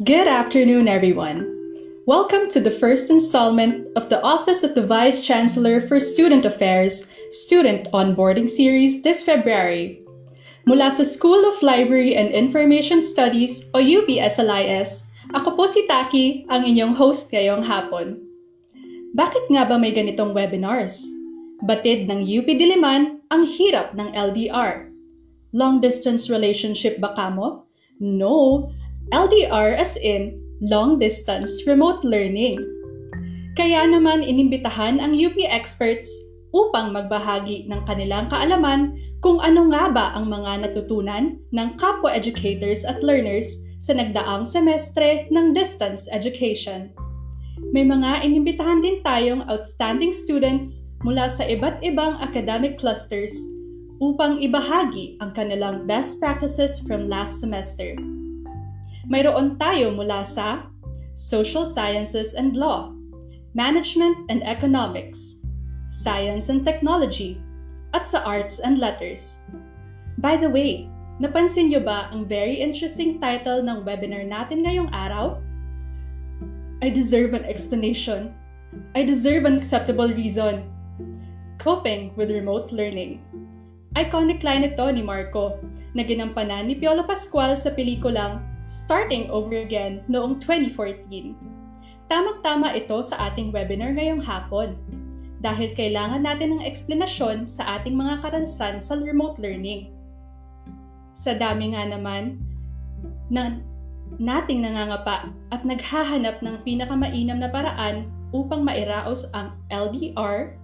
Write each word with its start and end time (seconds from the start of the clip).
Good 0.00 0.32
afternoon, 0.32 0.88
everyone. 0.88 1.44
Welcome 2.08 2.48
to 2.56 2.60
the 2.60 2.72
first 2.72 3.12
installment 3.12 3.84
of 4.00 4.08
the 4.08 4.16
Office 4.24 4.64
of 4.64 4.72
the 4.72 4.80
Vice 4.80 5.20
Chancellor 5.20 5.84
for 5.84 6.00
Student 6.00 6.48
Affairs 6.48 7.12
Student 7.28 7.84
Onboarding 7.92 8.48
Series 8.48 9.04
this 9.04 9.20
February. 9.20 10.00
Mula 10.64 10.88
sa 10.88 11.04
School 11.04 11.44
of 11.44 11.60
Library 11.60 12.16
and 12.16 12.32
Information 12.32 13.04
Studies 13.04 13.68
o 13.76 13.84
UPSLIS, 13.84 15.04
ako 15.36 15.52
po 15.52 15.68
si 15.68 15.84
Taki, 15.84 16.48
ang 16.48 16.64
inyong 16.64 16.96
host 16.96 17.28
ngayong 17.28 17.68
hapon. 17.68 18.24
Bakit 19.12 19.52
nga 19.52 19.68
ba 19.68 19.76
may 19.76 19.92
ganitong 19.92 20.32
webinars? 20.32 21.04
Batid 21.60 22.08
ng 22.08 22.24
UP 22.24 22.48
Diliman 22.48 23.20
ang 23.28 23.44
hirap 23.44 23.92
ng 23.92 24.16
LDR. 24.16 24.88
Long 25.52 25.76
distance 25.76 26.32
relationship 26.32 26.96
ba 27.04 27.12
kamo? 27.12 27.68
No, 28.00 28.72
LDR 29.08 29.80
as 29.80 29.96
in 29.96 30.36
long 30.60 31.00
distance 31.00 31.64
remote 31.64 32.04
learning. 32.04 32.60
Kaya 33.56 33.88
naman 33.88 34.20
inimbitahan 34.20 35.00
ang 35.00 35.16
UP 35.16 35.34
experts 35.48 36.12
upang 36.52 36.92
magbahagi 36.92 37.66
ng 37.70 37.80
kanilang 37.86 38.28
kaalaman 38.28 38.94
kung 39.22 39.38
ano 39.40 39.70
nga 39.70 39.88
ba 39.90 40.06
ang 40.14 40.28
mga 40.28 40.68
natutunan 40.68 41.38
ng 41.54 41.68
kapwa 41.78 42.10
educators 42.12 42.82
at 42.84 43.00
learners 43.00 43.66
sa 43.78 43.94
nagdaang 43.94 44.44
semestre 44.44 45.26
ng 45.30 45.54
distance 45.54 46.10
education. 46.10 46.90
May 47.70 47.86
mga 47.86 48.26
inimbitahan 48.26 48.82
din 48.82 48.98
tayong 49.04 49.46
outstanding 49.46 50.10
students 50.10 50.90
mula 51.06 51.30
sa 51.30 51.46
iba't 51.46 51.80
ibang 51.86 52.18
academic 52.18 52.80
clusters 52.80 53.36
upang 54.00 54.40
ibahagi 54.40 55.20
ang 55.20 55.30
kanilang 55.36 55.84
best 55.84 56.18
practices 56.18 56.80
from 56.82 57.06
last 57.06 57.38
semester. 57.38 57.94
Mayroon 59.10 59.58
tayo 59.58 59.90
mula 59.90 60.22
sa 60.22 60.70
Social 61.18 61.66
Sciences 61.66 62.38
and 62.38 62.54
Law, 62.54 62.94
Management 63.58 64.30
and 64.30 64.38
Economics, 64.46 65.42
Science 65.90 66.46
and 66.46 66.62
Technology, 66.62 67.42
at 67.90 68.06
sa 68.06 68.22
Arts 68.22 68.62
and 68.62 68.78
Letters. 68.78 69.42
By 70.22 70.38
the 70.38 70.46
way, 70.46 70.86
napansin 71.18 71.74
niyo 71.74 71.82
ba 71.82 72.06
ang 72.14 72.22
very 72.30 72.62
interesting 72.62 73.18
title 73.18 73.66
ng 73.66 73.82
webinar 73.82 74.22
natin 74.22 74.62
ngayong 74.62 74.94
araw? 74.94 75.42
I 76.78 76.94
deserve 76.94 77.34
an 77.34 77.42
explanation. 77.50 78.30
I 78.94 79.02
deserve 79.02 79.42
an 79.42 79.58
acceptable 79.58 80.14
reason. 80.14 80.70
Coping 81.58 82.14
with 82.14 82.30
Remote 82.30 82.70
Learning. 82.70 83.18
Iconic 83.98 84.46
line 84.46 84.70
ito 84.70 84.86
ni 84.94 85.02
Marco 85.02 85.58
na 85.98 86.06
ginampanan 86.06 86.70
ni 86.70 86.78
Piolo 86.78 87.02
Pascual 87.02 87.58
sa 87.58 87.74
pelikulang 87.74 88.49
starting 88.70 89.26
over 89.34 89.58
again 89.58 90.06
noong 90.06 90.38
2014. 90.38 91.34
Tamang-tama 92.06 92.70
ito 92.78 93.02
sa 93.02 93.26
ating 93.26 93.50
webinar 93.50 93.90
ngayong 93.98 94.22
hapon 94.22 94.78
dahil 95.42 95.74
kailangan 95.74 96.22
natin 96.22 96.54
ng 96.54 96.62
eksplanasyon 96.62 97.50
sa 97.50 97.82
ating 97.82 97.98
mga 97.98 98.22
karanasan 98.22 98.78
sa 98.78 98.94
remote 99.02 99.42
learning. 99.42 99.90
Sa 101.18 101.34
dami 101.34 101.74
nga 101.74 101.82
naman 101.82 102.38
na 103.26 103.58
nating 104.22 104.62
nangangapa 104.62 105.34
at 105.50 105.66
naghahanap 105.66 106.38
ng 106.38 106.62
pinakamainam 106.62 107.42
na 107.42 107.50
paraan 107.50 108.06
upang 108.30 108.62
mairaos 108.62 109.26
ang 109.34 109.58
LDR, 109.74 110.54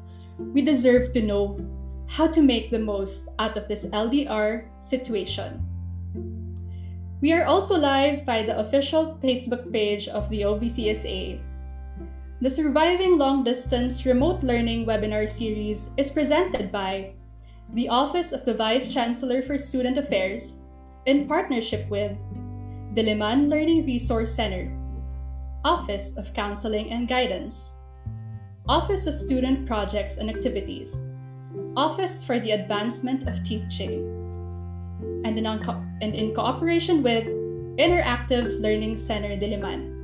we 0.54 0.62
deserve 0.62 1.10
to 1.10 1.18
know 1.18 1.58
how 2.06 2.30
to 2.30 2.38
make 2.38 2.70
the 2.70 2.78
most 2.78 3.34
out 3.42 3.58
of 3.58 3.66
this 3.66 3.90
LDR 3.90 4.70
situation. 4.78 5.58
We 7.22 7.32
are 7.32 7.46
also 7.46 7.78
live 7.78 8.26
via 8.26 8.44
the 8.44 8.58
official 8.58 9.18
Facebook 9.22 9.72
page 9.72 10.06
of 10.06 10.28
the 10.28 10.42
OVCSA. 10.42 11.40
The 12.42 12.50
Surviving 12.50 13.16
Long 13.16 13.42
Distance 13.42 14.04
Remote 14.04 14.42
Learning 14.42 14.84
webinar 14.84 15.26
series 15.26 15.94
is 15.96 16.10
presented 16.10 16.70
by 16.70 17.14
the 17.72 17.88
Office 17.88 18.32
of 18.32 18.44
the 18.44 18.52
Vice 18.52 18.92
Chancellor 18.92 19.40
for 19.40 19.56
Student 19.56 19.96
Affairs 19.96 20.66
in 21.06 21.26
partnership 21.26 21.88
with 21.88 22.12
Diliman 22.92 23.48
Learning 23.48 23.86
Resource 23.86 24.34
Center, 24.34 24.70
Office 25.64 26.18
of 26.18 26.34
Counseling 26.34 26.92
and 26.92 27.08
Guidance, 27.08 27.80
Office 28.68 29.06
of 29.06 29.16
Student 29.16 29.66
Projects 29.66 30.18
and 30.18 30.28
Activities, 30.28 31.12
Office 31.76 32.22
for 32.22 32.38
the 32.38 32.50
Advancement 32.50 33.26
of 33.26 33.42
Teaching, 33.42 34.15
and 35.24 35.38
in, 35.38 35.46
and 35.46 36.14
in 36.14 36.34
cooperation 36.34 37.02
with 37.02 37.26
Interactive 37.78 38.60
Learning 38.60 38.96
Center 38.96 39.36
Diliman. 39.36 39.96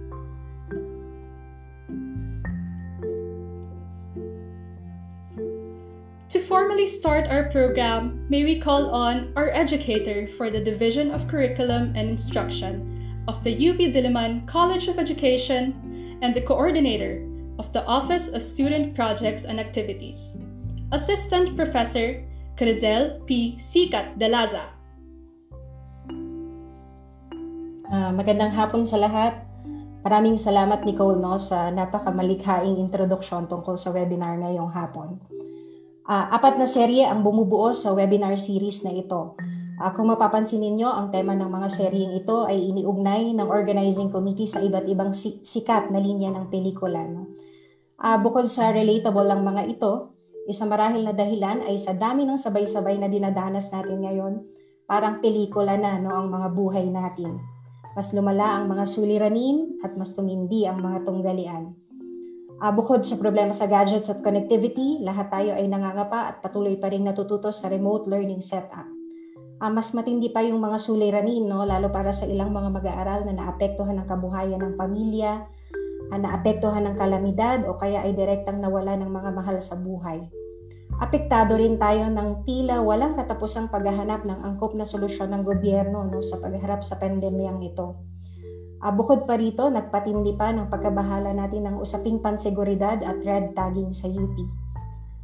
To 6.28 6.38
formally 6.38 6.86
start 6.86 7.28
our 7.28 7.50
program, 7.50 8.24
may 8.30 8.44
we 8.44 8.58
call 8.58 8.90
on 8.90 9.32
our 9.36 9.50
educator 9.50 10.26
for 10.26 10.48
the 10.48 10.64
Division 10.64 11.10
of 11.10 11.28
Curriculum 11.28 11.92
and 11.94 12.08
Instruction 12.08 13.24
of 13.28 13.44
the 13.44 13.52
UP 13.52 13.76
Diliman 13.76 14.46
College 14.46 14.88
of 14.88 14.98
Education 14.98 16.18
and 16.22 16.34
the 16.34 16.40
coordinator 16.40 17.28
of 17.58 17.72
the 17.72 17.84
Office 17.86 18.32
of 18.32 18.42
Student 18.42 18.94
Projects 18.94 19.44
and 19.44 19.60
Activities, 19.60 20.40
Assistant 20.90 21.56
Professor 21.56 22.24
Crizel 22.56 23.26
P. 23.26 23.56
Sicat 23.58 24.18
de 24.18 24.28
Uh, 27.92 28.08
magandang 28.08 28.56
hapon 28.56 28.88
sa 28.88 28.96
lahat. 28.96 29.36
Maraming 30.00 30.40
salamat 30.40 30.80
Nicole 30.88 31.20
no 31.20 31.36
sa 31.36 31.68
napakamalikhaing 31.68 32.80
introduction 32.80 33.44
tungkol 33.44 33.76
sa 33.76 33.92
webinar 33.92 34.40
ngayong 34.40 34.72
hapon. 34.72 35.20
Uh, 36.08 36.24
apat 36.32 36.56
na 36.56 36.64
serye 36.64 37.04
ang 37.04 37.20
bumubuo 37.20 37.76
sa 37.76 37.92
webinar 37.92 38.32
series 38.40 38.80
na 38.80 38.96
ito. 38.96 39.36
Uh, 39.76 39.92
kung 39.92 40.08
mapapansin 40.08 40.64
ninyo, 40.64 40.88
ang 40.88 41.12
tema 41.12 41.36
ng 41.36 41.52
mga 41.52 41.68
seryeng 41.68 42.16
ito 42.16 42.48
ay 42.48 42.64
iniugnay 42.72 43.36
ng 43.36 43.44
organizing 43.52 44.08
committee 44.08 44.48
sa 44.48 44.64
iba't 44.64 44.88
ibang 44.88 45.12
sikat 45.44 45.92
na 45.92 46.00
linya 46.00 46.32
ng 46.32 46.48
pelikula. 46.48 47.04
No? 47.04 47.36
Uh, 48.00 48.16
bukod 48.16 48.48
sa 48.48 48.72
relatable 48.72 49.28
lang 49.28 49.44
mga 49.44 49.68
ito, 49.68 50.16
isa 50.48 50.64
marahil 50.64 51.04
na 51.04 51.12
dahilan 51.12 51.68
ay 51.68 51.76
sa 51.76 51.92
dami 51.92 52.24
ng 52.24 52.40
sabay-sabay 52.40 52.96
na 52.96 53.12
dinadanas 53.12 53.68
natin 53.68 54.00
ngayon, 54.00 54.40
parang 54.88 55.20
pelikula 55.20 55.76
na 55.76 56.00
no, 56.00 56.08
ang 56.08 56.32
mga 56.32 56.48
buhay 56.56 56.88
natin. 56.88 57.51
Mas 57.92 58.10
lumala 58.16 58.56
ang 58.56 58.72
mga 58.72 58.84
suliranin 58.88 59.80
at 59.84 59.96
mas 60.00 60.16
tumindi 60.16 60.64
ang 60.64 60.80
mga 60.80 61.04
tunggalian. 61.04 61.76
Uh, 62.62 62.70
bukod 62.70 63.02
sa 63.02 63.18
problema 63.18 63.50
sa 63.50 63.66
gadgets 63.66 64.06
at 64.06 64.22
connectivity, 64.22 65.02
lahat 65.02 65.28
tayo 65.34 65.50
ay 65.58 65.66
nangangapa 65.66 66.30
at 66.30 66.38
patuloy 66.38 66.78
pa 66.78 66.94
rin 66.94 67.02
natututo 67.02 67.50
sa 67.50 67.66
remote 67.66 68.06
learning 68.06 68.38
setup. 68.38 68.86
Uh, 69.58 69.70
mas 69.70 69.90
matindi 69.92 70.30
pa 70.30 70.46
yung 70.46 70.62
mga 70.62 70.78
suliranin, 70.78 71.42
no? 71.50 71.66
lalo 71.66 71.90
para 71.90 72.14
sa 72.14 72.22
ilang 72.22 72.54
mga 72.54 72.70
mag-aaral 72.70 73.26
na 73.26 73.34
naapektuhan 73.34 73.98
ng 73.98 74.06
kabuhayan 74.06 74.62
ng 74.62 74.74
pamilya, 74.78 75.42
uh, 76.14 76.18
naapektuhan 76.22 76.86
ng 76.86 76.94
kalamidad 76.94 77.66
o 77.66 77.74
kaya 77.74 78.06
ay 78.06 78.14
direktang 78.14 78.62
nawala 78.62 78.94
ng 78.94 79.10
mga 79.10 79.30
mahal 79.34 79.58
sa 79.58 79.74
buhay. 79.74 80.22
Apektado 81.00 81.56
rin 81.56 81.80
tayo 81.80 82.10
ng 82.12 82.44
tila 82.44 82.84
walang 82.84 83.16
katapusang 83.16 83.72
paghahanap 83.72 84.28
ng 84.28 84.44
angkop 84.44 84.76
na 84.76 84.84
solusyon 84.84 85.32
ng 85.32 85.42
gobyerno 85.46 86.04
no, 86.04 86.20
sa 86.20 86.36
pagharap 86.42 86.84
sa 86.84 87.00
pandemyang 87.00 87.64
ito. 87.64 87.96
Uh, 88.82 88.90
bukod 88.90 89.30
pa 89.30 89.38
rito, 89.38 89.70
nagpatindi 89.70 90.34
pa 90.34 90.50
ng 90.50 90.66
pagkabahala 90.66 91.30
natin 91.30 91.70
ng 91.70 91.76
usaping 91.78 92.18
panseguridad 92.18 92.98
at 93.06 93.22
red 93.22 93.54
tagging 93.54 93.94
sa 93.94 94.10
UP. 94.10 94.34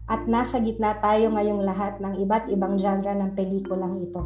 At 0.09 0.31
nasa 0.31 0.63
gitna 0.63 0.97
tayo 1.03 1.35
ngayong 1.35 1.67
lahat 1.67 1.99
ng 1.99 2.23
iba't 2.23 2.49
ibang 2.55 2.79
genre 2.79 3.13
ng 3.13 3.35
pelikulang 3.35 3.99
ito. 3.99 4.23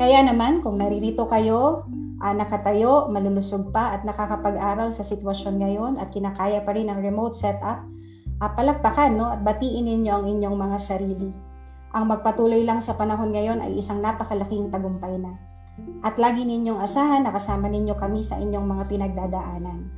Kaya 0.00 0.24
naman, 0.24 0.64
kung 0.64 0.80
naririto 0.80 1.28
kayo, 1.28 1.84
uh, 2.24 2.34
nakatayo, 2.34 3.12
malulusog 3.12 3.68
pa 3.68 3.92
at 3.94 4.02
nakakapag-aral 4.08 4.96
sa 4.96 5.04
sitwasyon 5.04 5.54
ngayon 5.60 5.92
at 6.00 6.08
kinakaya 6.08 6.64
pa 6.64 6.72
rin 6.72 6.88
ang 6.88 7.04
remote 7.04 7.36
setup, 7.36 7.84
uh, 8.38 8.50
palakpakan 8.50 9.14
no, 9.14 9.30
at 9.30 9.42
batiin 9.42 9.86
ninyo 9.86 10.12
ang 10.14 10.24
inyong 10.26 10.56
mga 10.56 10.78
sarili. 10.78 11.30
Ang 11.94 12.04
magpatuloy 12.10 12.62
lang 12.62 12.78
sa 12.84 12.94
panahon 12.94 13.32
ngayon 13.32 13.64
ay 13.64 13.80
isang 13.80 13.98
napakalaking 13.98 14.68
tagumpay 14.70 15.16
na. 15.18 15.34
At 16.02 16.18
lagi 16.18 16.42
ninyong 16.42 16.82
asahan 16.82 17.22
na 17.26 17.32
kasama 17.34 17.70
ninyo 17.70 17.94
kami 17.94 18.26
sa 18.26 18.36
inyong 18.36 18.66
mga 18.66 18.84
pinagdadaanan. 18.90 19.88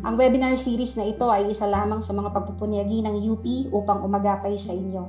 Ang 0.00 0.14
webinar 0.16 0.56
series 0.56 0.96
na 0.96 1.04
ito 1.04 1.28
ay 1.28 1.52
isa 1.52 1.68
lamang 1.68 2.00
sa 2.00 2.16
mga 2.16 2.32
pagpupunyagi 2.32 3.04
ng 3.04 3.16
UP 3.36 3.44
upang 3.68 4.00
umagapay 4.00 4.56
sa 4.56 4.72
inyo. 4.72 5.04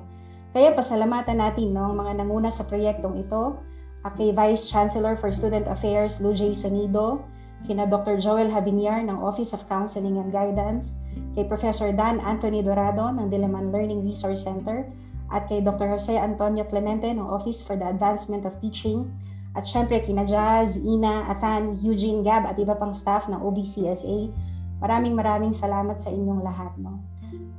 Kaya 0.51 0.75
pasalamatan 0.75 1.39
natin 1.39 1.71
no, 1.71 1.87
ang 1.87 1.95
mga 1.95 2.19
nanguna 2.19 2.51
sa 2.51 2.67
proyektong 2.67 3.23
ito, 3.23 3.55
kay 4.03 4.35
Vice 4.35 4.67
Chancellor 4.67 5.15
for 5.15 5.31
Student 5.31 5.69
Affairs 5.71 6.19
Lujay 6.19 6.51
Sonido, 6.51 7.23
kina 7.63 7.89
Dr. 7.89 8.17
Joel 8.17 8.49
Haviniar 8.53 9.03
ng 9.05 9.17
Office 9.19 9.53
of 9.53 9.65
Counseling 9.65 10.17
and 10.17 10.29
Guidance, 10.29 10.97
kay 11.33 11.47
Professor 11.47 11.89
Dan 11.93 12.21
Anthony 12.21 12.65
Dorado 12.65 13.09
ng 13.11 13.27
Diliman 13.27 13.69
Learning 13.69 14.05
Resource 14.05 14.43
Center, 14.43 14.87
at 15.31 15.47
kay 15.47 15.63
Dr. 15.63 15.87
Jose 15.91 16.11
Antonio 16.13 16.67
Clemente 16.67 17.07
ng 17.07 17.23
Office 17.23 17.63
for 17.63 17.79
the 17.79 17.87
Advancement 17.87 18.43
of 18.43 18.57
Teaching, 18.59 19.07
At 19.51 19.67
syempre, 19.67 19.99
kina 19.99 20.23
Jazz, 20.23 20.79
Ina, 20.79 21.27
Atan, 21.27 21.75
Eugene, 21.83 22.23
Gab, 22.23 22.47
at 22.47 22.55
iba 22.55 22.71
pang 22.71 22.95
staff 22.95 23.27
ng 23.27 23.35
OBCSA. 23.35 24.31
Maraming 24.79 25.11
maraming 25.11 25.51
salamat 25.51 25.99
sa 25.99 26.07
inyong 26.07 26.39
lahat. 26.39 26.71
No? 26.79 27.03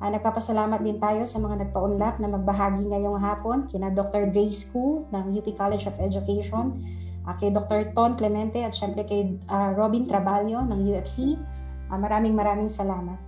Uh, 0.00 0.08
nagpapasalamat 0.08 0.80
din 0.80 0.96
tayo 0.96 1.28
sa 1.28 1.36
mga 1.36 1.68
nagpaunlak 1.68 2.16
na 2.16 2.32
magbahagi 2.32 2.88
ngayong 2.88 3.20
hapon, 3.20 3.68
kina 3.68 3.92
Dr. 3.92 4.32
Grace 4.32 4.66
Koo 4.72 5.04
ng 5.12 5.36
UP 5.36 5.46
College 5.52 5.84
of 5.84 5.94
Education, 6.00 6.80
uh, 7.26 7.34
kay 7.38 7.50
Dr. 7.54 7.94
Ton 7.94 8.18
Clemente 8.18 8.62
at 8.62 8.74
syempre 8.74 9.06
kay 9.06 9.38
uh, 9.46 9.74
Robin 9.74 10.06
Traballo 10.06 10.62
ng 10.66 10.80
UFC. 10.86 11.38
Uh, 11.90 11.98
maraming 11.98 12.34
maraming 12.34 12.70
salamat. 12.70 13.18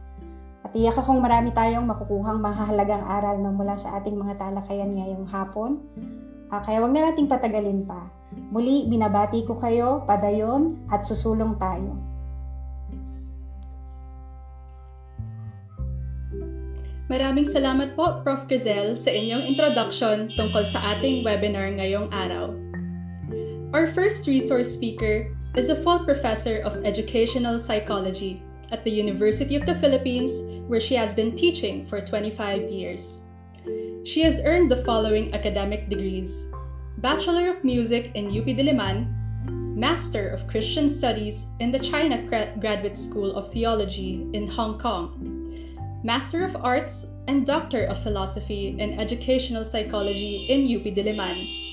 At 0.65 0.73
iyak 0.73 0.97
akong 0.97 1.21
marami 1.21 1.53
tayong 1.53 1.85
makukuhang 1.85 2.41
mahalagang 2.41 3.05
aral 3.05 3.37
na 3.37 3.53
mula 3.53 3.77
sa 3.77 4.01
ating 4.01 4.17
mga 4.17 4.41
talakayan 4.41 4.97
ngayong 4.97 5.29
hapon. 5.29 5.85
Uh, 6.49 6.61
kaya 6.65 6.81
wag 6.81 6.93
na 6.97 7.13
nating 7.13 7.29
patagalin 7.29 7.85
pa. 7.85 8.09
Muli, 8.51 8.89
binabati 8.89 9.47
ko 9.47 9.55
kayo, 9.61 10.03
padayon, 10.09 10.81
at 10.91 11.07
susulong 11.07 11.55
tayo. 11.61 11.95
Maraming 17.05 17.45
salamat 17.45 17.93
po, 17.93 18.25
Prof. 18.25 18.49
Gazelle, 18.49 18.97
sa 18.97 19.13
inyong 19.13 19.45
introduction 19.45 20.33
tungkol 20.33 20.65
sa 20.65 20.97
ating 20.97 21.21
webinar 21.21 21.69
ngayong 21.77 22.09
araw. 22.09 22.64
Our 23.75 23.89
first 23.89 24.29
resource 24.29 24.73
speaker 24.73 25.35
is 25.57 25.69
a 25.69 25.75
full 25.75 26.07
professor 26.07 26.59
of 26.63 26.87
educational 26.87 27.59
psychology 27.59 28.41
at 28.71 28.85
the 28.85 28.93
University 28.93 29.57
of 29.57 29.67
the 29.67 29.75
Philippines, 29.75 30.31
where 30.71 30.79
she 30.79 30.95
has 30.95 31.13
been 31.13 31.35
teaching 31.35 31.85
for 31.85 32.01
25 32.01 32.71
years. 32.71 33.27
She 34.05 34.23
has 34.23 34.39
earned 34.45 34.71
the 34.71 34.85
following 34.87 35.35
academic 35.35 35.89
degrees 35.89 36.53
Bachelor 36.99 37.51
of 37.51 37.65
Music 37.65 38.13
in 38.15 38.31
UP 38.31 38.47
Diliman, 38.47 39.11
Master 39.75 40.29
of 40.29 40.47
Christian 40.47 40.89
Studies 40.89 41.51
in 41.59 41.73
the 41.73 41.83
China 41.83 42.23
Graduate 42.23 42.97
School 42.97 43.35
of 43.35 43.51
Theology 43.51 44.31
in 44.35 44.47
Hong 44.47 44.79
Kong, 44.79 45.19
Master 46.05 46.45
of 46.45 46.55
Arts 46.63 47.17
and 47.27 47.45
Doctor 47.45 47.91
of 47.91 48.01
Philosophy 48.01 48.77
in 48.79 49.01
Educational 49.01 49.65
Psychology 49.65 50.47
in 50.47 50.63
UP 50.63 50.87
Diliman. 50.95 51.64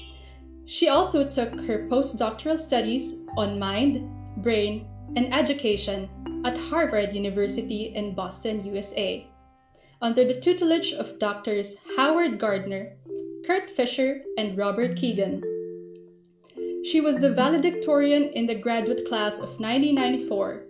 She 0.65 0.87
also 0.87 1.27
took 1.27 1.59
her 1.61 1.87
postdoctoral 1.87 2.59
studies 2.59 3.17
on 3.37 3.59
mind, 3.59 4.09
brain, 4.43 4.87
and 5.15 5.33
education 5.33 6.09
at 6.45 6.57
Harvard 6.57 7.13
University 7.13 7.93
in 7.95 8.15
Boston, 8.15 8.63
USA, 8.65 9.27
under 10.01 10.23
the 10.23 10.39
tutelage 10.39 10.93
of 10.93 11.19
doctors 11.19 11.77
Howard 11.97 12.39
Gardner 12.39 12.93
Kurt 13.45 13.71
Fischer, 13.71 14.21
and 14.37 14.55
Robert 14.55 14.95
Kegan. 14.95 15.41
She 16.85 17.01
was 17.01 17.19
the 17.19 17.33
valedictorian 17.33 18.25
in 18.33 18.45
the 18.45 18.55
graduate 18.55 19.07
class 19.07 19.37
of 19.37 19.59
1994 19.59 20.65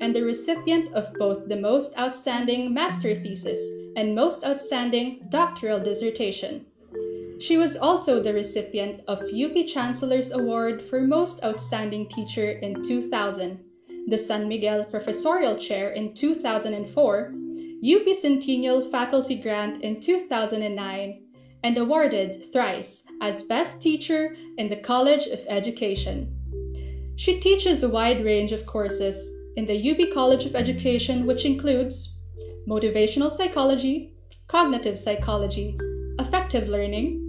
and 0.00 0.14
the 0.14 0.24
recipient 0.24 0.92
of 0.92 1.14
both 1.14 1.48
the 1.48 1.56
Most 1.56 1.96
Outstanding 1.98 2.74
Master 2.74 3.14
Thesis 3.14 3.70
and 3.96 4.14
Most 4.14 4.44
Outstanding 4.44 5.26
Doctoral 5.28 5.80
Dissertation. 5.80 6.66
She 7.38 7.58
was 7.58 7.76
also 7.76 8.22
the 8.22 8.32
recipient 8.32 9.02
of 9.06 9.20
UP 9.20 9.66
Chancellor's 9.66 10.32
Award 10.32 10.82
for 10.82 11.02
Most 11.02 11.44
Outstanding 11.44 12.08
Teacher 12.08 12.50
in 12.50 12.82
2000, 12.82 13.60
the 14.08 14.16
San 14.16 14.48
Miguel 14.48 14.84
Professorial 14.84 15.56
Chair 15.56 15.90
in 15.90 16.14
2004, 16.14 17.34
UP 17.84 18.08
Centennial 18.14 18.80
Faculty 18.80 19.36
Grant 19.36 19.82
in 19.82 20.00
2009, 20.00 21.22
and 21.62 21.76
awarded 21.76 22.50
thrice 22.52 23.06
as 23.20 23.42
Best 23.42 23.82
Teacher 23.82 24.34
in 24.56 24.68
the 24.68 24.76
College 24.76 25.26
of 25.26 25.44
Education. 25.46 26.32
She 27.16 27.38
teaches 27.38 27.82
a 27.82 27.88
wide 27.88 28.24
range 28.24 28.52
of 28.52 28.64
courses 28.64 29.30
in 29.56 29.66
the 29.66 29.90
UP 29.90 30.14
College 30.14 30.46
of 30.46 30.56
Education, 30.56 31.26
which 31.26 31.44
includes 31.44 32.18
motivational 32.66 33.30
psychology, 33.30 34.14
cognitive 34.48 34.98
psychology, 34.98 35.78
affective 36.18 36.68
learning, 36.68 37.25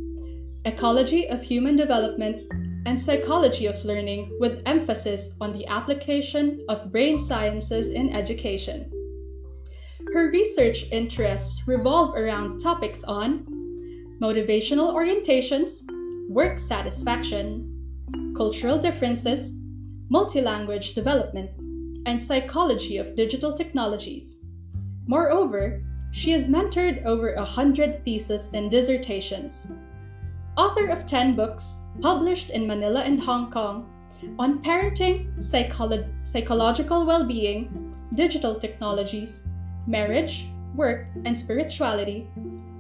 ecology 0.68 1.28
of 1.30 1.42
human 1.42 1.76
development, 1.76 2.44
and 2.86 3.00
psychology 3.00 3.66
of 3.66 3.84
learning 3.84 4.38
with 4.40 4.62
emphasis 4.66 5.38
on 5.42 5.52
the 5.52 5.66
application 5.68 6.64
of 6.70 6.92
brain 6.92 7.18
sciences 7.18 7.90
in 7.90 8.16
education. 8.16 8.92
Her 10.14 10.30
research 10.32 10.86
interests 10.92 11.68
revolve 11.68 12.16
around 12.16 12.60
topics 12.60 13.04
on 13.04 13.46
motivational 14.22 14.94
orientations, 14.94 15.84
work 16.30 16.60
satisfaction, 16.60 17.74
cultural 18.36 18.78
differences, 18.78 19.64
multi-language 20.10 20.96
development, 20.96 21.52
and 22.06 22.20
psychology 22.20 22.98
of 22.98 23.16
digital 23.16 23.54
technologies. 23.54 24.50
Moreover, 25.08 25.84
she 26.12 26.32
has 26.32 26.50
mentored 26.50 27.06
over 27.06 27.34
a 27.34 27.44
hundred 27.44 28.04
theses 28.06 28.52
and 28.54 28.72
dissertations. 28.72 29.78
Author 30.58 30.88
of 30.88 31.06
10 31.06 31.36
books 31.36 31.86
published 32.02 32.50
in 32.50 32.66
Manila 32.66 33.02
and 33.02 33.20
Hong 33.20 33.52
Kong 33.52 33.88
on 34.40 34.64
parenting, 34.64 35.38
psycholo- 35.38 36.10
psychological 36.24 37.06
well 37.06 37.24
being, 37.24 37.94
digital 38.16 38.56
technologies, 38.56 39.50
marriage, 39.86 40.50
work, 40.76 41.06
and 41.26 41.38
spirituality, 41.38 42.28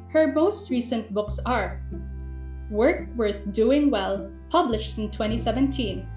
her 0.10 0.34
most 0.34 0.72
recent 0.72 1.14
books 1.14 1.38
are 1.46 1.80
Work 2.72 3.10
Worth 3.16 3.54
Doing 3.54 3.92
Well, 3.92 4.32
published 4.50 4.98
in 4.98 5.12
2017, 5.12 6.08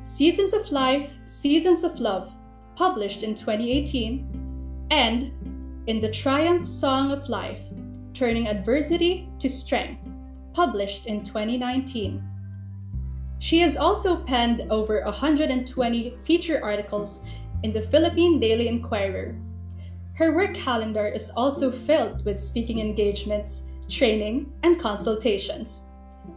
Seasons 0.00 0.54
of 0.54 0.70
Life, 0.70 1.18
Seasons 1.24 1.82
of 1.82 1.98
Love, 1.98 2.32
published 2.76 3.24
in 3.24 3.34
2018, 3.34 4.86
and 4.92 5.32
In 5.88 6.00
the 6.00 6.10
Triumph 6.10 6.68
Song 6.68 7.10
of 7.10 7.28
Life, 7.28 7.68
Turning 8.12 8.46
Adversity 8.46 9.28
to 9.40 9.48
Strength, 9.48 10.13
published 10.54 11.06
in 11.06 11.22
2019. 11.22 12.22
She 13.38 13.58
has 13.58 13.76
also 13.76 14.16
penned 14.16 14.62
over 14.70 15.02
120 15.04 16.16
feature 16.22 16.64
articles 16.64 17.26
in 17.62 17.72
the 17.72 17.82
Philippine 17.82 18.40
Daily 18.40 18.68
Inquirer, 18.68 19.36
her 20.14 20.32
work 20.32 20.54
calendar 20.54 21.08
is 21.08 21.30
also 21.30 21.72
filled 21.72 22.24
with 22.24 22.38
speaking 22.38 22.78
engagements, 22.78 23.72
training, 23.88 24.52
and 24.62 24.80
consultations. 24.80 25.88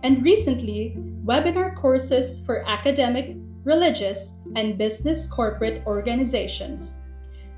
And 0.01 0.23
recently, 0.23 0.95
webinar 1.23 1.75
courses 1.75 2.43
for 2.43 2.67
academic, 2.67 3.37
religious, 3.63 4.41
and 4.55 4.79
business 4.79 5.29
corporate 5.29 5.85
organizations. 5.85 7.03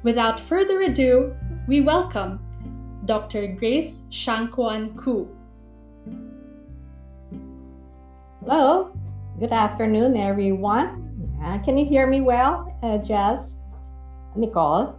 Without 0.04 0.42
further 0.42 0.82
ado, 0.82 1.34
we 1.70 1.80
welcome 1.80 2.42
Dr. 3.06 3.48
Grace 3.48 4.08
Shangquan 4.12 4.98
Koo. 4.98 5.38
Hello, 8.41 8.96
good 9.38 9.51
afternoon, 9.51 10.15
everyone. 10.15 11.03
Can 11.65 11.77
you 11.77 11.84
hear 11.84 12.08
me 12.08 12.22
well, 12.22 12.74
uh, 12.81 12.98
Jazz? 13.00 13.58
Nicole? 14.34 14.96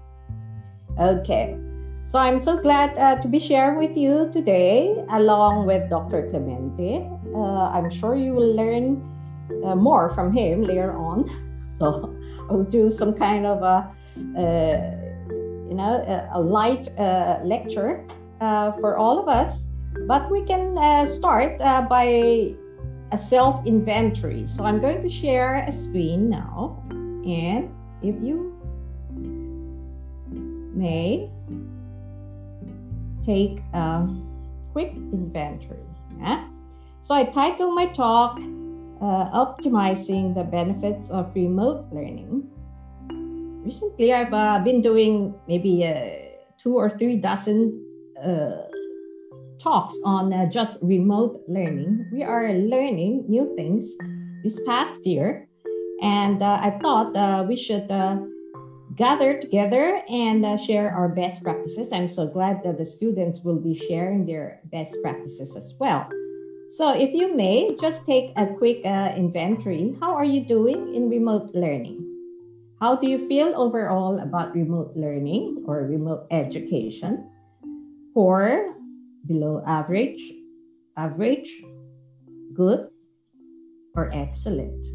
Okay. 1.00 1.56
So 2.04 2.18
I'm 2.18 2.38
so 2.38 2.58
glad 2.60 2.98
uh, 2.98 3.16
to 3.22 3.28
be 3.28 3.38
sharing 3.38 3.78
with 3.78 3.96
you 3.96 4.30
today 4.30 4.94
along 5.08 5.64
with 5.64 5.88
Dr. 5.88 6.28
Clemente. 6.28 7.08
Uh, 7.34 7.72
I'm 7.72 7.88
sure 7.88 8.14
you 8.14 8.34
will 8.34 8.54
learn 8.54 9.00
uh, 9.64 9.74
more 9.74 10.10
from 10.10 10.34
him 10.34 10.62
later 10.62 10.92
on. 10.92 11.24
So 11.66 12.14
I'll 12.50 12.64
do 12.64 12.90
some 12.90 13.14
kind 13.14 13.46
of 13.46 13.62
a, 13.62 13.88
uh, 14.36 14.76
you 15.70 15.74
know, 15.74 16.04
a, 16.04 16.38
a 16.38 16.40
light 16.40 16.88
lecture 17.42 18.04
for 18.38 18.98
all 18.98 19.18
of 19.18 19.28
us. 19.28 19.64
But 20.06 20.30
we 20.30 20.42
can 20.42 20.76
start 21.06 21.58
by 21.58 22.54
a 23.12 23.18
self 23.18 23.64
inventory. 23.66 24.46
So 24.46 24.64
I'm 24.64 24.80
going 24.80 25.00
to 25.02 25.08
share 25.08 25.64
a 25.66 25.72
screen 25.72 26.30
now. 26.30 26.82
And 26.90 27.74
if 28.02 28.16
you 28.22 28.56
may 30.74 31.30
take 33.24 33.60
a 33.74 34.08
quick 34.72 34.92
inventory. 34.94 35.84
Yeah? 36.18 36.48
So 37.00 37.14
I 37.14 37.24
titled 37.24 37.74
my 37.74 37.86
talk 37.86 38.38
uh, 39.00 39.24
Optimizing 39.32 40.34
the 40.34 40.44
Benefits 40.44 41.10
of 41.10 41.34
Remote 41.34 41.86
Learning. 41.92 42.48
Recently, 43.64 44.12
I've 44.12 44.32
uh, 44.32 44.60
been 44.60 44.80
doing 44.80 45.34
maybe 45.48 45.86
uh, 45.86 46.10
two 46.58 46.76
or 46.76 46.88
three 46.88 47.16
dozen 47.16 47.68
uh, 48.22 48.69
talks 49.60 49.98
on 50.04 50.32
uh, 50.32 50.46
just 50.46 50.78
remote 50.82 51.42
learning. 51.46 52.06
We 52.12 52.22
are 52.22 52.52
learning 52.52 53.26
new 53.28 53.54
things 53.54 53.94
this 54.42 54.60
past 54.66 55.06
year, 55.06 55.46
and 56.02 56.42
uh, 56.42 56.58
I 56.62 56.78
thought 56.80 57.46
we 57.46 57.56
should 57.56 57.88
gather 58.96 59.38
together 59.38 60.02
and 60.08 60.44
uh, 60.44 60.56
share 60.56 60.90
our 60.90 61.08
best 61.08 61.42
practices. 61.42 61.92
I'm 61.92 62.08
so 62.08 62.26
glad 62.26 62.62
that 62.64 62.78
the 62.78 62.84
students 62.84 63.40
will 63.42 63.56
be 63.58 63.74
sharing 63.74 64.26
their 64.26 64.60
best 64.64 64.96
practices 65.02 65.56
as 65.56 65.74
well. 65.78 66.08
So, 66.68 66.92
if 66.92 67.12
you 67.14 67.34
may, 67.34 67.74
just 67.80 68.06
take 68.06 68.30
a 68.36 68.46
quick 68.46 68.84
uh, 68.84 69.12
inventory. 69.16 69.96
How 70.00 70.14
are 70.14 70.24
you 70.24 70.44
doing 70.44 70.94
in 70.94 71.08
remote 71.08 71.50
learning? 71.54 72.06
How 72.78 72.94
do 72.94 73.08
you 73.08 73.18
feel 73.18 73.52
overall 73.56 74.20
about 74.20 74.54
remote 74.54 74.92
learning 74.94 75.64
or 75.66 75.82
remote 75.82 76.26
education? 76.30 77.28
Poor, 78.14 78.74
below 79.26 79.62
average, 79.66 80.20
average, 80.96 81.50
good, 82.54 82.88
or 83.94 84.10
excellent? 84.12 84.86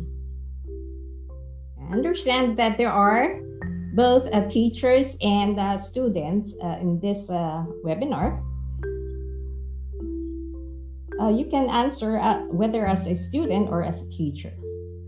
I 1.80 1.94
understand 1.94 2.58
that 2.58 2.78
there 2.78 2.92
are 2.92 3.40
both 3.96 4.28
uh, 4.34 4.48
teachers 4.48 5.18
and 5.22 5.60
uh, 5.60 5.78
students 5.78 6.56
uh, 6.64 6.78
in 6.82 7.00
this 7.00 7.30
uh, 7.30 7.64
webinar. 7.86 8.42
Uh, 11.20 11.30
you 11.30 11.46
can 11.46 11.70
answer 11.70 12.20
uh, 12.20 12.44
whether 12.52 12.86
as 12.86 13.08
a 13.08 13.16
student 13.16 13.70
or 13.70 13.84
as 13.84 14.02
a 14.02 14.10
teacher. 14.10 14.52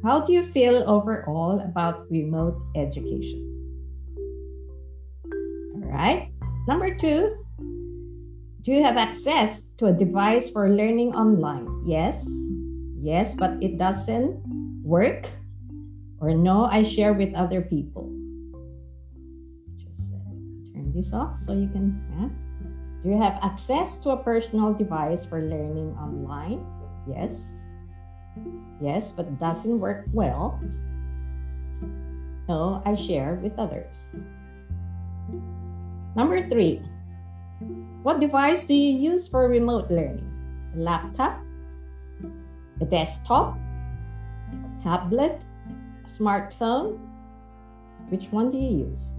How 0.04 0.22
do 0.22 0.32
you 0.32 0.44
feel 0.44 0.84
overall 0.88 1.60
about 1.60 2.10
remote 2.10 2.56
education? 2.76 3.44
All 5.76 5.92
right. 5.92 6.32
Number 6.68 6.96
two, 6.96 7.36
do 8.68 8.74
you 8.74 8.84
have 8.84 8.98
access 8.98 9.72
to 9.80 9.86
a 9.88 9.94
device 9.96 10.52
for 10.52 10.68
learning 10.68 11.16
online? 11.16 11.72
Yes. 11.88 12.28
Yes, 13.00 13.32
but 13.32 13.56
it 13.64 13.80
doesn't 13.80 14.44
work. 14.84 15.24
Or 16.20 16.36
no, 16.36 16.68
I 16.68 16.84
share 16.84 17.14
with 17.14 17.32
other 17.32 17.62
people. 17.62 18.12
Just 19.80 20.12
turn 20.76 20.92
this 20.92 21.16
off 21.16 21.40
so 21.40 21.56
you 21.56 21.72
can. 21.72 21.96
Yeah. 22.12 22.28
Do 23.04 23.16
you 23.16 23.16
have 23.16 23.40
access 23.40 24.04
to 24.04 24.12
a 24.12 24.20
personal 24.20 24.74
device 24.74 25.24
for 25.24 25.40
learning 25.40 25.96
online? 25.96 26.60
Yes. 27.08 27.40
Yes, 28.84 29.16
but 29.16 29.40
doesn't 29.40 29.80
work 29.80 30.12
well. 30.12 30.60
No, 32.52 32.84
I 32.84 32.96
share 32.96 33.40
with 33.40 33.56
others. 33.56 34.12
Number 36.20 36.44
three, 36.44 36.84
what 38.04 38.20
device 38.20 38.66
do 38.66 38.74
you 38.74 39.12
use 39.12 39.28
for 39.28 39.48
remote 39.50 39.90
learning? 39.90 40.26
A 40.76 40.80
laptop, 40.80 41.40
a 42.82 42.86
desktop, 42.86 43.58
a 44.52 44.82
tablet, 44.82 45.42
a 46.04 46.08
smartphone? 46.08 47.00
Which 48.10 48.32
one 48.32 48.50
do 48.50 48.58
you 48.58 48.88
use? 48.88 49.14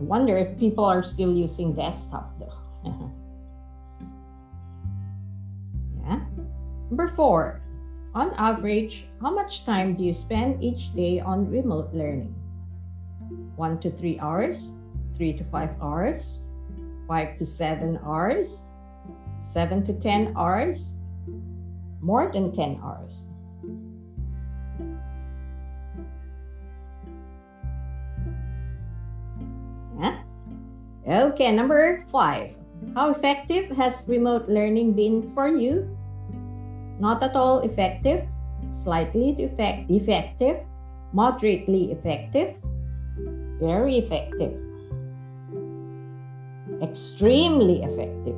I 0.00 0.02
wonder 0.02 0.36
if 0.38 0.58
people 0.58 0.84
are 0.84 1.02
still 1.02 1.34
using 1.34 1.74
desktop 1.74 2.32
though. 2.38 2.56
yeah. 6.00 6.24
Number 6.88 7.08
four, 7.08 7.60
on 8.14 8.32
average, 8.34 9.06
how 9.20 9.30
much 9.30 9.64
time 9.66 9.94
do 9.94 10.02
you 10.02 10.12
spend 10.12 10.64
each 10.64 10.94
day 10.94 11.20
on 11.20 11.50
remote 11.50 11.92
learning? 11.92 12.34
One 13.56 13.78
to 13.80 13.90
three 13.90 14.18
hours, 14.18 14.72
three 15.20 15.36
to 15.36 15.44
five 15.44 15.68
hours, 15.84 16.48
five 17.04 17.36
to 17.36 17.44
seven 17.44 18.00
hours, 18.00 18.64
seven 19.44 19.84
to 19.84 19.92
10 19.92 20.32
hours, 20.32 20.96
more 22.00 22.32
than 22.32 22.48
10 22.56 22.80
hours. 22.80 23.28
Okay, 31.10 31.50
number 31.50 32.04
five. 32.08 32.56
How 32.94 33.10
effective 33.10 33.68
has 33.76 34.04
remote 34.06 34.48
learning 34.48 34.94
been 34.94 35.28
for 35.34 35.48
you? 35.48 35.84
Not 37.00 37.20
at 37.22 37.34
all 37.34 37.60
effective, 37.60 38.24
slightly 38.70 39.34
effect- 39.42 39.90
effective, 39.90 40.62
moderately 41.12 41.90
effective, 41.90 42.54
very 43.58 43.98
effective, 43.98 44.69
extremely 46.82 47.82
effective. 47.82 48.36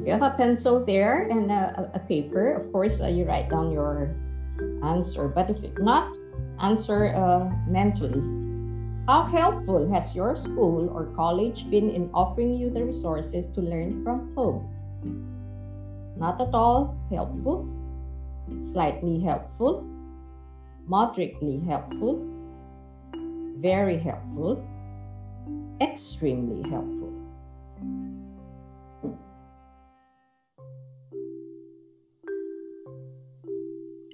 If 0.00 0.06
you 0.06 0.12
have 0.12 0.22
a 0.22 0.30
pencil 0.32 0.84
there 0.84 1.28
and 1.28 1.50
a, 1.50 1.90
a 1.92 1.98
paper, 1.98 2.56
of 2.56 2.72
course, 2.72 3.02
uh, 3.02 3.08
you 3.08 3.24
write 3.24 3.50
down 3.50 3.70
your 3.70 4.16
answer. 4.82 5.28
But 5.28 5.50
if 5.50 5.60
not, 5.78 6.16
answer 6.58 7.12
uh, 7.12 7.52
mentally. 7.68 8.22
How 9.06 9.24
helpful 9.24 9.90
has 9.92 10.16
your 10.16 10.36
school 10.36 10.88
or 10.88 11.12
college 11.16 11.68
been 11.68 11.90
in 11.90 12.08
offering 12.14 12.54
you 12.54 12.70
the 12.70 12.84
resources 12.84 13.46
to 13.52 13.60
learn 13.60 14.04
from 14.04 14.32
home? 14.34 14.72
Not 16.16 16.40
at 16.40 16.54
all 16.54 16.96
helpful, 17.10 17.68
slightly 18.64 19.20
helpful, 19.20 19.82
moderately 20.86 21.60
helpful, 21.66 22.26
very 23.58 23.98
helpful, 23.98 24.64
extremely 25.80 26.68
helpful. 26.70 27.10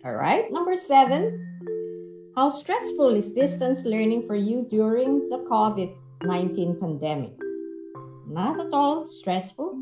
All 0.05 0.15
right, 0.15 0.51
number 0.53 0.77
seven. 0.77 1.43
How 2.37 2.49
stressful 2.49 3.15
is 3.17 3.33
distance 3.33 3.85
learning 3.85 4.27
for 4.27 4.37
you 4.37 4.67
during 4.69 5.29
the 5.31 5.39
COVID 5.51 5.91
19 6.23 6.79
pandemic? 6.79 7.33
Not 8.29 8.61
at 8.61 8.73
all 8.73 9.07
stressful, 9.07 9.75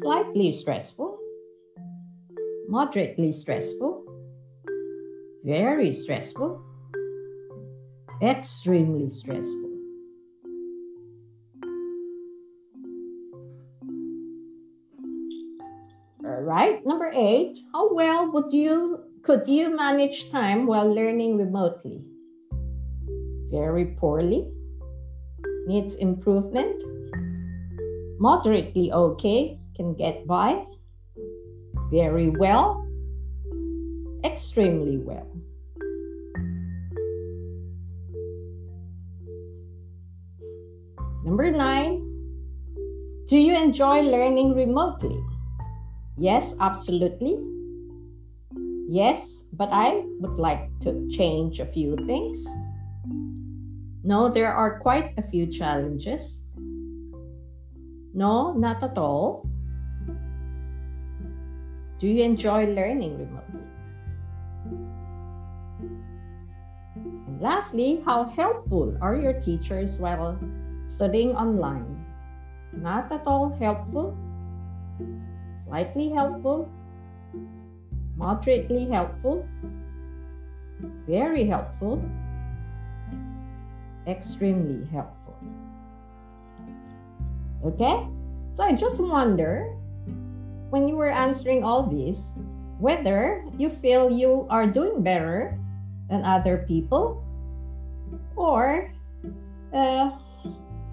slightly 0.00 0.50
stressful, 0.50 1.11
moderately 2.72 3.30
stressful, 3.30 4.02
very 5.44 5.92
stressful, 5.92 6.58
extremely 8.22 9.10
stressful. 9.10 9.68
All 16.24 16.40
right, 16.40 16.80
number 16.86 17.12
eight, 17.14 17.58
how 17.74 17.92
well 17.92 18.32
would 18.32 18.50
you 18.50 19.04
could 19.20 19.46
you 19.46 19.76
manage 19.76 20.30
time 20.30 20.64
while 20.64 20.88
learning 20.88 21.36
remotely? 21.36 22.00
Very 23.52 23.84
poorly. 24.00 24.48
Needs 25.66 25.96
improvement. 25.96 26.82
Moderately 28.18 28.90
okay, 28.90 29.60
can 29.76 29.92
get 29.94 30.26
by. 30.26 30.64
Very 31.92 32.30
well. 32.30 32.88
Extremely 34.24 34.96
well. 34.96 35.28
Number 41.22 41.50
nine, 41.50 42.00
do 43.28 43.36
you 43.36 43.54
enjoy 43.54 44.00
learning 44.00 44.54
remotely? 44.54 45.22
Yes, 46.16 46.54
absolutely. 46.60 47.36
Yes, 48.88 49.44
but 49.52 49.68
I 49.70 50.02
would 50.20 50.40
like 50.40 50.72
to 50.80 51.06
change 51.10 51.60
a 51.60 51.66
few 51.66 51.96
things. 52.06 52.42
No, 54.02 54.30
there 54.30 54.52
are 54.52 54.80
quite 54.80 55.12
a 55.18 55.22
few 55.22 55.46
challenges. 55.46 56.42
No, 58.14 58.52
not 58.52 58.82
at 58.82 58.96
all. 58.96 59.46
Do 62.02 62.08
you 62.08 62.24
enjoy 62.24 62.66
learning 62.66 63.14
remotely? 63.14 63.62
And 66.98 67.40
lastly, 67.40 68.02
how 68.04 68.24
helpful 68.24 68.98
are 69.00 69.14
your 69.14 69.34
teachers 69.38 70.00
while 70.00 70.36
studying 70.84 71.30
online? 71.36 72.04
Not 72.72 73.12
at 73.12 73.22
all 73.24 73.54
helpful, 73.54 74.18
slightly 75.62 76.08
helpful, 76.08 76.68
moderately 78.16 78.90
helpful, 78.90 79.46
very 81.06 81.44
helpful, 81.44 82.02
extremely 84.08 84.90
helpful. 84.90 85.38
Okay? 87.64 88.08
So 88.50 88.64
I 88.64 88.72
just 88.72 89.00
wonder 89.00 89.78
when 90.72 90.88
you 90.88 90.96
were 90.96 91.12
answering 91.12 91.62
all 91.62 91.84
these, 91.84 92.40
whether 92.80 93.44
you 93.60 93.68
feel 93.68 94.08
you 94.08 94.48
are 94.48 94.66
doing 94.66 95.04
better 95.04 95.60
than 96.08 96.24
other 96.24 96.64
people 96.64 97.20
or 98.36 98.88
uh, 99.76 100.16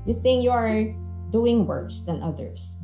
you 0.06 0.20
think 0.20 0.44
you 0.44 0.52
are 0.52 0.84
doing 1.32 1.66
worse 1.66 2.02
than 2.04 2.22
others. 2.22 2.84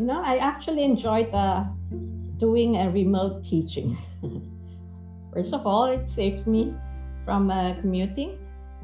You 0.00 0.08
know, 0.08 0.24
I 0.24 0.40
actually 0.40 0.84
enjoyed 0.84 1.30
the 1.32 1.68
doing 2.40 2.80
a 2.80 2.88
remote 2.88 3.44
teaching. 3.44 4.00
First 5.36 5.52
of 5.52 5.66
all, 5.66 5.84
it 5.92 6.10
saves 6.10 6.46
me 6.46 6.72
from 7.26 7.50
uh, 7.50 7.74
commuting, 7.84 8.38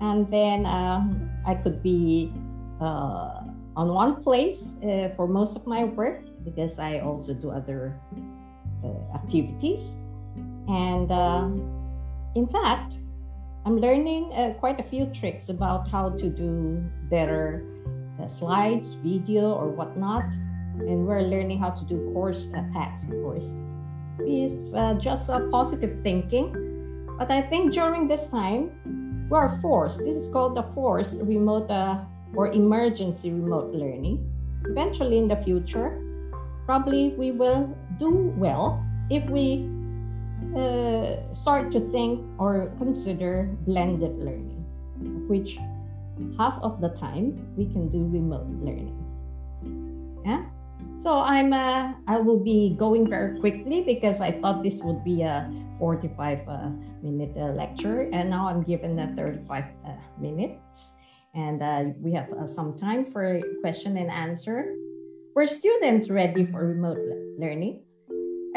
and 0.04 0.30
then 0.30 0.66
um, 0.66 1.30
I 1.46 1.54
could 1.54 1.82
be 1.82 2.30
uh, 2.80 3.42
on 3.76 3.88
one 3.88 4.22
place 4.22 4.74
uh, 4.82 5.10
for 5.16 5.28
most 5.28 5.56
of 5.56 5.66
my 5.66 5.84
work 5.84 6.24
because 6.44 6.78
I 6.78 7.00
also 7.00 7.34
do 7.34 7.50
other 7.50 7.94
uh, 8.82 9.14
activities. 9.14 9.96
And 10.68 11.10
uh, 11.12 11.48
in 12.34 12.46
fact, 12.48 12.96
I'm 13.66 13.78
learning 13.78 14.32
uh, 14.32 14.54
quite 14.58 14.80
a 14.80 14.82
few 14.82 15.06
tricks 15.06 15.50
about 15.50 15.88
how 15.88 16.10
to 16.10 16.30
do 16.30 16.82
better 17.10 17.64
slides, 18.26 18.94
video, 18.94 19.52
or 19.52 19.68
whatnot. 19.68 20.24
And 20.80 21.06
we're 21.06 21.22
learning 21.22 21.58
how 21.58 21.70
to 21.70 21.84
do 21.84 22.10
course 22.12 22.52
packs, 22.72 23.04
of 23.04 23.10
course. 23.10 23.56
It's 24.20 24.72
just 25.02 25.28
a 25.28 25.48
positive 25.50 26.00
thinking. 26.02 26.56
But 27.18 27.30
I 27.30 27.42
think 27.42 27.72
during 27.72 28.08
this 28.08 28.28
time, 28.28 28.70
we 29.30 29.36
are 29.36 29.60
forced. 29.60 29.98
This 30.00 30.16
is 30.16 30.28
called 30.28 30.56
the 30.56 30.64
forced 30.74 31.20
remote 31.20 31.70
uh, 31.70 32.04
or 32.34 32.52
emergency 32.52 33.30
remote 33.30 33.74
learning. 33.74 34.24
Eventually, 34.66 35.18
in 35.18 35.28
the 35.28 35.36
future, 35.36 36.00
probably 36.66 37.14
we 37.16 37.32
will 37.32 37.74
do 37.98 38.32
well 38.36 38.82
if 39.10 39.28
we 39.30 39.66
uh, 40.56 41.16
start 41.32 41.72
to 41.72 41.80
think 41.90 42.20
or 42.38 42.70
consider 42.78 43.48
blended 43.66 44.18
learning, 44.18 44.64
which 45.28 45.58
half 46.36 46.58
of 46.62 46.80
the 46.80 46.90
time 46.90 47.34
we 47.56 47.66
can 47.66 47.88
do 47.88 48.06
remote 48.08 48.48
learning. 48.60 48.96
Yeah. 50.24 50.44
So 50.96 51.20
I'm 51.20 51.52
uh, 51.52 51.96
I 52.06 52.20
will 52.20 52.38
be 52.38 52.76
going 52.76 53.08
very 53.08 53.40
quickly 53.40 53.80
because 53.82 54.20
I 54.20 54.32
thought 54.32 54.62
this 54.62 54.84
would 54.84 55.02
be 55.02 55.22
a 55.22 55.48
45 55.78 56.44
uh, 56.44 56.68
minute 57.00 57.32
uh, 57.36 57.56
lecture 57.56 58.08
and 58.12 58.28
now 58.28 58.48
I'm 58.48 58.60
given 58.62 58.98
a 59.00 59.08
35 59.16 59.64
uh, 59.64 59.96
minutes 60.20 60.99
and 61.34 61.62
uh, 61.62 61.84
we 62.00 62.12
have 62.12 62.32
uh, 62.32 62.46
some 62.46 62.76
time 62.76 63.04
for 63.04 63.40
question 63.60 63.96
and 63.96 64.10
answer. 64.10 64.74
Were 65.34 65.46
students 65.46 66.10
ready 66.10 66.44
for 66.44 66.66
remote 66.66 66.98
le- 66.98 67.38
learning? 67.38 67.82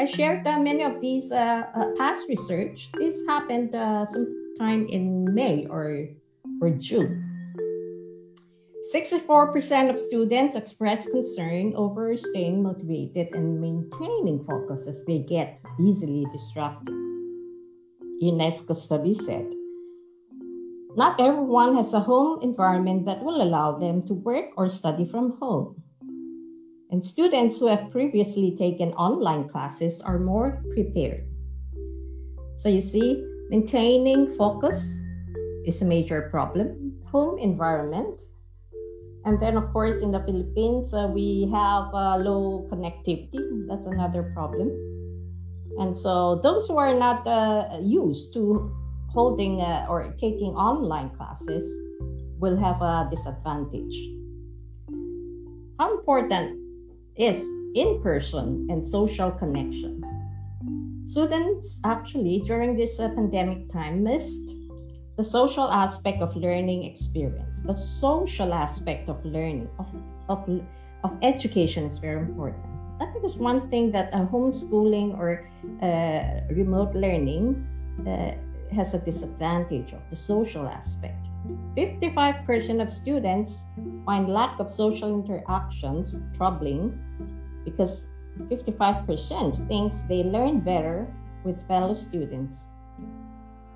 I 0.00 0.06
shared 0.06 0.46
uh, 0.46 0.58
many 0.58 0.82
of 0.82 1.00
these 1.00 1.30
uh, 1.30 1.62
uh, 1.74 1.86
past 1.96 2.28
research. 2.28 2.90
This 2.98 3.22
happened 3.28 3.74
uh, 3.74 4.06
sometime 4.06 4.88
in 4.88 5.32
May 5.32 5.66
or, 5.70 6.08
or 6.60 6.70
June. 6.70 7.30
64% 8.92 9.88
of 9.88 9.98
students 9.98 10.56
express 10.56 11.08
concern 11.08 11.72
over 11.74 12.16
staying 12.16 12.62
motivated 12.62 13.28
and 13.32 13.60
maintaining 13.60 14.44
focus 14.44 14.86
as 14.86 15.02
they 15.06 15.20
get 15.20 15.60
easily 15.80 16.26
distracted. 16.32 16.92
UNESCO 18.20 18.74
study 18.76 19.14
said 19.14 19.46
not 20.96 21.18
everyone 21.18 21.76
has 21.76 21.92
a 21.92 22.00
home 22.00 22.38
environment 22.42 23.04
that 23.06 23.22
will 23.22 23.42
allow 23.42 23.78
them 23.78 24.02
to 24.06 24.14
work 24.14 24.54
or 24.56 24.68
study 24.68 25.04
from 25.04 25.36
home. 25.40 25.82
And 26.90 27.04
students 27.04 27.58
who 27.58 27.66
have 27.66 27.90
previously 27.90 28.54
taken 28.54 28.92
online 28.94 29.48
classes 29.48 30.00
are 30.00 30.18
more 30.18 30.62
prepared. 30.70 31.26
So 32.54 32.68
you 32.68 32.80
see, 32.80 33.26
maintaining 33.50 34.30
focus 34.38 34.78
is 35.66 35.82
a 35.82 35.84
major 35.84 36.30
problem. 36.30 36.94
Home 37.10 37.38
environment. 37.38 38.20
And 39.24 39.40
then, 39.40 39.56
of 39.56 39.72
course, 39.72 40.02
in 40.02 40.12
the 40.12 40.20
Philippines, 40.20 40.94
uh, 40.94 41.10
we 41.10 41.50
have 41.50 41.90
uh, 41.94 42.16
low 42.18 42.68
connectivity. 42.70 43.40
That's 43.66 43.86
another 43.86 44.30
problem. 44.34 44.70
And 45.80 45.96
so, 45.96 46.36
those 46.36 46.68
who 46.68 46.76
are 46.76 46.94
not 46.94 47.26
uh, 47.26 47.78
used 47.80 48.34
to 48.34 48.70
holding 49.14 49.62
uh, 49.62 49.86
or 49.88 50.12
taking 50.18 50.52
online 50.58 51.08
classes 51.16 51.64
will 52.38 52.56
have 52.58 52.82
a 52.82 53.08
disadvantage. 53.08 53.94
How 55.78 55.96
important 55.96 56.58
is 57.16 57.48
in 57.74 58.02
person 58.02 58.66
and 58.68 58.84
social 58.84 59.30
connection? 59.30 60.02
Students 61.04 61.80
actually, 61.84 62.42
during 62.44 62.76
this 62.76 62.98
uh, 62.98 63.08
pandemic 63.14 63.70
time, 63.70 64.02
missed 64.02 64.54
the 65.16 65.24
social 65.24 65.70
aspect 65.70 66.20
of 66.22 66.34
learning 66.34 66.84
experience. 66.84 67.62
The 67.62 67.76
social 67.76 68.52
aspect 68.52 69.08
of 69.08 69.24
learning, 69.24 69.68
of, 69.78 69.86
of, 70.28 70.42
of 71.04 71.16
education 71.22 71.84
is 71.84 71.98
very 71.98 72.18
important. 72.18 72.64
I 73.00 73.06
think 73.06 73.24
it's 73.24 73.36
one 73.36 73.70
thing 73.70 73.92
that 73.92 74.12
uh, 74.12 74.26
homeschooling 74.26 75.18
or 75.18 75.46
uh, 75.82 76.54
remote 76.54 76.94
learning 76.94 77.66
uh, 78.06 78.32
has 78.74 78.94
a 78.94 78.98
disadvantage 78.98 79.92
of 79.92 80.02
the 80.10 80.16
social 80.16 80.66
aspect. 80.66 81.26
55% 81.76 82.82
of 82.82 82.92
students 82.92 83.64
find 84.04 84.28
lack 84.28 84.60
of 84.60 84.70
social 84.70 85.14
interactions 85.14 86.22
troubling 86.36 86.98
because 87.64 88.06
55% 88.50 89.68
thinks 89.68 90.02
they 90.02 90.24
learn 90.24 90.60
better 90.60 91.06
with 91.44 91.66
fellow 91.68 91.94
students. 91.94 92.68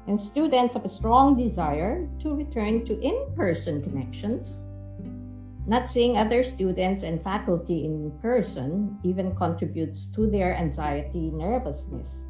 And 0.06 0.18
students 0.18 0.74
have 0.74 0.84
a 0.84 0.88
strong 0.88 1.36
desire 1.36 2.08
to 2.20 2.34
return 2.34 2.84
to 2.86 2.98
in 3.00 3.32
person 3.36 3.82
connections. 3.82 4.66
Not 5.66 5.90
seeing 5.90 6.16
other 6.16 6.42
students 6.42 7.02
and 7.02 7.22
faculty 7.22 7.84
in 7.84 8.10
person 8.22 8.98
even 9.04 9.36
contributes 9.36 10.06
to 10.16 10.26
their 10.26 10.56
anxiety, 10.56 11.30
nervousness, 11.30 12.24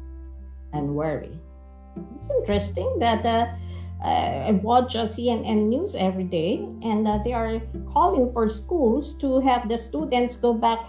and 0.73 0.93
worry. 0.93 1.39
It's 2.15 2.29
interesting 2.29 2.99
that 2.99 3.25
uh, 3.25 3.47
I 4.03 4.51
watch 4.63 4.95
uh, 4.95 5.05
CNN 5.05 5.67
news 5.67 5.95
every 5.95 6.23
day, 6.23 6.65
and 6.83 7.07
uh, 7.07 7.19
they 7.23 7.33
are 7.33 7.59
calling 7.91 8.31
for 8.31 8.47
schools 8.47 9.17
to 9.19 9.39
have 9.41 9.67
the 9.67 9.77
students 9.77 10.37
go 10.37 10.53
back 10.53 10.79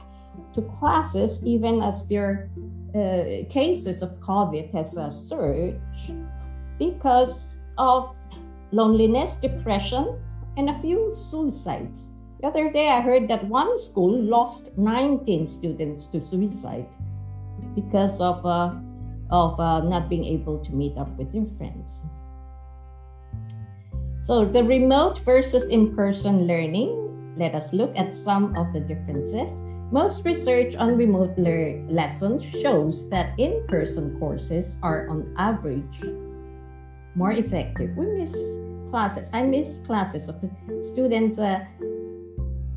to 0.54 0.62
classes 0.62 1.44
even 1.44 1.82
as 1.82 2.06
their 2.06 2.50
uh, 2.94 3.46
cases 3.50 4.02
of 4.02 4.10
COVID 4.20 4.72
has 4.72 4.96
uh, 4.96 5.10
surged 5.10 6.14
because 6.78 7.54
of 7.78 8.14
loneliness, 8.72 9.36
depression, 9.36 10.18
and 10.56 10.70
a 10.70 10.78
few 10.80 11.14
suicides. 11.14 12.10
The 12.40 12.48
other 12.48 12.70
day, 12.72 12.88
I 12.88 13.00
heard 13.00 13.28
that 13.28 13.44
one 13.46 13.78
school 13.78 14.10
lost 14.10 14.78
19 14.78 15.46
students 15.46 16.06
to 16.08 16.20
suicide 16.20 16.88
because 17.74 18.20
of 18.20 18.44
uh, 18.46 18.74
of 19.30 19.58
uh, 19.58 19.80
not 19.80 20.08
being 20.08 20.24
able 20.24 20.58
to 20.58 20.72
meet 20.72 20.96
up 20.98 21.08
with 21.16 21.32
your 21.34 21.46
friends. 21.56 22.06
So, 24.20 24.44
the 24.44 24.62
remote 24.62 25.18
versus 25.20 25.70
in 25.70 25.96
person 25.96 26.46
learning, 26.46 27.34
let 27.38 27.54
us 27.54 27.72
look 27.72 27.92
at 27.96 28.14
some 28.14 28.54
of 28.56 28.72
the 28.72 28.80
differences. 28.80 29.62
Most 29.90 30.24
research 30.24 30.76
on 30.76 30.96
remote 30.96 31.34
le- 31.38 31.82
lessons 31.88 32.44
shows 32.44 33.08
that 33.10 33.32
in 33.38 33.66
person 33.66 34.18
courses 34.20 34.78
are, 34.82 35.08
on 35.08 35.34
average, 35.36 36.04
more 37.14 37.32
effective. 37.32 37.96
We 37.96 38.06
miss 38.06 38.36
classes. 38.90 39.30
I 39.32 39.42
miss 39.42 39.80
classes 39.86 40.28
of 40.28 40.36
students, 40.78 41.38
uh, 41.38 41.64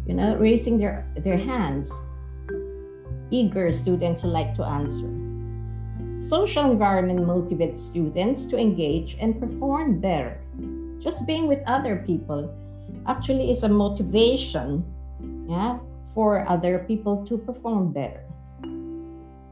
you 0.07 0.15
know, 0.15 0.37
raising 0.37 0.77
their, 0.77 1.05
their 1.17 1.37
hands, 1.37 1.91
eager 3.29 3.71
students 3.71 4.21
who 4.21 4.29
like 4.29 4.55
to 4.55 4.63
answer. 4.63 5.22
Social 6.23 6.71
environment 6.71 7.19
motivates 7.19 7.79
students 7.79 8.45
to 8.45 8.57
engage 8.57 9.17
and 9.19 9.38
perform 9.38 9.99
better. 9.99 10.39
Just 10.97 11.27
being 11.27 11.47
with 11.47 11.59
other 11.67 11.97
people 12.07 12.47
actually 13.05 13.51
is 13.51 13.63
a 13.63 13.67
motivation 13.67 14.88
yeah, 15.49 15.79
for 16.13 16.47
other 16.47 16.79
people 16.88 17.25
to 17.27 17.38
perform 17.38 17.91
better. 17.91 18.23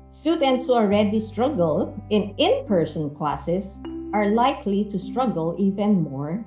Students 0.07 0.67
who 0.67 0.75
already 0.75 1.19
struggle 1.19 1.91
in 2.10 2.34
in 2.38 2.63
person 2.67 3.12
classes 3.19 3.75
are 4.13 4.31
likely 4.31 4.88
to 4.95 4.97
struggle 4.97 5.60
even 5.60 6.07
more 6.07 6.39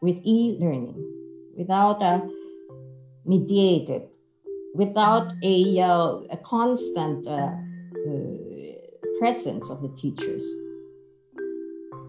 with 0.00 0.14
e 0.22 0.58
learning 0.62 0.94
without 1.58 1.98
a 2.06 2.22
mediated, 3.26 4.14
without 4.74 5.34
a, 5.42 5.80
uh, 5.82 6.22
a 6.30 6.38
constant 6.44 7.26
uh, 7.26 7.50
uh, 7.50 8.43
presence 9.18 9.70
of 9.70 9.82
the 9.82 9.88
teachers. 9.96 10.44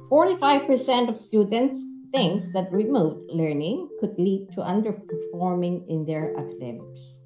45% 0.10 1.10
of 1.10 1.18
students 1.18 1.84
thinks 2.14 2.54
that 2.54 2.72
remote 2.72 3.24
learning 3.30 3.90
could 4.00 4.18
lead 4.18 4.48
to 4.54 4.62
underperforming 4.62 5.88
in 5.90 6.06
their 6.06 6.38
academics. 6.38 7.20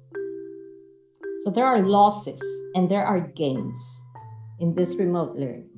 So 1.44 1.50
there 1.50 1.66
are 1.66 1.80
losses 1.80 2.42
and 2.74 2.90
there 2.90 3.04
are 3.04 3.20
gains 3.20 3.80
in 4.58 4.74
this 4.74 4.96
remote 4.96 5.36
learning. 5.36 5.70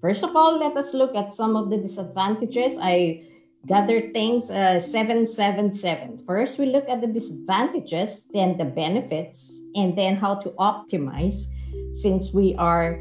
First 0.00 0.22
of 0.22 0.34
all, 0.36 0.58
let 0.58 0.76
us 0.76 0.94
look 0.94 1.14
at 1.14 1.34
some 1.34 1.56
of 1.56 1.70
the 1.70 1.76
disadvantages. 1.76 2.78
I 2.80 3.24
gathered 3.66 4.14
things 4.14 4.50
uh, 4.50 4.78
777. 4.80 6.18
First, 6.24 6.58
we 6.58 6.66
look 6.66 6.88
at 6.88 7.00
the 7.00 7.06
disadvantages, 7.06 8.22
then 8.32 8.56
the 8.56 8.64
benefits, 8.64 9.60
and 9.74 9.98
then 9.98 10.16
how 10.16 10.36
to 10.36 10.50
optimize 10.50 11.46
since 11.94 12.32
we 12.32 12.54
are 12.56 13.00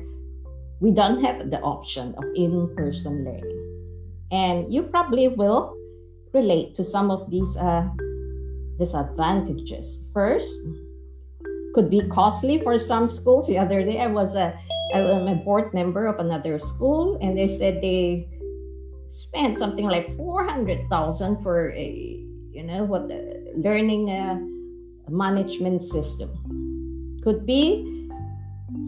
we 0.80 0.92
don't 0.92 1.24
have 1.24 1.50
the 1.50 1.60
option 1.62 2.14
of 2.18 2.24
in-person 2.36 3.26
learning. 3.26 3.64
And 4.32 4.72
you 4.72 4.84
probably 4.84 5.28
will 5.28 5.74
relate 6.34 6.76
to 6.76 6.84
some 6.84 7.10
of 7.10 7.32
these 7.32 7.58
uh, 7.58 7.88
disadvantages. 8.78 10.04
First, 10.14 10.54
could 11.74 11.90
be 11.90 12.02
costly 12.10 12.60
for 12.62 12.78
some 12.78 13.08
schools. 13.08 13.48
The 13.48 13.58
other 13.58 13.84
day, 13.84 14.00
I 14.00 14.08
was 14.08 14.36
a 14.36 14.54
I 14.94 15.02
was 15.02 15.30
a 15.30 15.36
board 15.36 15.74
member 15.74 16.06
of 16.08 16.20
another 16.20 16.60
school, 16.60 17.18
and 17.22 17.38
they 17.38 17.48
said 17.48 17.82
they 17.82 18.28
spent 19.10 19.58
something 19.58 19.86
like 19.86 20.10
four 20.16 20.46
hundred 20.46 20.90
thousand 20.90 21.42
for 21.42 21.72
a 21.74 21.88
you 22.52 22.64
know 22.64 22.84
what 22.84 23.08
the 23.08 23.54
learning 23.56 24.10
uh, 24.10 24.40
management 25.10 25.84
system. 25.84 26.30
Could 27.24 27.46
be 27.46 27.97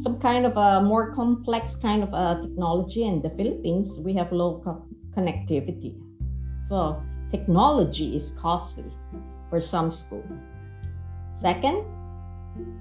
some 0.03 0.19
kind 0.19 0.45
of 0.45 0.55
a 0.57 0.81
more 0.81 1.11
complex 1.13 1.75
kind 1.75 2.03
of 2.03 2.13
a 2.13 2.41
technology 2.41 3.03
in 3.03 3.21
the 3.21 3.29
Philippines. 3.31 3.99
We 4.03 4.13
have 4.13 4.31
low 4.31 4.61
co- 4.63 4.85
connectivity, 5.15 5.99
so 6.63 7.01
technology 7.31 8.15
is 8.15 8.31
costly 8.39 8.91
for 9.49 9.61
some 9.61 9.91
school. 9.91 10.25
Second, 11.35 11.85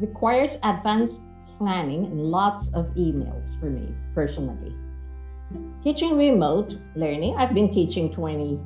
requires 0.01 0.57
advanced 0.63 1.23
planning 1.59 2.07
and 2.07 2.23
lots 2.23 2.73
of 2.75 2.87
emails 2.95 3.59
for 3.59 3.71
me 3.71 3.95
personally. 4.15 4.75
Teaching 5.83 6.17
remote 6.17 6.79
learning, 6.95 7.37
I've 7.37 7.55
been 7.55 7.71
teaching 7.71 8.13
20, 8.13 8.61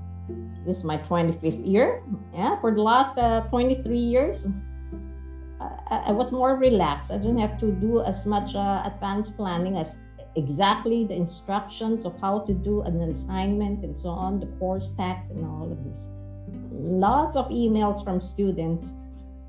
this 0.67 0.79
is 0.79 0.85
my 0.85 0.99
25th 0.99 1.67
year. 1.67 2.03
Yeah, 2.35 2.61
for 2.61 2.75
the 2.75 2.83
last 2.83 3.17
uh, 3.19 3.43
23 3.49 3.97
years, 3.97 4.49
I, 5.91 6.13
was 6.13 6.33
more 6.33 6.57
relaxed. 6.57 7.11
I 7.11 7.19
didn't 7.19 7.39
have 7.39 7.59
to 7.61 7.73
do 7.73 8.03
as 8.03 8.27
much 8.27 8.55
uh, 8.55 8.83
advanced 8.85 9.37
planning 9.37 9.77
as 9.77 9.97
exactly 10.37 11.05
the 11.05 11.15
instructions 11.15 12.05
of 12.05 12.19
how 12.21 12.41
to 12.41 12.55
do 12.55 12.83
an 12.83 13.01
assignment 13.03 13.85
and 13.85 13.97
so 13.97 14.09
on, 14.09 14.41
the 14.41 14.47
course 14.59 14.91
packs 14.97 15.29
and 15.29 15.45
all 15.45 15.71
of 15.71 15.85
this. 15.85 16.09
Lots 16.71 17.37
of 17.37 17.49
emails 17.49 18.03
from 18.03 18.21
students 18.21 18.95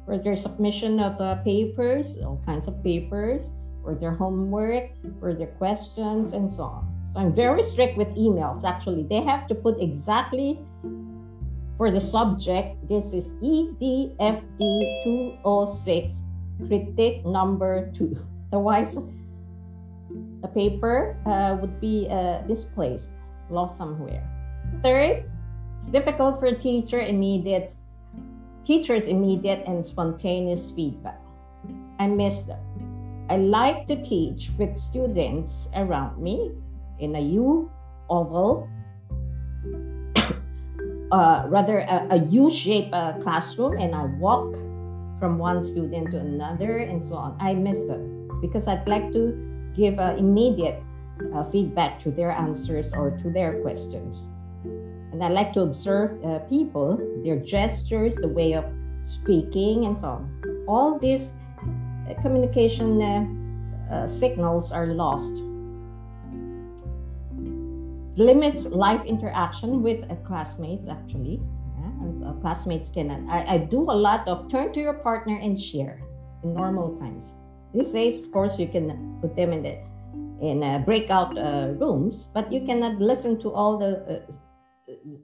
for 0.05 0.17
their 0.17 0.35
submission 0.35 0.99
of 0.99 1.19
uh, 1.21 1.35
papers, 1.43 2.21
all 2.21 2.41
kinds 2.45 2.67
of 2.67 2.83
papers, 2.83 3.53
for 3.83 3.95
their 3.95 4.13
homework, 4.13 4.89
for 5.19 5.33
their 5.33 5.47
questions, 5.47 6.33
and 6.33 6.51
so 6.51 6.63
on. 6.63 6.93
So 7.13 7.19
I'm 7.19 7.33
very 7.33 7.61
strict 7.61 7.97
with 7.97 8.09
emails. 8.09 8.63
Actually, 8.63 9.03
they 9.03 9.21
have 9.21 9.47
to 9.47 9.55
put 9.55 9.79
exactly 9.79 10.59
for 11.77 11.91
the 11.91 11.99
subject. 11.99 12.77
This 12.87 13.13
is 13.13 13.33
EDFD 13.41 14.61
206, 15.03 16.23
critic 16.67 17.25
number 17.25 17.91
two. 17.93 18.17
Otherwise, 18.53 18.97
the 20.41 20.47
paper 20.49 21.17
uh, 21.25 21.57
would 21.59 21.81
be 21.81 22.07
uh, 22.09 22.41
misplaced, 22.47 23.09
lost 23.49 23.77
somewhere. 23.77 24.21
Third, 24.83 25.25
it's 25.77 25.89
difficult 25.89 26.39
for 26.39 26.53
teacher 26.53 27.01
immediate 27.01 27.75
teachers 28.63 29.07
immediate 29.07 29.63
and 29.67 29.85
spontaneous 29.85 30.71
feedback. 30.71 31.19
I 31.99 32.07
miss 32.07 32.43
them. 32.43 32.59
I 33.29 33.37
like 33.37 33.85
to 33.87 33.95
teach 34.01 34.51
with 34.57 34.77
students 34.77 35.67
around 35.75 36.21
me 36.21 36.51
in 36.99 37.15
a 37.15 37.19
U 37.19 37.71
oval, 38.09 38.69
uh, 41.13 41.45
rather 41.47 41.85
a, 41.85 42.07
a 42.09 42.17
U-shaped 42.17 42.91
uh, 42.91 43.13
classroom, 43.21 43.77
and 43.77 43.93
I 43.93 44.05
walk 44.17 44.57
from 45.19 45.37
one 45.37 45.63
student 45.63 46.09
to 46.11 46.17
another 46.17 46.79
and 46.79 47.01
so 47.01 47.15
on. 47.15 47.37
I 47.39 47.53
miss 47.53 47.85
them 47.85 48.27
because 48.41 48.67
I'd 48.67 48.87
like 48.87 49.13
to 49.13 49.37
give 49.75 49.99
uh, 49.99 50.15
immediate 50.17 50.81
uh, 51.35 51.43
feedback 51.43 51.99
to 52.01 52.11
their 52.11 52.31
answers 52.31 52.93
or 52.93 53.11
to 53.21 53.29
their 53.29 53.61
questions. 53.61 54.33
And 55.13 55.23
I 55.23 55.29
like 55.29 55.53
to 55.53 55.61
observe 55.61 56.17
uh, 56.25 56.39
people, 56.49 56.97
their 57.23 57.37
gestures, 57.37 58.15
the 58.15 58.27
way 58.27 58.53
of 58.53 58.65
speaking, 59.03 59.85
and 59.85 59.97
so 59.97 60.07
on. 60.17 60.65
All 60.67 60.97
these 60.97 61.33
uh, 61.61 62.19
communication 62.23 62.99
uh, 62.99 64.07
signals 64.07 64.71
are 64.71 64.87
lost. 64.87 65.43
Limits 68.15 68.67
live 68.67 69.05
interaction 69.05 69.81
with 69.81 70.05
classmates, 70.25 70.87
actually. 70.89 71.41
Yeah, 71.79 72.33
classmates 72.41 72.89
can. 72.89 73.27
I, 73.29 73.55
I 73.55 73.57
do 73.57 73.81
a 73.89 73.97
lot 73.97 74.27
of 74.27 74.49
turn 74.49 74.71
to 74.73 74.79
your 74.79 74.93
partner 74.93 75.39
and 75.41 75.59
share 75.59 75.99
in 76.43 76.53
normal 76.53 76.97
times. 76.97 77.33
These 77.73 77.91
days, 77.91 78.19
of 78.19 78.31
course, 78.31 78.59
you 78.59 78.67
can 78.67 79.17
put 79.21 79.35
them 79.35 79.51
in 79.51 79.63
the 79.63 79.77
in 80.41 80.61
uh, 80.61 80.79
breakout 80.79 81.37
uh, 81.37 81.73
rooms, 81.79 82.29
but 82.33 82.51
you 82.51 82.61
cannot 82.61 82.99
listen 82.99 83.39
to 83.41 83.51
all 83.51 83.77
the 83.77 84.01
uh, 84.05 84.31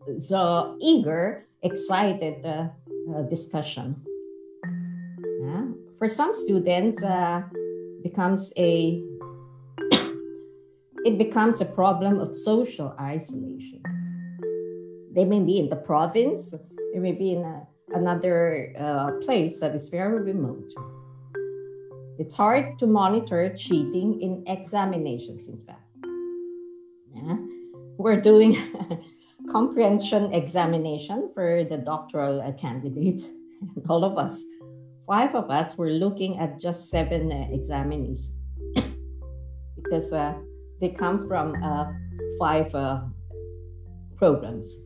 the 0.07 0.77
eager, 0.81 1.45
excited 1.61 2.45
uh, 2.45 2.69
uh, 3.13 3.21
discussion. 3.29 4.01
Yeah. 5.43 5.65
For 5.99 6.09
some 6.09 6.33
students, 6.33 7.03
uh, 7.03 7.43
becomes 8.01 8.53
a 8.57 9.03
it 11.05 11.17
becomes 11.17 11.61
a 11.61 11.65
problem 11.65 12.19
of 12.19 12.35
social 12.35 12.95
isolation. 12.99 13.81
They 15.13 15.25
may 15.25 15.39
be 15.39 15.59
in 15.59 15.69
the 15.69 15.75
province, 15.75 16.53
they 16.93 16.99
may 16.99 17.13
be 17.13 17.33
in 17.33 17.43
a, 17.43 17.67
another 17.93 18.73
uh, 18.77 19.11
place 19.25 19.59
that 19.59 19.75
is 19.75 19.89
very 19.89 20.21
remote. 20.21 20.69
It's 22.19 22.35
hard 22.35 22.77
to 22.79 22.87
monitor 22.87 23.53
cheating 23.55 24.21
in 24.21 24.43
examinations, 24.47 25.47
in 25.47 25.63
fact. 25.65 25.87
Yeah. 27.15 27.37
We're 27.97 28.19
doing 28.19 28.57
comprehension 29.51 30.33
examination 30.33 31.31
for 31.33 31.63
the 31.63 31.77
doctoral 31.77 32.53
candidates. 32.53 33.29
All 33.89 34.03
of 34.03 34.17
us, 34.17 34.43
five 35.07 35.33
of 35.33 35.49
us, 35.49 35.77
were 35.77 35.91
looking 35.91 36.39
at 36.39 36.59
just 36.59 36.89
seven 36.89 37.31
uh, 37.31 37.47
examinees 37.55 38.31
because 39.75 40.11
uh, 40.11 40.33
they 40.79 40.89
come 40.89 41.27
from 41.27 41.55
uh, 41.63 41.91
five 42.39 42.73
uh, 42.73 43.01
programs. 44.17 44.77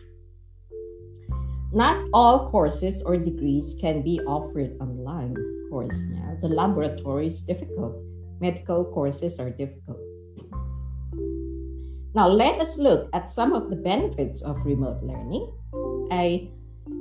Not 1.73 1.97
all 2.13 2.49
courses 2.49 3.01
or 3.01 3.17
degrees 3.17 3.75
can 3.81 4.03
be 4.03 4.19
offered 4.27 4.77
online, 4.79 5.33
of 5.33 5.69
course. 5.71 5.97
Yeah. 6.13 6.35
The 6.41 6.47
laboratory 6.49 7.27
is 7.27 7.41
difficult. 7.41 7.97
Medical 8.39 8.85
courses 8.85 9.39
are 9.39 9.49
difficult. 9.49 9.97
Now, 12.13 12.27
let 12.27 12.61
us 12.61 12.77
look 12.77 13.09
at 13.13 13.29
some 13.29 13.53
of 13.53 13.71
the 13.71 13.75
benefits 13.75 14.43
of 14.43 14.63
remote 14.65 15.01
learning. 15.01 15.49
I 16.11 16.49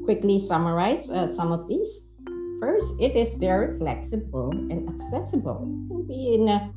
quickly 0.04 0.38
summarize 0.38 1.10
uh, 1.10 1.26
some 1.26 1.52
of 1.52 1.68
these. 1.68 2.08
First, 2.58 2.96
it 2.98 3.14
is 3.14 3.36
very 3.36 3.76
flexible 3.76 4.52
and 4.52 4.88
accessible. 4.88 5.68
Can 5.88 6.06
be 6.06 6.34
in 6.34 6.48
a, 6.48 6.72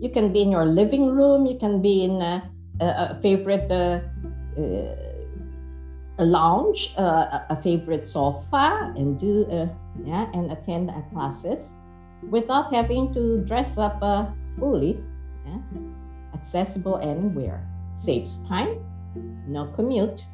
you 0.00 0.10
can 0.10 0.32
be 0.32 0.42
in 0.42 0.50
your 0.50 0.66
living 0.66 1.10
room. 1.10 1.46
You 1.46 1.58
can 1.58 1.82
be 1.82 2.04
in 2.04 2.20
a, 2.20 2.50
a, 2.80 3.18
favorite 3.20 3.70
uh, 3.70 4.00
uh, 4.58 4.96
a 6.18 6.24
lounge, 6.24 6.94
uh, 6.96 7.40
a 7.50 7.56
favorite 7.56 8.06
sofa, 8.06 8.94
and 8.96 9.18
do 9.18 9.46
uh, 9.50 9.66
yeah 10.04 10.30
and 10.32 10.52
attend 10.52 10.92
classes 11.12 11.74
without 12.30 12.72
having 12.72 13.12
to 13.14 13.42
dress 13.44 13.78
up 13.78 14.00
fully. 14.58 15.02
Yeah 15.46 15.58
accessible 16.44 16.98
anywhere, 16.98 17.64
saves 17.96 18.46
time, 18.46 18.76
no 19.48 19.64
commute 19.72 20.26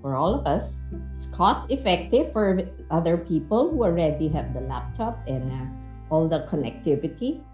for 0.00 0.16
all 0.16 0.34
of 0.34 0.46
us. 0.46 0.78
It's 1.14 1.26
cost 1.26 1.70
effective 1.70 2.32
for 2.32 2.62
other 2.90 3.18
people 3.18 3.70
who 3.70 3.84
already 3.84 4.28
have 4.28 4.54
the 4.54 4.60
laptop 4.60 5.20
and 5.28 5.52
uh, 5.52 5.66
all 6.08 6.28
the 6.28 6.48
connectivity. 6.48 7.44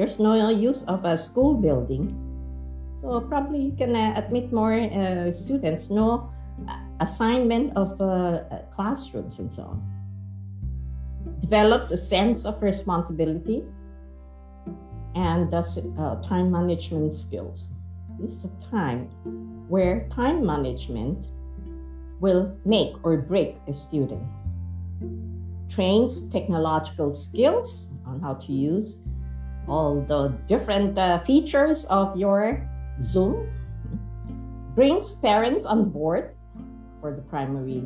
There's 0.00 0.18
no 0.18 0.48
use 0.48 0.84
of 0.84 1.04
a 1.04 1.14
school 1.14 1.52
building. 1.52 2.16
So 3.02 3.20
probably 3.20 3.60
you 3.60 3.76
can 3.76 3.94
uh, 3.94 4.14
admit 4.16 4.50
more 4.50 4.72
uh, 4.72 5.30
students, 5.30 5.90
no 5.90 6.32
assignment 7.00 7.76
of 7.76 8.00
uh, 8.00 8.04
uh, 8.48 8.62
classrooms 8.72 9.40
and 9.40 9.52
so 9.52 9.64
on. 9.64 9.84
Develops 11.40 11.90
a 11.90 11.98
sense 11.98 12.46
of 12.46 12.62
responsibility 12.62 13.62
and 15.14 15.50
does 15.50 15.76
uh, 15.76 16.16
time 16.22 16.50
management 16.50 17.12
skills. 17.12 17.70
This 18.18 18.44
is 18.44 18.44
a 18.46 18.70
time 18.70 19.04
where 19.68 20.08
time 20.08 20.46
management 20.46 21.28
will 22.20 22.56
make 22.64 22.94
or 23.02 23.18
break 23.18 23.58
a 23.68 23.74
student. 23.74 24.24
Trains 25.68 26.26
technological 26.30 27.12
skills 27.12 27.92
on 28.06 28.18
how 28.22 28.32
to 28.40 28.50
use 28.50 29.02
all 29.70 30.02
the 30.02 30.34
different 30.50 30.98
uh, 30.98 31.22
features 31.22 31.86
of 31.86 32.18
your 32.18 32.66
Zoom. 33.00 33.46
Brings 34.74 35.14
parents 35.14 35.64
on 35.64 35.90
board 35.90 36.34
for 37.00 37.14
the 37.14 37.22
primary 37.22 37.82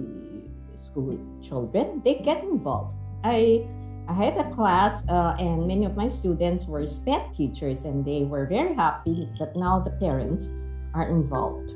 school 0.75 1.18
children. 1.44 2.01
They 2.05 2.25
get 2.25 2.42
involved. 2.42 2.97
I 3.23 3.68
I 4.07 4.12
had 4.12 4.37
a 4.37 4.44
class, 4.53 5.09
uh, 5.09 5.35
and 5.40 5.66
many 5.66 5.87
of 5.87 5.97
my 5.97 6.09
students 6.09 6.68
were 6.68 6.85
SPED 6.87 7.33
teachers, 7.33 7.88
and 7.88 8.05
they 8.05 8.25
were 8.29 8.44
very 8.44 8.75
happy 8.75 9.29
that 9.40 9.57
now 9.57 9.81
the 9.81 9.97
parents 9.97 10.53
are 10.92 11.09
involved. 11.09 11.73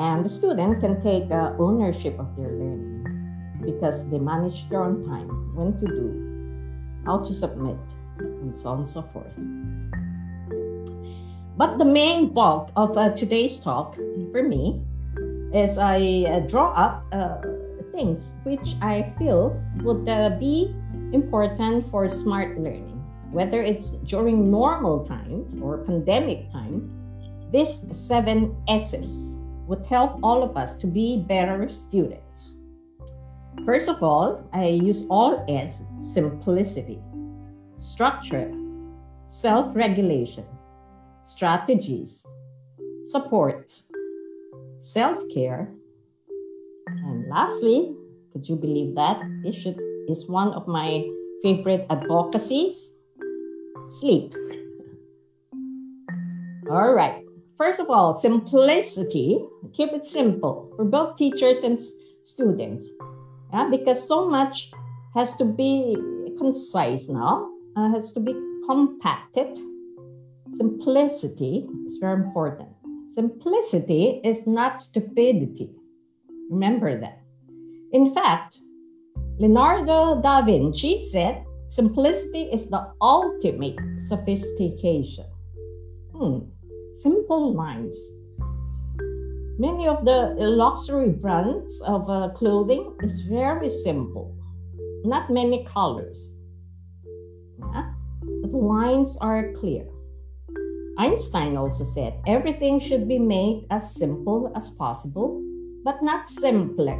And 0.00 0.24
the 0.24 0.28
student 0.28 0.80
can 0.80 1.02
take 1.04 1.28
uh, 1.30 1.52
ownership 1.58 2.16
of 2.18 2.32
their 2.32 2.48
learning 2.48 3.04
because 3.60 4.08
they 4.08 4.18
manage 4.18 4.70
their 4.70 4.82
own 4.82 5.04
time, 5.04 5.28
when 5.52 5.76
to 5.76 5.84
do, 5.84 6.08
how 7.04 7.18
to 7.18 7.34
submit, 7.34 7.76
and 8.48 8.56
so 8.56 8.70
on 8.70 8.78
and 8.78 8.88
so 8.88 9.02
forth. 9.02 9.36
But 11.56 11.76
the 11.76 11.84
main 11.84 12.32
bulk 12.32 12.70
of 12.76 12.96
uh, 12.96 13.10
today's 13.12 13.60
talk 13.60 13.96
for 14.32 14.42
me 14.42 14.80
is 15.52 15.76
I 15.76 16.24
uh, 16.24 16.40
draw 16.46 16.72
up 16.72 17.04
uh, 17.12 17.42
things 17.92 18.36
which 18.44 18.74
I 18.80 19.02
feel 19.18 19.58
would 19.82 20.08
uh, 20.08 20.38
be 20.38 20.72
important 21.12 21.84
for 21.90 22.08
smart 22.08 22.58
learning, 22.58 23.02
whether 23.32 23.60
it's 23.60 23.98
during 24.06 24.50
normal 24.50 25.04
times 25.04 25.56
or 25.60 25.78
pandemic 25.84 26.50
time. 26.52 26.94
These 27.50 27.90
seven 27.90 28.54
S's 28.68 29.36
would 29.66 29.84
help 29.84 30.20
all 30.22 30.42
of 30.42 30.56
us 30.56 30.76
to 30.78 30.86
be 30.86 31.24
better 31.26 31.68
students. 31.68 32.60
First 33.66 33.88
of 33.88 34.02
all, 34.02 34.46
I 34.52 34.66
use 34.66 35.06
all 35.10 35.44
S 35.48 35.82
simplicity, 35.98 37.02
structure, 37.78 38.52
self 39.26 39.74
regulation, 39.74 40.44
strategies, 41.22 42.26
support, 43.04 43.82
self 44.80 45.22
care, 45.32 45.72
and 46.86 47.28
lastly, 47.28 47.94
could 48.32 48.48
you 48.48 48.56
believe 48.56 48.94
that? 48.96 49.22
This 49.42 49.56
should, 49.56 49.80
is 50.08 50.28
one 50.28 50.52
of 50.52 50.66
my 50.66 51.08
favorite 51.42 51.86
advocacies 51.88 52.98
sleep. 53.86 54.34
All 56.70 56.92
right. 56.92 57.24
First 57.56 57.80
of 57.80 57.90
all, 57.90 58.14
simplicity. 58.14 59.40
Keep 59.72 59.92
it 59.92 60.06
simple 60.06 60.72
for 60.76 60.84
both 60.84 61.16
teachers 61.16 61.64
and 61.64 61.80
students. 62.22 62.88
Yeah, 63.52 63.68
because 63.70 64.06
so 64.06 64.28
much 64.28 64.70
has 65.14 65.36
to 65.36 65.44
be 65.44 65.96
concise 66.38 67.08
now, 67.08 67.48
uh, 67.78 67.90
has 67.92 68.12
to 68.12 68.20
be 68.20 68.34
compacted. 68.66 69.58
Simplicity 70.56 71.68
is 71.86 71.98
very 71.98 72.22
important. 72.22 72.70
Simplicity 73.14 74.20
is 74.24 74.46
not 74.46 74.80
stupidity. 74.80 75.70
Remember 76.50 76.98
that. 76.98 77.20
In 77.92 78.12
fact, 78.14 78.58
Leonardo 79.38 80.20
da 80.20 80.42
Vinci 80.42 81.02
said 81.02 81.44
simplicity 81.68 82.42
is 82.52 82.66
the 82.68 82.82
ultimate 83.00 83.78
sophistication. 84.08 85.26
Hmm, 86.12 86.38
simple 86.94 87.54
lines. 87.54 87.96
Many 89.58 89.88
of 89.88 90.04
the 90.04 90.34
luxury 90.38 91.10
brands 91.10 91.80
of 91.82 92.08
uh, 92.08 92.30
clothing 92.30 92.96
is 93.02 93.20
very 93.20 93.68
simple, 93.68 94.34
not 95.04 95.30
many 95.30 95.64
colors. 95.64 96.37
The 98.42 98.56
lines 98.56 99.16
are 99.20 99.52
clear. 99.52 99.86
Einstein 100.98 101.56
also 101.56 101.84
said 101.84 102.14
everything 102.26 102.80
should 102.80 103.06
be 103.06 103.18
made 103.18 103.66
as 103.70 103.94
simple 103.94 104.52
as 104.56 104.70
possible 104.70 105.42
but 105.84 106.02
not 106.02 106.28
simpler. 106.28 106.98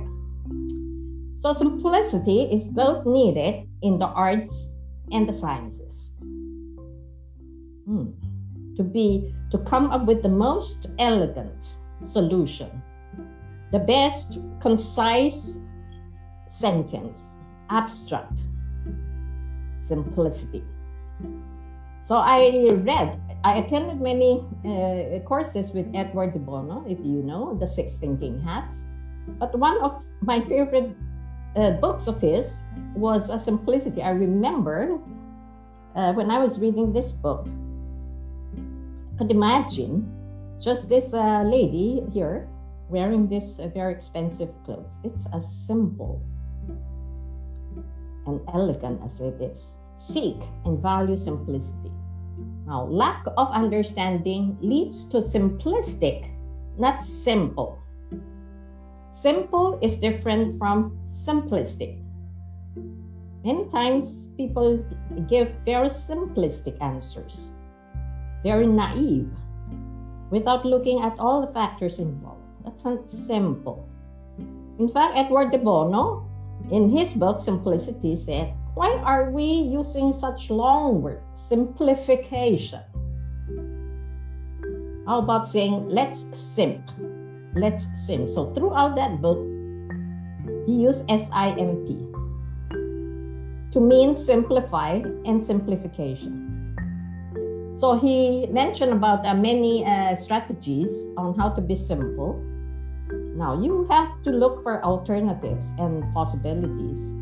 So, 1.36 1.52
simplicity 1.52 2.42
is 2.50 2.66
both 2.66 3.06
needed 3.06 3.68
in 3.82 3.98
the 3.98 4.06
arts 4.06 4.74
and 5.12 5.28
the 5.28 5.32
sciences. 5.32 6.14
Hmm. 7.86 8.10
To 8.76 8.82
be 8.82 9.34
to 9.50 9.58
come 9.58 9.90
up 9.90 10.06
with 10.06 10.22
the 10.22 10.28
most 10.28 10.86
elegant 10.98 11.76
solution, 12.02 12.70
the 13.72 13.78
best 13.78 14.38
concise 14.60 15.58
sentence, 16.46 17.36
abstract 17.70 18.42
simplicity. 19.80 20.64
So 22.08 22.16
I 22.16 22.72
read 22.88 23.20
I 23.44 23.58
attended 23.58 24.00
many 24.00 24.40
uh, 24.64 25.20
courses 25.28 25.72
with 25.72 25.84
Edward 25.94 26.32
de 26.32 26.38
Bono, 26.38 26.82
if 26.88 26.96
you 27.04 27.22
know, 27.22 27.52
The 27.60 27.66
Six 27.66 27.98
Thinking 28.00 28.40
Hats. 28.40 28.80
But 29.38 29.52
one 29.58 29.76
of 29.84 30.02
my 30.22 30.40
favorite 30.40 30.96
uh, 31.54 31.72
books 31.72 32.08
of 32.08 32.18
his 32.18 32.62
was 32.96 33.28
A 33.28 33.38
Simplicity. 33.38 34.00
I 34.00 34.16
remember 34.16 34.98
uh, 35.94 36.14
when 36.14 36.30
I 36.30 36.38
was 36.38 36.58
reading 36.58 36.94
this 36.94 37.12
book, 37.12 37.46
I 38.56 39.18
could 39.18 39.30
imagine 39.30 40.08
just 40.58 40.88
this 40.88 41.12
uh, 41.12 41.42
lady 41.42 42.02
here 42.10 42.48
wearing 42.88 43.28
this 43.28 43.58
uh, 43.58 43.68
very 43.68 43.92
expensive 43.92 44.48
clothes. 44.64 44.96
It's 45.04 45.28
as 45.34 45.44
simple 45.44 46.22
and 48.26 48.40
elegant 48.54 49.02
as 49.04 49.20
it 49.20 49.36
is. 49.42 49.76
Seek 49.94 50.40
and 50.64 50.80
value 50.80 51.18
simplicity. 51.18 51.92
Now, 52.68 52.84
lack 52.84 53.24
of 53.40 53.48
understanding 53.48 54.60
leads 54.60 55.08
to 55.16 55.24
simplistic, 55.24 56.28
not 56.76 57.02
simple. 57.02 57.80
Simple 59.10 59.80
is 59.80 59.96
different 59.96 60.60
from 60.60 61.00
simplistic. 61.00 61.96
Many 63.42 63.64
times 63.72 64.28
people 64.36 64.84
give 65.32 65.48
very 65.64 65.88
simplistic 65.88 66.76
answers, 66.84 67.56
very 68.44 68.66
naive, 68.66 69.32
without 70.28 70.68
looking 70.68 71.00
at 71.00 71.16
all 71.18 71.40
the 71.40 71.52
factors 71.56 71.98
involved. 71.98 72.44
That's 72.66 72.84
not 72.84 73.08
simple. 73.08 73.88
In 74.78 74.92
fact, 74.92 75.16
Edward 75.16 75.52
de 75.52 75.58
Bono, 75.58 76.28
in 76.70 76.90
his 76.90 77.14
book 77.14 77.40
Simplicity, 77.40 78.14
said 78.14 78.52
why 78.78 78.94
are 79.02 79.34
we 79.34 79.42
using 79.42 80.12
such 80.12 80.50
long 80.54 81.02
words? 81.02 81.26
Simplification. 81.34 82.78
How 85.04 85.18
about 85.18 85.48
saying, 85.48 85.88
let's 85.88 86.30
simp? 86.38 86.86
Let's 87.56 87.90
simp. 88.06 88.28
So 88.28 88.54
throughout 88.54 88.94
that 88.94 89.20
book, 89.20 89.42
he 90.64 90.78
used 90.78 91.10
SIMP 91.10 91.90
to 93.72 93.80
mean 93.80 94.14
simplify 94.14 95.02
and 95.26 95.42
simplification. 95.42 96.46
So 97.74 97.98
he 97.98 98.46
mentioned 98.46 98.92
about 98.92 99.26
uh, 99.26 99.34
many 99.34 99.84
uh, 99.84 100.14
strategies 100.14 101.08
on 101.16 101.36
how 101.36 101.50
to 101.50 101.60
be 101.60 101.74
simple. 101.74 102.38
Now 103.34 103.60
you 103.60 103.88
have 103.90 104.22
to 104.22 104.30
look 104.30 104.62
for 104.62 104.84
alternatives 104.84 105.74
and 105.78 106.04
possibilities 106.14 107.18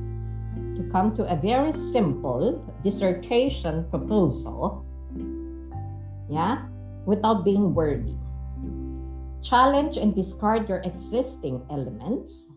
to 0.77 0.89
come 0.93 1.17
to 1.17 1.25
a 1.33 1.37
very 1.37 1.73
simple 1.73 2.63
dissertation 2.85 3.89
proposal, 3.91 4.85
yeah, 6.31 6.67
without 7.05 7.45
being 7.45 7.75
wordy. 7.75 8.17
Challenge 9.43 9.97
and 9.97 10.15
discard 10.15 10.69
your 10.69 10.81
existing 10.85 11.63
elements. 11.71 12.53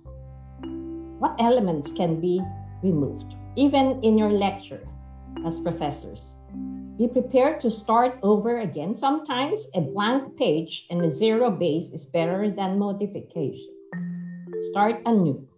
What 1.20 1.36
elements 1.40 1.92
can 1.92 2.20
be 2.20 2.42
removed, 2.84 3.36
even 3.56 4.00
in 4.04 4.18
your 4.18 4.32
lecture 4.32 4.88
as 5.46 5.60
professors? 5.60 6.36
Be 6.98 7.08
prepared 7.08 7.60
to 7.62 7.72
start 7.72 8.20
over 8.24 8.60
again. 8.60 8.94
Sometimes 8.94 9.68
a 9.74 9.82
blank 9.82 10.36
page 10.36 10.86
and 10.90 11.04
a 11.06 11.12
zero 11.12 11.50
base 11.50 11.92
is 11.92 12.06
better 12.06 12.52
than 12.52 12.78
modification. 12.78 13.74
Start 14.72 15.02
anew. 15.06 15.49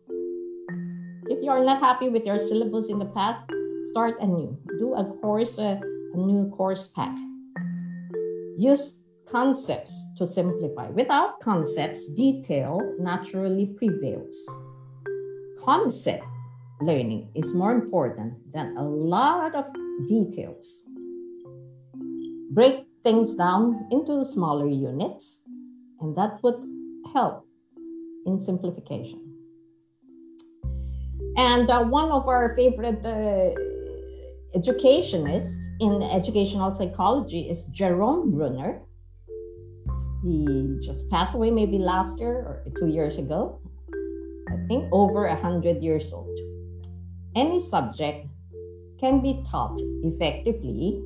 If 1.32 1.42
you 1.42 1.50
are 1.50 1.64
not 1.64 1.80
happy 1.80 2.10
with 2.10 2.26
your 2.26 2.38
syllabus 2.38 2.90
in 2.90 3.00
the 3.00 3.06
past, 3.06 3.48
start 3.86 4.20
anew. 4.20 4.60
Do 4.80 4.96
a 4.96 5.06
course, 5.24 5.58
uh, 5.58 5.80
a 5.80 6.18
new 6.18 6.50
course 6.50 6.90
pack. 6.90 7.16
Use 8.58 9.00
concepts 9.32 9.96
to 10.18 10.28
simplify. 10.28 10.90
Without 10.90 11.40
concepts, 11.40 12.14
detail 12.16 12.82
naturally 13.00 13.68
prevails. 13.80 14.36
Concept 15.64 16.26
learning 16.82 17.32
is 17.34 17.54
more 17.54 17.72
important 17.72 18.52
than 18.52 18.76
a 18.76 18.84
lot 18.84 19.56
of 19.56 19.72
details. 20.10 20.84
Break 22.52 22.88
things 23.06 23.36
down 23.36 23.88
into 23.90 24.26
smaller 24.26 24.68
units, 24.68 25.40
and 26.02 26.14
that 26.18 26.44
would 26.44 26.60
help 27.14 27.48
in 28.26 28.38
simplification. 28.42 29.31
And 31.38 31.70
uh, 31.70 31.84
one 31.84 32.12
of 32.12 32.28
our 32.28 32.56
favorite 32.56 33.06
uh, 33.06 33.56
educationists 34.54 35.70
in 35.80 36.04
educational 36.04 36.74
psychology 36.74 37.50
is 37.50 37.68
Jerome 37.68 38.32
Bruner. 38.32 38.82
He 40.24 40.78
just 40.82 41.10
passed 41.10 41.36
away 41.36 41.52
maybe 41.52 41.78
last 41.78 42.20
year 42.20 42.36
or 42.36 42.64
two 42.78 42.88
years 42.88 43.18
ago. 43.18 43.60
I 44.50 44.58
think 44.68 44.86
over 44.92 45.28
a 45.28 45.36
hundred 45.36 45.82
years 45.82 46.12
old. 46.14 46.38
any 47.36 47.60
subject 47.60 48.28
can 49.00 49.22
be 49.22 49.42
taught 49.50 49.80
effectively. 50.04 51.02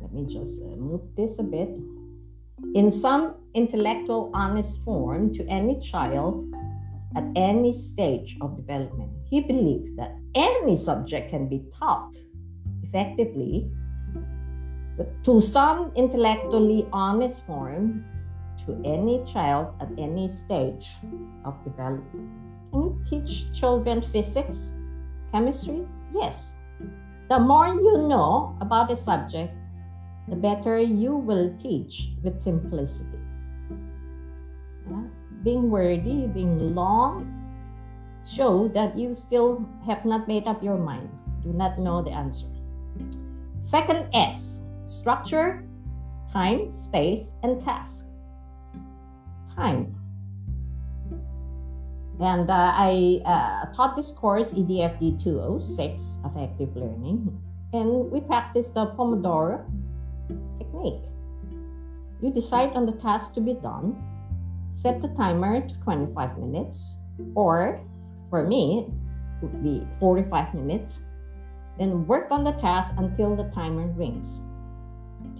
Let 0.00 0.12
me 0.12 0.24
just 0.26 0.62
uh, 0.62 0.76
move 0.76 1.02
this 1.16 1.38
a 1.38 1.42
bit. 1.42 1.70
In 2.74 2.92
some 2.92 3.34
intellectual, 3.54 4.30
honest 4.32 4.84
form 4.84 5.34
to 5.34 5.44
any 5.48 5.78
child 5.80 6.46
at 7.16 7.24
any 7.34 7.72
stage 7.72 8.36
of 8.40 8.56
development. 8.56 9.10
He 9.24 9.40
believed 9.40 9.96
that 9.96 10.14
any 10.34 10.76
subject 10.76 11.30
can 11.30 11.48
be 11.48 11.64
taught 11.78 12.14
effectively 12.82 13.70
to 15.24 15.40
some 15.40 15.92
intellectually 15.96 16.86
honest 16.92 17.44
form 17.46 18.04
to 18.66 18.80
any 18.84 19.24
child 19.24 19.74
at 19.80 19.88
any 19.98 20.28
stage 20.28 20.92
of 21.44 21.52
development. 21.64 22.30
Can 22.72 22.82
you 22.82 23.02
teach 23.08 23.52
children 23.58 24.02
physics, 24.02 24.74
chemistry? 25.32 25.86
Yes. 26.14 26.54
The 27.28 27.38
more 27.38 27.68
you 27.68 28.06
know 28.08 28.56
about 28.60 28.90
a 28.90 28.96
subject, 28.96 29.54
the 30.28 30.36
better 30.36 30.78
you 30.78 31.16
will 31.16 31.56
teach 31.58 32.10
with 32.22 32.40
simplicity. 32.40 33.18
Yeah? 34.90 35.02
Being 35.46 35.70
wordy, 35.70 36.26
being 36.26 36.74
long, 36.74 37.30
show 38.26 38.66
that 38.74 38.98
you 38.98 39.14
still 39.14 39.62
have 39.86 40.02
not 40.02 40.26
made 40.26 40.50
up 40.50 40.58
your 40.58 40.74
mind, 40.74 41.06
do 41.38 41.54
not 41.54 41.78
know 41.78 42.02
the 42.02 42.10
answer. 42.10 42.50
Second 43.62 44.10
S 44.10 44.66
structure, 44.90 45.62
time, 46.32 46.66
space, 46.70 47.38
and 47.46 47.62
task. 47.62 48.10
Time. 49.54 49.94
And 52.18 52.50
uh, 52.50 52.74
I 52.74 53.22
uh, 53.22 53.70
taught 53.70 53.94
this 53.94 54.10
course, 54.10 54.52
EDFD 54.52 55.22
206, 55.22 56.26
Effective 56.26 56.74
Learning, 56.74 57.30
and 57.72 58.10
we 58.10 58.20
practiced 58.20 58.74
the 58.74 58.86
Pomodoro 58.98 59.62
technique. 60.58 61.06
You 62.20 62.32
decide 62.32 62.72
on 62.72 62.86
the 62.86 62.98
task 62.98 63.34
to 63.34 63.40
be 63.40 63.54
done, 63.54 63.94
set 64.76 65.00
the 65.00 65.08
timer 65.16 65.66
to 65.66 65.80
25 65.80 66.38
minutes, 66.38 67.00
or 67.34 67.80
for 68.28 68.44
me, 68.44 68.84
it 68.84 69.42
would 69.42 69.62
be 69.64 69.86
45 69.98 70.54
minutes, 70.54 71.02
then 71.78 72.06
work 72.06 72.30
on 72.30 72.44
the 72.44 72.52
task 72.52 72.92
until 72.98 73.34
the 73.34 73.48
timer 73.56 73.88
rings. 73.96 74.44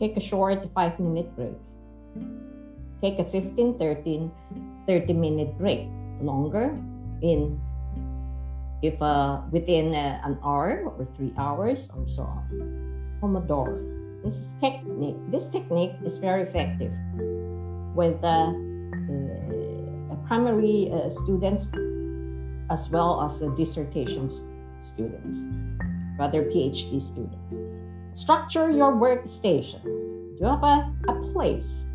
Take 0.00 0.16
a 0.16 0.20
short 0.20 0.64
5 0.74 1.00
minute 1.00 1.28
break. 1.36 1.56
Take 3.00 3.18
a 3.18 3.24
15, 3.24 3.78
13, 3.78 4.32
30 4.86 5.12
minute 5.12 5.58
break. 5.58 5.88
Longer 6.20 6.72
in 7.20 7.60
if 8.82 9.00
uh, 9.00 9.40
within 9.52 9.94
uh, 9.94 10.20
an 10.24 10.38
hour 10.44 10.84
or 10.84 11.04
three 11.04 11.32
hours 11.36 11.88
or 11.96 12.08
so 12.08 12.24
on. 12.24 13.20
Pomodoro. 13.20 13.76
This 14.24 14.36
is 14.36 14.52
technique. 14.60 15.16
This 15.30 15.48
technique 15.48 15.92
is 16.04 16.16
very 16.16 16.42
effective 16.42 16.92
with 17.94 18.20
the 18.20 18.52
uh 18.52 18.65
primary 20.26 20.90
uh, 20.92 21.08
students 21.08 21.70
as 22.70 22.90
well 22.90 23.22
as 23.22 23.38
the 23.40 23.50
dissertation 23.50 24.28
students, 24.78 25.44
rather 26.18 26.42
PhD 26.44 27.00
students. 27.00 27.54
Structure 28.12 28.70
your 28.70 28.92
workstation. 28.92 29.84
You 29.84 30.46
have 30.46 30.62
a, 30.62 30.92
a 31.08 31.14
place, 31.32 31.86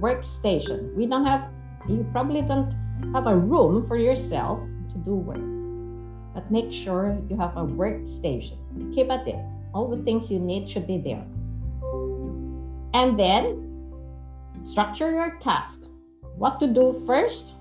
workstation. 0.00 0.92
We 0.94 1.06
don't 1.06 1.24
have, 1.24 1.48
you 1.88 2.06
probably 2.12 2.42
don't 2.42 2.72
have 3.14 3.26
a 3.26 3.36
room 3.36 3.86
for 3.86 3.96
yourself 3.96 4.60
to 4.92 4.98
do 4.98 5.14
work. 5.14 5.40
But 6.34 6.50
make 6.50 6.72
sure 6.72 7.18
you 7.28 7.36
have 7.36 7.56
a 7.56 7.64
workstation. 7.64 8.58
Keep 8.94 9.10
at 9.10 9.28
it. 9.28 9.36
All 9.74 9.88
the 9.88 10.02
things 10.02 10.30
you 10.30 10.38
need 10.38 10.68
should 10.68 10.86
be 10.86 10.98
there. 10.98 11.24
And 12.94 13.18
then 13.18 13.88
structure 14.62 15.12
your 15.12 15.36
task. 15.38 15.82
What 16.36 16.58
to 16.60 16.66
do 16.66 16.92
first, 17.06 17.54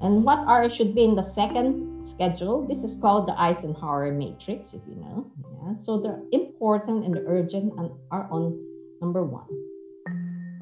and 0.00 0.24
what 0.24 0.38
are 0.46 0.70
should 0.70 0.94
be 0.94 1.04
in 1.04 1.14
the 1.14 1.22
second 1.22 2.04
schedule. 2.04 2.66
This 2.66 2.84
is 2.84 2.96
called 2.96 3.26
the 3.26 3.34
Eisenhower 3.34 4.12
matrix, 4.12 4.72
if 4.74 4.82
you 4.86 4.94
know. 4.94 5.26
Yeah? 5.42 5.74
So 5.74 5.98
the 5.98 6.22
important 6.32 7.04
and 7.04 7.14
the 7.14 7.24
urgent 7.26 7.74
are 8.10 8.28
on 8.30 8.54
number 9.00 9.24
one. 9.24 9.48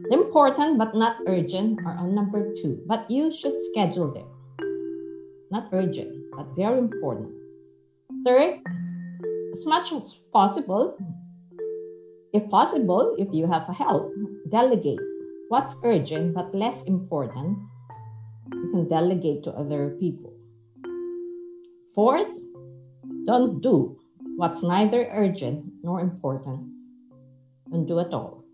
The 0.09 0.15
important 0.15 0.79
but 0.79 0.95
not 0.95 1.17
urgent 1.27 1.81
are 1.85 1.99
on 1.99 2.15
number 2.15 2.55
two. 2.55 2.81
But 2.87 3.11
you 3.11 3.31
should 3.31 3.61
schedule 3.73 4.13
them. 4.13 4.27
Not 5.51 5.69
urgent, 5.73 6.17
but 6.33 6.47
very 6.57 6.79
important. 6.79 7.35
Third, 8.25 8.61
as 9.53 9.67
much 9.67 9.93
as 9.93 10.15
possible, 10.33 10.97
if 12.33 12.49
possible, 12.49 13.15
if 13.19 13.29
you 13.33 13.47
have 13.47 13.69
help, 13.69 14.11
delegate 14.49 14.99
what's 15.49 15.77
urgent 15.85 16.35
but 16.35 16.55
less 16.55 16.83
important 16.85 17.59
you 18.53 18.71
can 18.71 18.89
delegate 18.89 19.43
to 19.45 19.53
other 19.53 19.97
people. 20.01 20.33
Fourth, 21.95 22.31
don't 23.27 23.61
do 23.61 23.99
what's 24.37 24.63
neither 24.63 25.09
urgent 25.13 25.65
nor 25.83 26.01
important. 26.01 26.69
Don't 27.71 27.87
do 27.87 27.99
at 28.01 28.13
all. 28.13 28.45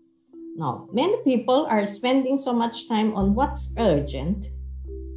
Now, 0.55 0.87
many 0.93 1.17
people 1.23 1.65
are 1.69 1.85
spending 1.85 2.37
so 2.37 2.53
much 2.53 2.87
time 2.87 3.15
on 3.15 3.33
what's 3.33 3.73
urgent. 3.77 4.45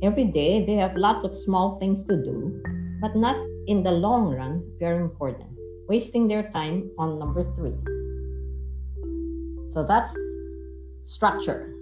Every 0.02 0.24
day, 0.24 0.64
they 0.64 0.74
have 0.74 0.96
lots 0.96 1.24
of 1.24 1.36
small 1.36 1.78
things 1.78 2.04
to 2.04 2.16
do, 2.16 2.62
but 3.00 3.16
not 3.16 3.36
in 3.66 3.82
the 3.82 3.92
long 3.92 4.34
run, 4.34 4.64
very 4.78 5.00
important. 5.00 5.50
Wasting 5.88 6.26
their 6.26 6.50
time 6.50 6.90
on 6.98 7.18
number 7.18 7.44
three. 7.54 7.76
So 9.68 9.84
that's 9.86 10.16
structure. 11.06 11.72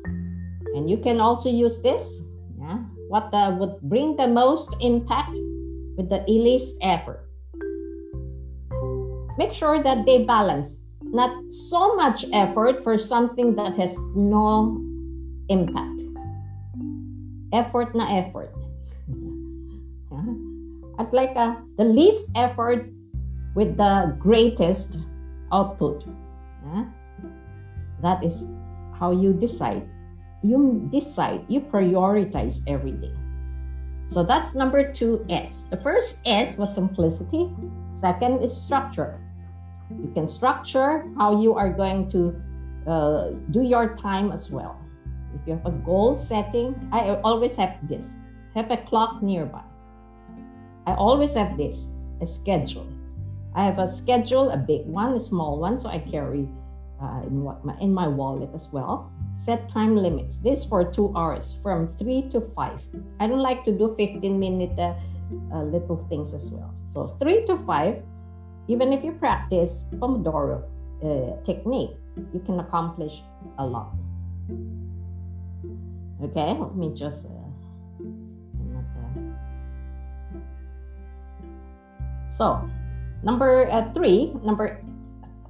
And 0.76 0.90
you 0.90 0.98
can 0.98 1.20
also 1.20 1.48
use 1.48 1.80
this 1.80 2.24
yeah? 2.64 2.80
What 3.08 3.28
uh, 3.32 3.54
would 3.60 3.80
bring 3.82 4.16
the 4.16 4.26
most 4.26 4.74
impact 4.80 5.36
with 5.96 6.08
the 6.08 6.24
least 6.26 6.76
effort? 6.80 7.20
Make 9.36 9.52
sure 9.52 9.82
that 9.82 10.06
they 10.06 10.24
balance, 10.24 10.80
not 11.02 11.52
so 11.52 11.94
much 11.94 12.24
effort 12.32 12.82
for 12.82 12.96
something 12.96 13.54
that 13.56 13.76
has 13.76 13.92
no 14.16 14.80
impact. 15.48 16.02
Effort 17.52 17.94
na 17.94 18.08
effort. 18.16 18.54
At 20.98 21.12
like 21.12 21.36
uh, 21.36 21.60
the 21.76 21.84
least 21.84 22.30
effort 22.34 22.88
with 23.54 23.76
the 23.76 24.16
greatest 24.18 24.98
output. 25.52 26.06
Yeah? 26.64 26.84
That 28.00 28.24
is 28.24 28.46
how 28.98 29.10
you 29.10 29.32
decide 29.32 29.88
you 30.44 30.86
decide, 30.92 31.40
you 31.48 31.60
prioritize 31.62 32.60
everything. 32.68 33.16
So 34.04 34.22
that's 34.22 34.54
number 34.54 34.92
two 34.92 35.24
S. 35.30 35.64
The 35.64 35.78
first 35.78 36.20
S 36.26 36.58
was 36.58 36.74
simplicity. 36.74 37.48
Second 37.98 38.42
is 38.44 38.54
structure. 38.54 39.18
You 39.90 40.12
can 40.12 40.28
structure 40.28 41.08
how 41.16 41.40
you 41.40 41.54
are 41.54 41.72
going 41.72 42.10
to 42.10 42.36
uh, 42.86 43.30
do 43.50 43.62
your 43.62 43.96
time 43.96 44.30
as 44.32 44.50
well. 44.50 44.76
If 45.34 45.40
you 45.48 45.54
have 45.54 45.64
a 45.64 45.72
goal 45.72 46.18
setting, 46.18 46.76
I 46.92 47.16
always 47.24 47.56
have 47.56 47.80
this. 47.88 48.16
Have 48.54 48.70
a 48.70 48.76
clock 48.76 49.22
nearby. 49.22 49.64
I 50.86 50.92
always 50.92 51.32
have 51.34 51.56
this, 51.56 51.88
a 52.20 52.26
schedule. 52.26 52.86
I 53.54 53.64
have 53.64 53.78
a 53.78 53.88
schedule, 53.88 54.50
a 54.50 54.58
big 54.58 54.84
one, 54.84 55.14
a 55.14 55.20
small 55.20 55.58
one, 55.58 55.78
so 55.78 55.88
I 55.88 56.00
carry 56.00 56.46
uh, 57.02 57.22
in, 57.26 57.42
what, 57.42 57.64
my, 57.64 57.76
in 57.80 57.92
my 57.92 58.08
wallet 58.08 58.50
as 58.54 58.72
well. 58.72 59.10
Set 59.34 59.68
time 59.68 59.96
limits. 59.96 60.38
This 60.38 60.64
for 60.64 60.84
two 60.84 61.12
hours 61.16 61.54
from 61.62 61.88
three 61.98 62.22
to 62.30 62.40
five. 62.40 62.82
I 63.20 63.26
don't 63.26 63.42
like 63.42 63.64
to 63.64 63.72
do 63.72 63.94
15 63.94 64.38
minute 64.38 64.78
uh, 64.78 64.94
uh, 65.52 65.62
little 65.64 65.96
things 66.08 66.34
as 66.34 66.50
well. 66.50 66.72
So 66.86 67.06
three 67.06 67.44
to 67.46 67.56
five, 67.66 68.02
even 68.68 68.92
if 68.92 69.04
you 69.04 69.12
practice 69.12 69.84
Pomodoro 69.96 70.62
uh, 71.02 71.42
technique, 71.44 71.96
you 72.32 72.40
can 72.40 72.60
accomplish 72.60 73.22
a 73.58 73.66
lot. 73.66 73.92
Okay, 76.22 76.54
let 76.54 76.76
me 76.76 76.94
just. 76.94 77.26
Uh, 77.26 77.30
so, 82.28 82.62
number 83.22 83.68
three, 83.92 84.32
number 84.42 84.80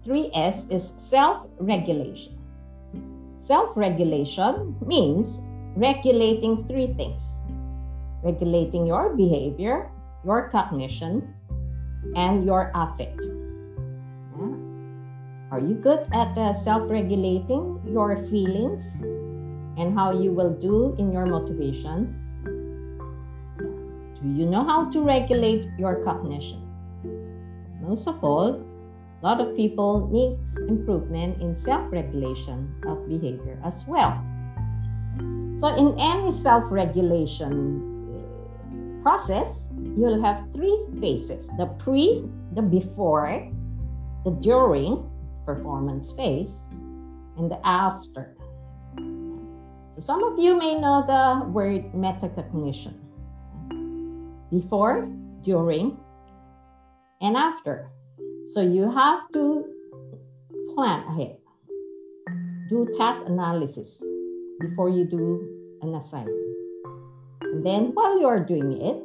3S 0.05 0.71
is 0.71 0.93
self 0.97 1.47
regulation. 1.59 2.39
Self 3.37 3.77
regulation 3.77 4.77
means 4.85 5.41
regulating 5.77 6.57
three 6.69 6.93
things 6.95 7.41
regulating 8.25 8.87
your 8.87 9.15
behavior, 9.15 9.91
your 10.25 10.49
cognition, 10.49 11.23
and 12.17 12.45
your 12.45 12.73
affect. 12.75 13.21
Yeah. 13.21 14.57
Are 15.53 15.61
you 15.61 15.77
good 15.77 16.09
at 16.13 16.37
uh, 16.37 16.55
self 16.55 16.91
regulating 16.91 17.85
your 17.87 18.17
feelings 18.33 19.03
and 19.77 19.93
how 19.95 20.11
you 20.17 20.33
will 20.33 20.57
do 20.57 20.97
in 20.99 21.13
your 21.13 21.27
motivation? 21.27 22.17
Do 24.17 24.33
you 24.33 24.47
know 24.47 24.65
how 24.65 24.89
to 24.89 25.03
regulate 25.03 25.69
your 25.79 26.03
cognition? 26.03 26.65
Most 27.83 28.09
of 28.09 28.25
all, 28.25 28.65
lot 29.25 29.41
of 29.41 29.57
people 29.57 30.05
needs 30.13 30.61
improvement 30.69 31.41
in 31.41 31.57
self-regulation 31.57 32.69
of 32.85 33.09
behavior 33.09 33.57
as 33.65 33.89
well. 33.89 34.21
So 35.57 35.73
in 35.73 35.97
any 35.97 36.29
self-regulation 36.29 37.49
uh, 37.49 39.01
process, 39.01 39.73
you'll 39.97 40.21
have 40.21 40.45
three 40.53 40.77
phases: 41.01 41.49
the 41.57 41.73
pre, 41.81 42.29
the 42.53 42.61
before, 42.61 43.49
the 44.29 44.37
during 44.45 45.09
performance 45.49 46.13
phase, 46.13 46.69
and 47.41 47.49
the 47.49 47.57
after. 47.65 48.37
So 49.97 50.05
some 50.05 50.21
of 50.21 50.37
you 50.37 50.53
may 50.53 50.77
know 50.77 51.01
the 51.07 51.49
word 51.49 51.97
metacognition. 51.97 53.01
Before, 54.51 55.09
during, 55.41 55.97
and 57.23 57.39
after. 57.41 57.94
So 58.47 58.61
you 58.61 58.91
have 58.91 59.31
to 59.33 59.65
plan 60.75 61.05
ahead. 61.09 61.37
Do 62.69 62.89
task 62.97 63.27
analysis 63.27 64.03
before 64.61 64.91
you 64.91 65.05
do 65.05 65.79
an 65.83 65.95
assignment. 65.95 66.37
And 67.43 67.65
then 67.65 67.93
while 67.95 68.19
you 68.19 68.27
are 68.27 68.41
doing 68.41 68.81
it, 68.81 69.03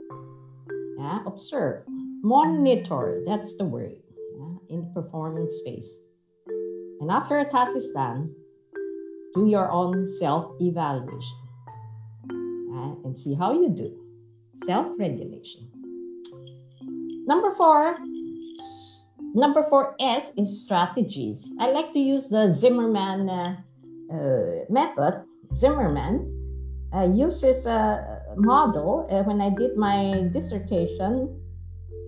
yeah, 0.97 1.19
observe, 1.25 1.83
monitor, 2.21 3.23
that's 3.25 3.55
the 3.55 3.63
word, 3.63 3.95
yeah, 4.37 4.75
in 4.75 4.81
the 4.81 5.01
performance 5.01 5.53
phase. 5.63 5.99
And 6.99 7.09
after 7.09 7.39
a 7.39 7.45
task 7.45 7.75
is 7.75 7.91
done, 7.91 8.33
do 9.35 9.47
your 9.47 9.71
own 9.71 10.07
self 10.07 10.59
evaluation 10.59 11.37
yeah, 12.79 12.93
and 13.05 13.17
see 13.17 13.35
how 13.35 13.53
you 13.53 13.69
do. 13.69 13.95
Self 14.65 14.87
regulation. 14.97 15.69
Number 17.25 17.51
four, 17.51 17.97
number 19.33 19.63
four 19.63 19.95
S 19.99 20.31
is 20.37 20.63
strategies. 20.63 21.51
I 21.59 21.71
like 21.71 21.91
to 21.93 21.99
use 21.99 22.29
the 22.29 22.47
Zimmerman 22.49 23.29
uh, 23.29 23.55
uh, 24.11 24.65
method. 24.69 25.23
Zimmerman 25.53 26.35
uh, 26.93 27.09
uses 27.11 27.65
a 27.65 28.21
model 28.35 29.07
uh, 29.11 29.23
when 29.23 29.41
I 29.41 29.49
did 29.49 29.75
my 29.77 30.29
dissertation 30.31 31.35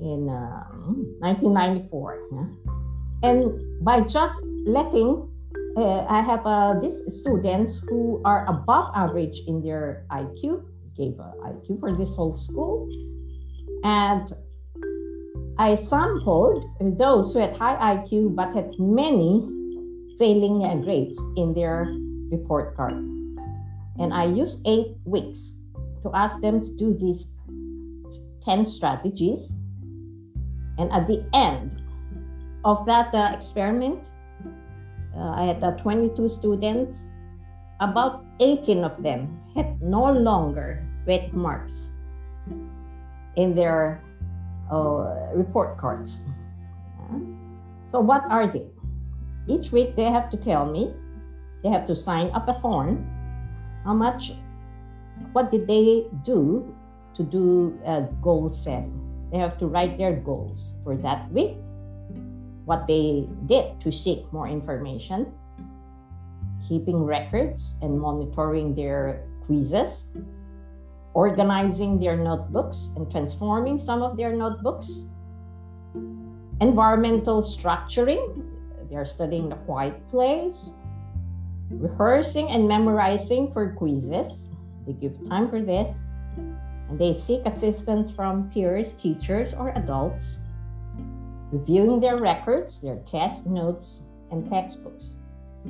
in 0.01 0.25
1994. 0.25 2.27
Um, 2.31 2.33
yeah? 2.33 2.45
And 3.29 3.85
by 3.85 4.01
just 4.01 4.41
letting, 4.65 5.29
uh, 5.77 6.05
I 6.09 6.21
have 6.21 6.45
uh, 6.45 6.79
these 6.81 7.03
students 7.07 7.79
who 7.87 8.21
are 8.25 8.45
above 8.47 8.91
average 8.95 9.43
in 9.47 9.61
their 9.61 10.05
IQ, 10.11 10.65
gave 10.97 11.19
a 11.19 11.33
IQ 11.45 11.79
for 11.79 11.95
this 11.95 12.15
whole 12.15 12.35
school. 12.35 12.89
And 13.83 14.33
I 15.61 15.75
sampled 15.75 16.65
those 16.97 17.33
who 17.33 17.39
had 17.39 17.55
high 17.55 17.77
IQ 17.93 18.33
but 18.33 18.51
had 18.51 18.73
many 18.79 19.45
failing 20.17 20.65
grades 20.81 21.21
in 21.37 21.53
their 21.53 21.85
report 22.33 22.75
card. 22.75 22.97
And 24.01 24.11
I 24.11 24.25
used 24.25 24.65
eight 24.65 24.97
weeks 25.05 25.53
to 26.01 26.09
ask 26.15 26.41
them 26.41 26.65
to 26.65 26.75
do 26.77 26.97
these 26.97 27.29
10 28.41 28.65
strategies. 28.65 29.53
And 30.79 30.91
at 30.91 31.05
the 31.05 31.23
end 31.31 31.79
of 32.65 32.83
that 32.87 33.13
uh, 33.13 33.29
experiment, 33.31 34.09
uh, 35.15 35.29
I 35.29 35.43
had 35.43 35.63
uh, 35.63 35.77
22 35.77 36.27
students. 36.27 37.11
About 37.81 38.25
18 38.39 38.83
of 38.83 39.03
them 39.03 39.39
had 39.53 39.79
no 39.79 40.11
longer 40.11 40.83
red 41.05 41.31
marks 41.33 41.91
in 43.35 43.53
their 43.53 44.01
uh, 44.71 45.35
report 45.35 45.77
cards. 45.77 46.25
So, 47.85 47.99
what 47.99 48.23
are 48.31 48.47
they? 48.47 48.63
Each 49.47 49.71
week 49.71 49.95
they 49.95 50.07
have 50.07 50.29
to 50.31 50.37
tell 50.37 50.65
me, 50.65 50.95
they 51.61 51.69
have 51.69 51.85
to 51.85 51.95
sign 51.95 52.31
up 52.31 52.47
a 52.47 52.55
form. 52.59 53.03
How 53.83 53.93
much, 53.93 54.33
what 55.33 55.51
did 55.51 55.67
they 55.67 56.07
do 56.23 56.73
to 57.13 57.23
do 57.23 57.77
a 57.85 58.07
goal 58.21 58.49
setting? 58.49 58.95
They 59.31 59.39
have 59.39 59.57
to 59.59 59.67
write 59.67 59.97
their 59.97 60.15
goals 60.15 60.75
for 60.83 60.95
that 60.97 61.29
week, 61.31 61.57
what 62.63 62.87
they 62.87 63.27
did 63.45 63.79
to 63.81 63.91
seek 63.91 64.31
more 64.31 64.47
information, 64.47 65.33
keeping 66.63 67.03
records 67.03 67.75
and 67.81 67.99
monitoring 67.99 68.75
their 68.75 69.27
quizzes, 69.45 70.05
organizing 71.13 71.99
their 71.99 72.15
notebooks 72.15 72.91
and 72.95 73.09
transforming 73.11 73.77
some 73.77 74.01
of 74.01 74.15
their 74.15 74.33
notebooks, 74.33 75.05
environmental 76.61 77.41
structuring, 77.41 78.43
they're 78.89 79.05
studying 79.05 79.49
the 79.49 79.55
quiet 79.67 79.95
place, 80.09 80.73
rehearsing 81.69 82.49
and 82.49 82.67
memorizing 82.67 83.51
for 83.51 83.71
quizzes, 83.73 84.49
they 84.85 84.93
give 84.93 85.17
time 85.29 85.49
for 85.49 85.61
this, 85.61 85.97
and 86.89 86.99
they 86.99 87.13
seek 87.13 87.45
assistance 87.45 88.11
from 88.11 88.49
peers, 88.51 88.93
teachers, 88.93 89.53
or 89.53 89.69
adults, 89.77 90.39
reviewing 91.51 91.99
their 91.99 92.17
records, 92.17 92.81
their 92.81 92.97
test 93.05 93.47
notes, 93.47 94.03
and 94.31 94.49
textbooks. 94.49 95.17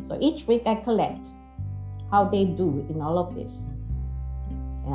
So 0.04 0.18
each 0.22 0.48
week 0.48 0.64
I 0.66 0.76
collect 0.76 1.28
how 2.10 2.26
they 2.26 2.46
do 2.46 2.86
in 2.89 3.02
all 3.02 3.18
of 3.18 3.36
this 3.36 3.64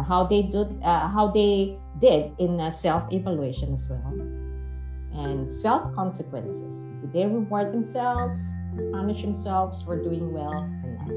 how 0.02 0.24
they 0.24 0.42
did 0.42 0.82
uh, 0.82 1.08
how 1.08 1.30
they 1.30 1.78
did 2.00 2.32
in 2.38 2.60
uh, 2.60 2.70
self-evaluation 2.70 3.72
as 3.72 3.88
well. 3.88 4.12
And 5.16 5.48
self-consequences. 5.48 6.84
Did 7.00 7.12
they 7.12 7.24
reward 7.24 7.72
themselves 7.72 8.40
punish 8.92 9.22
themselves 9.22 9.80
for 9.80 9.96
doing 9.96 10.32
well 10.32 10.52
or 10.52 10.90
not? 11.00 11.10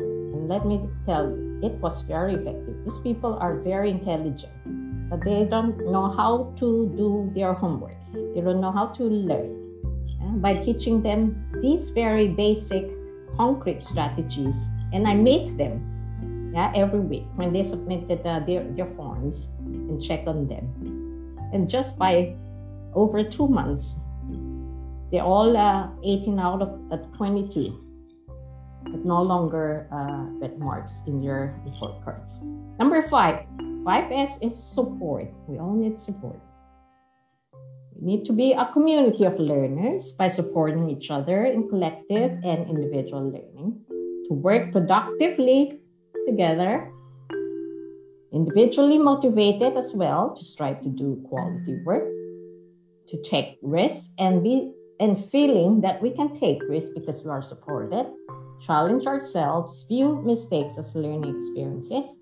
And 0.00 0.48
let 0.48 0.66
me 0.66 0.88
tell 1.06 1.30
you 1.30 1.60
it 1.62 1.78
was 1.78 2.02
very 2.02 2.34
effective. 2.34 2.74
These 2.84 2.98
people 3.00 3.38
are 3.38 3.58
very 3.60 3.90
intelligent 3.90 4.52
but 5.08 5.24
they 5.24 5.44
don't 5.44 5.78
know 5.90 6.12
how 6.12 6.52
to 6.56 6.92
do 6.94 7.32
their 7.34 7.54
homework. 7.54 7.96
They 8.12 8.42
don't 8.42 8.60
know 8.60 8.72
how 8.72 8.88
to 8.88 9.04
learn. 9.04 9.56
And 10.20 10.42
by 10.42 10.56
teaching 10.56 11.00
them 11.00 11.48
these 11.62 11.88
very 11.90 12.28
basic 12.28 12.84
concrete 13.36 13.82
strategies 13.82 14.68
and 14.92 15.06
i 15.06 15.14
made 15.14 15.46
them 15.56 15.84
yeah, 16.58 16.72
every 16.74 16.98
week 16.98 17.26
when 17.38 17.52
they 17.54 17.62
submitted 17.62 18.26
uh, 18.26 18.42
their, 18.42 18.66
their 18.74 18.90
forms 18.98 19.54
and 19.62 20.02
check 20.02 20.26
on 20.26 20.48
them. 20.50 20.66
And 21.54 21.70
just 21.70 21.96
by 21.96 22.34
over 22.94 23.22
two 23.22 23.46
months, 23.46 24.02
they're 25.10 25.22
all 25.22 25.56
uh, 25.56 25.86
18 26.02 26.38
out 26.38 26.60
of 26.60 26.70
uh, 26.90 26.98
22, 27.16 27.78
but 28.90 29.04
no 29.04 29.22
longer 29.22 29.86
uh, 29.94 30.26
red 30.42 30.58
marks 30.58 31.02
in 31.06 31.22
your 31.22 31.54
report 31.64 32.02
cards. 32.04 32.42
Number 32.78 33.00
five, 33.02 33.46
5S 33.86 34.42
is 34.42 34.52
support. 34.52 35.30
We 35.46 35.58
all 35.62 35.78
need 35.78 35.98
support. 35.98 36.40
We 37.94 38.02
need 38.02 38.24
to 38.26 38.32
be 38.32 38.52
a 38.52 38.66
community 38.72 39.24
of 39.24 39.38
learners 39.38 40.10
by 40.10 40.26
supporting 40.26 40.90
each 40.90 41.10
other 41.10 41.46
in 41.46 41.68
collective 41.68 42.32
and 42.42 42.68
individual 42.68 43.30
learning, 43.30 43.78
to 44.26 44.34
work 44.34 44.72
productively 44.72 45.80
together, 46.28 46.92
individually 48.32 48.98
motivated 48.98 49.76
as 49.76 49.94
well 49.94 50.36
to 50.36 50.44
strive 50.44 50.80
to 50.82 50.90
do 50.90 51.24
quality 51.28 51.80
work, 51.84 52.04
to 53.08 53.16
take 53.22 53.56
risks 53.62 54.12
and 54.18 54.42
be 54.44 54.72
and 55.00 55.16
feeling 55.16 55.80
that 55.80 56.02
we 56.02 56.10
can 56.10 56.34
take 56.38 56.60
risks 56.68 56.90
because 56.92 57.24
we 57.24 57.30
are 57.30 57.42
supported, 57.42 58.06
challenge 58.60 59.06
ourselves, 59.06 59.86
view 59.88 60.20
mistakes 60.26 60.76
as 60.76 60.94
learning 60.94 61.36
experiences, 61.36 62.18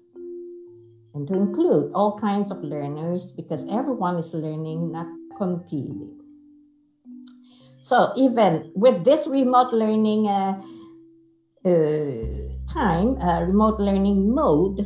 and 1.15 1.27
to 1.27 1.35
include 1.35 1.91
all 1.95 2.21
kinds 2.21 2.51
of 2.51 2.63
learners 2.63 3.33
because 3.33 3.65
everyone 3.71 4.19
is 4.19 4.35
learning, 4.35 4.93
not 4.93 5.07
competing. 5.39 6.21
So 7.81 8.13
even 8.17 8.73
with 8.75 9.05
this 9.05 9.27
remote 9.27 9.73
learning 9.73 10.29
uh, 10.29 10.61
uh, 11.65 12.46
time, 12.77 13.17
uh, 13.25 13.41
remote 13.41 13.81
learning 13.81 14.29
mode, 14.29 14.85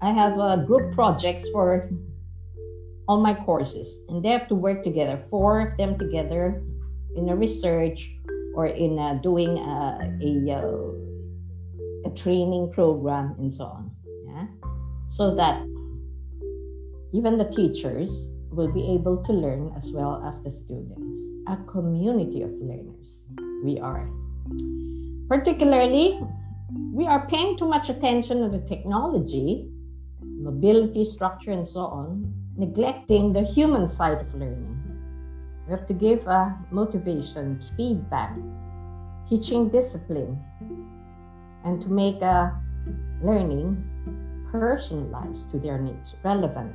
I 0.00 0.12
have 0.12 0.38
uh, 0.38 0.56
group 0.62 0.94
projects 0.94 1.48
for 1.50 1.90
all 3.08 3.20
my 3.20 3.34
courses, 3.34 4.06
and 4.08 4.24
they 4.24 4.30
have 4.30 4.46
to 4.48 4.54
work 4.54 4.84
together, 4.84 5.18
four 5.18 5.60
of 5.60 5.76
them 5.76 5.98
together 5.98 6.62
in 7.16 7.28
a 7.28 7.34
research 7.34 8.14
or 8.54 8.66
in 8.66 8.98
uh, 8.98 9.14
doing 9.14 9.58
uh, 9.58 9.98
a, 10.22 10.30
uh, 10.54 12.08
a 12.08 12.14
training 12.14 12.70
program 12.72 13.34
and 13.38 13.52
so 13.52 13.64
on. 13.64 13.90
Yeah? 14.30 14.46
So 15.06 15.34
that 15.34 15.58
even 17.12 17.36
the 17.36 17.50
teachers 17.50 18.30
will 18.50 18.70
be 18.70 18.94
able 18.94 19.18
to 19.24 19.32
learn 19.32 19.72
as 19.76 19.90
well 19.92 20.22
as 20.26 20.42
the 20.42 20.50
students. 20.50 21.18
A 21.48 21.56
community 21.66 22.42
of 22.42 22.50
learners 22.62 23.26
we 23.64 23.78
are. 23.80 24.08
Particularly 25.28 26.18
we 26.92 27.06
are 27.06 27.26
paying 27.26 27.56
too 27.56 27.68
much 27.68 27.88
attention 27.90 28.42
to 28.42 28.48
the 28.48 28.64
technology 28.66 29.68
mobility, 30.40 31.04
structure, 31.04 31.52
and 31.52 31.66
so 31.66 31.80
on, 31.80 32.32
neglecting 32.56 33.32
the 33.32 33.42
human 33.42 33.88
side 33.88 34.20
of 34.20 34.34
learning. 34.34 34.76
We 35.66 35.72
have 35.72 35.86
to 35.86 35.94
give 35.94 36.26
uh, 36.26 36.50
motivation, 36.70 37.60
feedback, 37.76 38.36
teaching 39.28 39.68
discipline, 39.68 40.42
and 41.64 41.80
to 41.82 41.88
make 41.88 42.22
a 42.22 42.58
learning 43.22 43.84
personalized 44.50 45.50
to 45.50 45.58
their 45.58 45.78
needs, 45.78 46.16
relevant 46.24 46.72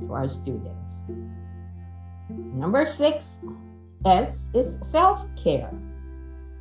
to 0.00 0.12
our 0.12 0.28
students. 0.28 1.02
Number 2.28 2.86
six, 2.86 3.38
S 4.04 4.48
is 4.54 4.78
self 4.82 5.26
care. 5.34 5.72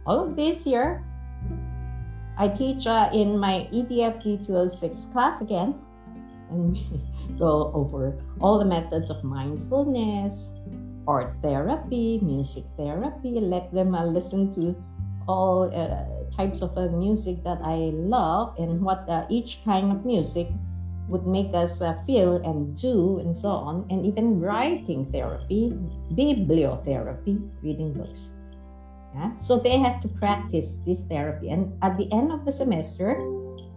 All 0.06 0.28
of 0.28 0.36
this 0.36 0.64
here, 0.64 1.04
I 2.38 2.48
teach 2.48 2.88
uh, 2.88 3.10
in 3.14 3.38
my 3.38 3.68
EDFD 3.72 4.46
206 4.46 5.08
class 5.14 5.42
again, 5.42 5.76
and 6.50 6.74
we 6.74 6.82
go 7.40 7.72
over 7.74 8.18
all 8.40 8.58
the 8.58 8.66
methods 8.66 9.10
of 9.10 9.24
mindfulness, 9.24 10.50
art 11.08 11.36
therapy, 11.42 12.20
music 12.24 12.64
therapy, 12.78 13.40
let 13.40 13.74
them 13.74 13.94
uh, 13.94 14.06
listen 14.06 14.52
to 14.54 14.76
all 15.28 15.70
uh, 15.74 16.36
types 16.36 16.62
of 16.62 16.78
uh, 16.78 16.88
music 16.88 17.44
that 17.44 17.60
I 17.64 17.94
love 17.94 18.58
and 18.58 18.82
what 18.82 19.08
uh, 19.08 19.26
each 19.30 19.64
kind 19.64 19.92
of 19.92 20.06
music 20.06 20.48
would 21.08 21.28
make 21.28 21.54
us 21.54 21.82
uh, 21.82 21.96
feel 22.06 22.38
and 22.38 22.76
do 22.76 23.20
and 23.20 23.38
so 23.38 23.50
on. 23.50 23.86
And 23.90 24.06
even 24.06 24.40
writing 24.40 25.12
therapy 25.12 25.78
bibliotherapy 26.14 27.50
reading 27.62 27.94
books 27.94 28.34
yeah? 29.16 29.36
so 29.36 29.58
they 29.58 29.78
have 29.78 30.02
to 30.02 30.08
practice 30.08 30.80
this 30.86 31.04
therapy. 31.04 31.50
And 31.50 31.74
at 31.82 31.98
the 31.98 32.12
end 32.12 32.32
of 32.32 32.46
the 32.46 32.52
semester 32.52 33.18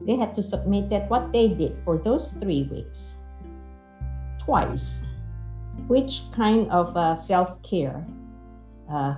they 0.06 0.16
had 0.16 0.34
to 0.34 0.42
submit 0.42 0.88
that 0.90 1.10
what 1.10 1.32
they 1.32 1.48
did 1.48 1.78
for 1.80 1.98
those 1.98 2.32
three 2.32 2.68
weeks 2.70 3.16
twice 4.38 5.02
which 5.88 6.22
kind 6.32 6.70
of 6.70 6.96
uh, 6.96 7.14
self-care 7.14 8.06
uh, 8.90 9.14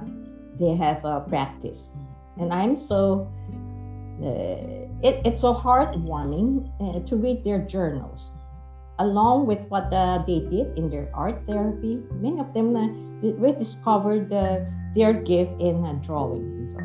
they 0.59 0.75
have 0.75 1.05
uh, 1.05 1.21
practiced. 1.21 1.95
And 2.39 2.53
i'm 2.53 2.77
so 2.77 3.31
uh, 4.23 4.89
it, 5.03 5.23
it's 5.25 5.43
so 5.43 5.55
heartwarming 5.55 6.67
uh, 6.81 7.07
to 7.07 7.17
read 7.17 7.45
their 7.45 7.61
journals 7.61 8.35
along 8.99 9.47
with 9.47 9.65
what 9.69 9.93
uh, 9.93 10.23
they 10.27 10.41
did 10.41 10.77
in 10.77 10.91
their 10.91 11.09
art 11.15 11.47
therapy. 11.47 12.03
Many 12.19 12.41
of 12.41 12.53
them 12.53 12.75
uh, 12.75 12.89
rediscovered 13.39 14.33
their 14.95 15.13
gift 15.13 15.53
in 15.61 15.85
uh, 15.85 15.93
drawing 16.03 16.69
so 16.69 16.81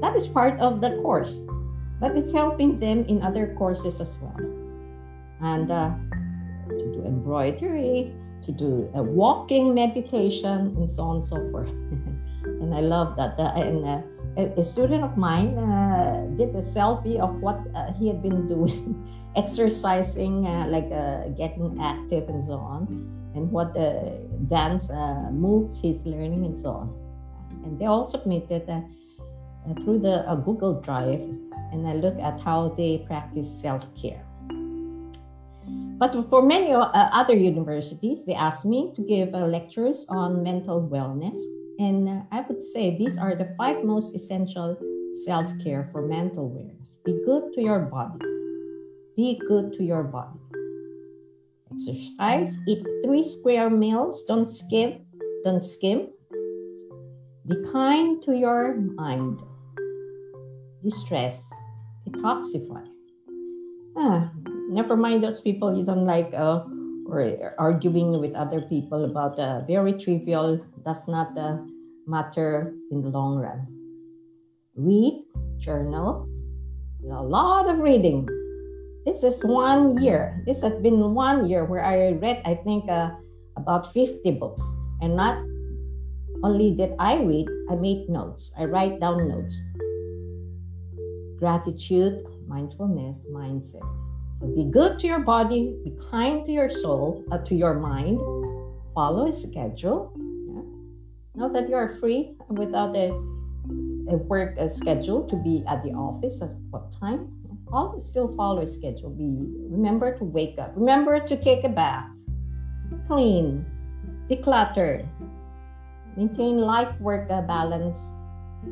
that 0.00 0.14
is 0.14 0.26
part 0.26 0.58
of 0.60 0.80
the 0.80 0.90
course 1.02 1.40
but 2.00 2.16
it's 2.16 2.32
helping 2.32 2.78
them 2.78 3.04
in 3.06 3.22
other 3.22 3.54
courses 3.56 4.00
as 4.00 4.18
well. 4.20 4.36
And 5.40 5.70
uh, 5.70 5.94
to 6.68 6.84
do 6.92 7.04
embroidery 7.06 8.12
to 8.42 8.52
do 8.52 8.90
a 8.94 9.02
walking 9.02 9.72
meditation 9.72 10.76
and 10.76 10.90
so 10.90 11.02
on 11.04 11.16
and 11.16 11.24
so 11.24 11.36
forth. 11.50 11.70
And 12.44 12.74
i 12.74 12.80
love 12.80 13.16
that 13.16 13.40
uh, 13.40 13.56
and 13.56 14.04
a, 14.36 14.44
a 14.60 14.64
student 14.64 15.02
of 15.04 15.16
mine 15.16 15.56
uh, 15.56 16.28
did 16.36 16.54
a 16.56 16.60
selfie 16.60 17.18
of 17.18 17.40
what 17.40 17.60
uh, 17.74 17.92
he 17.92 18.08
had 18.08 18.20
been 18.20 18.46
doing, 18.46 19.00
exercising, 19.36 20.46
uh, 20.46 20.66
like 20.68 20.88
uh, 20.92 21.28
getting 21.40 21.80
active 21.80 22.28
and 22.28 22.44
so 22.44 22.56
on, 22.60 22.84
and 23.34 23.50
what 23.50 23.72
dance 24.48 24.90
uh, 24.90 25.30
moves 25.30 25.80
he's 25.80 26.04
learning 26.04 26.44
and 26.44 26.56
so 26.56 26.70
on. 26.84 27.03
And 27.62 27.78
they 27.78 27.86
all 27.86 28.06
submitted 28.06 28.68
uh, 28.68 28.82
through 29.84 30.00
the 30.00 30.24
Google 30.44 30.80
Drive, 30.80 31.22
and 31.72 31.86
I 31.86 31.94
look 31.94 32.18
at 32.18 32.40
how 32.40 32.74
they 32.76 33.04
practice 33.06 33.48
self 33.48 33.86
care. 33.94 34.24
But 35.96 36.12
for 36.28 36.42
many 36.42 36.72
other 36.74 37.34
universities, 37.34 38.24
they 38.26 38.34
asked 38.34 38.64
me 38.64 38.92
to 38.96 39.02
give 39.02 39.32
lectures 39.32 40.06
on 40.10 40.42
mental 40.42 40.82
wellness 40.82 41.38
and 41.78 42.08
uh, 42.08 42.22
I 42.30 42.42
would 42.42 42.62
say 42.62 42.96
these 42.96 43.18
are 43.18 43.34
the 43.34 43.52
five 43.58 43.84
most 43.84 44.14
essential 44.14 44.78
self 45.24 45.50
care 45.62 45.84
for 45.84 46.06
mental 46.06 46.48
wellness. 46.50 47.02
Be 47.04 47.20
good 47.26 47.52
to 47.54 47.62
your 47.62 47.80
body. 47.80 48.24
Be 49.16 49.40
good 49.46 49.72
to 49.74 49.84
your 49.84 50.04
body. 50.04 50.38
Exercise, 51.72 52.56
eat 52.68 52.86
three 53.04 53.22
square 53.22 53.70
meals, 53.70 54.24
don't 54.24 54.46
skip, 54.46 55.02
don't 55.42 55.62
skim. 55.62 56.08
Be 57.44 57.60
kind 57.72 58.22
to 58.24 58.32
your 58.32 58.80
mind. 58.96 59.44
Distress, 60.82 61.52
detoxify. 62.08 62.88
Ah, 63.96 64.32
never 64.72 64.96
mind 64.96 65.22
those 65.22 65.44
people 65.44 65.76
you 65.76 65.84
don't 65.84 66.08
like 66.08 66.32
uh, 66.32 66.64
or 67.04 67.52
arguing 67.58 68.16
with 68.16 68.32
other 68.32 68.62
people 68.62 69.04
about 69.04 69.38
uh, 69.38 69.60
very 69.68 69.92
trivial 69.92 70.56
does 70.88 71.06
not 71.06 71.36
uh, 71.36 71.60
matter 72.06 72.72
in 72.90 73.02
the 73.02 73.12
long 73.12 73.36
run. 73.36 73.68
Read, 74.74 75.24
journal, 75.58 76.24
a 77.04 77.22
lot 77.22 77.68
of 77.68 77.78
reading. 77.80 78.24
This 79.04 79.22
is 79.22 79.44
one 79.44 80.00
year. 80.02 80.40
This 80.46 80.62
has 80.62 80.80
been 80.80 81.12
one 81.12 81.44
year 81.44 81.66
where 81.66 81.84
I 81.84 82.16
read, 82.16 82.40
I 82.46 82.56
think, 82.56 82.88
uh, 82.88 83.10
about 83.58 83.92
50 83.92 84.32
books. 84.40 84.64
And 85.02 85.14
not 85.14 85.36
only 86.44 86.74
that 86.76 86.94
I 86.98 87.16
read, 87.22 87.48
I 87.70 87.74
make 87.74 88.08
notes. 88.08 88.52
I 88.58 88.66
write 88.66 89.00
down 89.00 89.28
notes. 89.28 89.56
Gratitude, 91.38 92.22
mindfulness, 92.46 93.18
mindset. 93.32 93.82
So 94.38 94.46
be 94.54 94.64
good 94.64 94.98
to 95.00 95.06
your 95.06 95.20
body, 95.20 95.74
be 95.84 95.96
kind 96.10 96.44
to 96.44 96.52
your 96.52 96.70
soul, 96.70 97.24
uh, 97.32 97.38
to 97.38 97.54
your 97.54 97.74
mind, 97.74 98.20
follow 98.94 99.28
a 99.28 99.32
schedule, 99.32 100.12
now 101.34 101.48
that 101.48 101.68
you 101.68 101.74
are 101.74 101.96
free 101.96 102.36
without 102.48 102.94
a, 102.94 103.08
a 104.08 104.16
work 104.28 104.56
a 104.58 104.68
schedule 104.68 105.24
to 105.26 105.36
be 105.36 105.64
at 105.66 105.82
the 105.82 105.90
office 105.90 106.40
at 106.42 106.50
what 106.70 106.92
time, 106.92 107.32
always 107.72 108.04
still 108.04 108.34
follow 108.36 108.62
a 108.62 108.66
schedule. 108.66 109.10
Be 109.10 109.26
remember 109.68 110.16
to 110.18 110.24
wake 110.24 110.58
up. 110.58 110.72
Remember 110.76 111.18
to 111.18 111.36
take 111.36 111.64
a 111.64 111.68
bath, 111.68 112.06
clean, 113.08 113.64
declutter, 114.30 115.08
maintain 116.16 116.58
life 116.58 116.94
work 117.00 117.30
uh, 117.30 117.42
balance. 117.42 118.16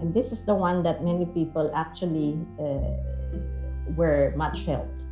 And 0.00 0.14
this 0.14 0.32
is 0.32 0.44
the 0.44 0.54
one 0.54 0.82
that 0.84 1.04
many 1.04 1.26
people 1.26 1.70
actually 1.74 2.38
uh, 2.58 2.96
were 3.94 4.32
much 4.36 4.64
helped. 4.64 5.02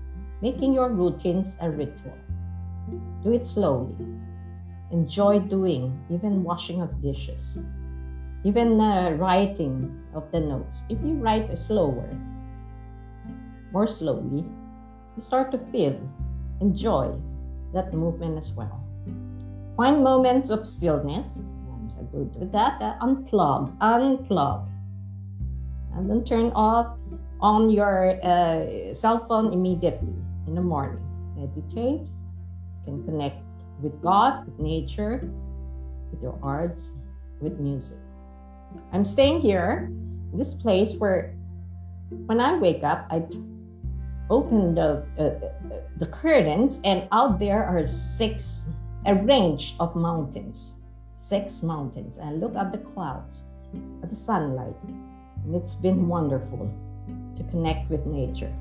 Making 0.41 0.73
your 0.73 0.89
routines 0.89 1.57
a 1.61 1.71
ritual. 1.71 2.17
Do 3.23 3.33
it 3.33 3.45
slowly 3.45 3.95
enjoy 4.91 5.39
doing, 5.39 5.99
even 6.11 6.43
washing 6.43 6.83
of 6.83 7.03
dishes, 7.03 7.59
even 8.45 8.81
uh, 8.81 9.11
writing 9.19 10.03
of 10.15 10.31
the 10.33 10.41
notes. 10.41 10.85
If 10.89 10.99
you 11.03 11.15
write 11.15 11.57
slower, 11.57 12.09
more 13.73 13.87
slowly, 13.87 14.45
you 15.17 15.23
start 15.23 15.53
to 15.53 15.59
feel, 15.71 15.97
enjoy 16.61 17.15
that 17.73 17.95
movement 17.95 18.39
as 18.39 18.53
well. 18.53 18.85
Find 19.77 20.03
moments 20.03 20.51
of 20.51 20.67
stillness. 20.67 21.45
I'm 21.91 21.97
so 21.97 22.03
good 22.13 22.35
with 22.39 22.53
that. 22.53 22.81
Uh, 22.81 22.95
unplug, 23.03 23.77
unplug. 23.79 24.67
And 25.95 26.09
then 26.09 26.25
turn 26.25 26.53
off 26.55 26.97
on 27.41 27.69
your 27.69 28.15
uh, 28.23 28.95
cell 28.95 29.27
phone 29.27 29.53
immediately 29.53 30.15
in 30.47 30.55
the 30.55 30.61
morning. 30.61 31.03
Meditate. 31.37 32.07
You 32.07 32.85
can 32.85 33.05
connect 33.05 33.43
with 33.83 34.01
God, 34.03 34.47
with 34.47 34.59
nature, 34.61 35.29
with 36.13 36.23
your 36.23 36.39
arts, 36.43 36.93
with 37.41 37.59
music. 37.59 37.99
I'm 38.93 39.05
staying 39.05 39.41
here, 39.41 39.91
this 40.33 40.55
place 40.55 40.95
where 40.97 41.35
when 42.27 42.41
I 42.41 42.57
wake 42.57 42.85
up, 42.85 43.07
I 43.11 43.25
open 44.31 44.77
the, 44.77 45.03
uh, 45.19 45.75
the 45.99 46.07
curtains, 46.07 46.81
and 46.85 47.09
out 47.11 47.41
there 47.41 47.65
are 47.65 47.85
six, 47.85 48.71
a 49.07 49.15
range 49.15 49.75
of 49.81 49.97
mountains, 49.97 50.80
six 51.31 51.63
mountains. 51.63 52.19
And 52.19 52.41
look 52.41 52.57
at 52.57 52.73
the 52.73 52.79
clouds, 52.79 53.45
at 54.03 54.11
the 54.11 54.17
sunlight, 54.17 54.75
and 55.45 55.55
it's 55.55 55.77
been 55.77 56.09
wonderful 56.09 56.67
to 57.37 57.43
connect 57.45 57.89
with 57.89 58.05
nature. 58.05 58.53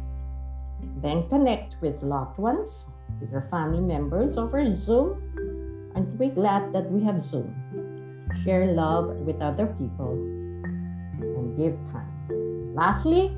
Then 1.01 1.27
connect 1.29 1.75
with 1.81 2.03
loved 2.03 2.37
ones, 2.37 2.85
with 3.19 3.31
your 3.31 3.47
family 3.49 3.81
members 3.81 4.37
over 4.37 4.71
Zoom. 4.71 5.17
And 5.95 6.17
we're 6.19 6.29
glad 6.29 6.71
that 6.73 6.89
we 6.91 7.03
have 7.03 7.21
Zoom. 7.21 7.49
Share 8.43 8.67
love 8.67 9.17
with 9.25 9.41
other 9.41 9.65
people 9.81 10.13
and 10.13 11.57
give 11.57 11.73
time. 11.91 12.13
Lastly, 12.75 13.33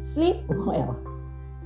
sleep 0.00 0.40
well. 0.48 0.96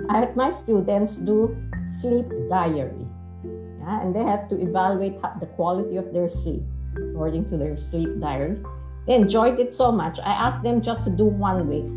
I, 0.09 0.29
my 0.35 0.51
students 0.51 1.17
do 1.17 1.57
sleep 2.01 2.27
diary. 2.51 3.07
Yeah, 3.45 4.03
and 4.03 4.15
they 4.15 4.25
have 4.25 4.49
to 4.49 4.61
evaluate 4.61 5.23
the 5.39 5.47
quality 5.57 5.97
of 5.97 6.13
their 6.13 6.29
sleep 6.29 6.65
according 7.11 7.47
to 7.51 7.57
their 7.57 7.77
sleep 7.77 8.21
diary. 8.21 8.63
They 9.07 9.15
enjoyed 9.15 9.59
it 9.59 9.75
so 9.75 9.91
much. 9.91 10.19
I 10.21 10.33
asked 10.33 10.63
them 10.63 10.81
just 10.81 11.05
to 11.05 11.11
do 11.11 11.25
one 11.25 11.69
week. 11.69 11.91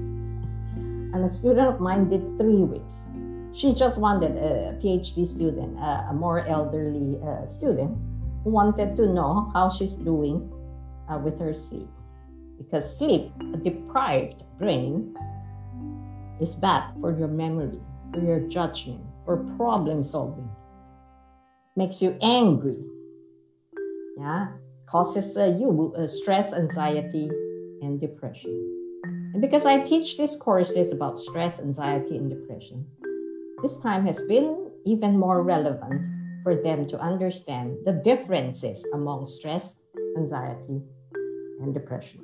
And 1.13 1.23
a 1.23 1.29
student 1.29 1.67
of 1.67 1.79
mine 1.79 2.09
did 2.09 2.21
three 2.37 2.63
weeks. 2.63 3.05
she 3.53 3.71
just 3.71 3.99
wanted 3.99 4.35
a 4.35 4.73
PhD 4.81 5.27
student, 5.27 5.77
a, 5.77 6.07
a 6.09 6.13
more 6.13 6.45
elderly 6.47 7.21
uh, 7.21 7.45
student, 7.45 7.95
who 8.43 8.49
wanted 8.49 8.97
to 8.97 9.05
know 9.05 9.51
how 9.53 9.69
she's 9.69 9.93
doing 9.93 10.51
uh, 11.07 11.17
with 11.19 11.39
her 11.39 11.53
sleep. 11.53 11.87
Because 12.57 12.97
sleep, 12.97 13.31
a 13.53 13.57
deprived 13.57 14.43
brain, 14.57 15.15
is 16.41 16.55
bad 16.55 16.83
for 16.99 17.17
your 17.17 17.27
memory, 17.27 17.79
for 18.11 18.21
your 18.21 18.39
judgment, 18.49 19.01
for 19.23 19.37
problem 19.55 20.03
solving. 20.03 20.49
Makes 21.75 22.01
you 22.01 22.17
angry. 22.21 22.83
Yeah, 24.17 24.47
causes 24.93 25.35
uh, 25.35 25.45
you 25.57 25.91
uh, 25.97 26.05
stress, 26.05 26.53
anxiety, 26.53 27.25
and 27.81 27.99
depression. 27.99 28.53
And 29.33 29.41
because 29.41 29.65
I 29.65 29.81
teach 29.81 30.17
these 30.19 30.35
courses 30.37 30.93
about 30.93 31.19
stress, 31.19 31.59
anxiety, 31.59 32.15
and 32.15 32.29
depression, 32.29 32.85
this 33.63 33.75
time 33.81 34.05
has 34.05 34.21
been 34.29 34.69
even 34.85 35.17
more 35.17 35.41
relevant 35.41 35.97
for 36.43 36.53
them 36.61 36.85
to 36.93 36.99
understand 37.01 37.77
the 37.85 37.93
differences 37.93 38.85
among 38.93 39.25
stress, 39.25 39.81
anxiety, 40.15 40.85
and 41.59 41.73
depression. 41.73 42.21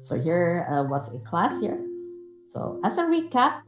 So 0.00 0.18
here 0.18 0.66
uh, 0.66 0.82
was 0.90 1.14
a 1.14 1.20
class 1.20 1.60
here. 1.60 1.78
So 2.42 2.80
as 2.82 2.98
a 2.98 3.06
recap, 3.06 3.62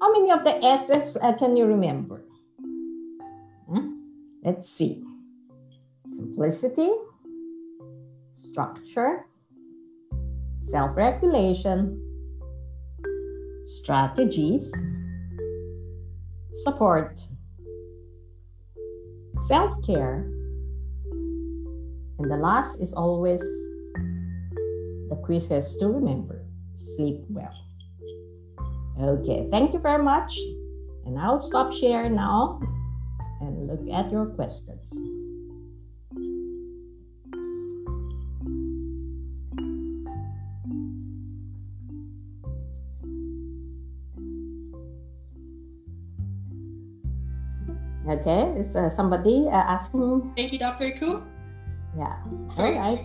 how 0.00 0.12
many 0.12 0.30
of 0.30 0.44
the 0.44 0.54
S's 0.62 1.16
uh, 1.18 1.32
can 1.34 1.56
you 1.56 1.66
remember? 1.66 2.22
Hmm? 3.66 3.98
Let's 4.44 4.68
see. 4.68 5.05
Simplicity, 6.14 6.90
structure, 8.32 9.26
self-regulation, 10.62 12.02
strategies, 13.64 14.72
support, 16.54 17.20
self-care, 19.46 20.30
and 22.18 22.30
the 22.30 22.36
last 22.36 22.80
is 22.80 22.94
always 22.94 23.40
the 25.08 25.16
quiz 25.24 25.48
has 25.48 25.76
to 25.76 25.88
remember 25.88 26.42
sleep 26.74 27.24
well. 27.28 27.54
Okay, 29.00 29.48
thank 29.50 29.72
you 29.72 29.78
very 29.78 30.02
much. 30.02 30.38
And 31.04 31.18
I'll 31.18 31.40
stop 31.40 31.72
share 31.72 32.08
now 32.08 32.60
and 33.40 33.66
look 33.66 33.86
at 33.92 34.10
your 34.10 34.26
questions. 34.26 34.92
Is 48.56 48.74
uh, 48.74 48.88
somebody 48.88 49.46
uh, 49.52 49.76
asking? 49.76 50.32
Thank 50.36 50.52
you, 50.52 50.58
Dr. 50.58 50.90
Ku. 50.96 51.22
Yeah. 51.96 52.16
All 52.56 52.72
right. 52.72 53.04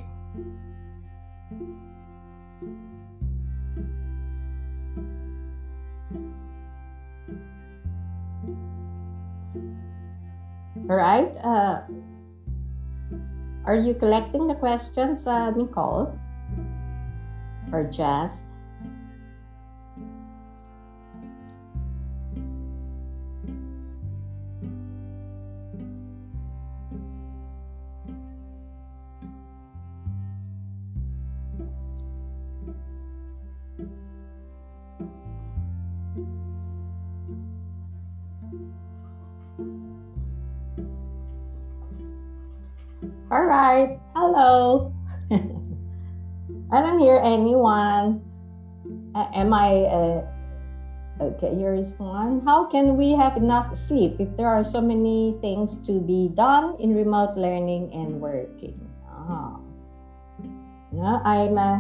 All 10.89 10.97
right. 10.97 11.31
Uh, 11.39 11.87
are 13.63 13.75
you 13.75 13.93
collecting 13.93 14.47
the 14.47 14.55
questions, 14.55 15.27
uh, 15.27 15.51
Nicole? 15.51 16.17
Or 17.71 17.87
Jazz? 17.87 18.50
Anyone. 47.22 48.22
Am 49.15 49.53
I? 49.53 49.86
Uh, 49.88 50.19
okay, 51.22 51.55
here 51.55 51.74
is 51.74 51.93
one. 51.97 52.41
How 52.45 52.65
can 52.65 52.97
we 52.97 53.13
have 53.13 53.38
enough 53.38 53.76
sleep 53.76 54.19
if 54.19 54.30
there 54.38 54.47
are 54.47 54.63
so 54.63 54.82
many 54.82 55.38
things 55.41 55.78
to 55.88 56.01
be 56.01 56.30
done 56.34 56.76
in 56.80 56.95
remote 56.95 57.38
learning 57.38 57.93
and 57.93 58.19
working? 58.19 58.76
Ah. 59.07 59.61
No, 60.91 61.22
I'm. 61.24 61.57
Uh, 61.57 61.80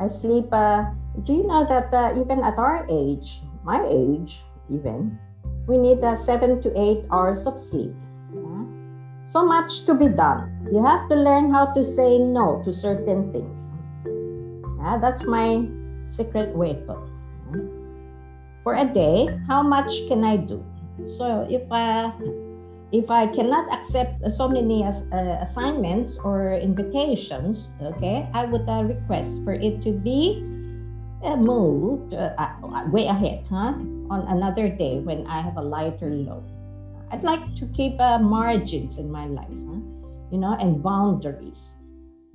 I 0.00 0.08
sleep. 0.08 0.48
Uh, 0.50 0.90
do 1.24 1.34
you 1.34 1.46
know 1.46 1.66
that 1.68 1.92
uh, 1.92 2.16
even 2.16 2.40
at 2.40 2.56
our 2.56 2.86
age, 2.88 3.44
my 3.62 3.84
age, 3.84 4.40
even, 4.70 5.18
we 5.66 5.76
need 5.76 6.02
uh, 6.02 6.16
seven 6.16 6.62
to 6.62 6.72
eight 6.78 7.04
hours 7.10 7.46
of 7.46 7.60
sleep. 7.60 7.92
Yeah? 8.32 8.64
So 9.24 9.44
much 9.44 9.84
to 9.84 9.94
be 9.94 10.08
done. 10.08 10.66
You 10.72 10.82
have 10.84 11.08
to 11.10 11.14
learn 11.14 11.50
how 11.50 11.74
to 11.74 11.84
say 11.84 12.18
no 12.18 12.62
to 12.64 12.72
certain 12.72 13.30
things. 13.30 13.70
Yeah, 14.80 14.98
that's 14.98 15.24
my 15.24 15.68
secret 16.06 16.56
weapon. 16.56 16.96
For 18.62 18.74
a 18.74 18.84
day, 18.84 19.28
how 19.46 19.62
much 19.62 20.08
can 20.08 20.24
I 20.24 20.36
do? 20.36 20.64
So 21.06 21.46
if 21.48 21.64
I 21.70 22.12
if 22.92 23.10
I 23.10 23.26
cannot 23.28 23.70
accept 23.72 24.18
so 24.32 24.48
many 24.48 24.82
uh, 24.84 25.38
assignments 25.40 26.18
or 26.18 26.58
invitations, 26.58 27.70
okay, 27.80 28.28
I 28.34 28.44
would 28.44 28.68
uh, 28.68 28.84
request 28.84 29.44
for 29.44 29.54
it 29.54 29.80
to 29.82 29.92
be 29.92 30.42
uh, 31.22 31.36
moved 31.36 32.14
uh, 32.14 32.34
way 32.90 33.06
ahead, 33.06 33.46
huh? 33.48 33.78
On 34.10 34.26
another 34.26 34.68
day 34.68 34.98
when 34.98 35.26
I 35.26 35.40
have 35.40 35.56
a 35.56 35.62
lighter 35.62 36.10
load. 36.10 36.42
I'd 37.12 37.22
like 37.22 37.54
to 37.56 37.66
keep 37.74 38.00
uh, 38.00 38.18
margins 38.18 38.98
in 38.98 39.10
my 39.10 39.26
life, 39.26 39.50
huh? 39.50 39.80
you 40.30 40.38
know, 40.38 40.56
and 40.58 40.82
boundaries. 40.82 41.79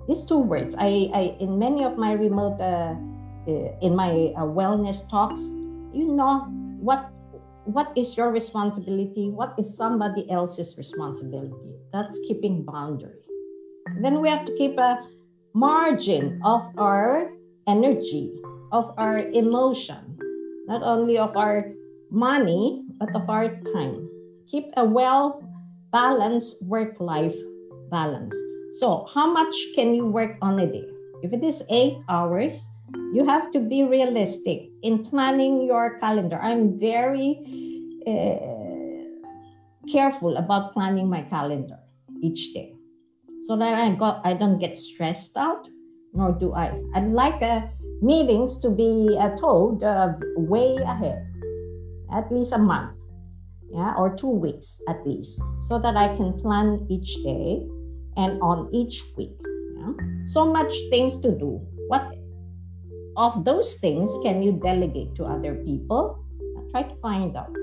These 0.08 0.26
two 0.26 0.38
words, 0.38 0.76
I, 0.78 1.10
I 1.14 1.36
in 1.39 1.58
many 1.58 1.84
of 1.84 1.97
my 1.97 2.14
remote, 2.14 2.62
uh, 2.62 2.95
in 3.82 3.95
my 3.95 4.34
wellness 4.38 5.10
talks, 5.10 5.41
you 5.93 6.14
know 6.14 6.45
what 6.80 7.10
what 7.66 7.91
is 7.97 8.16
your 8.16 8.30
responsibility? 8.32 9.30
What 9.30 9.58
is 9.58 9.76
somebody 9.76 10.30
else's 10.30 10.78
responsibility? 10.78 11.74
That's 11.91 12.20
keeping 12.28 12.64
boundary. 12.64 13.26
Then 14.01 14.22
we 14.22 14.30
have 14.30 14.45
to 14.45 14.53
keep 14.56 14.78
a 14.78 15.01
margin 15.53 16.41
of 16.45 16.62
our 16.78 17.32
energy 17.68 18.30
of 18.72 18.93
our 18.97 19.20
emotion 19.20 20.20
not 20.68 20.84
only 20.84 21.18
of 21.18 21.38
our 21.38 21.72
money 22.12 22.84
but 22.99 23.10
of 23.16 23.30
our 23.30 23.49
time. 23.74 24.10
Keep 24.47 24.74
a 24.78 24.86
well 24.86 25.41
balanced 25.91 26.62
work 26.66 26.99
life 26.99 27.36
balance 27.89 28.36
so 28.80 29.07
how 29.13 29.32
much 29.32 29.55
can 29.76 29.93
you 29.93 30.05
work 30.05 30.38
on 30.41 30.59
a 30.59 30.67
day 30.67 30.88
if 31.23 31.34
it 31.34 31.43
is 31.43 31.63
8 31.69 31.97
hours 32.09 32.69
you 33.13 33.26
have 33.26 33.51
to 33.51 33.59
be 33.59 33.84
realistic 33.84 34.69
in 34.84 35.03
planning 35.03 35.65
your 35.65 35.97
calendar. 35.99 36.38
I'm 36.41 36.80
very 36.80 37.39
uh, 38.05 39.89
careful 39.91 40.38
about 40.38 40.73
planning 40.73 41.09
my 41.09 41.21
calendar 41.23 41.80
each 42.21 42.53
day 42.53 42.73
so 43.43 43.55
that 43.57 43.73
I, 43.76 43.89
got, 43.95 44.21
I 44.26 44.34
don't 44.34 44.59
get 44.59 44.78
stressed 44.78 45.38
out, 45.38 45.67
nor 46.13 46.32
do 46.34 46.53
I. 46.53 46.82
I'd 46.93 47.07
like 47.07 47.41
uh, 47.41 47.61
meetings 48.01 48.59
to 48.59 48.69
be 48.69 49.15
uh, 49.19 49.36
told 49.38 49.84
uh, 49.84 50.13
way 50.36 50.76
ahead, 50.78 51.26
at 52.13 52.32
least 52.32 52.53
a 52.53 52.57
month, 52.57 52.97
yeah, 53.71 53.93
or 53.97 54.15
two 54.15 54.30
weeks 54.30 54.82
at 54.88 55.05
least, 55.05 55.41
so 55.59 55.80
that 55.80 55.95
I 55.95 56.15
can 56.15 56.34
plan 56.34 56.86
each 56.89 57.15
day 57.23 57.67
and 58.18 58.41
on 58.41 58.70
each 58.74 59.03
week. 59.18 59.36
Yeah? 59.78 59.93
So 60.26 60.51
much 60.51 60.74
things 60.89 61.20
to 61.20 61.32
do. 61.32 61.61
What 61.88 62.16
of 63.18 63.45
those 63.45 63.76
things 63.76 64.11
can 64.24 64.41
you 64.41 64.53
delegate 64.53 65.16
to 65.16 65.26
other 65.26 65.55
people? 65.63 66.20
Try 66.72 66.84
to 66.84 66.95
find 66.99 67.36
out. 67.38 67.53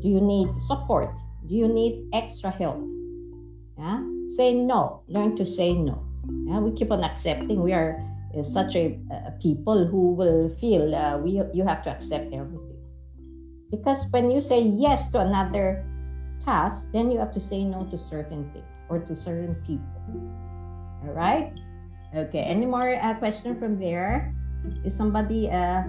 Do 0.00 0.08
you 0.08 0.20
need 0.20 0.54
support? 0.56 1.10
Do 1.46 1.54
you 1.54 1.66
need 1.66 2.06
extra 2.12 2.50
help? 2.50 2.78
Yeah? 3.78 4.02
Say 4.36 4.54
no. 4.54 5.02
Learn 5.08 5.36
to 5.36 5.46
say 5.46 5.72
no. 5.74 6.04
Yeah? 6.46 6.58
We 6.58 6.72
keep 6.72 6.90
on 6.90 7.02
accepting. 7.02 7.62
We 7.62 7.72
are 7.72 7.98
uh, 8.36 8.42
such 8.42 8.76
a 8.76 8.98
uh, 9.10 9.30
people 9.40 9.86
who 9.86 10.14
will 10.14 10.48
feel 10.48 10.94
uh, 10.94 11.18
we 11.18 11.42
you 11.52 11.64
have 11.64 11.82
to 11.82 11.90
accept 11.90 12.32
everything. 12.32 12.78
Because 13.70 14.06
when 14.10 14.30
you 14.30 14.40
say 14.40 14.62
yes 14.62 15.10
to 15.10 15.18
another 15.18 15.84
task, 16.44 16.90
then 16.92 17.10
you 17.10 17.18
have 17.18 17.32
to 17.32 17.40
say 17.40 17.64
no 17.64 17.86
to 17.90 17.98
certain 17.98 18.50
things 18.52 18.73
or 18.88 18.98
to 19.00 19.14
certain 19.16 19.54
people. 19.66 19.88
All 21.04 21.12
right? 21.12 21.52
Okay. 22.14 22.40
Any 22.40 22.66
more 22.66 22.94
uh, 22.94 23.14
question 23.14 23.58
from 23.58 23.78
there? 23.78 24.32
Is 24.84 24.96
somebody 24.96 25.50
uh, 25.50 25.84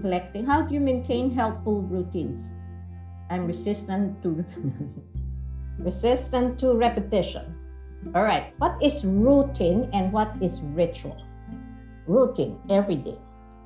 collecting. 0.00 0.44
How 0.46 0.62
do 0.62 0.74
you 0.74 0.80
maintain 0.80 1.30
helpful 1.30 1.82
routines? 1.82 2.52
I'm 3.30 3.46
resistant 3.46 4.22
to 4.22 4.44
resistant 5.78 6.58
to 6.60 6.74
repetition. 6.74 7.54
All 8.14 8.22
right. 8.22 8.52
What 8.58 8.76
is 8.82 9.04
routine 9.04 9.88
and 9.92 10.12
what 10.12 10.36
is 10.42 10.60
ritual? 10.76 11.16
Routine 12.06 12.60
every 12.68 12.96
day. 12.96 13.16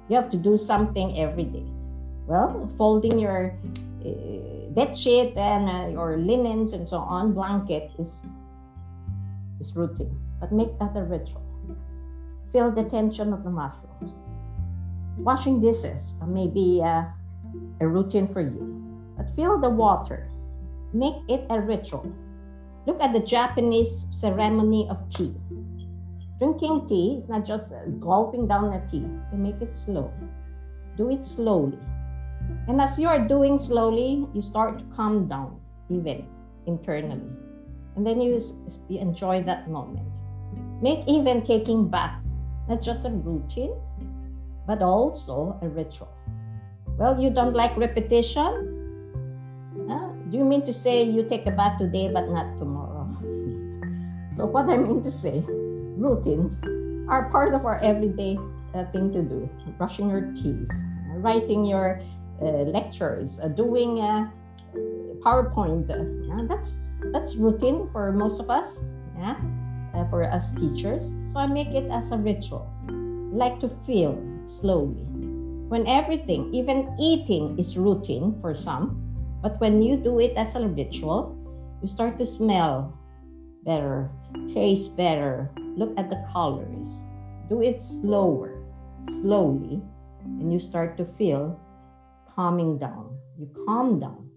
You 0.09 0.17
have 0.17 0.31
to 0.31 0.37
do 0.37 0.57
something 0.57 1.19
every 1.19 1.45
day. 1.45 1.67
Well, 2.27 2.71
folding 2.79 3.19
your 3.19 3.53
uh, 4.05 4.58
bed 4.75 4.97
sheet 4.97 5.37
and 5.37 5.69
uh, 5.69 5.89
your 5.89 6.19
linens 6.19 6.73
and 6.73 6.87
so 6.87 6.99
on, 6.99 7.33
blanket 7.33 7.91
is 7.99 8.23
is 9.61 9.75
routine. 9.77 10.17
But 10.41 10.53
make 10.53 10.79
that 10.79 10.97
a 10.97 11.03
ritual. 11.03 11.43
Feel 12.53 12.71
the 12.71 12.85
tension 12.85 13.33
of 13.33 13.45
the 13.45 13.51
muscles. 13.51 14.23
Washing 15.19 15.61
dishes 15.61 16.15
may 16.27 16.47
be 16.47 16.81
uh, 16.83 17.05
a 17.81 17.87
routine 17.87 18.27
for 18.27 18.41
you, 18.41 18.63
but 19.17 19.35
feel 19.35 19.59
the 19.59 19.69
water. 19.69 20.31
Make 20.93 21.17
it 21.29 21.45
a 21.51 21.61
ritual. 21.61 22.11
Look 22.87 23.03
at 23.03 23.13
the 23.13 23.21
Japanese 23.21 24.07
ceremony 24.11 24.89
of 24.89 25.09
tea. 25.09 25.35
Drinking 26.39 26.87
tea 26.87 27.17
is 27.19 27.29
not 27.29 27.45
just 27.45 27.73
gulping 27.99 28.47
down 28.47 28.73
a 28.73 28.87
tea, 28.87 29.05
they 29.31 29.37
make 29.37 29.61
it 29.61 29.75
slow. 29.75 30.13
Do 30.97 31.11
it 31.11 31.27
slowly. 31.27 31.79
And 32.69 32.81
as 32.81 32.99
you 32.99 33.09
are 33.09 33.19
doing 33.19 33.59
slowly, 33.59 34.29
you 34.35 34.43
start 34.43 34.79
to 34.79 34.85
calm 34.95 35.27
down, 35.27 35.59
even 35.89 36.29
internally. 36.67 37.33
And 37.97 38.07
then 38.07 38.21
you, 38.21 38.39
you 38.89 39.01
enjoy 39.01 39.43
that 39.45 39.71
moment. 39.71 40.07
Make 40.81 41.09
even 41.09 41.43
taking 41.43 41.89
bath 41.89 42.21
not 42.69 42.83
just 42.83 43.07
a 43.07 43.11
routine, 43.11 43.73
but 44.67 44.83
also 44.83 45.59
a 45.63 45.69
ritual. 45.69 46.13
Well, 46.99 47.19
you 47.19 47.31
don't 47.31 47.55
like 47.55 47.75
repetition? 47.77 48.77
Huh? 49.89 50.13
Do 50.31 50.37
you 50.37 50.45
mean 50.45 50.65
to 50.67 50.73
say 50.73 51.03
you 51.03 51.25
take 51.25 51.47
a 51.47 51.51
bath 51.51 51.79
today 51.79 52.13
but 52.13 52.29
not 52.29 52.59
tomorrow? 52.59 53.09
so, 54.37 54.45
what 54.45 54.69
I 54.69 54.77
mean 54.77 55.01
to 55.01 55.11
say, 55.11 55.43
routines 55.97 56.61
are 57.09 57.31
part 57.31 57.55
of 57.55 57.65
our 57.65 57.81
everyday 57.81 58.37
uh, 58.75 58.85
thing 58.93 59.11
to 59.13 59.23
do 59.23 59.49
brushing 59.79 60.11
your 60.11 60.33
teeth, 60.37 60.69
writing 61.17 61.65
your 61.65 62.01
lectures, 62.45 63.41
uh, 63.41 63.49
doing 63.49 64.01
uh, 64.01 64.31
PowerPoint. 65.25 65.91
Uh, 65.91 66.47
that's, 66.47 66.83
that's 67.13 67.37
routine 67.37 67.89
for 67.93 68.13
most 68.13 68.41
of 68.41 68.51
us. 68.51 68.79
Yeah? 69.19 69.37
uh, 69.95 70.05
for 70.09 70.25
us 70.25 70.55
teachers. 70.55 71.15
So 71.27 71.39
I 71.39 71.47
make 71.47 71.75
it 71.75 71.91
as 71.91 72.11
a 72.11 72.17
ritual. 72.17 72.71
Like 73.33 73.61
to 73.61 73.69
feel 73.69 74.19
slowly. 74.47 75.05
When 75.69 75.87
everything, 75.87 76.53
even 76.55 76.95
eating, 76.99 77.59
is 77.59 77.77
routine 77.77 78.39
for 78.41 78.55
some, 78.55 78.97
but 79.43 79.61
when 79.61 79.83
you 79.83 79.97
do 79.97 80.19
it 80.21 80.33
as 80.37 80.55
a 80.55 80.67
ritual, 80.67 81.37
you 81.83 81.89
start 81.89 82.17
to 82.19 82.27
smell 82.27 82.97
better, 83.65 84.11
taste 84.49 84.97
better, 84.97 85.51
look 85.77 85.93
at 85.99 86.09
the 86.09 86.25
colors. 86.33 87.05
Do 87.49 87.61
it 87.61 87.81
slower, 87.81 88.65
slowly, 89.05 89.83
and 90.25 90.53
you 90.53 90.59
start 90.59 90.97
to 90.97 91.05
feel 91.05 91.61
calming 92.39 92.79
down. 92.79 93.11
You 93.37 93.51
calm 93.67 93.99
down 93.99 94.31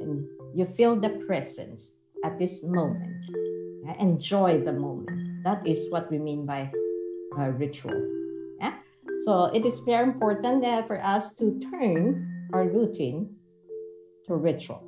and 0.00 0.28
you 0.54 0.66
feel 0.66 1.00
the 1.00 1.08
presence 1.24 1.96
at 2.22 2.38
this 2.38 2.62
moment 2.62 3.24
enjoy 3.98 4.60
the 4.60 4.72
moment. 4.72 5.44
That 5.44 5.66
is 5.66 5.88
what 5.90 6.10
we 6.10 6.18
mean 6.18 6.44
by 6.44 6.70
ritual. 7.32 7.96
Yeah? 8.60 8.74
So 9.24 9.46
it 9.54 9.64
is 9.64 9.78
very 9.80 10.04
important 10.04 10.64
uh, 10.64 10.82
for 10.82 11.02
us 11.02 11.34
to 11.36 11.58
turn 11.70 12.50
our 12.52 12.64
routine 12.68 13.36
to 14.26 14.34
ritual. 14.34 14.86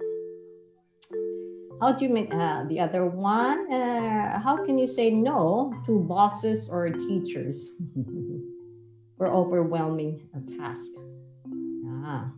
How 1.81 1.93
do 1.93 2.05
you 2.05 2.13
make 2.13 2.29
uh, 2.35 2.65
the 2.69 2.81
other 2.81 3.07
one? 3.07 3.73
Uh, 3.73 4.39
how 4.39 4.63
can 4.65 4.77
you 4.77 4.87
say 4.87 5.11
no 5.11 5.73
to 5.87 6.01
bosses 6.01 6.69
or 6.69 6.91
teachers 6.91 7.71
for 9.17 9.29
overwhelming 9.29 10.29
a 10.37 10.41
task? 10.59 10.91
Ah. 12.05 12.33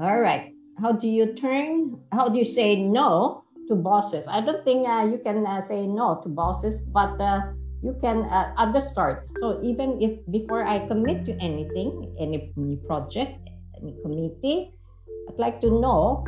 All 0.00 0.20
right. 0.20 0.54
How 0.80 0.92
do 0.92 1.08
you 1.08 1.34
turn? 1.34 1.98
How 2.12 2.28
do 2.28 2.38
you 2.38 2.44
say 2.44 2.76
no 2.76 3.42
to 3.68 3.76
bosses. 3.76 4.26
I 4.26 4.40
don't 4.40 4.64
think 4.64 4.88
uh, 4.88 5.04
you 5.04 5.20
can 5.20 5.46
uh, 5.46 5.60
say 5.60 5.86
no 5.86 6.20
to 6.24 6.28
bosses, 6.28 6.80
but 6.80 7.20
uh, 7.20 7.52
you 7.84 7.94
can 8.00 8.24
uh, 8.24 8.52
at 8.56 8.72
the 8.72 8.80
start. 8.80 9.28
So 9.38 9.60
even 9.62 10.00
if 10.00 10.18
before 10.32 10.64
I 10.64 10.88
commit 10.88 11.24
to 11.28 11.36
anything, 11.38 12.16
any 12.18 12.50
new 12.56 12.80
project, 12.88 13.38
any 13.76 13.94
committee, 14.02 14.72
I'd 15.28 15.38
like 15.38 15.60
to 15.60 15.70
know 15.70 16.24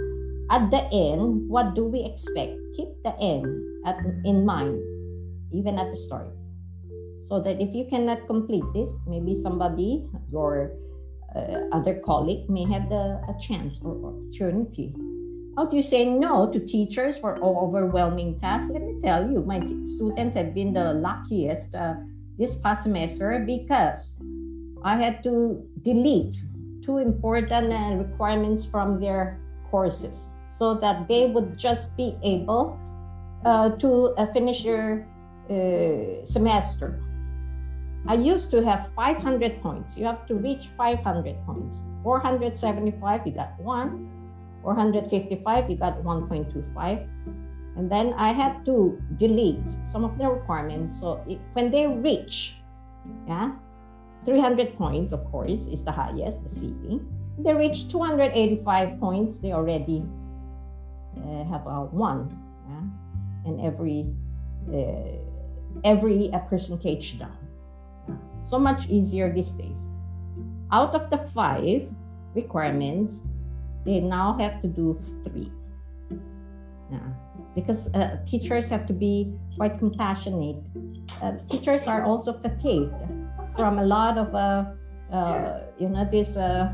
at 0.52 0.70
the 0.70 0.84
end 0.92 1.48
what 1.48 1.74
do 1.74 1.84
we 1.88 2.04
expect. 2.04 2.54
Keep 2.76 3.02
the 3.02 3.16
end 3.18 3.48
at, 3.84 3.98
in 4.24 4.44
mind, 4.44 4.78
even 5.52 5.80
at 5.80 5.90
the 5.90 5.96
start, 5.96 6.28
so 7.24 7.40
that 7.40 7.60
if 7.60 7.74
you 7.74 7.88
cannot 7.88 8.28
complete 8.28 8.64
this, 8.72 8.92
maybe 9.08 9.34
somebody 9.34 10.06
your 10.30 10.76
uh, 11.36 11.68
other 11.72 11.94
colleague 11.94 12.48
may 12.48 12.64
have 12.64 12.88
the 12.88 13.20
a 13.28 13.34
chance 13.40 13.80
or 13.84 13.96
opportunity 14.04 14.94
how 15.56 15.66
do 15.66 15.76
you 15.76 15.82
say 15.82 16.04
no 16.06 16.48
to 16.50 16.58
teachers 16.58 17.18
for 17.18 17.36
overwhelming 17.42 18.38
tasks? 18.38 18.70
Let 18.72 18.82
me 18.82 18.98
tell 19.00 19.28
you, 19.30 19.42
my 19.42 19.60
students 19.84 20.36
have 20.36 20.54
been 20.54 20.72
the 20.72 20.94
luckiest 20.94 21.74
uh, 21.74 21.94
this 22.38 22.54
past 22.54 22.84
semester 22.84 23.42
because 23.44 24.16
I 24.82 24.96
had 24.96 25.22
to 25.24 25.62
delete 25.82 26.36
two 26.82 26.98
important 26.98 27.72
uh, 27.72 27.96
requirements 28.00 28.64
from 28.64 29.00
their 29.00 29.38
courses 29.70 30.32
so 30.56 30.74
that 30.74 31.08
they 31.08 31.26
would 31.26 31.58
just 31.58 31.96
be 31.96 32.16
able 32.22 32.78
uh, 33.44 33.70
to 33.84 34.14
uh, 34.16 34.32
finish 34.32 34.64
their 34.64 35.06
uh, 35.50 36.24
semester. 36.24 37.02
I 38.06 38.14
used 38.14 38.50
to 38.52 38.64
have 38.64 38.92
500 38.94 39.62
points. 39.62 39.98
You 39.98 40.06
have 40.06 40.26
to 40.26 40.34
reach 40.34 40.68
500 40.76 41.36
points. 41.44 41.84
475, 42.02 43.26
you 43.26 43.32
got 43.32 43.60
one. 43.60 44.08
455, 44.62 45.70
you 45.70 45.76
got 45.76 46.02
1.25. 46.02 47.08
And 47.76 47.90
then 47.90 48.14
I 48.14 48.32
had 48.32 48.64
to 48.66 49.00
delete 49.16 49.68
some 49.84 50.04
of 50.04 50.18
the 50.18 50.28
requirements. 50.28 50.98
So 50.98 51.22
it, 51.28 51.38
when 51.52 51.70
they 51.70 51.86
reach, 51.86 52.56
yeah, 53.26 53.52
300 54.24 54.76
points, 54.76 55.12
of 55.12 55.24
course, 55.30 55.68
is 55.68 55.84
the 55.84 55.92
highest, 55.92 56.42
the 56.42 56.48
ceiling. 56.48 57.06
They 57.38 57.54
reach 57.54 57.88
285 57.88 59.00
points, 59.00 59.38
they 59.38 59.52
already 59.52 60.04
uh, 61.16 61.44
have 61.44 61.66
a 61.66 61.88
one, 61.90 62.28
yeah? 62.68 63.50
and 63.50 63.60
every 63.60 64.06
uh, 64.68 65.16
every 65.84 66.28
a 66.32 66.40
percentage 66.40 67.18
down. 67.18 67.39
So 68.42 68.58
much 68.58 68.88
easier 68.88 69.32
these 69.32 69.50
days. 69.52 69.90
Out 70.72 70.94
of 70.94 71.10
the 71.10 71.18
five 71.18 71.90
requirements, 72.34 73.22
they 73.84 74.00
now 74.00 74.36
have 74.38 74.60
to 74.60 74.68
do 74.68 74.98
three. 75.24 75.52
Yeah. 76.90 76.98
Because 77.54 77.92
uh, 77.94 78.18
teachers 78.26 78.68
have 78.70 78.86
to 78.86 78.92
be 78.92 79.32
quite 79.56 79.78
compassionate. 79.78 80.56
Uh, 81.22 81.32
teachers 81.48 81.86
are 81.86 82.04
also 82.04 82.32
fatigued 82.32 82.94
from 83.54 83.78
a 83.78 83.84
lot 83.84 84.16
of, 84.18 84.34
uh, 84.34 84.64
uh 85.12 85.60
you 85.78 85.88
know, 85.88 86.08
this. 86.10 86.36
Uh, 86.36 86.72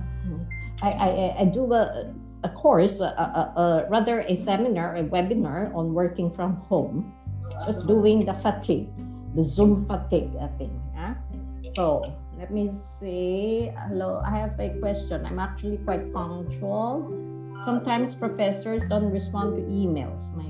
I, 0.83 0.91
I, 0.91 1.37
I 1.41 1.45
do 1.47 1.73
a, 1.73 2.13
a 2.45 2.49
course, 2.51 3.01
a, 3.01 3.07
a, 3.07 3.87
rather 3.89 4.21
a 4.21 4.37
seminar, 4.37 4.97
a 4.97 5.03
webinar 5.03 5.75
on 5.75 5.95
working 5.95 6.31
from 6.31 6.57
home, 6.69 7.15
just 7.65 7.87
doing 7.87 8.27
the 8.27 8.35
fatigue, 8.35 8.89
the 9.35 9.43
Zoom 9.43 9.87
fatigue 9.87 10.37
thing. 10.59 10.86
So 11.77 12.09
let 12.39 12.51
me 12.51 12.73
see. 12.73 13.71
Hello, 13.77 14.23
I 14.25 14.31
have 14.31 14.59
a 14.59 14.71
question. 14.81 15.27
I'm 15.27 15.39
actually 15.39 15.77
quite 15.77 16.11
punctual. 16.11 17.05
Sometimes 17.69 18.15
professors 18.15 18.89
don't 18.89 19.13
respond 19.13 19.57
to 19.57 19.63
emails. 19.69 20.33
My, 20.33 20.49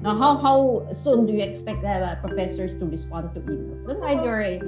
now, 0.00 0.16
how, 0.16 0.38
how 0.38 0.88
soon 0.92 1.26
do 1.26 1.34
you 1.34 1.42
expect 1.42 1.84
uh, 1.84 2.14
professors 2.24 2.78
to 2.78 2.86
respond 2.86 3.34
to 3.34 3.40
emails? 3.40 3.84
Don't 3.84 4.02
either 4.02 4.40
a, 4.40 4.62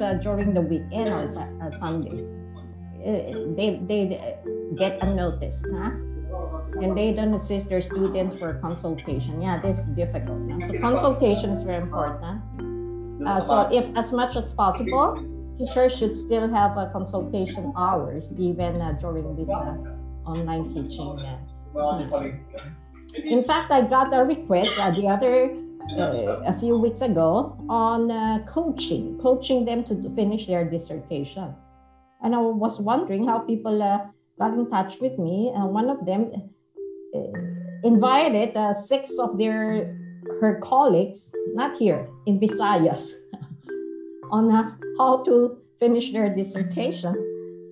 uh, 0.00 0.14
during 0.22 0.54
the 0.54 0.60
weekend 0.60 1.08
or 1.08 1.26
uh, 1.26 1.76
Sunday. 1.80 2.22
Uh, 3.02 3.50
they, 3.58 3.82
they 3.82 4.38
get 4.76 5.02
a 5.02 5.12
notice, 5.12 5.60
huh? 5.74 5.90
and 6.80 6.96
they 6.96 7.12
don't 7.12 7.34
assist 7.34 7.68
their 7.68 7.80
students 7.80 8.36
for 8.38 8.54
consultation. 8.54 9.40
Yeah, 9.40 9.60
this 9.60 9.78
is 9.78 9.86
difficult. 9.86 10.38
So 10.66 10.78
consultation 10.78 11.50
is 11.50 11.62
very 11.62 11.82
important. 11.82 12.42
Uh, 13.26 13.40
so 13.40 13.68
if 13.72 13.84
as 13.96 14.12
much 14.12 14.36
as 14.36 14.52
possible, 14.52 15.18
teachers 15.56 15.96
should 15.96 16.14
still 16.16 16.48
have 16.48 16.76
a 16.76 16.90
consultation 16.92 17.72
hours 17.76 18.34
even 18.38 18.80
uh, 18.80 18.92
during 19.00 19.36
this 19.36 19.48
uh, 19.48 19.76
online 20.26 20.68
teaching. 20.68 21.18
Uh, 21.76 22.22
in 23.24 23.44
fact, 23.44 23.70
I 23.70 23.82
got 23.82 24.12
a 24.12 24.24
request 24.24 24.78
uh, 24.78 24.90
the 24.90 25.08
other 25.08 25.54
uh, 25.98 26.42
a 26.46 26.52
few 26.52 26.76
weeks 26.78 27.00
ago 27.00 27.56
on 27.68 28.10
coaching, 28.46 29.18
coaching 29.18 29.64
them 29.64 29.84
to 29.84 30.10
finish 30.14 30.46
their 30.46 30.64
dissertation. 30.64 31.54
and 32.24 32.34
I 32.34 32.38
was 32.38 32.80
wondering 32.80 33.28
how 33.28 33.40
people 33.40 33.82
uh, 33.82 34.00
got 34.38 34.54
in 34.54 34.68
touch 34.70 35.00
with 35.00 35.18
me. 35.18 35.52
And 35.54 35.70
one 35.70 35.90
of 35.90 36.04
them 36.06 36.32
uh, 37.14 37.20
invited 37.84 38.56
uh, 38.56 38.72
six 38.72 39.18
of 39.18 39.38
their 39.38 39.92
her 40.40 40.60
colleagues, 40.60 41.32
not 41.54 41.76
here 41.76 42.08
in 42.26 42.40
Visayas, 42.40 43.12
on 44.30 44.50
how 44.98 45.22
to 45.24 45.58
finish 45.78 46.12
their 46.12 46.34
dissertation. 46.34 47.14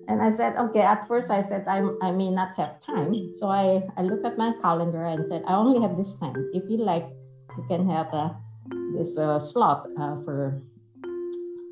And 0.07 0.21
I 0.21 0.31
said, 0.31 0.57
okay, 0.57 0.81
at 0.81 1.07
first 1.07 1.31
I 1.31 1.41
said, 1.41 1.65
I, 1.67 1.81
I 2.01 2.11
may 2.11 2.29
not 2.29 2.55
have 2.57 2.81
time. 2.81 3.33
So 3.33 3.47
I, 3.47 3.83
I 3.95 4.01
looked 4.01 4.25
at 4.25 4.37
my 4.37 4.53
calendar 4.61 5.03
and 5.05 5.27
said, 5.27 5.43
I 5.47 5.53
only 5.53 5.81
have 5.81 5.97
this 5.97 6.13
time. 6.15 6.35
If 6.53 6.69
you 6.69 6.77
like, 6.77 7.07
you 7.57 7.65
can 7.69 7.89
have 7.89 8.13
uh, 8.13 8.29
this 8.97 9.17
uh, 9.17 9.39
slot 9.39 9.87
uh, 9.97 10.17
for 10.25 10.61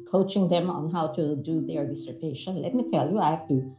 coaching 0.10 0.48
them 0.48 0.70
on 0.70 0.92
how 0.92 1.08
to 1.08 1.36
do 1.36 1.66
their 1.66 1.86
dissertation. 1.86 2.62
Let 2.62 2.74
me 2.76 2.86
tell 2.92 3.10
you, 3.10 3.20
I 3.20 3.32
have 3.32 3.48
to 3.48 3.76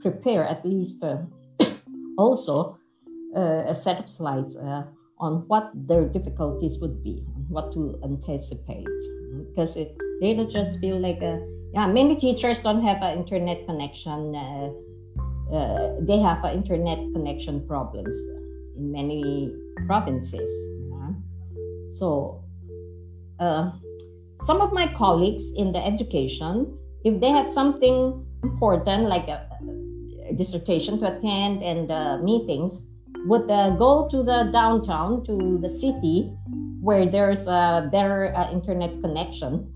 prepare 0.00 0.46
at 0.46 0.64
least 0.64 1.02
uh, 1.02 1.18
also 2.18 2.78
uh, 3.36 3.64
a 3.68 3.74
set 3.74 3.98
of 4.00 4.08
slides 4.08 4.56
uh, 4.56 4.84
on 5.24 5.48
what 5.48 5.72
their 5.74 6.04
difficulties 6.04 6.78
would 6.80 7.02
be, 7.02 7.24
what 7.48 7.72
to 7.72 7.98
anticipate, 8.04 8.86
because 9.48 9.76
it, 9.76 9.96
they 10.20 10.34
don't 10.34 10.50
just 10.50 10.78
feel 10.80 11.00
like 11.00 11.20
a 11.22 11.40
yeah, 11.74 11.88
many 11.88 12.14
teachers 12.14 12.60
don't 12.60 12.82
have 12.84 13.02
an 13.02 13.18
internet 13.18 13.66
connection. 13.66 14.36
Uh, 14.36 14.70
uh, 15.52 15.96
they 16.00 16.20
have 16.20 16.44
an 16.44 16.54
internet 16.54 16.98
connection 17.12 17.66
problems 17.66 18.16
in 18.76 18.92
many 18.92 19.50
provinces. 19.86 20.48
Yeah? 20.92 21.10
So, 21.90 22.44
uh, 23.40 23.72
some 24.40 24.60
of 24.60 24.72
my 24.72 24.86
colleagues 24.94 25.50
in 25.56 25.72
the 25.72 25.84
education, 25.84 26.78
if 27.04 27.20
they 27.20 27.30
have 27.30 27.50
something 27.50 28.24
important 28.44 29.08
like 29.08 29.26
a, 29.26 29.50
a 30.30 30.32
dissertation 30.32 31.00
to 31.00 31.16
attend 31.16 31.62
and 31.62 31.90
uh, 31.90 32.18
meetings, 32.18 32.84
would 33.24 33.50
uh, 33.50 33.70
go 33.70 34.08
to 34.08 34.22
the 34.22 34.50
downtown 34.52 35.24
to 35.24 35.58
the 35.58 35.68
city 35.68 36.32
where 36.80 37.06
there's 37.06 37.46
a 37.46 37.88
better 37.90 38.34
uh, 38.36 38.52
internet 38.52 39.00
connection 39.00 39.72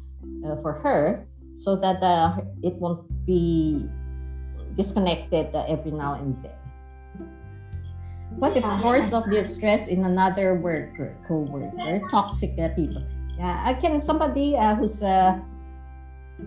for 0.63 0.73
her 0.73 1.27
so 1.55 1.75
that 1.75 2.03
uh, 2.03 2.39
it 2.63 2.75
won't 2.79 3.03
be 3.27 3.83
disconnected 4.79 5.51
uh, 5.55 5.67
every 5.67 5.91
now 5.91 6.15
and 6.15 6.39
then. 6.43 6.55
What 8.39 8.57
if 8.57 8.63
source 8.79 9.13
of 9.13 9.27
the 9.27 9.43
stress 9.43 9.89
in 9.89 10.05
another 10.05 10.55
worker, 10.55 11.19
co-worker, 11.27 11.99
toxic 12.11 12.55
uh, 12.55 12.71
people? 12.79 13.03
Yeah, 13.35 13.59
I 13.67 13.75
can 13.75 14.01
somebody 14.01 14.55
uh, 14.55 14.79
who's 14.79 15.03
uh, 15.03 15.43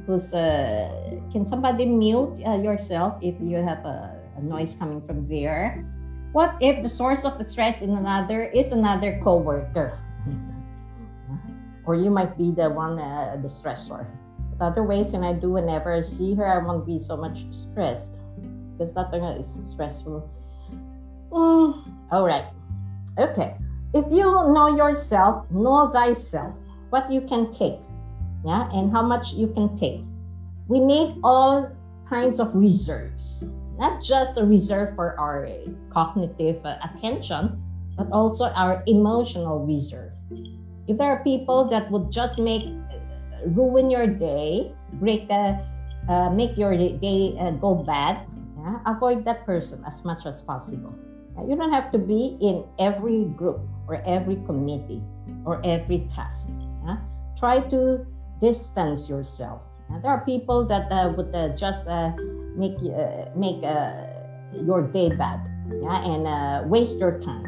who's 0.07 0.33
uh, 0.33 0.87
can 1.31 1.43
somebody 1.43 1.83
mute 1.83 2.39
uh, 2.47 2.55
yourself 2.55 3.19
if 3.19 3.35
you 3.43 3.59
have 3.59 3.83
a, 3.83 4.15
a 4.37 4.41
noise 4.41 4.75
coming 4.79 5.03
from 5.03 5.27
there. 5.27 5.83
What 6.31 6.55
if 6.61 6.81
the 6.81 6.89
source 6.89 7.25
of 7.25 7.37
the 7.37 7.43
stress 7.43 7.81
in 7.81 7.91
another 7.91 8.43
is 8.43 8.71
another 8.71 9.19
co-worker? 9.21 9.99
or 11.85 11.95
you 11.95 12.09
might 12.09 12.37
be 12.37 12.51
the 12.51 12.69
one, 12.69 12.99
uh, 12.99 13.37
the 13.41 13.47
stressor 13.47 14.05
What 14.57 14.71
other 14.71 14.83
ways 14.83 15.11
can 15.11 15.23
I 15.23 15.33
do 15.33 15.51
whenever 15.51 15.93
I 15.93 16.01
see 16.01 16.35
her? 16.35 16.45
I 16.45 16.59
won't 16.59 16.85
be 16.85 16.99
so 16.99 17.17
much 17.17 17.45
stressed 17.51 18.19
because 18.77 18.93
that 18.93 19.11
thing 19.11 19.23
is 19.23 19.57
stressful. 19.71 20.29
Mm, 21.31 21.83
all 22.11 22.25
right. 22.25 22.45
Okay. 23.17 23.55
If 23.93 24.05
you 24.11 24.23
know 24.23 24.75
yourself, 24.75 25.49
know 25.51 25.91
thyself, 25.91 26.55
what 26.91 27.11
you 27.11 27.21
can 27.21 27.51
take, 27.51 27.79
yeah, 28.45 28.71
and 28.71 28.91
how 28.91 29.01
much 29.01 29.33
you 29.33 29.47
can 29.47 29.75
take. 29.75 30.01
We 30.67 30.79
need 30.79 31.19
all 31.23 31.71
kinds 32.07 32.39
of 32.39 32.55
reserves, 32.55 33.49
not 33.81 33.97
just 33.97 34.37
a 34.37 34.45
reserve 34.45 34.93
for 34.93 35.17
our 35.17 35.49
cognitive 35.89 36.61
uh, 36.61 36.77
attention, 36.85 37.57
but 37.97 38.05
also 38.13 38.53
our 38.53 38.85
emotional 38.85 39.65
reserve. 39.65 40.13
If 40.85 41.01
there 41.01 41.09
are 41.09 41.25
people 41.25 41.65
that 41.73 41.89
would 41.89 42.13
just 42.13 42.37
make 42.37 42.69
ruin 43.57 43.89
your 43.89 44.05
day, 44.05 44.69
break 45.01 45.27
the, 45.27 45.57
uh, 46.05 46.29
make 46.29 46.61
your 46.61 46.77
day 46.77 47.33
uh, 47.41 47.57
go 47.57 47.73
bad, 47.73 48.21
yeah? 48.61 48.85
avoid 48.85 49.25
that 49.25 49.49
person 49.49 49.81
as 49.89 50.05
much 50.05 50.29
as 50.29 50.45
possible. 50.45 50.93
You 51.41 51.55
don't 51.57 51.73
have 51.73 51.89
to 51.89 51.97
be 51.97 52.37
in 52.37 52.63
every 52.77 53.25
group 53.33 53.65
or 53.87 53.97
every 54.05 54.37
committee 54.45 55.01
or 55.43 55.57
every 55.65 56.05
task. 56.05 56.53
Yeah? 56.85 56.97
Try 57.35 57.61
to 57.73 58.05
distance 58.39 59.09
yourself. 59.09 59.61
Yeah? 59.91 59.99
There 59.99 60.11
are 60.11 60.23
people 60.25 60.65
that 60.65 60.91
uh, 60.91 61.13
would 61.15 61.35
uh, 61.35 61.49
just 61.55 61.87
uh, 61.87 62.11
make 62.55 62.79
uh, 62.79 63.27
make 63.35 63.61
your 64.55 64.87
day 64.87 65.11
bad, 65.11 65.43
yeah, 65.69 66.03
and 66.03 66.69
waste 66.69 66.99
your 66.99 67.19
time, 67.19 67.45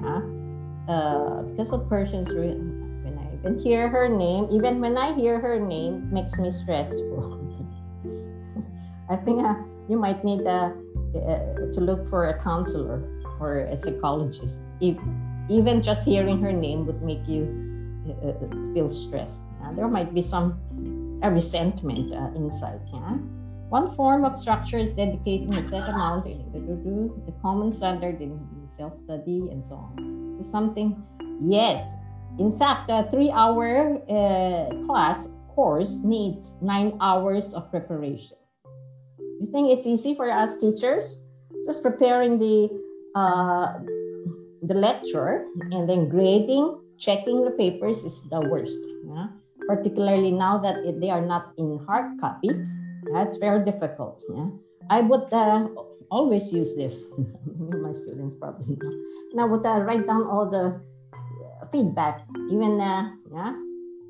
yeah, 0.00 0.20
because 1.52 1.72
of 1.72 1.88
persons 1.88 2.32
can 3.42 3.58
hear 3.58 3.88
her 3.88 4.08
name. 4.08 4.48
Even 4.50 4.80
when 4.80 4.96
I 4.96 5.12
hear 5.14 5.40
her 5.40 5.58
name, 5.58 6.08
makes 6.12 6.38
me 6.38 6.50
stressful. 6.50 7.38
I 9.10 9.16
think 9.16 9.44
uh, 9.44 9.54
you 9.88 9.98
might 9.98 10.24
need 10.24 10.46
uh, 10.46 10.70
uh, 10.70 11.72
to 11.74 11.80
look 11.80 12.08
for 12.08 12.30
a 12.30 12.38
counselor 12.38 13.02
or 13.40 13.66
a 13.66 13.76
psychologist. 13.76 14.62
If, 14.80 14.96
even 15.50 15.82
just 15.82 16.06
hearing 16.06 16.40
her 16.40 16.52
name 16.52 16.86
would 16.86 17.02
make 17.02 17.26
you 17.26 17.50
uh, 18.06 18.28
uh, 18.30 18.72
feel 18.72 18.90
stressed. 18.90 19.42
there 19.74 19.88
might 19.88 20.14
be 20.14 20.22
some 20.22 20.54
resentment 21.30 22.12
uh, 22.12 22.30
inside. 22.34 22.80
Yeah? 22.92 23.18
One 23.68 23.94
form 23.96 24.24
of 24.24 24.36
structure 24.36 24.78
is 24.78 24.92
dedicating 24.94 25.54
a 25.54 25.62
set 25.64 25.88
amount, 25.88 26.24
to 26.26 27.22
the 27.26 27.32
common 27.40 27.72
standard 27.72 28.20
in 28.20 28.38
self-study 28.68 29.48
and 29.50 29.64
so 29.64 29.76
on. 29.76 30.36
So 30.36 30.50
something, 30.50 31.02
yes, 31.40 31.94
in 32.38 32.56
fact, 32.56 32.90
a 32.90 33.08
three 33.10 33.30
hour 33.30 33.96
uh, 34.08 34.84
class 34.86 35.28
course 35.54 36.00
needs 36.04 36.56
nine 36.60 36.96
hours 37.00 37.54
of 37.54 37.70
preparation. 37.70 38.36
You 39.40 39.48
think 39.50 39.70
it's 39.70 39.86
easy 39.86 40.14
for 40.14 40.30
us 40.30 40.56
teachers? 40.56 41.24
Just 41.64 41.82
preparing 41.82 42.38
the 42.38 42.68
uh, 43.14 43.78
the 44.62 44.74
lecture 44.74 45.46
and 45.70 45.88
then 45.88 46.08
grading, 46.08 46.78
checking 46.98 47.44
the 47.44 47.50
papers 47.50 48.04
is 48.04 48.22
the 48.30 48.40
worst. 48.40 48.80
Yeah? 49.06 49.28
Particularly 49.72 50.32
now 50.32 50.58
that 50.58 50.84
they 51.00 51.08
are 51.08 51.24
not 51.24 51.56
in 51.56 51.80
hard 51.88 52.20
copy, 52.20 52.52
that's 53.12 53.40
very 53.40 53.64
difficult. 53.64 54.20
Yeah? 54.28 54.52
I 54.90 55.00
would 55.00 55.32
uh, 55.32 55.68
always 56.12 56.52
use 56.52 56.76
this. 56.76 57.08
My 57.56 57.92
students 57.92 58.36
probably 58.36 58.76
know. 58.76 58.92
And 59.32 59.40
I 59.40 59.44
would 59.48 59.64
uh, 59.64 59.80
write 59.80 60.06
down 60.06 60.28
all 60.28 60.44
the 60.44 60.76
feedback, 61.72 62.20
even 62.52 62.76
uh, 62.76 63.16
yeah, 63.32 63.56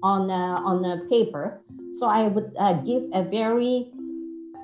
on 0.03 0.27
uh, 0.31 0.59
on 0.67 0.85
a 0.85 1.07
paper. 1.07 1.63
So 1.95 2.11
I 2.11 2.27
would 2.27 2.51
uh, 2.59 2.83
give 2.83 3.07
a 3.15 3.23
very 3.23 3.93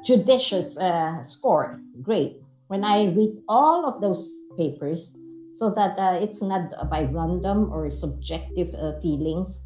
judicious 0.02 0.76
uh, 0.76 1.22
score, 1.22 1.80
grade, 2.02 2.42
when 2.66 2.82
I 2.82 3.06
read 3.14 3.38
all 3.48 3.86
of 3.86 4.00
those 4.00 4.42
papers, 4.56 5.14
so 5.54 5.70
that 5.70 5.98
uh, 5.98 6.18
it's 6.18 6.42
not 6.42 6.74
by 6.90 7.02
random 7.06 7.70
or 7.72 7.90
subjective 7.90 8.74
uh, 8.74 8.98
feelings. 9.00 9.62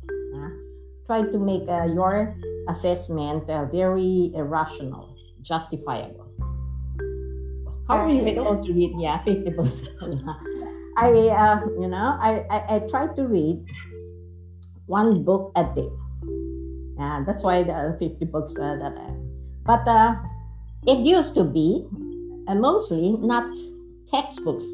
Try 1.12 1.20
to 1.28 1.38
make 1.38 1.68
your 1.92 2.34
assessment 2.68 3.44
very 3.46 4.32
rational, 4.34 5.14
justifiable. 5.42 6.24
How 7.86 7.98
are 7.98 8.08
you 8.08 8.24
able 8.24 8.64
to 8.64 8.72
read? 8.72 8.92
Yeah, 8.96 9.22
50 9.24 9.50
books. 9.50 9.84
I, 10.96 11.08
uh, 11.12 11.60
you 11.80 11.88
know, 11.88 12.16
I, 12.20 12.44
I, 12.48 12.76
I, 12.76 12.78
try 12.88 13.08
to 13.16 13.22
read 13.26 13.64
one 14.86 15.24
book 15.24 15.52
a 15.56 15.64
day. 15.64 15.88
Yeah, 16.98 17.24
that's 17.26 17.44
why 17.44 17.62
there 17.62 17.76
are 17.76 17.96
50 17.98 18.24
books 18.26 18.56
uh, 18.56 18.76
that 18.76 18.92
I, 18.96 19.12
but 19.64 19.88
uh, 19.88 20.16
it 20.86 21.04
used 21.04 21.34
to 21.34 21.44
be 21.44 21.84
uh, 22.48 22.54
mostly 22.54 23.16
not 23.20 23.56
textbooks. 24.06 24.64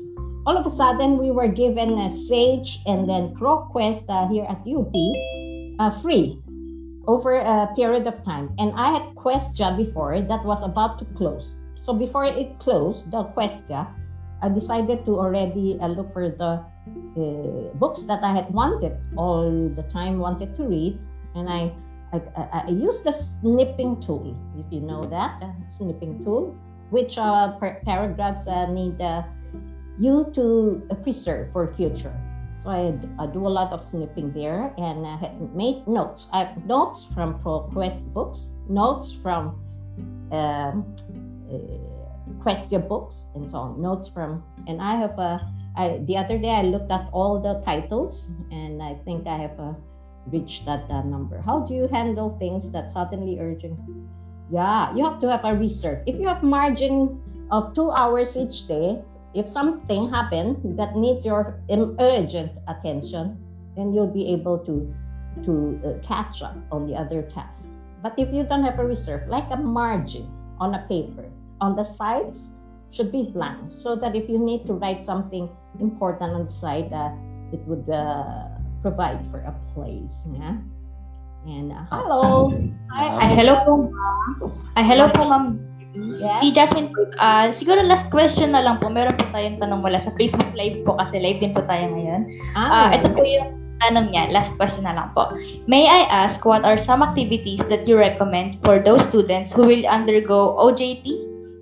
All 0.46 0.56
of 0.56 0.66
a 0.66 0.70
sudden, 0.70 1.18
we 1.18 1.30
were 1.30 1.48
given 1.48 1.98
a 1.98 2.10
Sage 2.10 2.78
and 2.86 3.08
then 3.08 3.34
ProQuest 3.34 4.06
uh, 4.08 4.28
here 4.28 4.46
at 4.48 4.62
UP 4.66 4.94
uh, 5.78 5.90
free 5.90 6.42
over 7.06 7.40
a 7.40 7.68
period 7.74 8.06
of 8.06 8.22
time. 8.22 8.52
And 8.58 8.72
I 8.76 8.92
had 8.92 9.14
Questia 9.14 9.76
before 9.76 10.20
that 10.20 10.44
was 10.44 10.62
about 10.62 10.98
to 10.98 11.04
close. 11.16 11.56
So 11.74 11.94
before 11.94 12.24
it 12.24 12.58
closed, 12.58 13.10
the 13.10 13.24
Questia, 13.32 13.88
I 14.42 14.48
decided 14.48 15.04
to 15.06 15.18
already 15.18 15.78
uh, 15.80 15.88
look 15.88 16.12
for 16.12 16.28
the 16.28 16.62
uh, 16.62 17.74
books 17.74 18.04
that 18.04 18.22
I 18.22 18.32
had 18.32 18.52
wanted 18.52 18.96
all 19.16 19.68
the 19.74 19.82
time, 19.84 20.18
wanted 20.18 20.54
to 20.56 20.64
read, 20.64 20.98
and 21.34 21.48
I 21.48 21.72
I, 22.12 22.64
I, 22.64 22.70
used 22.70 23.04
the 23.04 23.12
snipping 23.12 24.00
tool, 24.00 24.34
if 24.56 24.64
you 24.72 24.80
know 24.80 25.04
that 25.04 25.42
uh, 25.42 25.52
snipping 25.68 26.24
tool, 26.24 26.56
which 26.88 27.18
uh, 27.18 27.52
par- 27.58 27.82
paragraphs 27.84 28.46
uh, 28.48 28.64
need 28.72 29.00
uh, 29.00 29.22
you 29.98 30.30
to 30.34 30.88
preserve 31.02 31.52
for 31.52 31.74
future. 31.74 32.14
So 32.62 32.70
I, 32.70 32.92
I, 33.22 33.26
do 33.26 33.46
a 33.46 33.48
lot 33.48 33.72
of 33.72 33.84
snipping 33.84 34.32
there, 34.32 34.74
and 34.78 35.06
I 35.06 35.16
had 35.16 35.54
made 35.54 35.86
notes. 35.86 36.28
I 36.32 36.44
have 36.44 36.66
notes 36.66 37.04
from 37.04 37.38
ProQuest 37.38 38.12
books, 38.12 38.50
notes 38.68 39.12
from 39.12 39.62
um, 40.32 40.94
uh, 41.50 41.88
Questia 42.42 42.78
books 42.78 43.26
and 43.34 43.48
so 43.48 43.58
on, 43.58 43.80
notes 43.80 44.08
from, 44.08 44.42
and 44.66 44.82
I 44.82 44.96
have 44.96 45.18
a. 45.18 45.40
I, 45.76 46.00
the 46.06 46.16
other 46.16 46.38
day 46.38 46.50
I 46.50 46.62
looked 46.62 46.90
at 46.90 47.08
all 47.12 47.40
the 47.40 47.62
titles, 47.64 48.32
and 48.50 48.82
I 48.82 48.94
think 49.04 49.28
I 49.28 49.38
have 49.38 49.58
a, 49.60 49.76
reached 50.26 50.66
that 50.66 50.90
uh, 50.90 51.02
number. 51.02 51.40
How 51.40 51.60
do 51.60 51.74
you 51.74 51.86
handle 51.86 52.36
things 52.38 52.72
that 52.72 52.90
suddenly 52.90 53.38
urgent? 53.38 53.78
Yeah, 54.50 54.94
you 54.96 55.04
have 55.04 55.20
to 55.20 55.30
have 55.30 55.44
a 55.44 55.54
reserve. 55.54 56.02
If 56.06 56.18
you 56.18 56.26
have 56.26 56.42
margin 56.42 57.22
of 57.50 57.74
two 57.74 57.90
hours 57.92 58.36
each 58.36 58.66
day, 58.66 58.98
if 59.38 59.48
something 59.48 60.10
happened 60.10 60.76
that 60.76 60.96
needs 60.96 61.24
your 61.24 61.62
urgent 61.70 62.58
attention, 62.66 63.38
then 63.76 63.94
you'll 63.94 64.10
be 64.10 64.34
able 64.34 64.58
to 64.66 64.92
to 65.46 65.78
uh, 65.86 65.94
catch 66.02 66.42
up 66.42 66.58
on 66.74 66.86
the 66.86 66.98
other 66.98 67.22
tasks. 67.22 67.70
But 68.02 68.18
if 68.18 68.34
you 68.34 68.42
don't 68.42 68.64
have 68.64 68.78
a 68.78 68.84
reserve, 68.84 69.28
like 69.28 69.46
a 69.50 69.56
margin 69.56 70.26
on 70.58 70.74
a 70.74 70.82
paper, 70.90 71.30
on 71.60 71.76
the 71.76 71.84
sides 71.84 72.50
should 72.90 73.12
be 73.12 73.30
blank, 73.30 73.70
so 73.70 73.94
that 73.94 74.16
if 74.16 74.28
you 74.28 74.38
need 74.38 74.66
to 74.66 74.74
write 74.74 75.04
something 75.04 75.48
important 75.78 76.32
on 76.34 76.46
the 76.46 76.52
side, 76.52 76.90
uh, 76.90 77.14
it 77.52 77.62
would 77.70 77.86
uh, 77.86 78.50
provide 78.82 79.22
for 79.30 79.46
a 79.46 79.54
place. 79.74 80.26
Yeah? 80.34 80.58
And 81.46 81.70
uh, 81.70 81.86
hello. 81.90 82.50
Hi, 82.90 83.30
hello 83.34 83.54
po, 83.62 83.72
ma'am. 83.86 84.50
Hello 84.74 85.06
po, 85.14 85.22
ma'am. 85.28 85.67
Yes. 86.18 86.38
Si 86.42 86.46
Jasmine, 86.50 86.90
uh, 87.18 87.50
siguro 87.54 87.82
last 87.86 88.10
question 88.10 88.54
na 88.54 88.62
lang 88.62 88.82
po. 88.82 88.90
Meron 88.90 89.14
po 89.14 89.26
tayong 89.30 89.62
tanong 89.62 89.82
mula 89.82 90.02
sa 90.02 90.10
Facebook 90.18 90.50
Live 90.54 90.82
po 90.82 90.98
kasi 90.98 91.18
live 91.18 91.38
din 91.38 91.54
po 91.54 91.62
tayo 91.66 91.86
ngayon. 91.94 92.22
Ah, 92.58 92.90
uh, 92.90 92.98
ito 92.98 93.10
po 93.14 93.22
yung 93.22 93.54
tanong 93.78 94.10
niya. 94.10 94.30
Last 94.34 94.50
question 94.58 94.86
na 94.86 94.94
lang 94.94 95.14
po. 95.14 95.30
May 95.70 95.86
I 95.86 96.06
ask 96.10 96.42
what 96.42 96.66
are 96.66 96.78
some 96.78 97.02
activities 97.02 97.62
that 97.70 97.86
you 97.86 97.94
recommend 97.94 98.58
for 98.66 98.82
those 98.82 99.06
students 99.06 99.54
who 99.54 99.66
will 99.66 99.86
undergo 99.86 100.58
OJT 100.58 101.06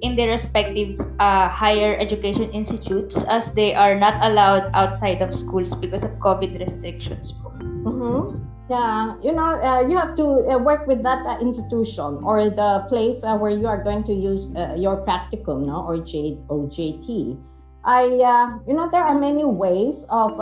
in 0.04 0.16
their 0.16 0.28
respective 0.28 1.00
uh, 1.20 1.48
higher 1.48 1.96
education 1.96 2.48
institutes 2.52 3.16
as 3.28 3.52
they 3.52 3.74
are 3.74 3.96
not 3.96 4.16
allowed 4.20 4.68
outside 4.72 5.20
of 5.20 5.32
schools 5.34 5.74
because 5.76 6.04
of 6.04 6.12
COVID 6.20 6.56
restrictions 6.60 7.32
po? 7.40 7.52
Mm-hmm. 7.84 8.45
Yeah, 8.68 9.14
you 9.22 9.30
know, 9.30 9.62
uh, 9.62 9.86
you 9.86 9.96
have 9.96 10.16
to 10.16 10.24
uh, 10.50 10.58
work 10.58 10.88
with 10.88 11.04
that 11.04 11.24
uh, 11.24 11.38
institution 11.38 12.18
or 12.26 12.50
the 12.50 12.84
place 12.88 13.22
uh, 13.22 13.36
where 13.38 13.52
you 13.52 13.68
are 13.68 13.82
going 13.82 14.02
to 14.04 14.12
use 14.12 14.54
uh, 14.56 14.74
your 14.76 15.06
practicum, 15.06 15.66
no, 15.66 15.86
or 15.86 15.98
J- 15.98 16.38
OJT. 16.50 17.38
I, 17.84 18.06
uh, 18.06 18.58
you 18.66 18.74
know, 18.74 18.90
there 18.90 19.04
are 19.04 19.16
many 19.16 19.44
ways 19.44 20.04
of 20.10 20.34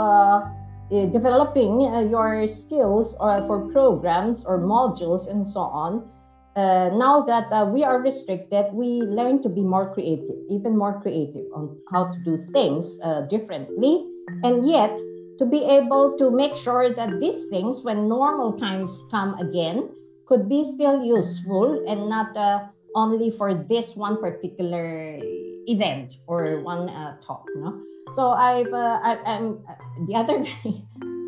developing 1.13 1.83
your 2.09 2.49
skills 2.49 3.15
or 3.21 3.43
for 3.47 3.69
programs 3.73 4.47
or 4.47 4.59
modules 4.59 5.29
and 5.29 5.47
so 5.47 5.61
on. 5.61 6.09
now 6.57 7.21
that 7.21 7.53
we 7.69 7.85
are 7.85 8.01
restricted, 8.01 8.73
we 8.73 9.05
learn 9.05 9.43
to 9.43 9.51
be 9.51 9.61
more 9.61 9.93
creative, 9.93 10.41
even 10.49 10.79
more 10.79 10.99
creative 11.03 11.45
on 11.53 11.77
how 11.93 12.09
to 12.09 12.19
do 12.25 12.39
things 12.57 12.97
differently, 13.29 14.01
and 14.43 14.65
yet 14.67 14.97
to 15.39 15.47
be 15.47 15.65
able 15.65 16.17
to 16.19 16.31
make 16.31 16.55
sure 16.57 16.95
that 16.95 17.21
these 17.21 17.47
things, 17.47 17.83
when 17.83 18.09
normal 18.09 18.53
times 18.53 19.03
come 19.11 19.35
again, 19.39 19.91
could 20.27 20.49
be 20.49 20.65
still 20.65 21.03
useful 21.03 21.85
and 21.89 22.09
not 22.09 22.37
uh, 22.37 22.67
only 22.95 23.31
for 23.31 23.55
this 23.55 23.97
one 23.97 24.21
particular 24.21 25.19
event 25.67 26.19
or 26.27 26.61
one 26.61 26.89
uh, 26.89 27.17
talk. 27.21 27.45
No? 27.57 27.83
So 28.15 28.31
I've 28.31 28.73
uh, 28.73 29.01
I, 29.03 29.19
am 29.27 29.65
the 30.07 30.15
other 30.15 30.43
day 30.63 30.85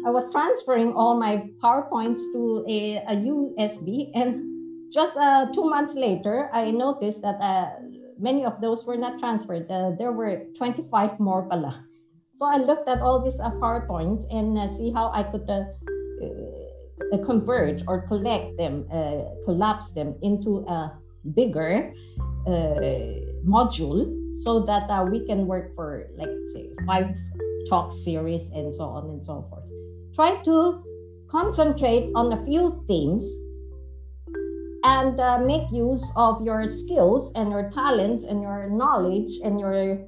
I 0.06 0.10
was 0.10 0.30
transferring 0.30 0.92
all 0.94 1.18
my 1.18 1.50
powerpoints 1.58 2.30
to 2.30 2.64
a, 2.68 3.02
a 3.10 3.16
USB, 3.18 4.12
and 4.14 4.92
just 4.92 5.16
uh, 5.16 5.46
two 5.52 5.68
months 5.68 5.96
later, 5.96 6.48
I 6.52 6.70
noticed 6.70 7.22
that 7.22 7.42
uh, 7.42 7.70
many 8.16 8.44
of 8.44 8.60
those 8.60 8.86
were 8.86 8.96
not 8.96 9.18
transferred. 9.18 9.68
Uh, 9.68 9.98
there 9.98 10.12
were 10.12 10.46
25 10.56 11.18
more 11.18 11.42
pala. 11.50 11.85
So 12.36 12.44
I 12.44 12.58
looked 12.58 12.86
at 12.86 13.00
all 13.00 13.24
these 13.24 13.40
uh, 13.40 13.50
PowerPoints 13.52 14.28
and 14.30 14.58
uh, 14.58 14.68
see 14.68 14.92
how 14.92 15.10
I 15.12 15.22
could 15.22 15.48
uh, 15.48 15.64
uh 17.12 17.18
converge 17.24 17.82
or 17.88 18.02
collect 18.02 18.58
them, 18.58 18.86
uh, 18.92 19.24
collapse 19.46 19.92
them 19.92 20.14
into 20.22 20.58
a 20.68 20.92
bigger 21.34 21.92
module 23.44 24.04
so 24.44 24.60
that 24.60 24.84
we 25.10 25.24
can 25.26 25.46
work 25.46 25.74
for, 25.74 26.08
like, 26.16 26.28
say, 26.52 26.68
five 26.86 27.16
talk 27.68 27.90
series 27.90 28.50
and 28.50 28.72
so 28.72 28.84
on 28.84 29.08
and 29.08 29.24
so 29.24 29.46
forth. 29.48 29.68
Try 30.14 30.36
to 30.44 30.84
concentrate 31.28 32.12
on 32.14 32.32
a 32.32 32.44
few 32.44 32.84
themes 32.86 33.24
and 34.84 35.18
uh, 35.18 35.38
make 35.38 35.70
use 35.72 36.12
of 36.16 36.42
your 36.42 36.68
skills 36.68 37.32
and 37.34 37.50
your 37.50 37.70
talents 37.70 38.24
and 38.24 38.42
your 38.42 38.68
knowledge 38.68 39.40
and 39.42 39.58
your 39.58 39.98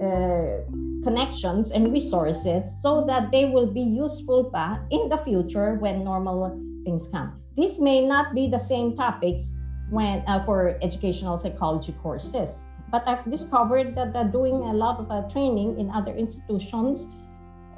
uh, 0.00 0.62
connections 1.02 1.72
and 1.72 1.92
resources 1.92 2.64
so 2.82 3.04
that 3.06 3.30
they 3.30 3.44
will 3.44 3.66
be 3.66 3.80
useful 3.80 4.44
pa 4.44 4.80
in 4.90 5.08
the 5.08 5.18
future 5.18 5.74
when 5.80 6.04
normal 6.04 6.50
things 6.84 7.08
come. 7.08 7.40
This 7.56 7.78
may 7.78 8.00
not 8.00 8.34
be 8.34 8.48
the 8.48 8.58
same 8.58 8.96
topics 8.96 9.52
when 9.90 10.22
uh, 10.26 10.44
for 10.44 10.78
educational 10.82 11.38
psychology 11.38 11.92
courses, 12.02 12.64
but 12.90 13.02
I've 13.06 13.28
discovered 13.30 13.94
that 13.96 14.14
uh, 14.14 14.24
doing 14.24 14.54
a 14.54 14.72
lot 14.72 15.00
of 15.00 15.10
uh, 15.10 15.28
training 15.28 15.78
in 15.78 15.90
other 15.90 16.14
institutions 16.14 17.08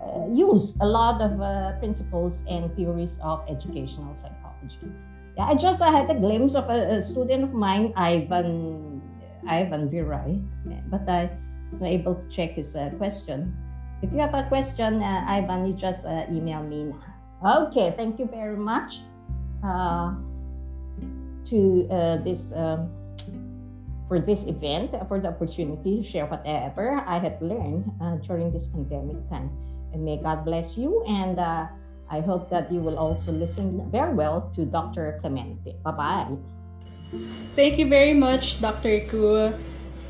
uh, 0.02 0.26
use 0.32 0.76
a 0.80 0.86
lot 0.86 1.22
of 1.22 1.40
uh, 1.40 1.78
principles 1.78 2.44
and 2.48 2.74
theories 2.74 3.18
of 3.22 3.44
educational 3.48 4.14
psychology. 4.16 4.90
Yeah, 5.36 5.46
I 5.46 5.54
just 5.54 5.80
had 5.80 6.10
a 6.10 6.14
glimpse 6.14 6.54
of 6.54 6.68
a, 6.68 6.98
a 6.98 7.02
student 7.02 7.44
of 7.44 7.54
mine, 7.54 7.92
Ivan 7.96 9.00
Ivan 9.48 9.88
Viray, 9.88 10.38
but 10.90 11.08
I 11.08 11.30
was 11.72 11.82
able 11.82 12.14
to 12.14 12.28
check 12.28 12.52
his 12.52 12.76
uh, 12.76 12.90
question. 12.98 13.56
If 14.02 14.12
you 14.12 14.18
have 14.18 14.34
a 14.34 14.44
question, 14.48 15.02
uh, 15.02 15.24
Ivan, 15.26 15.64
you 15.64 15.72
just 15.72 16.04
uh, 16.04 16.26
email 16.30 16.62
me 16.62 16.84
now. 16.84 17.66
Okay, 17.66 17.94
thank 17.96 18.18
you 18.18 18.26
very 18.26 18.56
much 18.56 19.00
uh, 19.64 20.14
to 21.44 21.88
uh, 21.90 22.16
this 22.22 22.52
um, 22.54 22.90
for 24.08 24.20
this 24.20 24.44
event 24.46 24.94
for 25.08 25.18
the 25.18 25.28
opportunity 25.28 25.98
to 25.98 26.02
share 26.02 26.26
whatever 26.26 27.02
I 27.06 27.18
had 27.18 27.40
learned 27.40 27.90
uh, 28.00 28.16
during 28.22 28.52
this 28.52 28.66
pandemic 28.66 29.28
time. 29.30 29.50
And 29.92 30.04
may 30.04 30.18
God 30.18 30.44
bless 30.44 30.76
you. 30.76 31.02
And 31.08 31.40
I 31.40 32.20
hope 32.20 32.50
that 32.50 32.70
you 32.70 32.80
will 32.80 32.98
also 32.98 33.32
listen 33.32 33.90
very 33.90 34.12
well 34.12 34.52
to 34.54 34.64
Dr. 34.66 35.16
Clemente. 35.20 35.76
Bye 35.82 35.92
bye. 35.92 36.36
Thank 37.56 37.78
you 37.78 37.88
very 37.88 38.14
much, 38.14 38.60
Dr. 38.60 39.08
Ku. 39.08 39.52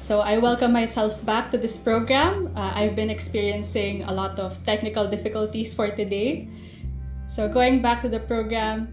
So 0.02 0.18
I 0.18 0.36
welcome 0.36 0.72
myself 0.72 1.24
back 1.24 1.52
to 1.52 1.58
this 1.58 1.78
program. 1.78 2.50
Uh, 2.56 2.74
I've 2.74 2.96
been 2.96 3.08
experiencing 3.08 4.02
a 4.02 4.10
lot 4.10 4.40
of 4.40 4.58
technical 4.66 5.06
difficulties 5.06 5.72
for 5.72 5.94
today. 5.94 6.50
So 7.28 7.48
going 7.48 7.80
back 7.80 8.02
to 8.02 8.08
the 8.08 8.18
program, 8.18 8.92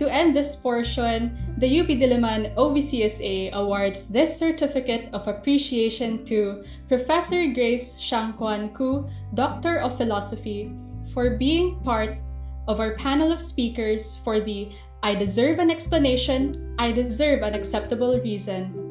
to 0.00 0.10
end 0.10 0.34
this 0.34 0.56
portion, 0.56 1.38
the 1.58 1.78
UP 1.78 1.86
Diliman 1.86 2.56
OVCSA 2.56 3.52
awards 3.52 4.08
this 4.08 4.36
certificate 4.36 5.14
of 5.14 5.28
appreciation 5.28 6.24
to 6.26 6.64
Professor 6.88 7.46
Grace 7.54 7.94
Shangquan 7.94 8.74
Ku, 8.74 9.06
Doctor 9.34 9.78
of 9.78 9.96
Philosophy, 9.96 10.74
for 11.14 11.38
being 11.38 11.78
part 11.86 12.18
of 12.66 12.80
our 12.80 12.98
panel 12.98 13.30
of 13.30 13.40
speakers 13.40 14.18
for 14.26 14.40
the 14.40 14.74
I 15.04 15.14
Deserve 15.14 15.60
an 15.60 15.70
Explanation, 15.70 16.74
I 16.80 16.90
Deserve 16.90 17.42
an 17.42 17.54
Acceptable 17.54 18.18
Reason 18.18 18.87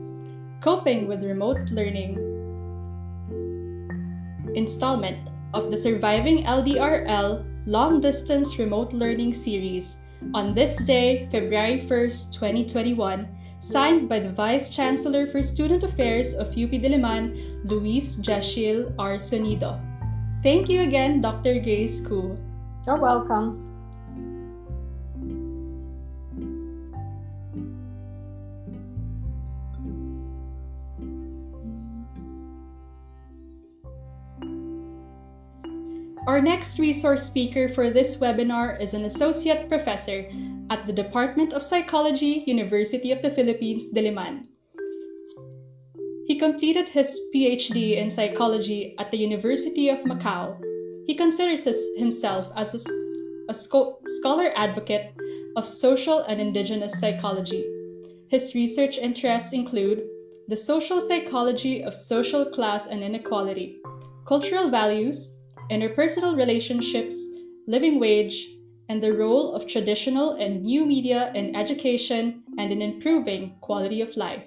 Coping 0.60 1.08
with 1.08 1.24
Remote 1.24 1.70
Learning 1.70 2.18
installment 4.56 5.30
of 5.54 5.70
the 5.70 5.78
Surviving 5.78 6.46
LDRL 6.46 7.46
Long 7.68 8.02
Distance 8.02 8.58
Remote 8.58 8.92
Learning 8.92 9.36
Series 9.36 10.02
on 10.34 10.56
this 10.56 10.84
day, 10.84 11.30
February 11.32 11.80
1st, 11.80 12.34
2021, 12.34 13.28
signed 13.60 14.10
by 14.10 14.20
the 14.20 14.32
Vice 14.32 14.74
Chancellor 14.74 15.28
for 15.28 15.44
Student 15.44 15.84
Affairs 15.84 16.34
of 16.34 16.50
UP 16.58 16.74
Diliman, 16.74 17.62
Luis 17.70 18.18
Jashil 18.18 18.94
R. 18.98 19.18
Sonido. 19.18 19.80
Thank 20.42 20.70
you 20.70 20.82
again, 20.82 21.22
Dr. 21.22 21.60
Grace 21.60 22.02
Ku. 22.02 22.36
You're 22.88 22.98
welcome. 22.98 23.67
Our 36.28 36.42
next 36.42 36.78
resource 36.78 37.24
speaker 37.24 37.70
for 37.70 37.90
this 37.90 38.18
webinar 38.18 38.82
is 38.82 38.94
an 38.94 39.06
associate 39.06 39.70
professor 39.70 40.30
at 40.70 40.86
the 40.86 40.92
Department 40.92 41.54
of 41.54 41.64
Psychology, 41.64 42.44
University 42.46 43.14
of 43.14 43.22
the 43.22 43.32
Philippines, 43.32 43.86
Diliman. 43.96 44.44
He 46.28 46.38
completed 46.38 46.90
his 46.90 47.18
PhD 47.34 47.96
in 47.96 48.12
psychology 48.12 48.94
at 49.00 49.10
the 49.10 49.18
University 49.18 49.88
of 49.88 50.00
Macau. 50.00 50.60
He 51.08 51.16
considers 51.16 51.64
himself 51.96 52.52
as 52.58 52.76
a, 52.76 52.92
a 53.48 53.54
scholar 53.54 54.52
advocate 54.58 55.16
of 55.56 55.66
social 55.66 56.24
and 56.24 56.42
indigenous 56.42 57.00
psychology. 57.00 57.64
His 58.28 58.54
research 58.54 58.98
interests 58.98 59.54
include 59.54 60.04
the 60.50 60.58
social 60.58 61.00
psychology 61.00 61.82
of 61.84 61.96
social 61.96 62.44
class 62.44 62.86
and 62.86 63.02
inequality, 63.02 63.80
cultural 64.28 64.70
values, 64.70 65.37
interpersonal 65.70 66.38
relationships, 66.38 67.16
living 67.68 68.00
wage, 68.00 68.56
and 68.90 69.04
the 69.04 69.12
role 69.14 69.54
of 69.54 69.68
traditional 69.68 70.34
and 70.34 70.64
new 70.64 70.86
media 70.86 71.32
in 71.36 71.56
education 71.56 72.44
and 72.58 72.72
in 72.72 72.82
improving 72.82 73.56
quality 73.60 74.02
of 74.02 74.16
life. 74.16 74.44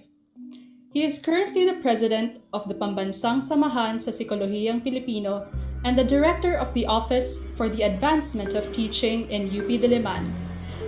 He 0.93 1.05
is 1.05 1.21
currently 1.21 1.67
the 1.67 1.79
president 1.79 2.41
of 2.53 2.67
the 2.67 2.75
Pambansang 2.75 3.47
Samahan 3.47 4.01
sa 4.03 4.11
Sikolohiyang 4.11 4.83
Pilipino 4.83 5.47
and 5.85 5.97
the 5.97 6.05
director 6.05 6.57
of 6.57 6.75
the 6.75 6.87
Office 6.87 7.41
for 7.55 7.69
the 7.69 7.83
Advancement 7.83 8.55
of 8.55 8.73
Teaching 8.73 9.31
in 9.31 9.53
UP 9.55 9.71
Diliman. 9.71 10.33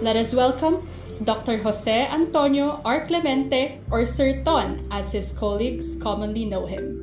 Let 0.01 0.17
us 0.17 0.35
welcome 0.35 0.89
Dr. 1.23 1.63
Jose 1.63 2.09
Antonio 2.11 2.83
R. 2.85 3.07
Clemente 3.07 3.79
or 3.93 4.05
Sir 4.07 4.43
Ton 4.43 4.89
as 4.91 5.13
his 5.13 5.31
colleagues 5.31 5.95
commonly 6.03 6.45
know 6.45 6.67
him. 6.67 7.02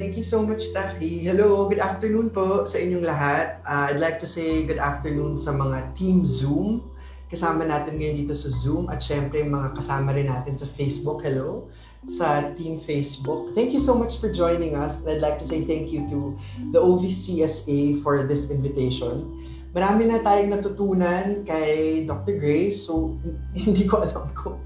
Thank 0.00 0.16
you 0.16 0.24
so 0.24 0.40
much, 0.40 0.72
Taki. 0.72 1.28
Hello, 1.28 1.68
good 1.68 1.76
afternoon 1.76 2.32
po 2.32 2.64
sa 2.64 2.80
inyong 2.80 3.04
lahat. 3.04 3.60
Uh, 3.68 3.92
I'd 3.92 4.00
like 4.00 4.16
to 4.16 4.24
say 4.24 4.64
good 4.64 4.80
afternoon 4.80 5.36
sa 5.36 5.52
mga 5.52 5.92
Team 5.92 6.24
Zoom. 6.24 6.88
Kasama 7.28 7.68
natin 7.68 8.00
ngayon 8.00 8.24
dito 8.24 8.32
sa 8.32 8.48
Zoom 8.48 8.88
at 8.88 9.04
syempre 9.04 9.44
mga 9.44 9.76
kasama 9.76 10.16
rin 10.16 10.32
natin 10.32 10.56
sa 10.56 10.64
Facebook. 10.64 11.20
Hello 11.20 11.68
sa 12.08 12.48
Team 12.56 12.80
Facebook. 12.80 13.52
Thank 13.52 13.76
you 13.76 13.82
so 13.84 13.92
much 13.92 14.16
for 14.16 14.32
joining 14.32 14.72
us. 14.72 15.04
And 15.04 15.12
I'd 15.12 15.20
like 15.20 15.36
to 15.36 15.44
say 15.44 15.68
thank 15.68 15.92
you 15.92 16.08
to 16.08 16.32
the 16.72 16.80
OVCSA 16.80 18.00
for 18.00 18.24
this 18.24 18.48
invitation. 18.48 19.28
Marami 19.76 20.08
na 20.08 20.24
tayong 20.24 20.48
natutunan 20.48 21.44
kay 21.44 22.08
Dr. 22.08 22.40
Grace, 22.40 22.88
so 22.88 23.20
hindi 23.52 23.84
ko 23.84 24.00
alam 24.00 24.32
kung 24.32 24.56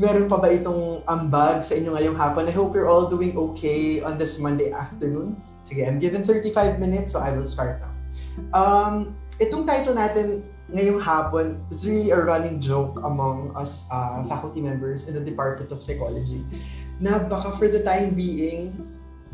Meron 0.00 0.26
pa 0.26 0.40
ba 0.40 0.48
itong 0.48 1.04
ambag 1.04 1.60
sa 1.62 1.76
inyo 1.76 1.92
ngayong 1.94 2.16
hapon? 2.16 2.48
I 2.48 2.54
hope 2.54 2.72
you're 2.72 2.88
all 2.88 3.06
doing 3.06 3.36
okay 3.36 4.00
on 4.00 4.16
this 4.16 4.40
Monday 4.40 4.72
afternoon. 4.72 5.36
Sige, 5.64 5.84
I'm 5.84 6.00
given 6.00 6.24
35 6.24 6.80
minutes, 6.80 7.12
so 7.12 7.20
I 7.20 7.32
will 7.32 7.48
start 7.48 7.80
now. 7.80 7.92
Um, 8.52 9.14
itong 9.40 9.68
title 9.68 9.96
natin 9.96 10.44
ngayong 10.72 11.00
hapon 11.00 11.60
is 11.68 11.84
really 11.84 12.10
a 12.10 12.20
running 12.20 12.56
joke 12.58 12.96
among 13.04 13.52
us 13.52 13.84
uh, 13.92 14.24
faculty 14.24 14.64
members 14.64 15.06
in 15.08 15.14
the 15.14 15.20
Department 15.20 15.68
of 15.68 15.84
Psychology 15.84 16.40
na 17.02 17.20
baka 17.20 17.52
for 17.58 17.68
the 17.68 17.82
time 17.82 18.14
being, 18.14 18.72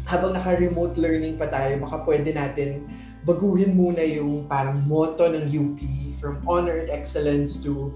habang 0.08 0.32
naka-remote 0.32 0.96
learning 0.96 1.36
pa 1.36 1.46
tayo, 1.46 1.76
baka 1.78 2.02
pwede 2.08 2.32
natin 2.32 2.88
baguhin 3.22 3.76
muna 3.76 4.00
yung 4.00 4.48
parang 4.48 4.80
motto 4.88 5.28
ng 5.28 5.44
UP 5.44 5.80
from 6.16 6.40
honor 6.48 6.80
and 6.80 6.88
excellence 6.88 7.60
to 7.60 7.92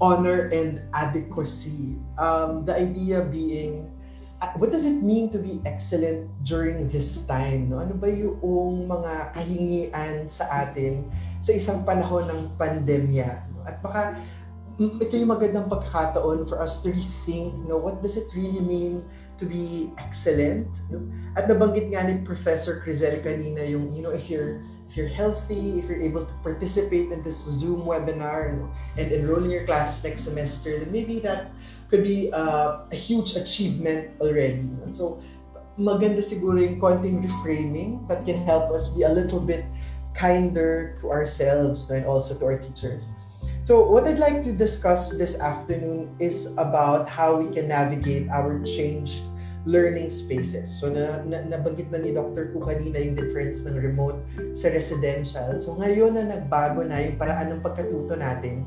honor 0.00 0.48
and 0.50 0.82
adequacy. 0.96 1.96
Um, 2.16 2.64
the 2.64 2.74
idea 2.74 3.22
being, 3.22 3.92
uh, 4.40 4.50
what 4.56 4.72
does 4.72 4.84
it 4.88 5.04
mean 5.04 5.28
to 5.30 5.38
be 5.38 5.60
excellent 5.68 6.28
during 6.44 6.88
this 6.88 7.28
time? 7.28 7.68
No? 7.68 7.84
Ano 7.84 7.94
ba 7.94 8.08
yung 8.08 8.88
mga 8.88 9.36
kahingian 9.36 10.24
sa 10.24 10.66
atin 10.66 11.04
sa 11.44 11.52
isang 11.52 11.84
panahon 11.84 12.26
ng 12.32 12.40
pandemya? 12.56 13.44
No? 13.52 13.64
At 13.68 13.84
baka 13.84 14.16
ito 14.80 15.12
yung 15.12 15.36
magandang 15.36 15.68
pagkakataon 15.68 16.48
for 16.48 16.56
us 16.56 16.80
to 16.80 16.88
rethink, 16.88 17.52
no, 17.68 17.76
what 17.76 18.00
does 18.00 18.16
it 18.16 18.24
really 18.32 18.64
mean 18.64 19.04
to 19.36 19.44
be 19.44 19.92
excellent? 20.00 20.68
No? 20.88 21.04
At 21.36 21.44
nabanggit 21.44 21.92
nga 21.92 22.08
ni 22.08 22.24
Professor 22.24 22.80
Crizel 22.80 23.20
kanina 23.20 23.60
yung, 23.68 23.92
you 23.92 24.00
know, 24.00 24.16
if 24.16 24.32
you're 24.32 24.64
if 24.90 24.96
you're 24.96 25.06
healthy, 25.06 25.78
if 25.78 25.86
you're 25.86 26.02
able 26.02 26.26
to 26.26 26.34
participate 26.42 27.14
in 27.14 27.22
this 27.22 27.38
Zoom 27.38 27.86
webinar 27.86 28.50
and, 28.50 28.66
and 28.98 29.12
enroll 29.12 29.44
in 29.44 29.50
your 29.50 29.62
classes 29.62 30.02
next 30.02 30.26
semester, 30.26 30.82
then 30.82 30.90
maybe 30.90 31.20
that 31.20 31.54
could 31.86 32.02
be 32.02 32.32
uh, 32.34 32.82
a 32.90 32.96
huge 32.96 33.36
achievement 33.36 34.10
already. 34.20 34.66
And 34.82 34.90
so, 34.90 35.22
maganda 35.78 36.18
siguro 36.18 36.58
yung 36.58 36.82
konting 36.82 37.22
reframing 37.22 38.02
that 38.10 38.26
can 38.26 38.42
help 38.42 38.74
us 38.74 38.90
be 38.90 39.06
a 39.06 39.14
little 39.14 39.38
bit 39.38 39.62
kinder 40.18 40.98
to 40.98 41.14
ourselves 41.14 41.86
and 41.94 42.02
also 42.02 42.34
to 42.42 42.44
our 42.50 42.58
teachers. 42.58 43.14
So, 43.62 43.86
what 43.86 44.10
I'd 44.10 44.18
like 44.18 44.42
to 44.42 44.50
discuss 44.50 45.14
this 45.14 45.38
afternoon 45.38 46.18
is 46.18 46.58
about 46.58 47.06
how 47.06 47.38
we 47.38 47.54
can 47.54 47.70
navigate 47.70 48.26
our 48.26 48.58
changed 48.66 49.22
learning 49.66 50.08
spaces. 50.08 50.72
So 50.72 50.88
na, 50.88 51.20
na 51.28 51.44
nabanggit 51.44 51.92
na 51.92 52.00
ni 52.00 52.16
Dr. 52.16 52.52
Ku 52.52 52.64
kanina 52.64 52.96
yung 52.96 53.16
difference 53.16 53.64
ng 53.68 53.76
remote 53.76 54.16
sa 54.56 54.72
residential. 54.72 55.60
So 55.60 55.76
ngayon 55.76 56.16
na 56.16 56.24
nagbago 56.24 56.80
na 56.86 57.00
yung 57.04 57.16
paraan 57.20 57.52
ng 57.52 57.60
pagkatuto 57.60 58.16
natin, 58.16 58.64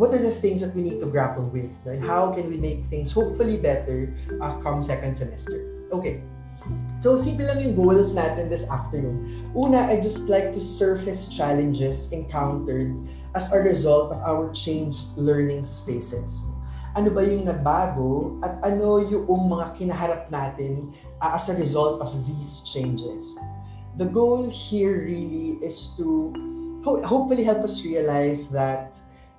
what 0.00 0.14
are 0.16 0.22
the 0.22 0.32
things 0.32 0.64
that 0.64 0.72
we 0.72 0.80
need 0.80 1.00
to 1.04 1.08
grapple 1.08 1.48
with? 1.52 1.76
And 1.84 2.00
how 2.00 2.32
can 2.32 2.48
we 2.48 2.56
make 2.56 2.88
things 2.88 3.12
hopefully 3.12 3.60
better 3.60 4.08
uh, 4.40 4.56
come 4.64 4.80
second 4.80 5.16
semester? 5.16 5.68
Okay. 5.92 6.24
So, 7.02 7.18
simple 7.18 7.50
lang 7.50 7.58
yung 7.58 7.74
goals 7.74 8.14
natin 8.14 8.46
this 8.46 8.70
afternoon. 8.70 9.50
Una, 9.50 9.90
I 9.90 9.98
just 9.98 10.30
like 10.30 10.54
to 10.54 10.62
surface 10.62 11.26
challenges 11.26 12.14
encountered 12.14 12.94
as 13.34 13.50
a 13.50 13.58
result 13.58 14.14
of 14.14 14.22
our 14.22 14.46
changed 14.54 15.10
learning 15.18 15.66
spaces 15.66 16.46
ano 16.92 17.08
ba 17.08 17.24
yung 17.24 17.48
nagbago 17.48 18.36
at 18.44 18.60
ano 18.60 19.00
yung 19.00 19.48
mga 19.48 19.72
kinaharap 19.76 20.28
natin 20.28 20.92
uh, 21.24 21.32
as 21.32 21.48
a 21.48 21.56
result 21.56 22.00
of 22.04 22.12
these 22.28 22.60
changes. 22.68 23.36
The 23.96 24.08
goal 24.08 24.48
here 24.48 25.04
really 25.04 25.60
is 25.64 25.92
to 25.96 26.32
ho- 26.84 27.02
hopefully 27.04 27.44
help 27.44 27.64
us 27.64 27.84
realize 27.84 28.48
that 28.52 28.96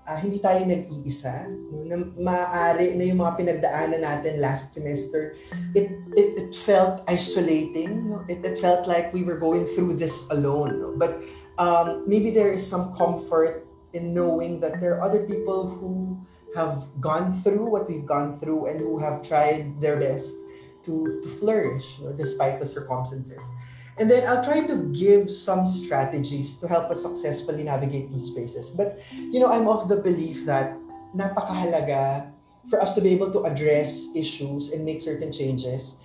uh, 0.07 0.17
hindi 0.17 0.39
tayo 0.41 0.65
nag-iisa. 0.65 1.47
Na 1.85 1.95
maaari 2.17 2.97
na 2.97 3.03
yung 3.05 3.21
mga 3.21 3.33
pinagdaanan 3.37 4.01
natin 4.01 4.41
last 4.41 4.73
semester, 4.73 5.37
it, 5.77 5.93
it, 6.17 6.29
it 6.37 6.51
felt 6.55 7.05
isolating. 7.07 8.09
No? 8.09 8.25
It, 8.27 8.41
it 8.45 8.57
felt 8.57 8.87
like 8.87 9.13
we 9.13 9.23
were 9.23 9.37
going 9.37 9.65
through 9.77 9.97
this 9.97 10.29
alone. 10.31 10.81
No? 10.81 10.93
But 10.97 11.21
um, 11.57 12.03
maybe 12.07 12.31
there 12.31 12.51
is 12.51 12.65
some 12.65 12.93
comfort 12.97 13.65
in 13.93 14.13
knowing 14.13 14.59
that 14.61 14.81
there 14.81 14.97
are 14.97 15.01
other 15.05 15.25
people 15.29 15.69
who 15.69 16.17
have 16.55 16.83
gone 16.99 17.33
through 17.33 17.65
what 17.65 17.89
we've 17.89 18.05
gone 18.05 18.39
through 18.39 18.67
and 18.67 18.79
who 18.79 18.99
have 18.99 19.21
tried 19.21 19.79
their 19.81 19.99
best 19.99 20.35
to, 20.83 21.19
to 21.21 21.29
flourish 21.29 21.99
despite 22.17 22.59
the 22.59 22.65
circumstances. 22.65 23.51
And 23.97 24.09
then 24.09 24.25
I'll 24.27 24.43
try 24.43 24.65
to 24.65 24.89
give 24.91 25.29
some 25.29 25.67
strategies 25.67 26.59
to 26.59 26.67
help 26.67 26.89
us 26.89 27.03
successfully 27.03 27.63
navigate 27.63 28.11
these 28.11 28.25
spaces. 28.25 28.69
But, 28.69 28.99
you 29.13 29.39
know, 29.39 29.51
I'm 29.51 29.67
of 29.67 29.87
the 29.87 29.97
belief 29.97 30.45
that 30.45 30.77
napakahalaga 31.15 32.31
for 32.69 32.81
us 32.81 32.95
to 32.95 33.01
be 33.01 33.09
able 33.09 33.31
to 33.31 33.43
address 33.43 34.09
issues 34.15 34.71
and 34.71 34.85
make 34.85 35.01
certain 35.01 35.31
changes 35.31 36.01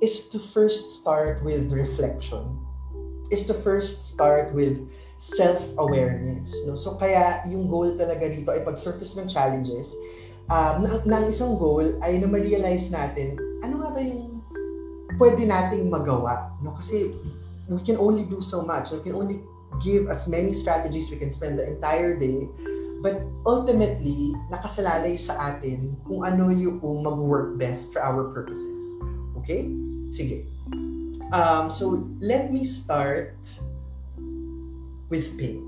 is 0.00 0.28
to 0.30 0.38
first 0.38 1.00
start 1.00 1.42
with 1.44 1.70
reflection, 1.70 2.58
is 3.30 3.46
to 3.46 3.54
first 3.54 4.10
start 4.10 4.54
with 4.54 4.88
self-awareness. 5.18 6.54
No? 6.64 6.78
So 6.78 6.94
kaya 6.94 7.42
yung 7.50 7.66
goal 7.66 7.98
talaga 7.98 8.30
dito 8.30 8.54
ay 8.54 8.62
pag-surface 8.62 9.18
ng 9.18 9.26
challenges. 9.26 9.92
Um, 10.48 10.80
na, 10.80 10.88
na 11.04 11.16
isang 11.28 11.58
goal 11.60 11.84
ay 12.00 12.16
na 12.22 12.30
ma-realize 12.30 12.88
natin 12.88 13.36
ano 13.60 13.84
nga 13.84 13.90
ba 13.92 14.00
yung 14.00 14.40
pwede 15.18 15.42
nating 15.44 15.90
magawa. 15.90 16.54
No? 16.62 16.72
Kasi 16.78 17.12
we 17.66 17.82
can 17.82 17.98
only 17.98 18.24
do 18.24 18.38
so 18.38 18.62
much. 18.62 18.94
We 18.94 19.02
can 19.02 19.18
only 19.18 19.42
give 19.82 20.08
as 20.08 20.30
many 20.30 20.54
strategies 20.54 21.10
we 21.10 21.18
can 21.18 21.34
spend 21.34 21.58
the 21.58 21.66
entire 21.66 22.16
day. 22.16 22.48
But 22.98 23.22
ultimately, 23.46 24.34
nakasalalay 24.50 25.18
sa 25.18 25.54
atin 25.54 25.94
kung 26.02 26.26
ano 26.26 26.50
yung 26.50 26.82
mag-work 26.82 27.54
best 27.54 27.94
for 27.94 28.02
our 28.02 28.34
purposes. 28.34 28.78
Okay? 29.38 29.70
Sige. 30.10 30.50
Um, 31.30 31.70
so, 31.70 32.08
let 32.18 32.50
me 32.50 32.66
start 32.66 33.38
with 35.10 35.36
pain. 35.36 35.64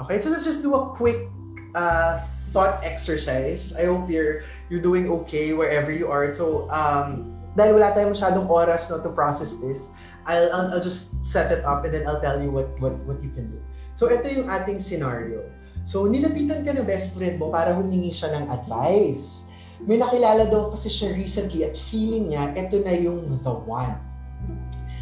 Okay, 0.00 0.20
so 0.20 0.32
let's 0.32 0.44
just 0.44 0.62
do 0.64 0.74
a 0.74 0.90
quick 0.96 1.28
uh, 1.74 2.18
thought 2.50 2.82
exercise. 2.82 3.76
I 3.76 3.86
hope 3.86 4.10
you're 4.10 4.42
you're 4.72 4.82
doing 4.82 5.10
okay 5.22 5.52
wherever 5.52 5.92
you 5.92 6.08
are. 6.08 6.32
So, 6.34 6.66
um, 6.72 7.36
dahil 7.54 7.78
wala 7.78 7.92
tayong 7.92 8.16
masyadong 8.16 8.46
oras 8.48 8.88
no, 8.88 9.02
to 9.02 9.10
process 9.12 9.58
this, 9.60 9.92
I'll, 10.24 10.48
I'll, 10.54 10.68
I'll 10.78 10.84
just 10.84 11.18
set 11.26 11.50
it 11.50 11.62
up 11.66 11.84
and 11.84 11.92
then 11.94 12.06
I'll 12.06 12.22
tell 12.22 12.38
you 12.40 12.50
what, 12.50 12.72
what, 12.78 12.96
what 13.04 13.18
you 13.22 13.30
can 13.30 13.50
do. 13.50 13.60
So, 13.98 14.08
ito 14.08 14.24
yung 14.30 14.48
ating 14.48 14.80
scenario. 14.80 15.44
So, 15.84 16.06
nilapitan 16.06 16.64
ka 16.64 16.72
ng 16.72 16.86
best 16.86 17.18
friend 17.18 17.36
mo 17.36 17.52
para 17.52 17.74
humingi 17.74 18.14
siya 18.14 18.32
ng 18.38 18.48
advice. 18.48 19.50
May 19.84 19.96
nakilala 19.96 20.48
daw 20.48 20.72
kasi 20.72 20.92
siya 20.92 21.12
recently 21.12 21.64
at 21.64 21.76
feeling 21.76 22.32
niya, 22.32 22.52
ito 22.56 22.80
na 22.84 22.92
yung 22.96 23.28
the 23.44 23.54
one. 23.64 23.96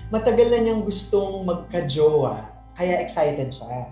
Matagal 0.08 0.48
na 0.50 0.58
niyang 0.64 0.82
gustong 0.86 1.44
magka-jowa 1.44 2.57
kaya 2.78 3.02
excited 3.02 3.50
siya. 3.50 3.90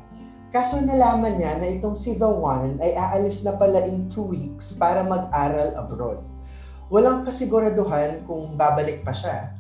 Kaso 0.55 0.79
nalaman 0.81 1.43
niya 1.43 1.59
na 1.59 1.67
itong 1.67 1.99
si 1.99 2.15
The 2.15 2.31
One 2.31 2.79
ay 2.79 2.95
aalis 2.95 3.43
na 3.43 3.59
pala 3.59 3.83
in 3.83 4.07
two 4.07 4.25
weeks 4.25 4.79
para 4.79 5.03
mag-aral 5.03 5.75
abroad. 5.75 6.23
Walang 6.87 7.27
kasiguraduhan 7.27 8.23
kung 8.31 8.55
babalik 8.55 9.03
pa 9.03 9.11
siya. 9.11 9.51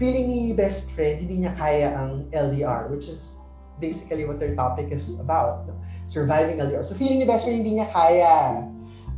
Feeling 0.00 0.26
ni 0.32 0.40
best 0.56 0.96
friend, 0.96 1.20
hindi 1.20 1.44
niya 1.44 1.52
kaya 1.52 1.92
ang 1.92 2.24
LDR, 2.32 2.88
which 2.88 3.12
is 3.12 3.36
basically 3.76 4.24
what 4.24 4.40
their 4.40 4.56
topic 4.56 4.88
is 4.88 5.20
about. 5.20 5.68
Surviving 6.08 6.56
LDR. 6.56 6.80
So 6.80 6.96
feeling 6.96 7.20
ni 7.20 7.28
best 7.28 7.44
friend, 7.44 7.60
hindi 7.60 7.76
niya 7.76 7.88
kaya. 7.92 8.64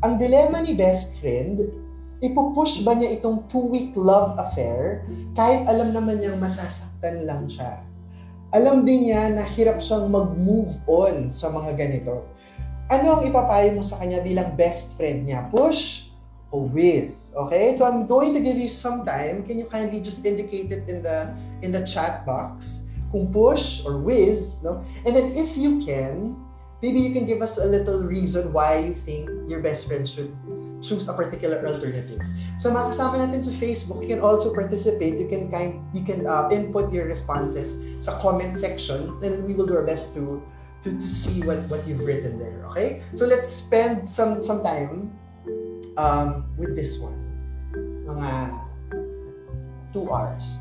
ang 0.02 0.18
dilemma 0.18 0.66
ni 0.66 0.74
best 0.74 1.22
friend, 1.22 1.62
ipupush 2.18 2.82
ba 2.82 2.98
niya 2.98 3.22
itong 3.22 3.46
two-week 3.46 3.94
love 3.94 4.34
affair 4.34 5.06
kahit 5.38 5.62
alam 5.70 5.94
naman 5.94 6.18
niyang 6.18 6.42
masasaktan 6.42 7.22
lang 7.22 7.46
siya? 7.46 7.78
Alam 8.52 8.84
din 8.84 9.08
niya 9.08 9.32
na 9.32 9.48
hirap 9.48 9.80
siyang 9.80 10.12
mag-move 10.12 10.76
on 10.84 11.32
sa 11.32 11.48
mga 11.48 11.72
ganito. 11.72 12.28
Ano 12.92 13.16
ang 13.16 13.22
ipapayo 13.24 13.72
mo 13.72 13.80
sa 13.80 13.96
kanya 13.96 14.20
bilang 14.20 14.52
best 14.60 14.92
friend 15.00 15.24
niya? 15.24 15.48
Push 15.48 16.12
or 16.52 16.68
whiz? 16.68 17.32
Okay? 17.32 17.72
So 17.80 17.88
I'm 17.88 18.04
going 18.04 18.36
to 18.36 18.44
give 18.44 18.60
you 18.60 18.68
some 18.68 19.08
time. 19.08 19.40
Can 19.48 19.56
you 19.56 19.72
kindly 19.72 20.04
just 20.04 20.28
indicate 20.28 20.68
it 20.68 20.84
in 20.84 21.00
the 21.00 21.32
in 21.64 21.72
the 21.72 21.80
chat 21.88 22.28
box? 22.28 22.92
Kung 23.08 23.32
push 23.32 23.80
or 23.88 23.96
whiz, 24.04 24.60
no? 24.60 24.84
And 25.08 25.16
then 25.16 25.32
if 25.32 25.56
you 25.56 25.80
can, 25.80 26.36
maybe 26.84 27.00
you 27.00 27.16
can 27.16 27.24
give 27.24 27.40
us 27.40 27.56
a 27.56 27.64
little 27.64 28.04
reason 28.04 28.52
why 28.52 28.84
you 28.84 28.92
think 28.92 29.32
your 29.48 29.64
best 29.64 29.88
friend 29.88 30.04
should 30.04 30.28
choose 30.82 31.08
a 31.08 31.14
particular 31.14 31.62
alternative. 31.64 32.20
So 32.58 32.74
mga 32.74 32.92
kasama 32.92 33.22
natin 33.22 33.46
sa 33.46 33.54
Facebook, 33.54 34.02
you 34.02 34.10
can 34.10 34.20
also 34.20 34.50
participate. 34.52 35.16
You 35.16 35.30
can 35.30 35.48
kind 35.48 35.80
you 35.94 36.02
can 36.02 36.26
uh, 36.26 36.50
input 36.50 36.90
your 36.92 37.06
responses 37.06 37.78
sa 38.02 38.18
comment 38.18 38.58
section 38.58 39.16
and 39.22 39.46
we 39.46 39.54
will 39.54 39.66
do 39.66 39.78
our 39.78 39.86
best 39.86 40.12
to 40.18 40.42
to, 40.82 40.90
to 40.90 41.08
see 41.08 41.40
what 41.46 41.62
what 41.70 41.86
you've 41.86 42.02
written 42.02 42.42
there, 42.42 42.66
okay? 42.74 43.06
So 43.14 43.24
let's 43.24 43.46
spend 43.46 44.04
some 44.04 44.42
some 44.42 44.66
time 44.66 45.14
um, 45.96 46.50
with 46.58 46.74
this 46.74 46.98
one. 46.98 47.16
Mga 48.02 48.58
two 49.94 50.10
hours. 50.10 50.58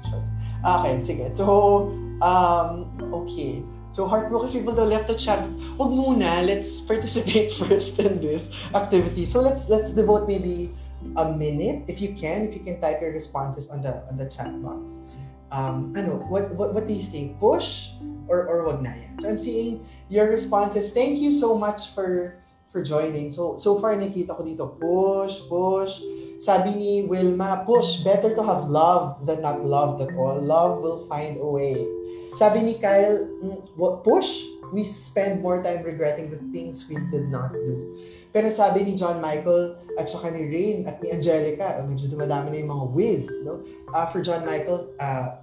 Okay, 0.61 1.01
sige. 1.01 1.33
So, 1.33 1.89
um, 2.21 2.93
okay. 3.01 3.65
So 3.91 4.07
heartbroken 4.07 4.51
people 4.51 4.73
though 4.73 4.87
left 4.87 5.11
the 5.11 5.19
chat. 5.19 5.43
Huwag 5.75 5.91
muna, 5.91 6.47
let's 6.47 6.79
participate 6.79 7.51
first 7.59 7.99
in 7.99 8.23
this 8.23 8.55
activity. 8.73 9.27
So 9.27 9.43
let's 9.43 9.67
let's 9.67 9.91
devote 9.91 10.27
maybe 10.27 10.71
a 11.19 11.27
minute 11.27 11.83
if 11.91 11.99
you 11.99 12.15
can, 12.15 12.47
if 12.47 12.55
you 12.55 12.63
can 12.63 12.79
type 12.79 13.03
your 13.03 13.11
responses 13.11 13.69
on 13.69 13.83
the 13.83 13.99
on 14.07 14.15
the 14.15 14.31
chat 14.31 14.51
box. 14.63 15.03
Um, 15.51 15.91
ano, 15.99 16.23
what 16.31 16.55
what 16.55 16.71
what 16.71 16.87
do 16.87 16.95
you 16.95 17.03
think? 17.03 17.35
Push 17.43 17.91
or 18.31 18.47
or 18.47 18.71
wag 18.71 18.79
na 18.79 18.95
yan? 18.95 19.19
So 19.19 19.27
I'm 19.27 19.41
seeing 19.41 19.83
your 20.07 20.31
responses. 20.31 20.95
Thank 20.95 21.19
you 21.19 21.35
so 21.35 21.59
much 21.59 21.91
for 21.91 22.39
for 22.71 22.79
joining. 22.79 23.27
So 23.27 23.59
so 23.59 23.75
far 23.75 23.99
nakita 23.99 24.31
ko 24.31 24.47
dito 24.47 24.71
push, 24.79 25.43
push. 25.51 25.99
Sabi 26.41 26.73
ni 26.73 26.93
Wilma, 27.05 27.67
push, 27.69 28.01
better 28.01 28.33
to 28.33 28.41
have 28.41 28.65
love 28.65 29.27
than 29.29 29.45
not 29.45 29.61
loved 29.61 30.01
at 30.01 30.15
all. 30.17 30.41
Love 30.41 30.81
will 30.81 31.05
find 31.05 31.37
a 31.37 31.45
way. 31.45 32.00
Sabi 32.31 32.63
ni 32.63 32.73
Kyle, 32.79 33.27
mm, 33.43 34.03
push, 34.03 34.47
we 34.71 34.87
spend 34.87 35.43
more 35.43 35.59
time 35.59 35.83
regretting 35.83 36.31
the 36.31 36.39
things 36.55 36.87
we 36.87 36.95
did 37.11 37.27
not 37.27 37.51
do. 37.51 37.99
Pero 38.31 38.47
sabi 38.47 38.87
ni 38.87 38.95
John 38.95 39.19
Michael 39.19 39.75
at 39.99 40.07
saka 40.07 40.31
ni 40.31 40.47
Rain 40.47 40.87
at 40.87 41.03
ni 41.03 41.11
Angelica, 41.11 41.75
oh, 41.79 41.83
medyo 41.83 42.07
dumadami 42.07 42.55
na 42.55 42.57
yung 42.63 42.71
mga 42.71 42.85
whiz, 42.95 43.27
no? 43.43 43.59
Uh, 43.91 44.07
for 44.07 44.23
John 44.23 44.47
Michael, 44.47 44.95
uh, 45.03 45.35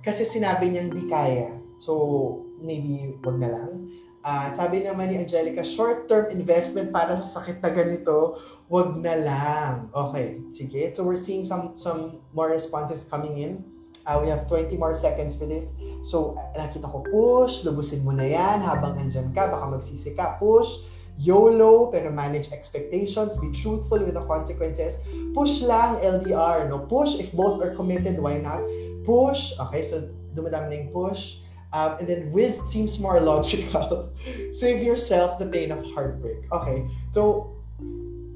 kasi 0.00 0.24
sinabi 0.24 0.72
niyang 0.72 0.88
di 0.88 1.04
kaya. 1.04 1.52
So, 1.76 2.40
maybe 2.56 3.20
wag 3.20 3.36
na 3.36 3.52
lang. 3.52 3.72
Uh, 4.20 4.52
sabi 4.56 4.84
naman 4.84 5.12
ni 5.12 5.20
Angelica, 5.20 5.60
short-term 5.60 6.32
investment 6.32 6.92
para 6.92 7.16
sa 7.20 7.40
sakit 7.40 7.60
na 7.60 7.72
ganito, 7.72 8.40
wag 8.72 8.96
na 8.96 9.16
lang. 9.20 9.92
Okay, 9.92 10.40
sige. 10.52 10.92
So 10.96 11.04
we're 11.04 11.20
seeing 11.20 11.44
some 11.44 11.76
some 11.76 12.20
more 12.36 12.52
responses 12.52 13.08
coming 13.08 13.36
in. 13.40 13.64
Uh, 14.04 14.20
we 14.20 14.28
have 14.32 14.48
20 14.48 14.76
more 14.80 14.96
seconds 14.96 15.36
for 15.36 15.44
this. 15.44 15.76
So, 16.02 16.40
nakita 16.56 16.88
ko, 16.88 17.04
push, 17.04 17.64
lubusin 17.64 18.04
mo 18.04 18.12
na 18.16 18.24
yan 18.24 18.64
habang 18.64 18.96
andyan 18.96 19.32
ka, 19.36 19.52
baka 19.52 19.68
magsisi 19.68 20.16
ka, 20.16 20.40
push, 20.40 20.80
YOLO, 21.20 21.92
pero 21.92 22.08
manage 22.08 22.48
expectations, 22.52 23.36
be 23.36 23.52
truthful 23.52 24.00
with 24.00 24.16
the 24.16 24.24
consequences. 24.24 25.04
Push 25.36 25.60
lang, 25.60 26.00
LDR, 26.00 26.72
no? 26.72 26.88
Push, 26.88 27.20
if 27.20 27.32
both 27.36 27.60
are 27.60 27.76
committed, 27.76 28.16
why 28.16 28.40
not? 28.40 28.64
Push, 29.04 29.52
okay, 29.60 29.84
so 29.84 30.08
dumadami 30.32 30.72
na 30.72 30.76
yung 30.80 30.92
push. 30.96 31.44
Um, 31.72 32.00
and 32.00 32.08
then 32.08 32.32
whiz 32.32 32.58
seems 32.66 32.98
more 32.98 33.20
logical. 33.32 34.10
Save 34.52 34.82
yourself 34.82 35.38
the 35.38 35.46
pain 35.46 35.70
of 35.70 35.84
heartbreak. 35.92 36.48
Okay, 36.50 36.88
so 37.12 37.52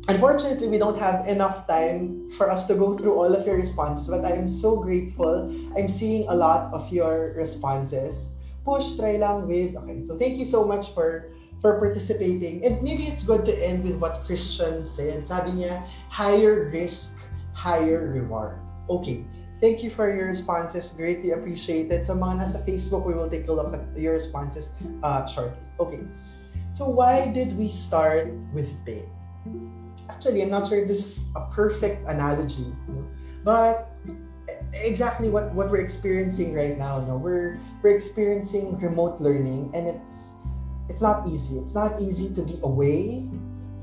Unfortunately, 0.07 0.69
we 0.69 0.77
don't 0.77 0.99
have 0.99 1.27
enough 1.27 1.67
time 1.67 2.29
for 2.37 2.51
us 2.51 2.67
to 2.69 2.75
go 2.75 2.93
through 2.93 3.15
all 3.15 3.33
of 3.33 3.47
your 3.47 3.57
responses, 3.57 4.09
but 4.09 4.23
I 4.23 4.37
am 4.37 4.47
so 4.47 4.77
grateful. 4.77 5.49
I'm 5.79 5.89
seeing 5.89 6.29
a 6.29 6.35
lot 6.35 6.75
of 6.75 6.93
your 6.93 7.33
responses. 7.33 8.37
Push, 8.69 8.97
try 9.01 9.17
lang, 9.17 9.49
Wiz. 9.49 9.77
Okay, 9.77 10.05
so 10.05 10.19
thank 10.19 10.37
you 10.37 10.45
so 10.45 10.69
much 10.69 10.93
for 10.93 11.33
for 11.65 11.81
participating. 11.81 12.61
And 12.69 12.85
maybe 12.85 13.09
it's 13.09 13.25
good 13.25 13.49
to 13.49 13.57
end 13.57 13.89
with 13.89 13.97
what 13.97 14.21
Christian 14.29 14.85
said. 14.85 15.25
Sabi 15.25 15.65
niya, 15.65 15.81
higher 16.13 16.69
risk, 16.69 17.25
higher 17.57 18.13
reward. 18.13 18.61
Okay, 18.93 19.25
thank 19.57 19.81
you 19.81 19.89
for 19.89 20.13
your 20.13 20.29
responses. 20.29 20.93
Greatly 20.93 21.33
appreciated. 21.33 22.05
Sa 22.05 22.13
mga 22.13 22.45
nasa 22.45 22.61
Facebook, 22.61 23.09
we 23.09 23.17
will 23.17 23.33
take 23.33 23.49
a 23.49 23.55
look 23.57 23.73
at 23.73 23.81
your 23.97 24.21
responses 24.21 24.77
uh, 25.01 25.25
shortly. 25.25 25.65
Okay, 25.81 26.05
so 26.77 26.93
why 26.93 27.33
did 27.33 27.57
we 27.57 27.73
start 27.73 28.29
with 28.53 28.69
pain? 28.85 29.09
Actually, 30.11 30.43
I'm 30.43 30.51
not 30.51 30.67
sure 30.67 30.79
if 30.79 30.89
this 30.89 31.01
is 31.01 31.25
a 31.37 31.47
perfect 31.53 32.09
analogy, 32.09 32.73
but 33.45 33.91
exactly 34.73 35.31
what, 35.31 35.53
what 35.55 35.71
we're 35.71 35.81
experiencing 35.81 36.55
right 36.55 36.77
now. 36.77 37.01
You 37.01 37.07
know, 37.07 37.17
we're 37.17 37.59
we're 37.83 37.95
experiencing 37.95 38.79
remote 38.81 39.21
learning, 39.21 39.71
and 39.75 39.87
it's 39.87 40.35
it's 40.89 41.01
not 41.01 41.27
easy. 41.27 41.59
It's 41.59 41.75
not 41.75 42.01
easy 42.01 42.33
to 42.35 42.43
be 42.43 42.59
away 42.63 43.29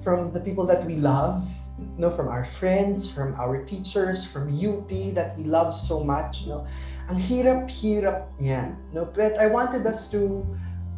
from 0.03 0.33
the 0.33 0.39
people 0.39 0.65
that 0.65 0.85
we 0.85 0.97
love, 0.97 1.47
you 1.77 1.97
know, 1.97 2.09
from 2.09 2.27
our 2.27 2.45
friends, 2.45 3.09
from 3.09 3.35
our 3.35 3.63
teachers, 3.63 4.25
from 4.25 4.49
UP 4.49 4.89
that 5.13 5.37
we 5.37 5.45
love 5.45 5.73
so 5.73 6.03
much. 6.03 6.41
You 6.41 6.49
know, 6.49 6.61
ang 7.09 7.17
hirap-hirap 7.17 8.29
niya. 8.41 8.75
You 8.91 8.93
know, 8.93 9.05
but 9.05 9.37
I 9.37 9.47
wanted 9.47 9.85
us 9.85 10.09
to, 10.11 10.45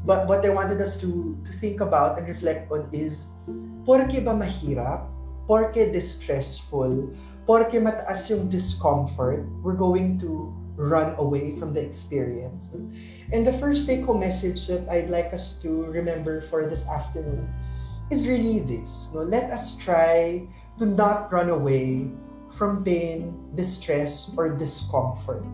but 0.06 0.28
what 0.28 0.46
I 0.46 0.50
wanted 0.50 0.82
us 0.82 0.98
to 1.04 1.38
to 1.46 1.52
think 1.52 1.80
about 1.80 2.18
and 2.20 2.28
reflect 2.28 2.72
on 2.72 2.90
is, 2.92 3.36
porke 3.88 4.20
ba 4.24 4.34
mahirap? 4.36 5.13
Porke 5.54 5.94
distressful, 5.94 7.14
porke 7.46 7.78
mataas 7.78 8.26
yung 8.26 8.50
discomfort, 8.50 9.46
we're 9.62 9.78
going 9.78 10.18
to 10.18 10.50
run 10.74 11.14
away 11.22 11.54
from 11.62 11.78
the 11.78 11.82
experience. 11.86 12.74
And 12.74 13.46
the 13.46 13.54
first 13.54 13.86
take 13.86 14.02
home 14.02 14.26
message 14.26 14.66
that 14.66 14.90
I'd 14.90 15.14
like 15.14 15.30
us 15.30 15.62
to 15.62 15.86
remember 15.94 16.42
for 16.42 16.66
this 16.66 16.90
afternoon 16.90 17.46
is 18.10 18.26
really 18.26 18.66
this. 18.66 19.14
No? 19.14 19.22
Let 19.22 19.54
us 19.54 19.78
try 19.78 20.50
to 20.82 20.90
not 20.90 21.30
run 21.30 21.54
away 21.54 22.10
from 22.58 22.82
pain, 22.82 23.38
distress, 23.54 24.34
or 24.34 24.58
discomfort. 24.58 25.46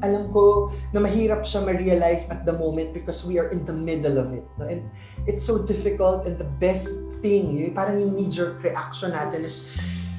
Alam 0.00 0.32
ko 0.32 0.72
na 0.96 1.04
mahirap 1.04 1.44
siya 1.44 1.68
ma-realize 1.68 2.32
at 2.32 2.48
the 2.48 2.56
moment 2.56 2.96
because 2.96 3.28
we 3.28 3.36
are 3.36 3.52
in 3.52 3.68
the 3.68 3.76
middle 3.76 4.16
of 4.16 4.32
it. 4.32 4.48
No? 4.56 4.64
And 4.64 4.88
it's 5.28 5.44
so 5.44 5.60
difficult 5.60 6.24
and 6.24 6.40
the 6.40 6.48
best 6.56 6.96
thing, 7.20 7.56
yung 7.56 7.74
parang 7.74 7.98
yung 7.98 8.14
knee-jerk 8.14 8.62
reaction 8.62 9.12
natin 9.12 9.44
is 9.44 9.74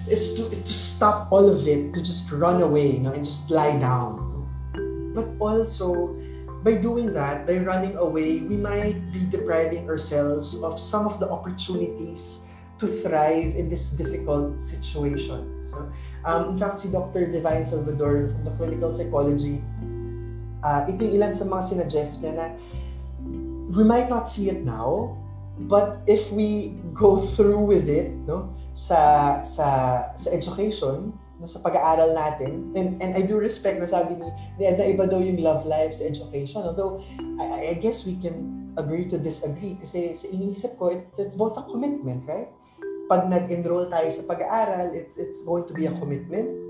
is 0.07 0.39
to, 0.39 0.47
to 0.47 0.73
stop 0.73 1.27
all 1.31 1.51
of 1.51 1.67
it, 1.67 1.93
to 1.93 1.99
just 1.99 2.31
run 2.31 2.63
away, 2.63 2.97
know, 2.97 3.11
and 3.11 3.25
just 3.25 3.51
lie 3.51 3.75
down. 3.75 4.23
But 5.11 5.27
also, 5.39 6.15
by 6.63 6.79
doing 6.79 7.11
that, 7.13 7.45
by 7.45 7.59
running 7.59 7.95
away, 7.97 8.41
we 8.41 8.55
might 8.55 9.11
be 9.11 9.27
depriving 9.27 9.89
ourselves 9.89 10.63
of 10.63 10.79
some 10.79 11.05
of 11.05 11.19
the 11.19 11.29
opportunities 11.29 12.47
to 12.79 12.87
thrive 12.87 13.57
in 13.57 13.69
this 13.69 13.91
difficult 13.91 14.61
situation. 14.61 15.61
So, 15.61 15.91
um, 16.25 16.53
in 16.53 16.57
fact, 16.57 16.79
si 16.79 16.91
Dr. 16.91 17.27
Divine 17.27 17.65
Salvador 17.65 18.29
from 18.29 18.43
the 18.45 18.53
clinical 18.55 18.93
psychology, 18.93 19.63
uh, 20.63 20.85
ito 20.85 21.03
yung 21.03 21.13
ilan 21.21 21.33
sa 21.33 21.45
mga 21.45 21.61
sinuggest 21.73 22.21
niya 22.21 22.33
na 22.37 22.45
we 23.73 23.83
might 23.83 24.09
not 24.09 24.29
see 24.29 24.49
it 24.49 24.63
now, 24.63 25.17
But 25.65 26.05
if 26.05 26.29
we 26.29 26.77
go 26.93 27.17
through 27.17 27.65
with 27.65 27.89
it, 27.89 28.13
no, 28.29 28.53
sa 28.77 29.41
sa 29.41 29.67
sa 30.13 30.27
education, 30.29 31.09
no, 31.41 31.45
sa 31.49 31.57
pag-aaral 31.65 32.13
natin, 32.13 32.77
and, 32.77 33.01
and 33.01 33.17
I 33.17 33.25
do 33.25 33.41
respect 33.41 33.81
na 33.81 33.89
sabi 33.89 34.21
ni, 34.21 34.29
Edna, 34.61 34.85
iba 34.85 35.09
daw 35.09 35.17
yung 35.17 35.41
love 35.41 35.65
life 35.65 35.97
sa 35.97 36.05
education. 36.05 36.61
Although, 36.61 37.01
I, 37.41 37.73
I 37.73 37.75
guess 37.81 38.05
we 38.05 38.21
can 38.21 38.69
agree 38.77 39.09
to 39.09 39.17
disagree 39.17 39.81
kasi 39.81 40.13
sa 40.13 40.29
iniisip 40.29 40.77
ko, 40.77 40.93
it, 40.93 41.09
it's 41.17 41.33
both 41.33 41.57
a 41.57 41.65
commitment, 41.65 42.21
right? 42.29 42.53
Pag 43.09 43.25
nag-enroll 43.25 43.89
tayo 43.89 44.05
sa 44.13 44.29
pag-aaral, 44.29 44.93
it's, 44.93 45.17
it's 45.17 45.41
going 45.41 45.65
to 45.65 45.73
be 45.73 45.89
a 45.89 45.93
commitment. 45.97 46.66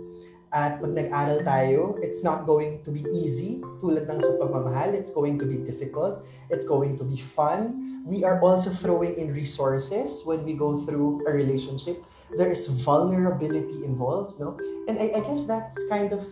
At 0.52 0.80
pag 0.80 0.96
nag-aral 0.96 1.44
tayo, 1.44 2.00
it's 2.00 2.24
not 2.24 2.48
going 2.48 2.84
to 2.88 2.90
be 2.92 3.04
easy. 3.12 3.60
Tulad 3.84 4.08
ng 4.08 4.20
sa 4.20 4.40
pagmamahal, 4.40 4.96
it's 4.96 5.12
going 5.12 5.36
to 5.40 5.46
be 5.46 5.60
difficult. 5.68 6.24
It's 6.48 6.64
going 6.64 6.96
to 6.98 7.04
be 7.04 7.20
fun 7.20 7.88
we 8.08 8.24
are 8.24 8.40
also 8.40 8.72
throwing 8.72 9.20
in 9.20 9.36
resources 9.36 10.24
when 10.24 10.48
we 10.48 10.56
go 10.56 10.80
through 10.88 11.28
a 11.28 11.32
relationship. 11.32 12.00
There 12.40 12.50
is 12.50 12.68
vulnerability 12.88 13.84
involved, 13.84 14.40
no? 14.40 14.56
And 14.88 14.98
I, 14.98 15.12
I 15.12 15.20
guess 15.28 15.44
that's 15.44 15.76
kind 15.92 16.14
of 16.14 16.24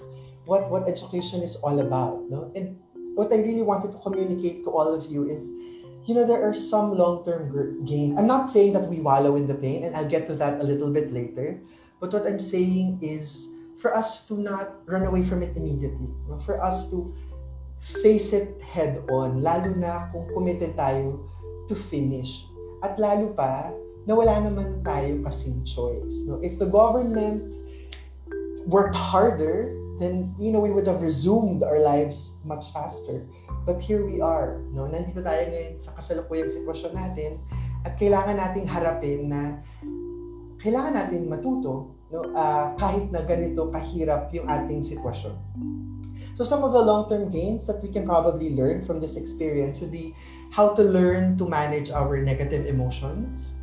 what, 0.46 0.72
what 0.72 0.88
education 0.88 1.44
is 1.44 1.58
all 1.58 1.80
about, 1.84 2.32
no? 2.32 2.52
And 2.56 2.80
what 3.16 3.32
I 3.34 3.44
really 3.44 3.62
wanted 3.62 3.92
to 3.92 4.00
communicate 4.00 4.64
to 4.64 4.72
all 4.72 4.94
of 4.96 5.12
you 5.12 5.28
is 5.28 5.52
you 6.06 6.14
know, 6.14 6.24
there 6.24 6.48
are 6.48 6.54
some 6.54 6.96
long-term 6.96 7.84
gain. 7.86 8.18
I'm 8.18 8.28
not 8.28 8.48
saying 8.48 8.74
that 8.74 8.88
we 8.88 9.02
wallow 9.02 9.36
in 9.36 9.48
the 9.48 9.56
pain, 9.56 9.84
and 9.84 9.96
I'll 9.96 10.08
get 10.08 10.28
to 10.28 10.36
that 10.36 10.62
a 10.62 10.64
little 10.64 10.94
bit 10.94 11.12
later. 11.12 11.60
But 12.00 12.14
what 12.14 12.28
I'm 12.28 12.40
saying 12.40 13.00
is 13.02 13.55
for 13.78 13.96
us 13.96 14.26
to 14.28 14.38
not 14.40 14.82
run 14.86 15.04
away 15.06 15.24
from 15.24 15.44
it 15.44 15.56
immediately. 15.56 16.10
For 16.46 16.62
us 16.64 16.90
to 16.92 17.14
face 17.80 18.34
it 18.34 18.62
head 18.62 19.04
on, 19.12 19.42
lalo 19.42 19.76
na 19.76 20.10
kung 20.12 20.28
committed 20.34 20.76
tayo 20.80 21.22
to 21.68 21.76
finish. 21.76 22.48
At 22.82 22.98
lalo 22.98 23.34
pa, 23.36 23.74
na 24.06 24.14
wala 24.14 24.38
naman 24.38 24.86
tayo 24.86 25.22
kasing 25.26 25.66
choice. 25.66 26.30
No? 26.30 26.38
If 26.40 26.62
the 26.62 26.70
government 26.70 27.54
worked 28.66 28.96
harder, 28.96 29.74
then, 30.00 30.36
you 30.38 30.52
know, 30.52 30.60
we 30.60 30.72
would 30.72 30.88
have 30.88 31.02
resumed 31.02 31.64
our 31.64 31.80
lives 31.80 32.38
much 32.44 32.72
faster. 32.74 33.26
But 33.66 33.82
here 33.82 34.06
we 34.06 34.22
are, 34.22 34.62
no? 34.70 34.86
Nandito 34.86 35.26
tayo 35.26 35.50
ngayon 35.50 35.80
sa 35.82 35.98
kasalukuyang 35.98 36.52
sitwasyon 36.52 36.94
natin 36.94 37.32
at 37.82 37.98
kailangan 37.98 38.38
nating 38.38 38.70
harapin 38.70 39.30
na 39.30 39.58
kailangan 40.66 40.98
natin 40.98 41.30
matuto 41.30 41.94
no 42.10 42.26
uh, 42.34 42.74
kahit 42.82 43.14
na 43.14 43.22
ganito 43.22 43.70
kahirap 43.70 44.34
yung 44.34 44.50
ating 44.50 44.82
sitwasyon. 44.82 45.38
So 46.36 46.44
some 46.44 46.66
of 46.66 46.74
the 46.74 46.82
long-term 46.82 47.30
gains 47.30 47.70
that 47.70 47.86
we 47.86 47.94
can 47.94 48.04
probably 48.04 48.58
learn 48.58 48.82
from 48.82 49.00
this 49.00 49.16
experience 49.16 49.78
would 49.80 49.94
be 49.94 50.18
how 50.50 50.74
to 50.74 50.84
learn 50.84 51.38
to 51.38 51.46
manage 51.46 51.94
our 51.94 52.18
negative 52.20 52.66
emotions, 52.66 53.56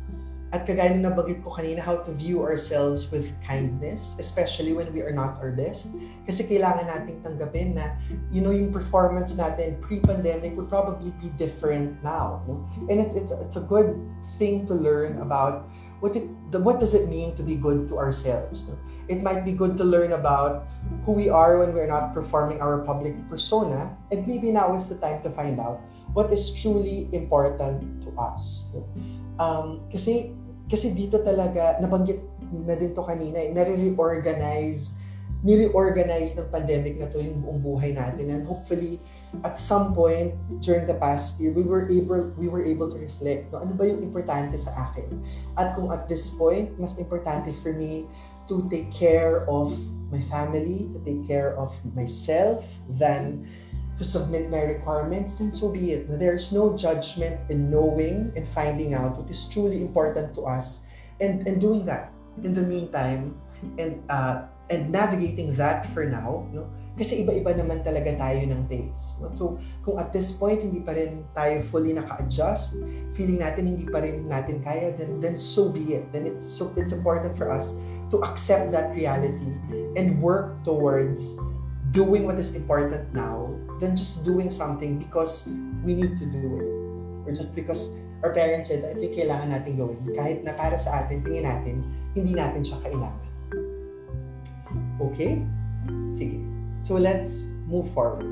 at 0.53 0.69
kagaya 0.69 0.93
na 0.93 1.09
nabanggit 1.09 1.41
ko 1.41 1.49
kanina, 1.49 1.81
how 1.81 1.97
to 1.97 2.13
view 2.13 2.45
ourselves 2.45 3.09
with 3.09 3.33
kindness, 3.41 4.21
especially 4.21 4.77
when 4.77 4.93
we 4.93 5.01
are 5.01 5.11
not 5.11 5.41
our 5.41 5.49
best. 5.49 5.97
Kasi 6.29 6.45
kailangan 6.45 6.85
nating 6.85 7.25
tanggapin 7.25 7.73
na, 7.73 7.97
you 8.29 8.37
know, 8.37 8.53
yung 8.53 8.69
performance 8.69 9.33
natin 9.33 9.81
pre-pandemic 9.81 10.53
would 10.53 10.69
probably 10.69 11.09
be 11.17 11.33
different 11.41 11.97
now. 12.05 12.45
No? 12.45 12.61
And 12.85 13.01
it, 13.01 13.17
it's, 13.17 13.33
it's 13.33 13.57
a 13.57 13.65
good 13.65 13.97
thing 14.37 14.69
to 14.69 14.77
learn 14.77 15.17
about 15.25 15.65
what 16.03 16.19
it 16.19 16.27
what 16.59 16.83
does 16.83 16.91
it 16.91 17.07
mean 17.07 17.31
to 17.39 17.41
be 17.47 17.55
good 17.55 17.87
to 17.87 17.95
ourselves. 17.95 18.67
No? 18.67 18.75
It 19.07 19.23
might 19.23 19.47
be 19.47 19.55
good 19.55 19.79
to 19.79 19.87
learn 19.87 20.11
about 20.11 20.67
who 21.07 21.15
we 21.15 21.31
are 21.31 21.63
when 21.63 21.71
we're 21.71 21.87
not 21.87 22.11
performing 22.11 22.59
our 22.59 22.83
public 22.83 23.15
persona, 23.31 23.95
and 24.11 24.27
maybe 24.27 24.51
now 24.51 24.75
is 24.75 24.91
the 24.91 24.99
time 24.99 25.23
to 25.23 25.31
find 25.31 25.63
out 25.63 25.79
what 26.11 26.27
is 26.27 26.51
truly 26.51 27.07
important 27.15 28.03
to 28.03 28.11
us. 28.19 28.67
No? 28.75 28.83
Um, 29.39 29.87
kasi 29.87 30.35
kasi 30.67 30.91
dito 30.91 31.23
talaga, 31.23 31.79
nabanggit 31.79 32.19
na 32.51 32.75
din 32.75 32.91
to 32.91 33.01
kanina, 33.07 33.39
eh, 33.39 33.49
nare-reorganize, 33.55 34.99
ni-reorganize 35.41 36.35
ng 36.35 36.47
pandemic 36.51 36.99
na 36.99 37.07
to 37.07 37.17
yung 37.19 37.39
buong 37.41 37.59
buhay 37.63 37.91
natin. 37.95 38.29
And 38.29 38.43
hopefully, 38.45 38.99
at 39.41 39.57
some 39.57 39.93
point 39.93 40.37
during 40.61 40.85
the 40.85 40.93
past 41.01 41.41
year, 41.41 41.51
we 41.51 41.63
were 41.63 41.89
able 41.89 42.29
we 42.37 42.47
were 42.47 42.63
able 42.63 42.89
to 42.89 42.97
reflect, 42.97 43.49
no, 43.49 43.65
ano 43.65 43.73
ba 43.73 43.89
yung 43.89 44.05
importante 44.05 44.53
sa 44.61 44.71
akin? 44.89 45.09
At 45.57 45.73
kung 45.73 45.89
at 45.89 46.05
this 46.05 46.29
point, 46.37 46.77
mas 46.77 47.01
importante 47.01 47.49
for 47.57 47.73
me 47.73 48.05
to 48.45 48.67
take 48.69 48.93
care 48.93 49.49
of 49.49 49.73
my 50.13 50.21
family, 50.29 50.93
to 50.93 50.99
take 51.01 51.25
care 51.25 51.57
of 51.57 51.73
myself, 51.97 52.61
than 53.01 53.49
to 53.97 54.03
submit 54.03 54.49
my 54.49 54.61
requirements, 54.61 55.35
then 55.35 55.53
so 55.53 55.69
be 55.69 55.93
it. 55.93 56.09
There's 56.09 56.51
no 56.51 56.73
judgment 56.77 57.39
in 57.49 57.69
knowing 57.69 58.33
and 58.35 58.45
finding 58.47 58.93
out 58.93 59.17
what 59.17 59.29
is 59.29 59.45
truly 59.49 59.81
important 59.81 60.33
to 60.35 60.49
us 60.49 60.89
and, 61.21 61.45
and 61.47 61.61
doing 61.61 61.85
that 61.85 62.11
in 62.41 62.53
the 62.53 62.61
meantime 62.65 63.37
and 63.77 64.01
uh, 64.09 64.49
and 64.69 64.89
navigating 64.91 65.53
that 65.55 65.85
for 65.85 66.05
now. 66.05 66.49
No? 66.51 66.65
Kasi 66.93 67.25
iba-iba 67.25 67.57
naman 67.57 67.81
talaga 67.81 68.13
tayo 68.13 68.37
ng 68.37 68.69
tastes. 68.69 69.17
No? 69.17 69.33
So, 69.33 69.57
kung 69.81 69.97
at 69.97 70.13
this 70.13 70.37
point, 70.37 70.61
hindi 70.61 70.77
pa 70.85 70.93
rin 70.93 71.25
tayo 71.33 71.57
fully 71.65 71.89
naka-adjust, 71.97 72.85
feeling 73.17 73.41
natin 73.41 73.65
hindi 73.65 73.89
pa 73.89 74.05
rin 74.05 74.29
natin 74.29 74.61
kaya, 74.61 74.93
then, 74.93 75.17
then 75.17 75.33
so 75.33 75.73
be 75.73 75.97
it. 75.97 76.05
Then 76.13 76.29
it's, 76.29 76.45
so, 76.45 76.69
it's 76.77 76.93
important 76.93 77.33
for 77.33 77.49
us 77.49 77.81
to 78.13 78.21
accept 78.21 78.69
that 78.77 78.93
reality 78.93 79.57
and 79.97 80.21
work 80.21 80.61
towards 80.61 81.33
doing 81.89 82.29
what 82.29 82.37
is 82.37 82.53
important 82.53 83.09
now 83.09 83.49
than 83.81 83.97
just 83.97 84.21
doing 84.21 84.53
something 84.53 85.01
because 85.01 85.49
we 85.81 85.97
need 85.97 86.13
to 86.21 86.29
do 86.29 86.41
it. 86.61 86.69
Or 87.25 87.33
just 87.33 87.57
because 87.57 87.97
our 88.21 88.37
parents 88.37 88.69
said, 88.69 88.85
I 88.85 88.93
think 88.93 89.17
kailangan 89.17 89.49
natin 89.49 89.81
gawin. 89.81 89.97
Kahit 90.13 90.45
na 90.45 90.53
para 90.53 90.77
sa 90.77 91.01
atin, 91.01 91.25
tingin 91.25 91.49
natin, 91.49 91.81
hindi 92.13 92.37
natin 92.37 92.61
siya 92.61 92.77
kailangan. 92.85 93.25
Okay? 95.01 95.41
Sige. 96.13 96.52
So 96.83 96.99
let's 96.99 97.49
move 97.65 97.89
forward. 97.95 98.27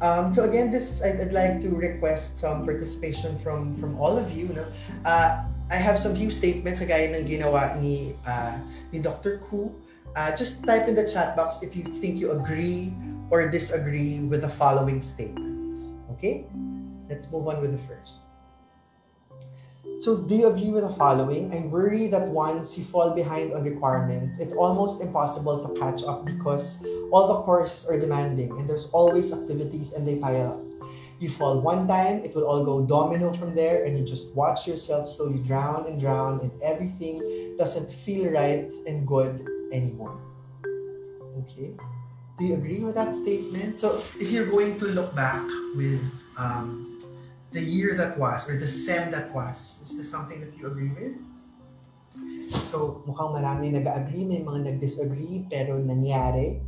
Um, 0.00 0.32
so 0.32 0.44
again, 0.44 0.70
this 0.70 0.88
is 0.88 1.02
I'd, 1.02 1.20
I'd, 1.20 1.32
like 1.32 1.60
to 1.60 1.76
request 1.76 2.40
some 2.40 2.64
participation 2.64 3.36
from 3.40 3.76
from 3.76 4.00
all 4.00 4.16
of 4.16 4.32
you. 4.32 4.48
No? 4.52 4.64
Uh, 5.04 5.44
I 5.68 5.76
have 5.76 5.98
some 6.00 6.16
few 6.16 6.32
statements 6.32 6.80
gaya 6.80 7.12
ng 7.12 7.28
ginawa 7.28 7.76
ni 7.76 8.16
uh, 8.24 8.56
ni 8.92 9.00
Dr. 9.00 9.44
Ku 9.44 9.72
Uh, 10.16 10.34
just 10.34 10.66
type 10.66 10.88
in 10.88 10.94
the 10.94 11.06
chat 11.06 11.36
box 11.36 11.62
if 11.62 11.76
you 11.76 11.84
think 11.84 12.18
you 12.18 12.32
agree 12.32 12.92
or 13.30 13.48
disagree 13.48 14.20
with 14.26 14.42
the 14.42 14.48
following 14.48 15.00
statements. 15.00 15.94
Okay? 16.10 16.46
Let's 17.08 17.30
move 17.30 17.46
on 17.46 17.60
with 17.60 17.72
the 17.72 17.78
first. 17.78 18.29
So, 20.00 20.16
do 20.16 20.34
you 20.34 20.48
agree 20.48 20.70
with 20.70 20.82
the 20.82 20.96
following? 20.96 21.52
I 21.52 21.60
worry 21.68 22.08
that 22.08 22.26
once 22.28 22.78
you 22.78 22.84
fall 22.84 23.12
behind 23.12 23.52
on 23.52 23.64
requirements, 23.64 24.40
it's 24.40 24.54
almost 24.54 25.02
impossible 25.02 25.60
to 25.60 25.78
catch 25.78 26.02
up 26.04 26.24
because 26.24 26.82
all 27.12 27.28
the 27.28 27.42
courses 27.44 27.84
are 27.84 28.00
demanding 28.00 28.48
and 28.56 28.64
there's 28.64 28.88
always 28.96 29.30
activities 29.30 29.92
and 29.92 30.08
they 30.08 30.16
pile 30.16 30.56
up. 30.56 30.60
You 31.20 31.28
fall 31.28 31.60
one 31.60 31.86
time, 31.86 32.24
it 32.24 32.34
will 32.34 32.48
all 32.48 32.64
go 32.64 32.80
domino 32.80 33.30
from 33.34 33.54
there, 33.54 33.84
and 33.84 33.98
you 33.98 34.02
just 34.02 34.34
watch 34.34 34.66
yourself 34.66 35.06
slowly 35.06 35.44
drown 35.44 35.84
and 35.84 36.00
drown, 36.00 36.40
and 36.40 36.50
everything 36.62 37.20
doesn't 37.58 37.92
feel 37.92 38.32
right 38.32 38.72
and 38.88 39.06
good 39.06 39.44
anymore. 39.70 40.16
Okay? 41.44 41.76
Do 42.38 42.46
you 42.46 42.54
agree 42.54 42.80
with 42.80 42.94
that 42.94 43.14
statement? 43.14 43.78
So, 43.78 44.00
if 44.18 44.32
you're 44.32 44.48
going 44.48 44.78
to 44.78 44.86
look 44.86 45.14
back 45.14 45.44
with 45.76 46.24
um, 46.38 46.89
the 47.52 47.60
year 47.60 47.94
that 47.96 48.18
was 48.18 48.48
or 48.48 48.56
the 48.56 48.66
SEM 48.66 49.10
that 49.10 49.34
was, 49.34 49.80
is 49.82 49.96
this 49.96 50.10
something 50.10 50.40
that 50.40 50.56
you 50.56 50.66
agree 50.66 50.90
with? 50.94 51.18
So, 52.66 53.02
mukhang 53.06 53.42
marami 53.42 53.74
nag-agree, 53.74 54.26
may 54.26 54.42
mga 54.42 54.74
nag-disagree, 54.74 55.46
pero 55.50 55.78
nangyari. 55.78 56.58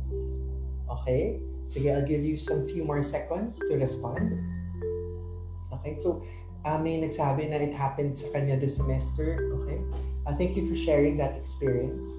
Okay? 0.87 1.39
Sige, 1.67 1.91
I'll 1.91 2.07
give 2.07 2.23
you 2.23 2.35
some 2.35 2.67
few 2.67 2.83
more 2.83 3.03
seconds 3.03 3.59
to 3.67 3.75
respond. 3.75 4.39
Okay, 5.71 5.99
so 5.99 6.23
uh, 6.63 6.79
may 6.79 6.99
nagsabi 6.99 7.51
na 7.51 7.59
it 7.59 7.75
happened 7.75 8.15
sa 8.15 8.31
kanya 8.31 8.55
this 8.55 8.79
semester. 8.79 9.51
Okay? 9.59 9.79
Uh, 10.23 10.35
thank 10.35 10.55
you 10.55 10.63
for 10.63 10.75
sharing 10.75 11.19
that 11.19 11.35
experience. 11.35 12.11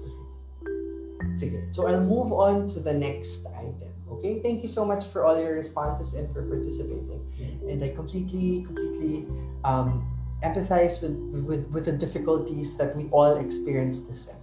Sige. 1.33 1.65
So 1.73 1.89
I'll 1.89 2.05
move 2.05 2.29
on 2.31 2.69
to 2.77 2.79
the 2.79 2.93
next 2.93 3.49
item. 3.57 3.89
Okay? 4.17 4.39
Thank 4.45 4.61
you 4.61 4.69
so 4.69 4.85
much 4.85 5.09
for 5.09 5.25
all 5.25 5.35
your 5.35 5.57
responses 5.57 6.13
and 6.13 6.29
for 6.29 6.45
participating. 6.45 7.24
And 7.69 7.83
I 7.83 7.89
completely, 7.89 8.63
completely 8.63 9.25
um, 9.63 10.05
empathize 10.43 11.01
with, 11.01 11.17
with, 11.45 11.67
with 11.71 11.85
the 11.85 11.91
difficulties 11.91 12.77
that 12.77 12.95
we 12.95 13.09
all 13.09 13.37
experience 13.37 14.01
this 14.01 14.25
sem. 14.25 14.35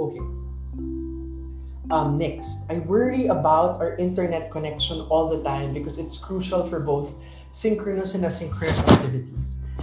Okay. 0.00 0.20
Um, 1.90 2.16
next, 2.16 2.64
I 2.70 2.78
worry 2.78 3.26
about 3.26 3.80
our 3.80 3.96
internet 3.96 4.50
connection 4.50 5.00
all 5.10 5.28
the 5.28 5.42
time 5.44 5.74
because 5.74 5.98
it's 5.98 6.16
crucial 6.16 6.64
for 6.64 6.80
both 6.80 7.16
synchronous 7.52 8.14
and 8.14 8.24
asynchronous 8.24 8.80
activities. 8.88 9.36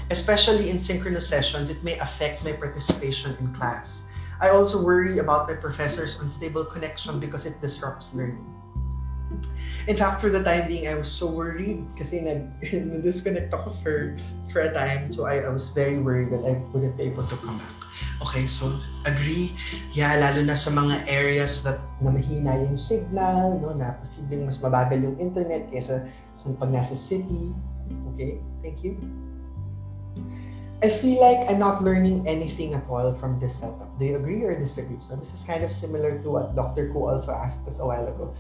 Especially 0.10 0.72
in 0.72 0.80
synchronous 0.80 1.28
sessions, 1.28 1.70
it 1.70 1.84
may 1.84 2.00
affect 2.00 2.44
my 2.44 2.54
participation 2.54 3.36
in 3.40 3.54
class. 3.54 4.10
I 4.42 4.50
also 4.50 4.84
worry 4.84 5.20
about 5.20 5.48
my 5.48 5.54
professor's 5.54 6.20
unstable 6.22 6.66
connection 6.66 7.20
because 7.20 7.46
it 7.46 7.62
disrupts 7.62 8.16
learning. 8.16 8.59
In 9.88 9.96
fact, 9.96 10.22
for 10.22 10.30
the 10.30 10.44
time 10.44 10.68
being, 10.68 10.88
I 10.88 10.96
was 10.96 11.12
so 11.12 11.32
worried 11.32 11.86
kasi 11.98 12.22
nag-disconnect 12.22 13.54
ako 13.58 13.72
for, 13.82 14.18
for 14.52 14.62
a 14.62 14.74
time. 14.74 15.12
So 15.12 15.26
I, 15.26 15.46
I 15.46 15.50
was 15.50 15.72
very 15.72 15.98
worried 15.98 16.32
that 16.32 16.44
I 16.44 16.60
wouldn't 16.74 16.98
be 16.98 17.04
able 17.04 17.26
to 17.28 17.38
come 17.38 17.58
back. 17.58 17.80
Okay, 18.20 18.48
so 18.48 18.76
agree. 19.08 19.56
Yeah, 19.96 20.20
lalo 20.20 20.44
na 20.44 20.56
sa 20.56 20.72
mga 20.72 21.08
areas 21.08 21.64
that 21.64 21.80
na 22.04 22.12
mahina 22.12 22.60
yung 22.68 22.76
signal, 22.76 23.56
no, 23.60 23.72
na 23.72 23.96
posibleng 23.96 24.44
mas 24.44 24.60
mabagal 24.60 25.00
yung 25.00 25.16
internet 25.20 25.72
kaysa 25.72 26.04
sa 26.36 26.46
pag 26.60 26.72
nasa 26.72 27.00
city. 27.00 27.56
Okay, 28.14 28.40
thank 28.60 28.84
you. 28.84 29.00
I 30.80 30.88
feel 30.88 31.20
like 31.20 31.44
I'm 31.52 31.60
not 31.60 31.84
learning 31.84 32.24
anything 32.24 32.72
at 32.72 32.88
all 32.88 33.12
from 33.12 33.40
this 33.40 33.60
setup. 33.60 33.92
Do 34.00 34.08
you 34.08 34.16
agree 34.16 34.44
or 34.48 34.56
disagree? 34.56 35.00
So 35.04 35.16
this 35.20 35.36
is 35.36 35.44
kind 35.44 35.64
of 35.64 35.76
similar 35.76 36.24
to 36.24 36.28
what 36.32 36.56
Dr. 36.56 36.92
Ko 36.96 37.12
also 37.12 37.36
asked 37.36 37.68
us 37.68 37.84
a 37.84 37.88
while 37.88 38.08
ago. 38.08 38.32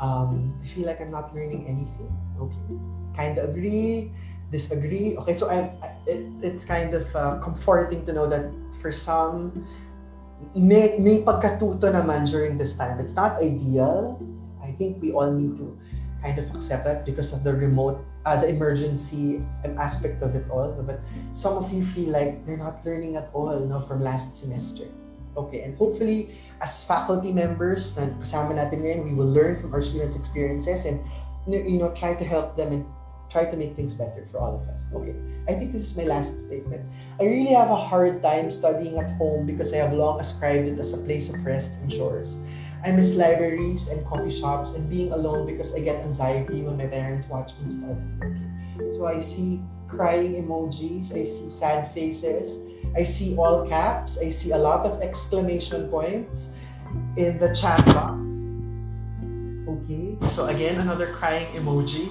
Um, 0.00 0.54
I 0.62 0.66
feel 0.68 0.86
like 0.86 1.00
I'm 1.00 1.10
not 1.10 1.34
learning 1.34 1.66
anything. 1.66 2.10
Okay, 2.38 2.78
kind 3.16 3.38
of 3.38 3.50
agree, 3.50 4.12
disagree. 4.50 5.16
Okay, 5.18 5.34
so 5.34 5.50
I'm. 5.50 5.74
It, 6.06 6.24
it's 6.42 6.64
kind 6.64 6.94
of 6.94 7.04
uh, 7.16 7.38
comforting 7.42 8.06
to 8.06 8.12
know 8.12 8.26
that 8.30 8.48
for 8.80 8.92
some, 8.92 9.66
may, 10.54 10.96
may 10.98 11.20
pagkatuto 11.20 11.82
naman 11.82 12.30
during 12.30 12.56
this 12.56 12.76
time. 12.78 13.00
It's 13.00 13.14
not 13.14 13.42
ideal. 13.42 14.16
I 14.62 14.70
think 14.72 15.02
we 15.02 15.12
all 15.12 15.30
need 15.32 15.58
to 15.58 15.76
kind 16.22 16.38
of 16.38 16.50
accept 16.54 16.84
that 16.84 17.04
because 17.06 17.32
of 17.32 17.44
the 17.44 17.54
remote 17.54 18.02
uh, 18.28 18.36
the 18.40 18.48
emergency 18.48 19.40
aspect 19.80 20.22
of 20.22 20.34
it 20.34 20.44
all. 20.50 20.72
But 20.82 21.00
some 21.32 21.56
of 21.56 21.72
you 21.72 21.84
feel 21.84 22.10
like 22.10 22.44
they're 22.44 22.60
not 22.60 22.84
learning 22.84 23.16
at 23.16 23.30
all 23.32 23.58
no, 23.60 23.80
from 23.80 24.00
last 24.00 24.36
semester. 24.36 24.84
Okay, 25.36 25.62
and 25.62 25.76
hopefully, 25.76 26.34
as 26.60 26.84
faculty 26.84 27.32
members 27.32 27.96
na 27.96 28.10
kasama 28.18 28.56
natin 28.56 28.82
ngayon, 28.82 29.04
we 29.04 29.14
will 29.14 29.28
learn 29.28 29.56
from 29.56 29.74
our 29.74 29.82
students' 29.82 30.16
experiences 30.16 30.86
and 30.86 31.00
you 31.48 31.78
know, 31.78 31.88
try 31.94 32.12
to 32.12 32.24
help 32.24 32.56
them 32.56 32.72
and 32.72 32.84
try 33.30 33.44
to 33.44 33.56
make 33.56 33.76
things 33.76 33.92
better 33.94 34.24
for 34.32 34.40
all 34.40 34.56
of 34.56 34.68
us. 34.68 34.88
Okay, 34.92 35.14
I 35.48 35.54
think 35.54 35.72
this 35.72 35.84
is 35.84 35.96
my 35.96 36.04
last 36.04 36.48
statement. 36.48 36.84
I 37.20 37.24
really 37.24 37.52
have 37.52 37.70
a 37.70 37.76
hard 37.76 38.22
time 38.22 38.50
studying 38.50 38.98
at 38.98 39.10
home 39.16 39.46
because 39.46 39.72
I 39.72 39.78
have 39.78 39.92
long 39.92 40.20
ascribed 40.20 40.68
it 40.68 40.78
as 40.78 40.92
a 40.96 41.00
place 41.04 41.32
of 41.32 41.44
rest 41.44 41.76
and 41.80 41.90
chores. 41.92 42.40
I 42.84 42.92
miss 42.92 43.16
libraries 43.16 43.88
and 43.88 44.06
coffee 44.06 44.30
shops 44.30 44.74
and 44.74 44.88
being 44.88 45.12
alone 45.12 45.46
because 45.46 45.74
I 45.74 45.80
get 45.80 45.98
anxiety 46.04 46.62
when 46.62 46.78
my 46.78 46.86
parents 46.86 47.26
watch 47.28 47.52
me 47.60 47.68
study. 47.68 48.00
Okay. 48.22 48.94
So 48.94 49.06
I 49.06 49.18
see 49.18 49.60
crying 49.88 50.36
emojis, 50.36 51.12
I 51.16 51.24
see 51.24 51.50
sad 51.50 51.92
faces, 51.92 52.68
I 52.96 53.02
see 53.02 53.36
all 53.36 53.66
caps, 53.66 54.18
I 54.18 54.28
see 54.30 54.52
a 54.52 54.58
lot 54.58 54.86
of 54.86 55.00
exclamation 55.02 55.88
points 55.88 56.52
in 57.16 57.38
the 57.38 57.54
chat 57.54 57.84
box. 57.86 58.20
Okay, 59.68 60.16
so 60.28 60.46
again, 60.46 60.80
another 60.80 61.12
crying 61.12 61.46
emoji. 61.56 62.08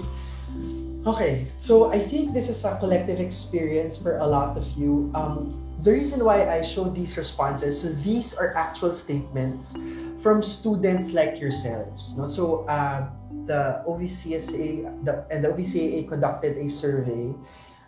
Okay, 1.07 1.47
so 1.57 1.89
I 1.89 1.99
think 1.99 2.33
this 2.33 2.49
is 2.49 2.65
a 2.65 2.77
collective 2.77 3.19
experience 3.19 3.97
for 3.97 4.17
a 4.17 4.27
lot 4.27 4.57
of 4.57 4.67
you. 4.75 5.09
Um, 5.15 5.55
the 5.81 5.93
reason 5.93 6.25
why 6.25 6.49
I 6.49 6.61
show 6.61 6.89
these 6.89 7.15
responses, 7.15 7.81
so 7.81 7.89
these 8.03 8.35
are 8.35 8.53
actual 8.55 8.93
statements 8.93 9.77
from 10.21 10.43
students 10.43 11.13
like 11.13 11.39
yourselves. 11.39 12.17
No? 12.17 12.27
So 12.27 12.65
uh, 12.65 13.07
the 13.45 13.83
OVCSA 13.87 15.05
the, 15.05 15.25
and 15.31 15.45
the 15.45 15.49
OVCAA 15.49 16.09
conducted 16.09 16.57
a 16.57 16.69
survey 16.69 17.33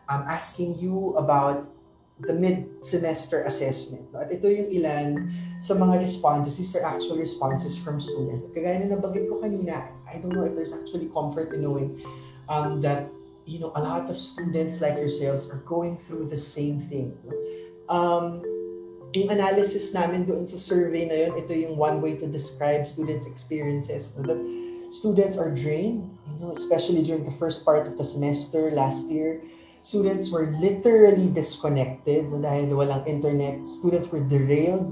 um, 0.09 0.25
asking 0.27 0.75
you 0.81 1.13
about 1.15 1.69
the 2.19 2.33
mid-semester 2.33 3.43
assessment. 3.43 4.11
No? 4.11 4.19
At 4.19 4.33
ito 4.33 4.51
yung 4.51 4.67
ilan 4.75 5.31
sa 5.63 5.77
mga 5.79 6.03
responses. 6.03 6.59
These 6.59 6.75
are 6.75 6.83
actual 6.83 7.15
responses 7.15 7.79
from 7.79 7.99
students. 7.99 8.43
At 8.43 8.51
kagaya 8.51 8.83
na 8.83 8.97
nabanggit 8.99 9.31
ko 9.31 9.39
kanina, 9.39 9.87
I 10.03 10.19
don't 10.19 10.35
know 10.35 10.43
if 10.43 10.57
there's 10.57 10.75
actually 10.75 11.07
comfort 11.15 11.55
in 11.55 11.63
knowing 11.63 12.03
um, 12.51 12.81
that 12.83 13.07
you 13.47 13.57
know 13.63 13.71
a 13.73 13.81
lot 13.81 14.11
of 14.11 14.19
students 14.19 14.83
like 14.83 14.99
yourselves 14.99 15.47
are 15.47 15.63
going 15.63 15.95
through 15.95 16.27
the 16.27 16.37
same 16.37 16.83
thing. 16.83 17.15
No? 17.23 17.33
Um, 17.87 18.23
yung 19.15 19.31
analysis 19.31 19.89
namin 19.95 20.27
doon 20.27 20.45
sa 20.45 20.59
survey 20.59 21.07
na 21.07 21.15
yun, 21.15 21.31
ito 21.39 21.55
yung 21.55 21.79
one 21.79 22.03
way 22.03 22.19
to 22.19 22.27
describe 22.27 22.85
students' 22.85 23.25
experiences. 23.25 24.13
No? 24.19 24.27
That 24.27 24.41
students 24.91 25.39
are 25.39 25.49
drained, 25.49 26.03
you 26.35 26.37
know, 26.43 26.51
especially 26.51 27.01
during 27.01 27.23
the 27.23 27.33
first 27.33 27.63
part 27.63 27.87
of 27.87 27.95
the 27.95 28.03
semester 28.03 28.69
last 28.75 29.07
year. 29.07 29.41
Students 29.81 30.27
were 30.31 30.51
literally 30.59 31.31
disconnected 31.31 32.27
no? 32.27 32.43
dahil 32.43 32.75
walang 32.75 33.07
internet. 33.07 33.63
Students 33.63 34.11
were 34.11 34.23
derailed. 34.23 34.91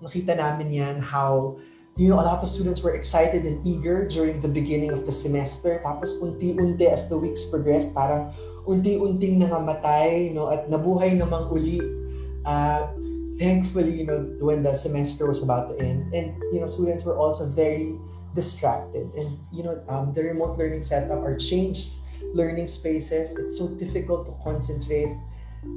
Nakita 0.00 0.38
namin 0.38 0.70
yan 0.70 1.02
how 1.02 1.58
you 2.00 2.08
know, 2.08 2.16
a 2.16 2.24
lot 2.24 2.42
of 2.42 2.48
students 2.48 2.80
were 2.80 2.94
excited 2.94 3.44
and 3.44 3.60
eager 3.66 4.08
during 4.08 4.40
the 4.40 4.48
beginning 4.48 4.92
of 4.92 5.04
the 5.04 5.12
semester. 5.12 5.84
Tapos 5.84 6.16
unti-unti 6.24 6.88
as 6.88 7.12
the 7.12 7.18
weeks 7.18 7.44
progressed, 7.44 7.92
parang 7.92 8.32
unti-unting 8.64 9.36
nangamatay, 9.42 10.32
no, 10.32 10.48
at 10.48 10.72
nabuhay 10.72 11.12
namang 11.12 11.52
uli. 11.52 11.76
Uh, 12.48 12.88
thankfully, 13.36 13.92
you 13.92 14.08
know, 14.08 14.24
when 14.40 14.64
the 14.64 14.72
semester 14.72 15.28
was 15.28 15.44
about 15.44 15.68
to 15.68 15.76
end, 15.76 16.08
and 16.16 16.32
you 16.48 16.60
know, 16.60 16.70
students 16.70 17.04
were 17.04 17.20
also 17.20 17.44
very 17.52 18.00
distracted, 18.32 19.04
and 19.12 19.36
you 19.52 19.60
know, 19.60 19.76
um, 19.92 20.16
the 20.16 20.24
remote 20.24 20.56
learning 20.56 20.80
setup 20.80 21.20
are 21.20 21.36
changed 21.36 21.99
learning 22.34 22.66
spaces. 22.66 23.36
It's 23.38 23.58
so 23.58 23.68
difficult 23.68 24.26
to 24.26 24.34
concentrate 24.42 25.16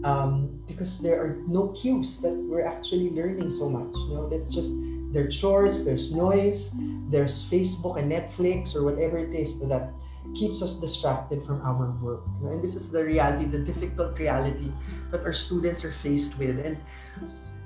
um, 0.04 0.62
because 0.68 1.02
there 1.02 1.22
are 1.22 1.38
no 1.48 1.70
cues 1.70 2.22
that 2.22 2.34
we're 2.34 2.66
actually 2.66 3.10
learning 3.10 3.52
so 3.52 3.70
much. 3.70 3.96
You 4.08 4.14
know, 4.16 4.30
that's 4.30 4.54
just 4.54 4.72
their 5.12 5.28
chores, 5.28 5.86
there's 5.86 6.14
noise, 6.14 6.76
there's 7.10 7.46
Facebook 7.50 8.00
and 8.00 8.12
Netflix 8.12 8.76
or 8.76 8.84
whatever 8.84 9.18
it 9.18 9.34
is 9.34 9.60
that 9.68 9.92
keeps 10.36 10.62
us 10.62 10.80
distracted 10.80 11.44
from 11.44 11.62
our 11.62 11.92
work. 12.02 12.24
And 12.42 12.64
this 12.64 12.76
is 12.76 12.92
the 12.92 13.04
reality, 13.04 13.46
the 13.46 13.60
difficult 13.60 14.18
reality 14.18 14.72
that 15.12 15.22
our 15.22 15.34
students 15.34 15.84
are 15.86 15.92
faced 15.92 16.40
with. 16.40 16.66
And 16.66 16.78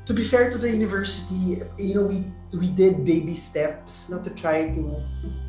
to 0.06 0.14
be 0.14 0.24
fair 0.24 0.50
to 0.50 0.58
the 0.58 0.72
university, 0.72 1.62
you 1.78 1.96
know, 1.96 2.04
we 2.04 2.26
we 2.58 2.68
did 2.70 3.04
baby 3.04 3.36
steps 3.36 4.10
not 4.10 4.24
to 4.24 4.32
try 4.32 4.72
to 4.72 4.82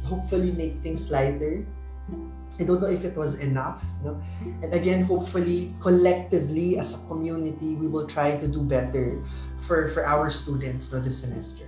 hopefully 0.05 0.53
make 0.53 0.83
things 0.83 1.11
lighter. 1.11 1.67
I 2.59 2.65
don't 2.65 2.83
know 2.83 2.91
if 2.91 3.05
it 3.05 3.17
was 3.17 3.39
enough. 3.39 3.87
No? 4.03 4.21
And 4.63 4.75
again, 4.75 5.03
hopefully, 5.03 5.75
collectively 5.81 6.79
as 6.79 6.99
a 6.99 7.07
community, 7.07 7.77
we 7.77 7.87
will 7.87 8.07
try 8.07 8.37
to 8.37 8.49
do 8.49 8.63
better 8.63 9.23
for, 9.59 9.89
for 9.89 10.05
our 10.05 10.29
students 10.31 10.91
no, 10.91 11.01
this 11.01 11.23
semester. 11.23 11.65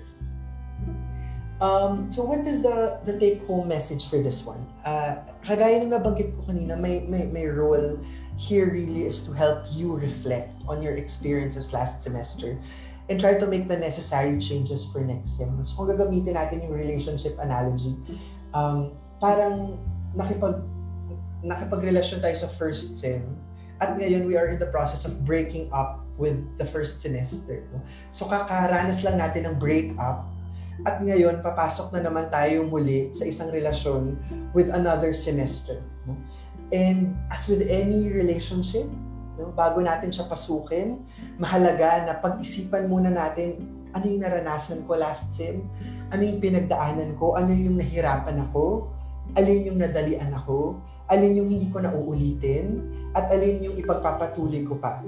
Um, 1.61 2.11
so 2.11 2.25
what 2.25 2.47
is 2.47 2.63
the, 2.63 2.99
the 3.05 3.19
take-home 3.21 3.69
message 3.69 4.09
for 4.09 4.19
this 4.19 4.45
one? 4.45 4.67
Uh, 4.85 5.21
kagaya 5.45 5.85
ng 5.85 5.93
nabanggit 5.93 6.33
ko 6.33 6.49
kanina, 6.49 6.75
may, 6.81 7.05
may, 7.05 7.29
may 7.29 7.45
role 7.47 8.01
here 8.41 8.73
really 8.73 9.05
is 9.05 9.21
to 9.29 9.33
help 9.37 9.69
you 9.69 9.93
reflect 9.93 10.57
on 10.67 10.81
your 10.81 10.97
experiences 10.97 11.77
last 11.77 12.01
semester 12.01 12.57
and 13.13 13.21
try 13.21 13.37
to 13.37 13.47
make 13.47 13.69
the 13.69 13.77
necessary 13.77 14.41
changes 14.41 14.89
for 14.89 15.05
next 15.05 15.37
sem. 15.37 15.53
So 15.61 15.85
kung 15.85 15.93
gagamitin 15.93 16.41
natin 16.41 16.65
yung 16.65 16.73
relationship 16.73 17.37
analogy, 17.37 17.93
um, 18.57 18.97
parang 19.21 19.77
nakipag 20.17 20.65
nakipagrelasyon 21.45 22.21
tayo 22.21 22.37
sa 22.37 22.49
first 22.49 23.01
sem 23.01 23.25
at 23.81 23.97
ngayon 23.97 24.29
we 24.29 24.37
are 24.37 24.53
in 24.53 24.61
the 24.61 24.69
process 24.69 25.09
of 25.09 25.25
breaking 25.25 25.73
up 25.73 26.05
with 26.21 26.37
the 26.61 26.67
first 26.69 27.01
semester. 27.01 27.65
So 28.13 28.29
kakaranas 28.29 29.01
lang 29.01 29.17
natin 29.17 29.49
ng 29.49 29.57
break 29.57 29.97
up 29.97 30.29
at 30.85 31.01
ngayon 31.01 31.41
papasok 31.41 31.97
na 31.97 32.05
naman 32.05 32.29
tayo 32.29 32.69
muli 32.69 33.13
sa 33.17 33.25
isang 33.25 33.49
relasyon 33.49 34.21
with 34.53 34.69
another 34.73 35.17
semester. 35.17 35.81
No? 36.05 36.17
And 36.71 37.17
as 37.33 37.49
with 37.49 37.65
any 37.67 38.13
relationship, 38.13 38.87
no, 39.41 39.51
bago 39.57 39.81
natin 39.81 40.13
siya 40.13 40.29
pasukin, 40.29 41.03
mahalaga 41.41 42.05
na 42.05 42.13
pag-isipan 42.21 42.87
muna 42.87 43.11
natin 43.11 43.81
ano 43.91 44.05
yung 44.07 44.23
naranasan 44.23 44.87
ko 44.87 44.95
last 44.95 45.35
sem, 45.35 45.67
ano 46.15 46.23
yung 46.23 46.39
pinagdaanan 46.39 47.19
ko, 47.19 47.35
ano 47.35 47.51
yung 47.51 47.81
nahirapan 47.81 48.39
ako, 48.47 48.87
alin 49.35 49.67
yung 49.67 49.79
nadalian 49.83 50.31
ako, 50.31 50.79
alin 51.11 51.43
yung 51.43 51.51
hindi 51.51 51.69
ko 51.69 51.83
na 51.83 51.91
uulitin, 51.91 52.81
at 53.19 53.27
alin 53.35 53.61
yung 53.61 53.77
ipagpapatuloy 53.77 54.63
ko 54.67 54.79
pa. 54.79 55.03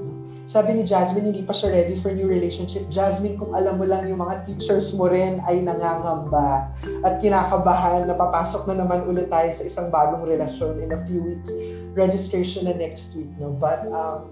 Sabi 0.50 0.74
ni 0.74 0.82
Jasmine, 0.82 1.32
hindi 1.32 1.46
pa 1.46 1.54
siya 1.54 1.70
ready 1.70 1.96
for 1.96 2.10
new 2.12 2.26
relationship. 2.26 2.90
Jasmine, 2.90 3.38
kung 3.38 3.54
alam 3.54 3.78
mo 3.78 3.86
lang 3.86 4.04
yung 4.10 4.20
mga 4.20 4.42
teachers 4.44 4.92
mo 4.98 5.06
rin 5.08 5.40
ay 5.48 5.62
nangangamba 5.62 6.68
at 7.06 7.22
kinakabahan 7.22 8.10
na 8.10 8.12
papasok 8.12 8.68
na 8.68 8.84
naman 8.84 9.06
ulit 9.06 9.30
tayo 9.30 9.48
sa 9.54 9.62
isang 9.64 9.88
bagong 9.88 10.26
relasyon 10.26 10.82
in 10.82 10.90
a 10.92 11.00
few 11.08 11.22
weeks. 11.22 11.48
Registration 11.94 12.66
na 12.66 12.74
next 12.74 13.14
week. 13.14 13.30
No? 13.38 13.54
But 13.54 13.86
um, 13.88 14.28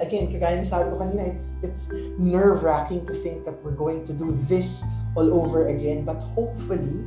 again, 0.00 0.32
kagaya 0.32 0.56
ng 0.56 0.64
sabi 0.64 0.88
ko 0.88 1.02
kanina, 1.02 1.26
it's, 1.26 1.58
it's 1.60 1.92
nerve-wracking 2.16 3.04
to 3.04 3.12
think 3.12 3.44
that 3.44 3.58
we're 3.60 3.76
going 3.76 4.06
to 4.08 4.14
do 4.14 4.32
this 4.48 4.86
all 5.18 5.26
over 5.36 5.68
again. 5.68 6.06
But 6.06 6.22
hopefully, 6.32 7.02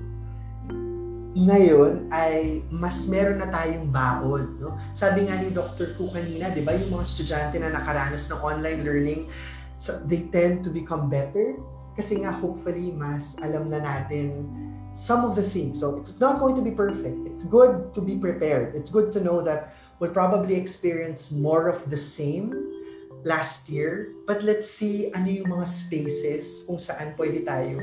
ngayon 1.34 2.14
ay 2.14 2.62
mas 2.70 3.10
meron 3.10 3.42
na 3.42 3.50
tayong 3.50 3.90
baon. 3.90 4.62
No? 4.62 4.78
Sabi 4.94 5.26
nga 5.26 5.42
ni 5.42 5.50
Dr. 5.50 5.98
Ku 5.98 6.06
kanina, 6.14 6.54
di 6.54 6.62
ba, 6.62 6.78
yung 6.78 6.94
mga 6.94 7.06
estudyante 7.06 7.58
na 7.58 7.74
nakaranas 7.74 8.30
ng 8.30 8.40
online 8.40 8.82
learning, 8.86 9.22
so 9.74 9.98
they 10.06 10.30
tend 10.30 10.62
to 10.62 10.70
become 10.70 11.10
better 11.10 11.58
kasi 11.98 12.22
nga 12.22 12.34
hopefully 12.34 12.94
mas 12.94 13.38
alam 13.42 13.70
na 13.70 13.82
natin 13.82 14.46
some 14.94 15.26
of 15.26 15.34
the 15.34 15.42
things. 15.42 15.82
So 15.82 15.98
it's 15.98 16.22
not 16.22 16.38
going 16.38 16.54
to 16.58 16.62
be 16.62 16.74
perfect. 16.74 17.26
It's 17.26 17.42
good 17.42 17.94
to 17.98 18.02
be 18.02 18.18
prepared. 18.22 18.78
It's 18.78 18.94
good 18.94 19.10
to 19.18 19.20
know 19.22 19.42
that 19.42 19.74
we'll 19.98 20.14
probably 20.14 20.54
experience 20.54 21.34
more 21.34 21.66
of 21.66 21.82
the 21.90 21.98
same 21.98 22.54
last 23.26 23.70
year. 23.70 24.14
But 24.30 24.46
let's 24.46 24.70
see 24.70 25.10
ano 25.18 25.30
yung 25.34 25.50
mga 25.50 25.66
spaces 25.66 26.66
kung 26.70 26.78
saan 26.78 27.18
pwede 27.18 27.42
tayo 27.42 27.82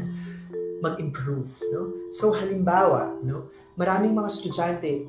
mag-improve. 0.82 1.48
No? 1.72 1.92
So 2.12 2.32
halimbawa, 2.32 3.22
no, 3.22 3.48
maraming 3.78 4.16
mga 4.16 4.28
estudyante, 4.28 5.08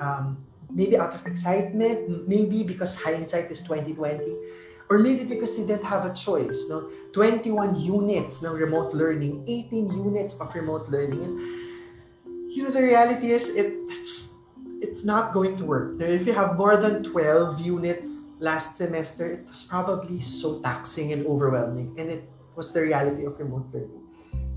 um, 0.00 0.36
maybe 0.70 0.96
out 0.96 1.14
of 1.14 1.24
excitement, 1.26 2.28
maybe 2.28 2.62
because 2.62 2.94
hindsight 2.94 3.50
is 3.50 3.62
2020, 3.62 4.36
or 4.90 4.98
maybe 4.98 5.24
because 5.24 5.56
they 5.56 5.64
didn't 5.64 5.84
have 5.84 6.04
a 6.04 6.12
choice. 6.12 6.68
No? 6.68 6.90
21 7.12 7.76
units 7.80 8.42
ng 8.42 8.52
remote 8.52 8.92
learning, 8.92 9.44
18 9.46 9.90
units 9.90 10.40
of 10.40 10.54
remote 10.54 10.88
learning. 10.88 11.22
And, 11.22 11.36
you 12.52 12.64
know, 12.64 12.70
the 12.70 12.82
reality 12.82 13.32
is 13.32 13.56
it, 13.56 13.72
it's, 13.88 14.34
it's 14.80 15.04
not 15.04 15.32
going 15.32 15.56
to 15.56 15.64
work. 15.64 16.00
If 16.00 16.26
you 16.26 16.34
have 16.34 16.56
more 16.56 16.76
than 16.76 17.02
12 17.04 17.60
units 17.60 18.28
last 18.40 18.76
semester, 18.76 19.30
it 19.30 19.48
was 19.48 19.62
probably 19.62 20.20
so 20.20 20.60
taxing 20.60 21.12
and 21.12 21.26
overwhelming. 21.26 21.94
And 21.98 22.10
it 22.10 22.28
was 22.56 22.72
the 22.72 22.82
reality 22.82 23.24
of 23.24 23.38
remote 23.38 23.72
learning. 23.72 24.01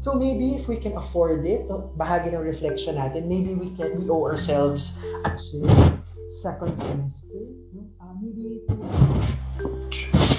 So 0.05 0.13
maybe 0.13 0.53
if 0.53 0.69
we 0.69 0.77
can 0.77 0.93
afford 1.01 1.49
it, 1.49 1.65
bahagi 1.97 2.29
ng 2.29 2.45
reflection 2.45 3.01
natin, 3.01 3.25
maybe 3.25 3.57
we 3.57 3.73
can, 3.73 3.97
we 3.97 4.05
owe 4.05 4.21
ourselves 4.29 5.01
a 5.25 5.33
second 6.45 6.77
semester. 6.77 7.41
Uh, 7.97 8.13
maybe 8.21 8.61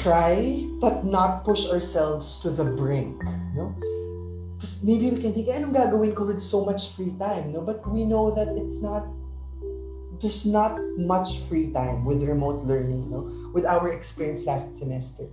try 0.06 0.62
but 0.78 1.02
not 1.02 1.42
push 1.42 1.66
ourselves 1.66 2.38
to 2.46 2.54
the 2.54 2.62
brink. 2.78 3.18
No? 3.58 3.74
Maybe 4.86 5.10
we 5.10 5.18
can 5.18 5.34
think, 5.34 5.50
anong 5.50 5.74
gagawin 5.74 6.14
ko 6.14 6.30
with 6.30 6.38
so 6.38 6.62
much 6.62 6.94
free 6.94 7.10
time? 7.18 7.50
No? 7.50 7.58
But 7.58 7.82
we 7.90 8.06
know 8.06 8.30
that 8.38 8.54
it's 8.54 8.78
not 8.78 9.02
there's 10.22 10.46
not 10.46 10.78
much 10.94 11.42
free 11.50 11.74
time 11.74 12.06
with 12.06 12.22
remote 12.22 12.62
learning, 12.70 13.10
no? 13.10 13.26
With 13.50 13.66
our 13.66 13.90
experience 13.90 14.46
last 14.46 14.78
semester. 14.78 15.26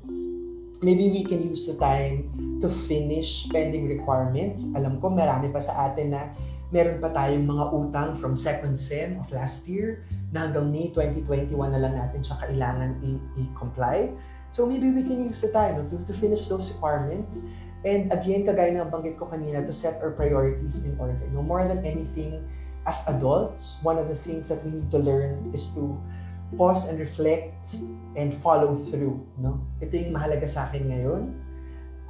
Maybe 0.82 1.14
we 1.14 1.22
can 1.28 1.44
use 1.44 1.70
the 1.70 1.78
time 1.78 2.32
to 2.64 2.68
finish 2.72 3.46
pending 3.52 3.86
requirements. 3.92 4.66
Alam 4.74 4.98
ko, 4.98 5.14
marami 5.14 5.52
pa 5.54 5.60
sa 5.60 5.92
atin 5.92 6.16
na 6.16 6.32
meron 6.74 6.98
pa 6.98 7.14
tayong 7.14 7.46
mga 7.46 7.66
utang 7.70 8.10
from 8.18 8.34
second 8.34 8.80
sem 8.80 9.22
of 9.22 9.30
last 9.30 9.70
year 9.70 10.02
na 10.34 10.50
hanggang 10.50 10.74
May 10.74 10.90
2021 10.90 11.54
na 11.54 11.78
lang 11.78 11.94
natin 11.94 12.26
siya 12.26 12.42
kailangan 12.42 12.98
i-comply. 13.38 14.10
So 14.50 14.66
maybe 14.66 14.90
we 14.90 15.06
can 15.06 15.22
use 15.22 15.42
the 15.42 15.54
time 15.54 15.78
to, 15.78 15.96
to 16.02 16.14
finish 16.14 16.50
those 16.50 16.74
requirements. 16.74 17.46
And 17.86 18.10
again, 18.10 18.48
kagaya 18.48 18.74
ng 18.80 18.90
banggit 18.90 19.22
ko 19.22 19.30
kanina, 19.30 19.62
to 19.66 19.74
set 19.76 20.02
our 20.02 20.16
priorities 20.16 20.82
in 20.82 20.98
order. 20.98 21.20
No 21.36 21.44
more 21.44 21.68
than 21.68 21.84
anything, 21.86 22.42
as 22.88 23.04
adults, 23.08 23.80
one 23.84 24.00
of 24.00 24.08
the 24.08 24.16
things 24.16 24.50
that 24.50 24.64
we 24.64 24.72
need 24.72 24.90
to 24.92 25.00
learn 25.00 25.52
is 25.54 25.70
to 25.76 26.00
pause 26.56 26.90
and 26.90 26.98
reflect 27.00 27.78
and 28.16 28.34
follow 28.34 28.78
through. 28.90 29.22
No? 29.40 29.62
Ito 29.82 29.94
yung 29.94 30.14
mahalaga 30.14 30.46
sa 30.46 30.70
akin 30.70 30.90
ngayon. 30.90 31.24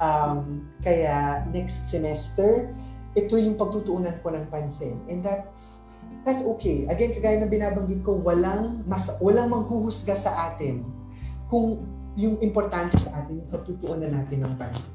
Um, 0.02 0.68
kaya 0.82 1.46
next 1.54 1.88
semester, 1.88 2.68
ito 3.14 3.38
yung 3.38 3.54
pagtutuunan 3.54 4.18
ko 4.20 4.34
ng 4.34 4.50
pansin. 4.50 4.98
And 5.06 5.22
that's 5.22 5.84
that's 6.26 6.42
okay. 6.56 6.88
Again, 6.90 7.14
kagaya 7.14 7.36
ng 7.44 7.52
binabanggit 7.52 8.00
ko, 8.02 8.18
walang 8.18 8.82
mas 8.84 9.12
walang 9.22 9.52
manghuhusga 9.52 10.18
sa 10.18 10.52
atin 10.52 10.82
kung 11.46 11.86
yung 12.14 12.38
importante 12.42 12.98
sa 12.98 13.22
atin 13.22 13.42
yung 13.42 13.50
pagtutuunan 13.50 14.10
natin 14.10 14.42
ng 14.42 14.54
pansin. 14.58 14.92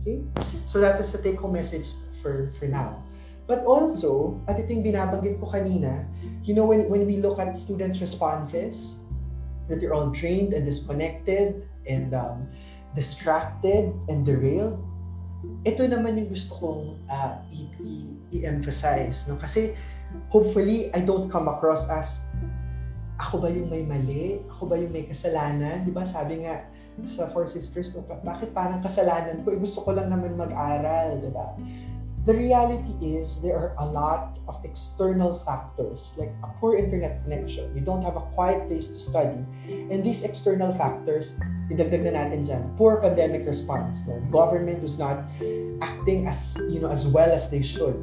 Okay? 0.00 0.24
So 0.64 0.80
that 0.80 0.96
is 1.00 1.12
the 1.12 1.20
take-home 1.20 1.52
message 1.52 1.92
for 2.24 2.48
for 2.56 2.68
now. 2.68 3.04
But 3.50 3.66
also, 3.66 4.38
at 4.46 4.62
ito 4.62 4.70
yung 4.70 4.86
binabanggit 4.86 5.42
ko 5.42 5.50
kanina, 5.50 6.06
you 6.46 6.54
know, 6.54 6.62
when, 6.62 6.86
when 6.86 7.02
we 7.02 7.18
look 7.18 7.42
at 7.42 7.58
students' 7.58 7.98
responses, 7.98 9.02
that 9.66 9.82
they're 9.82 9.90
all 9.90 10.14
drained 10.14 10.54
and 10.54 10.62
disconnected 10.62 11.66
and 11.82 12.14
um, 12.14 12.46
distracted 12.94 13.90
and 14.06 14.22
derailed, 14.22 14.78
ito 15.66 15.82
naman 15.82 16.14
yung 16.14 16.30
gusto 16.30 16.54
kong 16.62 16.82
uh, 17.10 17.42
i-emphasize. 18.30 19.26
No? 19.26 19.34
Kasi 19.34 19.74
hopefully, 20.30 20.94
I 20.94 21.02
don't 21.02 21.26
come 21.26 21.50
across 21.50 21.90
as 21.90 22.30
ako 23.18 23.42
ba 23.42 23.48
yung 23.50 23.66
may 23.66 23.82
mali? 23.82 24.40
Ako 24.46 24.70
ba 24.70 24.78
yung 24.78 24.94
may 24.94 25.04
kasalanan? 25.10 25.82
Di 25.82 25.92
ba 25.92 26.06
sabi 26.06 26.46
nga 26.46 26.70
sa 27.04 27.28
Four 27.28 27.50
Sisters, 27.50 27.92
no, 27.92 28.06
bakit 28.24 28.54
parang 28.56 28.80
kasalanan 28.80 29.42
ko? 29.44 29.52
Eh, 29.52 29.60
gusto 29.60 29.84
ko 29.84 29.92
lang 29.92 30.08
naman 30.08 30.38
mag-aral, 30.38 31.20
di 31.20 31.30
ba? 31.34 31.52
The 32.26 32.34
reality 32.34 32.92
is 33.00 33.40
there 33.40 33.56
are 33.56 33.74
a 33.78 33.86
lot 33.86 34.38
of 34.46 34.60
external 34.64 35.32
factors 35.40 36.14
like 36.18 36.28
a 36.44 36.48
poor 36.60 36.76
internet 36.76 37.22
connection. 37.24 37.72
You 37.74 37.80
don't 37.80 38.02
have 38.02 38.16
a 38.16 38.24
quiet 38.36 38.68
place 38.68 38.88
to 38.88 38.98
study. 39.00 39.40
And 39.68 40.04
these 40.04 40.24
external 40.24 40.74
factors, 40.74 41.40
idagdag 41.72 42.04
na 42.04 42.12
natin 42.20 42.44
dyan, 42.44 42.76
poor 42.76 43.00
pandemic 43.00 43.48
response. 43.48 44.04
The 44.04 44.20
government 44.28 44.84
is 44.84 45.00
not 45.00 45.24
acting 45.80 46.28
as, 46.28 46.60
you 46.68 46.80
know, 46.84 46.92
as 46.92 47.08
well 47.08 47.32
as 47.32 47.48
they 47.48 47.64
should. 47.64 47.96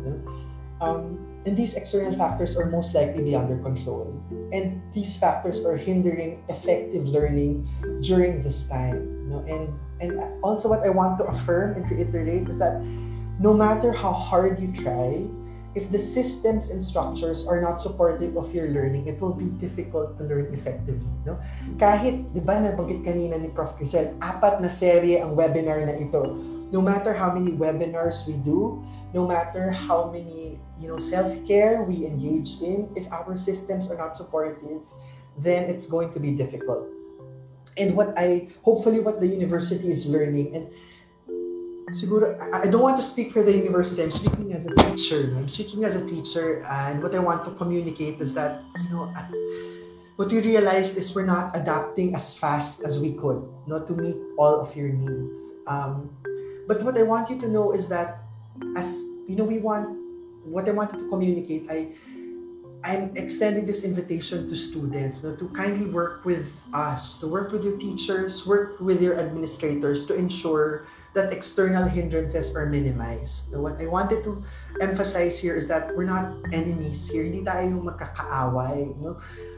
Um, 0.82 1.22
and 1.46 1.56
these 1.56 1.78
external 1.78 2.12
factors 2.18 2.58
are 2.58 2.66
most 2.74 2.98
likely 2.98 3.24
beyond 3.24 3.54
their 3.54 3.62
control. 3.62 4.18
And 4.52 4.82
these 4.98 5.16
factors 5.16 5.64
are 5.64 5.78
hindering 5.78 6.44
effective 6.50 7.08
learning 7.08 7.70
during 8.02 8.42
this 8.42 8.68
time. 8.68 9.30
No? 9.30 9.46
And, 9.46 9.78
and 10.02 10.20
also 10.44 10.70
what 10.70 10.82
I 10.84 10.90
want 10.90 11.18
to 11.20 11.26
affirm 11.26 11.78
and 11.78 11.86
reiterate 11.86 12.50
is 12.50 12.58
that 12.60 12.82
no 13.40 13.54
matter 13.54 13.92
how 13.92 14.12
hard 14.12 14.60
you 14.60 14.72
try, 14.74 15.26
if 15.78 15.92
the 15.94 16.02
systems 16.02 16.74
and 16.74 16.82
structures 16.82 17.46
are 17.46 17.62
not 17.62 17.78
supportive 17.78 18.34
of 18.34 18.50
your 18.50 18.74
learning, 18.74 19.06
it 19.06 19.22
will 19.22 19.34
be 19.34 19.54
difficult 19.62 20.18
to 20.18 20.26
learn 20.26 20.50
effectively. 20.50 21.06
No? 21.22 21.38
Kahit, 21.78 22.34
di 22.34 22.42
ba, 22.42 22.58
nabanggit 22.58 23.06
kanina 23.06 23.38
ni 23.38 23.54
Prof. 23.54 23.78
Crizel, 23.78 24.18
apat 24.18 24.58
na 24.58 24.74
serye 24.74 25.22
ang 25.22 25.38
webinar 25.38 25.86
na 25.86 25.94
ito. 25.94 26.34
No 26.74 26.82
matter 26.82 27.14
how 27.14 27.30
many 27.30 27.54
webinars 27.54 28.26
we 28.26 28.42
do, 28.42 28.82
no 29.14 29.30
matter 29.30 29.70
how 29.70 30.10
many 30.10 30.58
you 30.82 30.88
know, 30.90 30.98
self-care 30.98 31.84
we 31.84 32.06
engage 32.06 32.62
in, 32.62 32.90
if 32.96 33.06
our 33.14 33.38
systems 33.38 33.90
are 33.92 33.98
not 33.98 34.18
supportive, 34.18 34.82
then 35.38 35.70
it's 35.70 35.86
going 35.86 36.14
to 36.14 36.20
be 36.20 36.34
difficult. 36.34 36.90
And 37.78 37.94
what 37.94 38.18
I, 38.18 38.50
hopefully 38.66 39.00
what 39.00 39.22
the 39.22 39.28
university 39.30 39.94
is 39.94 40.10
learning, 40.10 40.56
and 40.56 40.74
siguro, 41.92 42.36
I 42.54 42.68
don't 42.68 42.82
want 42.82 42.98
to 42.98 43.04
speak 43.04 43.32
for 43.32 43.44
the 43.44 43.56
university. 43.56 44.04
I'm 44.04 44.12
speaking 44.12 44.54
as 44.54 44.66
a 44.66 44.74
teacher. 44.76 45.32
I'm 45.36 45.48
speaking 45.48 45.84
as 45.86 45.96
a 45.96 46.06
teacher, 46.06 46.64
and 46.68 47.02
what 47.02 47.16
I 47.16 47.20
want 47.20 47.46
to 47.46 47.52
communicate 47.52 48.20
is 48.20 48.34
that, 48.34 48.64
you 48.84 48.90
know, 48.90 49.12
what 50.18 50.32
we 50.32 50.42
realized 50.42 50.98
is 50.98 51.16
we're 51.16 51.26
not 51.26 51.56
adapting 51.56 52.16
as 52.16 52.38
fast 52.38 52.84
as 52.84 53.00
we 53.00 53.14
could, 53.14 53.48
not 53.68 53.88
to 53.88 53.94
meet 53.94 54.18
all 54.38 54.60
of 54.60 54.76
your 54.76 54.90
needs. 54.90 55.62
Um, 55.68 56.10
but 56.68 56.82
what 56.84 56.98
I 56.98 57.04
want 57.04 57.30
you 57.30 57.40
to 57.40 57.48
know 57.48 57.72
is 57.72 57.88
that, 57.90 58.20
as 58.76 59.06
you 59.28 59.36
know, 59.36 59.46
we 59.46 59.60
want 59.60 59.96
what 60.44 60.68
I 60.68 60.72
wanted 60.72 61.00
to 61.00 61.08
communicate. 61.10 61.70
I 61.70 61.94
I'm 62.84 63.12
extending 63.18 63.66
this 63.66 63.84
invitation 63.84 64.48
to 64.50 64.56
students 64.56 65.24
no, 65.24 65.36
to 65.36 65.50
kindly 65.50 65.90
work 65.90 66.24
with 66.26 66.62
us, 66.74 67.20
to 67.20 67.28
work 67.28 67.52
with 67.52 67.66
your 67.66 67.76
teachers, 67.78 68.46
work 68.46 68.80
with 68.80 69.02
your 69.02 69.20
administrators 69.20 70.06
to 70.08 70.16
ensure 70.16 70.88
that 71.18 71.34
external 71.34 71.90
hindrances 71.90 72.54
are 72.54 72.70
minimized. 72.70 73.50
So 73.50 73.58
what 73.66 73.82
I 73.82 73.90
wanted 73.90 74.22
to 74.30 74.46
emphasize 74.78 75.42
here 75.42 75.58
is 75.58 75.66
that 75.68 75.90
we're 75.98 76.06
not 76.06 76.38
enemies 76.54 77.10
here. 77.10 77.26
Hindi 77.26 77.42
tayo 77.42 77.66
yung 77.66 77.90
magkakaaway. 77.90 78.94
No? 79.02 79.18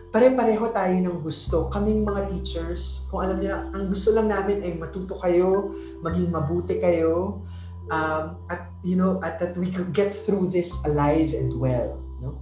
Pare-pareho 0.09 0.71
tayo 0.71 0.95
ng 0.95 1.19
gusto. 1.19 1.67
Kaming 1.67 2.07
mga 2.07 2.31
teachers, 2.31 3.05
kung 3.11 3.27
alam 3.27 3.37
niyo, 3.43 3.59
ang 3.75 3.91
gusto 3.91 4.15
lang 4.15 4.31
namin 4.31 4.63
ay 4.63 4.79
matuto 4.79 5.19
kayo, 5.19 5.75
maging 6.01 6.31
mabuti 6.31 6.79
kayo, 6.79 7.43
um, 7.91 8.39
at 8.49 8.71
you 8.81 8.95
know, 8.95 9.19
at 9.21 9.37
that 9.37 9.53
we 9.59 9.69
could 9.69 9.93
get 9.93 10.15
through 10.15 10.49
this 10.49 10.81
alive 10.87 11.35
and 11.35 11.53
well. 11.53 11.99
No? 12.23 12.39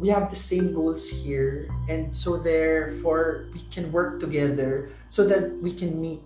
We 0.00 0.08
have 0.14 0.30
the 0.30 0.38
same 0.38 0.72
goals 0.72 1.04
here, 1.06 1.68
and 1.92 2.08
so 2.08 2.40
therefore 2.40 3.52
we 3.52 3.62
can 3.68 3.92
work 3.92 4.16
together 4.16 4.90
so 5.12 5.28
that 5.28 5.54
we 5.60 5.76
can 5.76 6.00
meet 6.00 6.24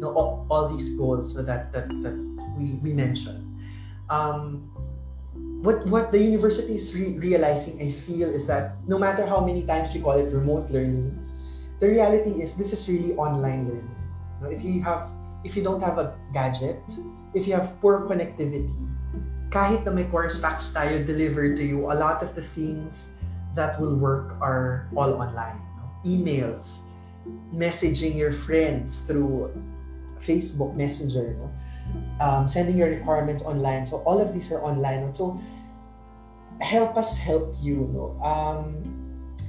know, 0.00 0.14
all, 0.14 0.46
all 0.50 0.68
these 0.68 0.96
goals 0.96 1.34
that, 1.34 1.72
that, 1.72 1.88
that 2.02 2.16
we, 2.56 2.78
we 2.82 2.92
mentioned. 2.92 3.44
Um, 4.10 4.70
what, 5.62 5.86
what 5.86 6.12
the 6.12 6.18
university 6.18 6.74
is 6.74 6.94
re- 6.94 7.18
realizing, 7.18 7.82
I 7.82 7.90
feel, 7.90 8.28
is 8.28 8.46
that 8.46 8.76
no 8.86 8.98
matter 8.98 9.26
how 9.26 9.40
many 9.44 9.66
times 9.66 9.94
you 9.94 10.02
call 10.02 10.18
it 10.18 10.32
remote 10.32 10.70
learning, 10.70 11.18
the 11.80 11.88
reality 11.88 12.42
is 12.42 12.56
this 12.56 12.72
is 12.72 12.88
really 12.88 13.14
online 13.14 13.68
learning. 13.68 13.96
Now, 14.40 14.50
if 14.50 14.62
you 14.62 14.82
have, 14.82 15.10
if 15.44 15.56
you 15.56 15.62
don't 15.62 15.82
have 15.82 15.98
a 15.98 16.14
gadget, 16.32 16.82
if 17.34 17.46
you 17.46 17.54
have 17.54 17.80
poor 17.80 18.06
connectivity, 18.06 18.74
kahit 19.50 19.84
na 19.84 19.92
may 19.92 20.04
course 20.04 20.38
packs 20.38 20.70
tayo 20.72 21.04
delivered 21.06 21.56
to 21.56 21.64
you, 21.64 21.90
a 21.90 21.96
lot 21.96 22.22
of 22.22 22.34
the 22.34 22.42
things 22.42 23.18
that 23.54 23.80
will 23.80 23.96
work 23.96 24.36
are 24.40 24.86
all 24.94 25.14
online. 25.18 25.58
No? 25.78 25.90
Emails, 26.06 26.86
messaging 27.54 28.16
your 28.16 28.32
friends 28.32 29.02
through 29.06 29.50
Facebook 30.20 30.74
Messenger, 30.76 31.36
no? 31.38 31.50
um, 32.20 32.48
sending 32.48 32.76
your 32.76 32.88
requirements 32.88 33.42
online. 33.42 33.86
So 33.86 33.98
all 34.02 34.20
of 34.20 34.34
these 34.34 34.52
are 34.52 34.62
online. 34.62 35.14
So 35.14 35.40
help 36.60 36.96
us 36.96 37.18
help 37.18 37.54
you. 37.60 37.88
No? 37.92 38.18
Um, 38.22 38.84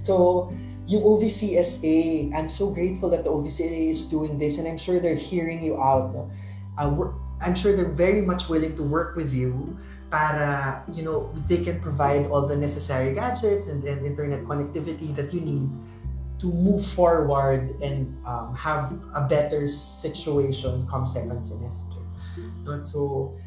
so 0.03 0.53
yung 0.87 1.03
OVCSA, 1.03 2.33
I'm 2.35 2.49
so 2.49 2.71
grateful 2.71 3.09
that 3.09 3.23
the 3.23 3.31
OVCSA 3.31 3.89
is 3.89 4.07
doing 4.07 4.37
this 4.37 4.57
and 4.57 4.67
I'm 4.67 4.77
sure 4.77 4.99
they're 4.99 5.15
hearing 5.15 5.61
you 5.61 5.81
out. 5.81 6.13
No? 6.13 6.31
Uh, 6.77 7.11
I'm 7.41 7.55
sure 7.55 7.75
they're 7.75 7.91
very 7.91 8.21
much 8.21 8.49
willing 8.49 8.75
to 8.75 8.83
work 8.83 9.15
with 9.15 9.33
you 9.33 9.77
para, 10.11 10.83
you 10.91 11.03
know, 11.03 11.31
they 11.47 11.63
can 11.63 11.79
provide 11.79 12.25
all 12.27 12.47
the 12.47 12.57
necessary 12.57 13.13
gadgets 13.13 13.67
and, 13.67 13.83
and 13.83 14.05
internet 14.05 14.43
connectivity 14.43 15.15
that 15.15 15.33
you 15.33 15.41
need 15.41 15.69
to 16.39 16.47
move 16.47 16.85
forward 16.85 17.75
and 17.81 18.15
um, 18.25 18.55
have 18.55 18.93
a 19.13 19.27
better 19.27 19.67
situation 19.67 20.87
come 20.87 21.05
second 21.05 21.45
semester. 21.45 21.99
No? 22.63 22.81
So, 22.83 23.37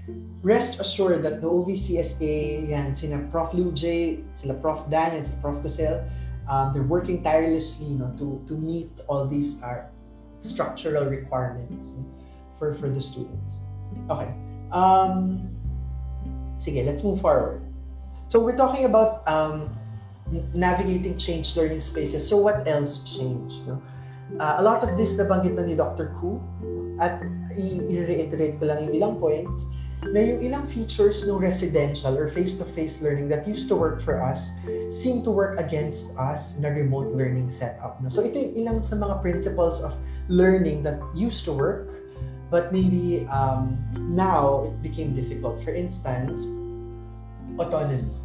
rest 0.43 0.81
assured 0.81 1.23
that 1.25 1.41
the 1.41 1.49
OVCSA, 1.49 2.69
yan, 2.69 2.95
sina 2.95 3.27
Prof. 3.31 3.55
Lou 3.55 3.73
J, 3.73 4.21
sila 4.35 4.55
Prof. 4.55 4.89
Dan, 4.91 5.17
and 5.17 5.27
sila 5.27 5.41
Prof. 5.41 5.63
Cosel, 5.63 6.05
um, 6.49 6.75
they're 6.75 6.83
working 6.83 7.23
tirelessly 7.23 7.95
no, 7.95 8.13
to, 8.19 8.45
to 8.49 8.55
meet 8.55 8.91
all 9.07 9.27
these 9.27 9.63
uh, 9.63 9.87
structural 10.39 11.07
requirements 11.07 11.93
for, 12.59 12.75
for 12.75 12.89
the 12.89 13.01
students. 13.01 13.61
Okay. 14.11 14.35
Um, 14.73 15.49
sige, 16.57 16.85
let's 16.85 17.05
move 17.05 17.21
forward. 17.21 17.63
So 18.29 18.41
we're 18.41 18.57
talking 18.57 18.85
about 18.85 19.27
um, 19.29 19.71
navigating 20.55 21.19
change 21.19 21.57
learning 21.57 21.81
spaces. 21.81 22.27
So 22.29 22.39
what 22.39 22.67
else 22.67 23.05
changed? 23.05 23.67
No? 23.67 23.83
Uh, 24.41 24.57
a 24.59 24.63
lot 24.63 24.81
of 24.83 24.97
this 24.97 25.21
nabanggit 25.21 25.55
na 25.55 25.63
ni 25.63 25.77
Dr. 25.77 26.15
Ku 26.17 26.41
at 26.97 27.21
i-reiterate 27.53 28.57
ko 28.57 28.65
lang 28.65 28.89
yung 28.89 28.95
ilang 28.97 29.15
points 29.21 29.69
na 30.09 30.19
yung 30.19 30.41
ilang 30.43 30.65
features 30.67 31.23
ng 31.29 31.37
residential 31.39 32.17
or 32.17 32.27
face-to-face 32.27 33.05
learning 33.05 33.29
that 33.29 33.47
used 33.47 33.69
to 33.69 33.77
work 33.77 34.01
for 34.01 34.19
us 34.19 34.59
seem 34.91 35.23
to 35.23 35.31
work 35.31 35.61
against 35.61 36.17
us 36.19 36.59
in 36.59 36.65
a 36.65 36.73
remote 36.73 37.13
learning 37.15 37.47
setup. 37.53 38.01
No? 38.03 38.09
So 38.09 38.25
ito 38.25 38.41
yung 38.41 38.55
ilang 38.57 38.79
sa 38.83 38.97
mga 38.97 39.21
principles 39.21 39.85
of 39.85 39.95
learning 40.27 40.83
that 40.89 40.99
used 41.15 41.45
to 41.45 41.53
work 41.53 41.93
but 42.51 42.73
maybe 42.73 43.29
um, 43.31 43.79
now 44.13 44.65
it 44.69 44.77
became 44.83 45.15
difficult. 45.15 45.61
For 45.63 45.73
instance, 45.73 46.49
autonomy 47.61 48.22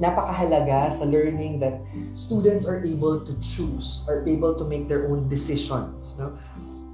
napakahalaga 0.00 0.88
sa 0.88 1.04
learning 1.04 1.60
that 1.60 1.84
students 2.16 2.64
are 2.64 2.80
able 2.82 3.20
to 3.20 3.36
choose, 3.44 4.08
are 4.08 4.24
able 4.24 4.56
to 4.56 4.64
make 4.64 4.88
their 4.88 5.06
own 5.12 5.28
decisions. 5.28 6.16
No? 6.16 6.32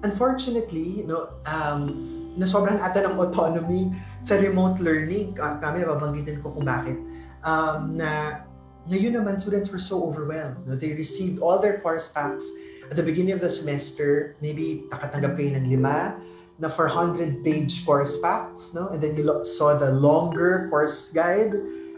Unfortunately, 0.02 1.06
no, 1.06 1.30
um, 1.46 2.34
nasobrahan 2.34 2.82
ata 2.82 3.06
ng 3.06 3.14
autonomy 3.16 3.94
sa 4.26 4.34
remote 4.36 4.82
learning. 4.82 5.38
Kami, 5.38 5.86
babanggitin 5.86 6.42
ko 6.42 6.50
kung 6.52 6.66
bakit. 6.66 6.98
Um, 7.46 7.94
na 7.94 8.42
ngayon 8.90 9.22
naman, 9.22 9.38
students 9.38 9.70
were 9.70 9.80
so 9.82 10.02
overwhelmed. 10.02 10.66
No? 10.66 10.74
They 10.74 10.92
received 10.92 11.38
all 11.38 11.62
their 11.62 11.78
course 11.78 12.10
packs 12.10 12.44
at 12.90 12.98
the 12.98 13.06
beginning 13.06 13.38
of 13.38 13.42
the 13.42 13.50
semester. 13.50 14.34
Maybe 14.42 14.90
nakatanggap 14.90 15.38
kayo 15.38 15.54
ng 15.54 15.70
lima 15.70 16.18
na 16.58 16.68
400-page 16.68 17.86
course 17.86 18.18
packs. 18.18 18.74
No? 18.74 18.90
And 18.90 18.98
then 18.98 19.14
you 19.14 19.26
saw 19.46 19.78
the 19.78 19.94
longer 19.94 20.66
course 20.74 21.14
guide 21.14 21.54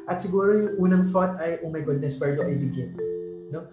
at 0.09 0.25
siguro 0.25 0.57
yung 0.57 0.75
unang 0.81 1.05
thought 1.05 1.37
ay, 1.37 1.61
oh 1.61 1.69
my 1.69 1.85
goodness, 1.85 2.17
where 2.17 2.33
do 2.33 2.41
I 2.41 2.57
begin? 2.57 2.97
No? 3.53 3.69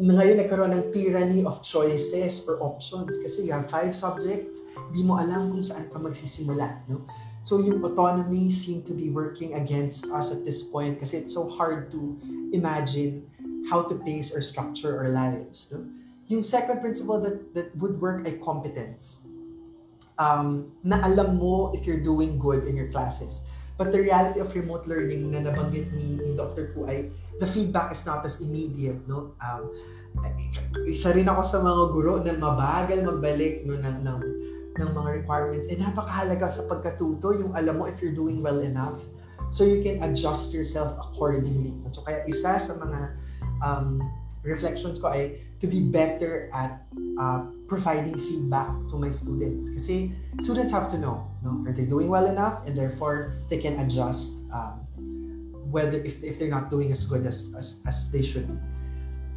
Ngayon 0.00 0.40
nagkaroon 0.40 0.72
ng 0.72 0.84
tyranny 0.96 1.44
of 1.44 1.60
choices 1.60 2.40
or 2.48 2.56
options 2.64 3.20
kasi 3.20 3.44
you 3.44 3.52
have 3.52 3.68
five 3.68 3.92
subjects, 3.92 4.64
di 4.96 5.04
mo 5.04 5.20
alam 5.20 5.52
kung 5.52 5.60
saan 5.60 5.92
ka 5.92 6.00
magsisimula. 6.00 6.80
No? 6.88 7.04
So 7.44 7.60
yung 7.60 7.84
autonomy 7.84 8.48
seem 8.48 8.80
to 8.88 8.96
be 8.96 9.12
working 9.12 9.60
against 9.60 10.08
us 10.08 10.32
at 10.32 10.48
this 10.48 10.64
point 10.64 10.96
kasi 10.96 11.20
it's 11.20 11.36
so 11.36 11.44
hard 11.44 11.92
to 11.92 12.16
imagine 12.56 13.28
how 13.68 13.84
to 13.84 13.94
pace 14.00 14.32
or 14.32 14.40
structure 14.40 14.96
our 14.96 15.12
lives. 15.12 15.68
No? 15.68 15.84
Yung 16.32 16.40
second 16.40 16.80
principle 16.80 17.20
that, 17.20 17.52
that 17.52 17.68
would 17.76 18.00
work 18.00 18.24
ay 18.24 18.40
competence. 18.40 19.28
Um, 20.16 20.72
na 20.80 21.02
alam 21.04 21.36
mo 21.36 21.76
if 21.76 21.84
you're 21.84 22.00
doing 22.00 22.40
good 22.40 22.64
in 22.64 22.72
your 22.72 22.88
classes 22.88 23.48
But 23.82 23.90
the 23.90 23.98
reality 23.98 24.38
of 24.38 24.54
remote 24.54 24.86
learning 24.86 25.34
na 25.34 25.42
nabanggit 25.42 25.90
ni, 25.90 26.14
ni 26.22 26.38
Dr. 26.38 26.70
Ku 26.70 26.86
ay 26.86 27.10
the 27.42 27.50
feedback 27.50 27.90
is 27.90 28.06
not 28.06 28.22
as 28.22 28.38
immediate, 28.38 29.02
no? 29.10 29.34
Um, 29.42 29.74
isa 30.86 31.10
rin 31.10 31.26
ako 31.26 31.42
sa 31.42 31.58
mga 31.58 31.82
guro 31.90 32.22
na 32.22 32.38
mabagal 32.38 33.02
magbalik 33.02 33.66
no, 33.66 33.74
ng, 33.74 34.06
ng, 34.06 34.18
ng 34.78 34.90
mga 34.94 35.08
requirements. 35.18 35.66
Eh, 35.66 35.74
napakahalaga 35.74 36.46
sa 36.46 36.62
pagkatuto 36.70 37.34
yung 37.34 37.58
alam 37.58 37.82
mo 37.82 37.90
if 37.90 37.98
you're 37.98 38.14
doing 38.14 38.38
well 38.38 38.62
enough 38.62 39.02
so 39.50 39.66
you 39.66 39.82
can 39.82 39.98
adjust 40.06 40.54
yourself 40.54 40.94
accordingly. 41.02 41.74
So 41.90 42.06
kaya 42.06 42.22
isa 42.30 42.62
sa 42.62 42.78
mga 42.78 43.18
um, 43.66 43.98
reflections 44.46 45.02
ko 45.02 45.10
ay 45.10 45.42
to 45.58 45.66
be 45.66 45.82
better 45.82 46.46
at 46.54 46.86
uh, 47.18 47.50
providing 47.66 48.14
feedback 48.14 48.70
to 48.90 48.94
my 48.94 49.10
students. 49.10 49.74
Kasi 49.74 50.14
students 50.38 50.70
have 50.70 50.86
to 50.94 51.02
know, 51.02 51.26
no? 51.42 51.62
are 51.66 51.72
they 51.74 51.86
doing 51.86 52.08
well 52.08 52.26
enough? 52.26 52.66
And 52.66 52.78
therefore, 52.78 53.34
they 53.50 53.58
can 53.58 53.78
adjust 53.80 54.46
um, 54.54 54.86
whether 55.70 55.98
if, 55.98 56.22
if 56.22 56.38
they're 56.38 56.52
not 56.52 56.70
doing 56.70 56.92
as 56.92 57.04
good 57.04 57.26
as, 57.26 57.54
as, 57.58 57.82
as 57.86 58.10
they 58.10 58.22
should 58.22 58.48
be. 58.48 58.58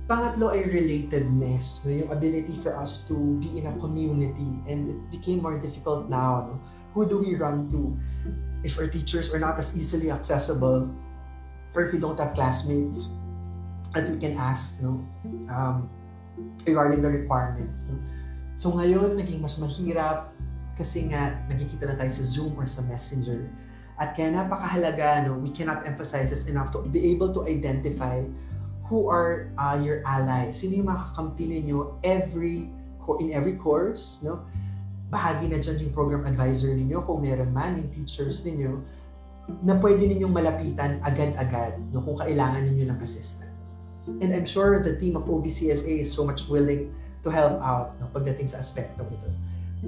Pangatlo 0.05 0.53
ay 0.53 0.61
relatedness, 0.69 1.81
no? 1.85 2.05
yung 2.05 2.11
ability 2.13 2.53
for 2.61 2.77
us 2.77 3.09
to 3.09 3.17
be 3.41 3.57
in 3.57 3.65
a 3.65 3.73
community. 3.81 4.61
And 4.69 4.93
it 4.93 4.99
became 5.09 5.41
more 5.41 5.57
difficult 5.57 6.09
now. 6.09 6.53
No? 6.53 6.55
Who 6.93 7.09
do 7.09 7.17
we 7.17 7.33
run 7.33 7.71
to? 7.73 7.97
If 8.61 8.77
our 8.77 8.87
teachers 8.87 9.33
are 9.33 9.41
not 9.41 9.57
as 9.57 9.73
easily 9.73 10.11
accessible, 10.11 10.93
or 11.73 11.85
if 11.85 11.91
we 11.91 11.97
don't 11.97 12.17
have 12.19 12.37
classmates 12.37 13.09
that 13.93 14.09
we 14.09 14.17
can 14.21 14.37
ask, 14.37 14.81
no? 14.81 15.01
Um, 15.49 15.89
regarding 16.65 17.01
the 17.01 17.09
requirements. 17.09 17.89
No? 17.89 17.97
So 18.57 18.71
ngayon, 18.71 19.17
naging 19.19 19.41
mas 19.41 19.57
mahirap 19.59 20.31
kasi 20.75 21.07
nga 21.07 21.39
nagkikita 21.47 21.87
na 21.87 21.95
tayo 21.95 22.11
sa 22.11 22.23
Zoom 22.23 22.53
or 22.59 22.67
sa 22.67 22.83
Messenger. 22.85 23.47
At 23.95 24.11
kaya 24.11 24.35
napakahalaga, 24.35 25.23
no, 25.23 25.39
we 25.39 25.55
cannot 25.55 25.87
emphasize 25.87 26.27
this 26.27 26.51
enough 26.51 26.75
to 26.75 26.83
be 26.83 27.15
able 27.15 27.31
to 27.31 27.47
identify 27.47 28.19
who 28.91 29.07
are 29.07 29.49
uh, 29.55 29.79
your 29.79 30.03
allies. 30.03 30.59
Sino 30.59 30.83
yung 30.83 30.91
makakampi 30.91 31.47
ninyo 31.47 32.03
every, 32.03 32.67
in 33.23 33.27
every 33.31 33.55
course, 33.55 34.19
no? 34.21 34.43
Bahagi 35.07 35.47
na 35.47 35.63
dyan 35.63 35.79
yung 35.79 35.93
program 35.95 36.27
advisor 36.27 36.75
ninyo 36.75 36.99
kung 37.07 37.23
meron 37.23 37.55
man, 37.55 37.79
yung 37.79 37.89
teachers 37.95 38.43
ninyo, 38.43 38.83
na 39.63 39.77
pwede 39.79 40.09
ninyong 40.09 40.33
malapitan 40.33 40.99
agad-agad 41.05 41.77
no, 41.93 42.01
kung 42.01 42.17
kailangan 42.17 42.67
ninyo 42.67 42.89
ng 42.91 42.99
assistance. 42.99 43.79
And 44.21 44.33
I'm 44.33 44.45
sure 44.45 44.81
the 44.81 44.97
team 44.97 45.17
of 45.17 45.25
OVCSA 45.25 46.01
is 46.01 46.09
so 46.11 46.25
much 46.25 46.45
willing 46.49 46.93
to 47.25 47.29
help 47.33 47.57
out 47.61 47.97
no, 47.97 48.09
pagdating 48.13 48.51
sa 48.51 48.61
aspect 48.61 48.97
of 49.01 49.09
ito. 49.09 49.29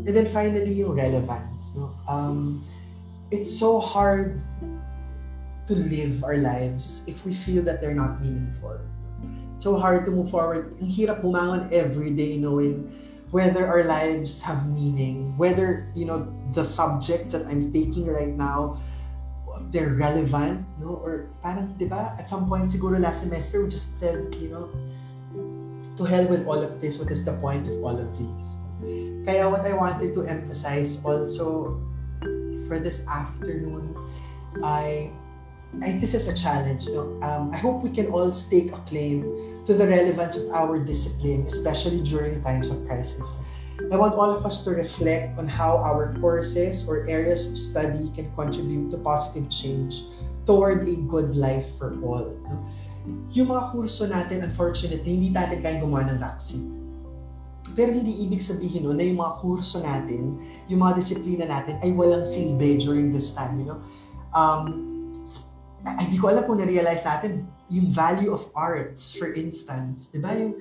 And 0.06 0.14
then 0.16 0.28
finally, 0.28 0.74
yung 0.74 0.94
relevance. 0.94 1.74
No? 1.76 1.94
Um, 2.08 2.64
it's 3.32 3.52
so 3.52 3.80
hard 3.80 4.40
to 5.68 5.74
live 5.74 6.24
our 6.24 6.38
lives 6.38 7.04
if 7.08 7.26
we 7.26 7.34
feel 7.34 7.64
that 7.64 7.82
they're 7.82 7.98
not 7.98 8.22
meaningful. 8.22 8.80
It's 9.56 9.64
so 9.64 9.78
hard 9.78 10.06
to 10.06 10.12
move 10.12 10.30
forward. 10.30 10.78
Ang 10.80 10.88
hirap 10.88 11.26
bumangon 11.26 11.74
every 11.74 12.12
day 12.12 12.38
knowing 12.38 12.88
whether 13.32 13.68
our 13.68 13.84
lives 13.84 14.40
have 14.44 14.70
meaning, 14.70 15.36
whether, 15.36 15.92
you 15.96 16.06
know, 16.06 16.32
the 16.54 16.64
subjects 16.64 17.34
that 17.34 17.44
I'm 17.48 17.60
taking 17.74 18.08
right 18.08 18.32
now 18.32 18.80
they're 19.72 19.94
relevant, 19.96 20.66
no? 20.80 21.02
Or 21.04 21.28
parang, 21.42 21.76
di 21.78 21.88
ba, 21.88 22.16
at 22.18 22.30
some 22.30 22.48
point 22.48 22.70
siguro 22.70 23.00
last 23.00 23.24
semester, 23.24 23.64
we 23.64 23.70
just 23.70 23.98
said, 24.00 24.36
you 24.40 24.50
know, 24.50 24.70
to 25.98 26.04
hell 26.06 26.26
with 26.28 26.46
all 26.46 26.62
of 26.62 26.80
this, 26.80 27.00
what 27.00 27.12
is 27.12 27.26
the 27.26 27.34
point 27.42 27.68
of 27.68 27.76
all 27.84 27.98
of 27.98 28.10
these? 28.18 28.62
Kaya 29.28 29.44
what 29.52 29.68
I 29.68 29.76
wanted 29.76 30.16
to 30.16 30.24
emphasize 30.24 31.04
also 31.04 31.76
for 32.64 32.80
this 32.80 33.04
afternoon, 33.12 33.92
I, 34.64 35.12
I 35.84 36.00
this 36.00 36.16
is 36.16 36.32
a 36.32 36.36
challenge, 36.36 36.88
no? 36.88 37.20
Um, 37.20 37.52
I 37.52 37.60
hope 37.60 37.84
we 37.84 37.92
can 37.92 38.08
all 38.08 38.32
stake 38.32 38.72
a 38.72 38.80
claim 38.88 39.28
to 39.68 39.76
the 39.76 39.84
relevance 39.84 40.40
of 40.40 40.48
our 40.56 40.80
discipline, 40.80 41.44
especially 41.44 42.00
during 42.08 42.40
times 42.40 42.72
of 42.72 42.88
crisis. 42.88 43.44
I 43.92 44.00
want 44.00 44.16
all 44.16 44.32
of 44.32 44.48
us 44.48 44.64
to 44.64 44.72
reflect 44.72 45.36
on 45.36 45.44
how 45.44 45.76
our 45.76 46.16
courses 46.24 46.88
or 46.88 47.04
areas 47.12 47.52
of 47.52 47.60
study 47.60 48.08
can 48.16 48.32
contribute 48.32 48.96
to 48.96 48.98
positive 49.04 49.52
change 49.52 50.08
toward 50.48 50.88
a 50.88 50.96
good 51.04 51.36
life 51.36 51.68
for 51.76 52.00
all. 52.00 52.32
No? 52.48 52.64
Yung 53.36 53.52
mga 53.52 53.76
kurso 53.76 54.08
natin, 54.08 54.48
unfortunately, 54.48 55.20
hindi 55.20 55.36
natin 55.36 55.60
kayang 55.60 55.84
gumawa 55.84 56.16
ng 56.16 56.20
vaccine. 56.24 56.77
Pero 57.78 57.94
hindi 57.94 58.26
ibig 58.26 58.42
sabihin 58.42 58.90
no, 58.90 58.98
na 58.98 59.06
yung 59.06 59.22
mga 59.22 59.38
kurso 59.38 59.78
natin, 59.86 60.42
yung 60.66 60.82
mga 60.82 60.98
disiplina 60.98 61.46
natin 61.46 61.78
ay 61.86 61.94
walang 61.94 62.26
silbi 62.26 62.82
during 62.82 63.14
this 63.14 63.38
time. 63.38 63.62
You 63.62 63.78
know? 63.78 63.80
um, 64.34 64.64
hindi 66.02 66.18
ko 66.20 66.34
alam 66.34 66.44
kung 66.50 66.60
na-realize 66.60 67.06
natin 67.06 67.48
yung 67.72 67.92
value 67.92 68.32
of 68.34 68.48
arts, 68.56 69.16
for 69.16 69.32
instance. 69.32 70.12
Di 70.12 70.20
ba? 70.20 70.36
Yung, 70.36 70.58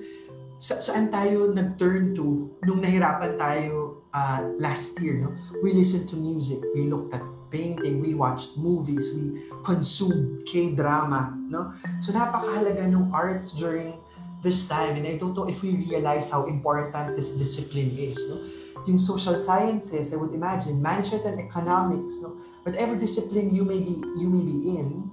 sa, 0.57 0.81
saan 0.81 1.13
tayo 1.13 1.51
nag-turn 1.53 2.17
to 2.17 2.49
nung 2.65 2.81
nahirapan 2.81 3.37
tayo 3.37 4.01
uh, 4.13 4.41
last 4.57 4.97
year, 5.03 5.21
no? 5.21 5.33
We 5.61 5.73
listened 5.77 6.09
to 6.09 6.17
music, 6.17 6.63
we 6.73 6.89
looked 6.89 7.13
at 7.13 7.23
painting, 7.53 8.01
we 8.01 8.17
watched 8.17 8.57
movies, 8.57 9.13
we 9.13 9.47
consumed 9.61 10.43
K-drama, 10.49 11.37
no? 11.47 11.77
So 12.01 12.11
napakahalaga 12.11 12.89
ng 12.89 13.13
arts 13.13 13.53
during 13.53 14.01
this 14.47 14.71
time 14.71 14.95
and 14.95 15.03
I 15.03 15.19
don't 15.19 15.35
know 15.35 15.43
if 15.51 15.59
we 15.59 15.75
realize 15.75 16.31
how 16.31 16.47
important 16.47 17.19
this 17.19 17.35
discipline 17.35 17.91
is, 17.99 18.15
no? 18.31 18.39
Yung 18.87 18.95
social 18.95 19.35
sciences, 19.35 20.15
I 20.15 20.15
would 20.15 20.31
imagine, 20.31 20.79
management 20.79 21.27
and 21.27 21.43
economics, 21.43 22.23
no? 22.23 22.39
Whatever 22.63 22.95
discipline 22.95 23.51
you 23.51 23.67
may 23.67 23.83
be 23.83 23.99
you 24.15 24.31
may 24.31 24.43
be 24.43 24.79
in, 24.79 25.11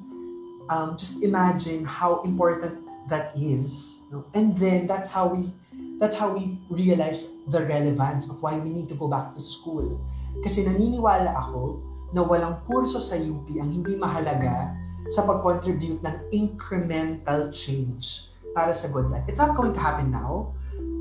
um, 0.70 0.96
just 0.96 1.22
imagine 1.22 1.84
how 1.84 2.22
important 2.22 2.84
that 3.08 3.36
is 3.36 4.02
no? 4.10 4.24
and 4.34 4.56
then 4.56 4.86
that's 4.86 5.08
how 5.08 5.26
we 5.26 5.52
that's 6.00 6.16
how 6.16 6.32
we 6.32 6.58
realize 6.70 7.36
the 7.48 7.64
relevance 7.66 8.28
of 8.30 8.40
why 8.42 8.58
we 8.58 8.70
need 8.70 8.88
to 8.88 8.94
go 8.94 9.08
back 9.08 9.34
to 9.34 9.40
school 9.40 10.00
kasi 10.42 10.64
naniniwala 10.64 11.30
ako 11.36 11.78
na 12.16 12.24
walang 12.24 12.58
kurso 12.64 12.98
sa 12.98 13.18
UP 13.18 13.46
ang 13.60 13.68
hindi 13.70 13.94
mahalaga 13.98 14.72
sa 15.12 15.20
pag-contribute 15.28 16.00
ng 16.00 16.16
incremental 16.32 17.52
change 17.52 18.32
para 18.54 18.70
sa 18.70 18.88
good 18.94 19.10
life. 19.10 19.26
It's 19.26 19.42
not 19.42 19.58
going 19.58 19.74
to 19.74 19.82
happen 19.82 20.14
now. 20.14 20.54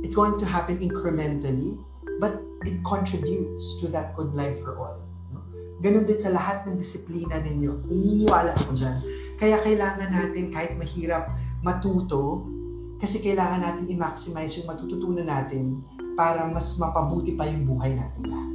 It's 0.04 0.18
going 0.18 0.42
to 0.42 0.46
happen 0.46 0.82
incrementally, 0.84 1.80
but 2.20 2.42
it 2.68 2.82
contributes 2.84 3.80
to 3.80 3.88
that 3.96 4.18
good 4.18 4.36
life 4.36 4.60
for 4.60 4.76
all. 4.76 4.98
No? 5.32 5.40
Ganon 5.80 6.04
din 6.04 6.20
sa 6.20 6.34
lahat 6.34 6.68
ng 6.68 6.76
disiplina 6.76 7.40
ninyo. 7.40 7.88
Naniniwala 7.88 8.52
ako 8.58 8.76
dyan. 8.76 8.98
Kaya 9.40 9.62
kailangan 9.64 10.12
natin, 10.12 10.52
kahit 10.52 10.76
mahirap, 10.76 11.32
matuto 11.64 12.44
kasi 13.00 13.20
kailangan 13.20 13.64
natin 13.64 13.86
i-maximize 13.92 14.60
yung 14.60 14.68
matututunan 14.68 15.28
natin 15.28 15.84
para 16.16 16.48
mas 16.48 16.76
mapabuti 16.80 17.36
pa 17.36 17.44
yung 17.48 17.68
buhay 17.68 18.00
natin 18.00 18.24
lahat. 18.32 18.52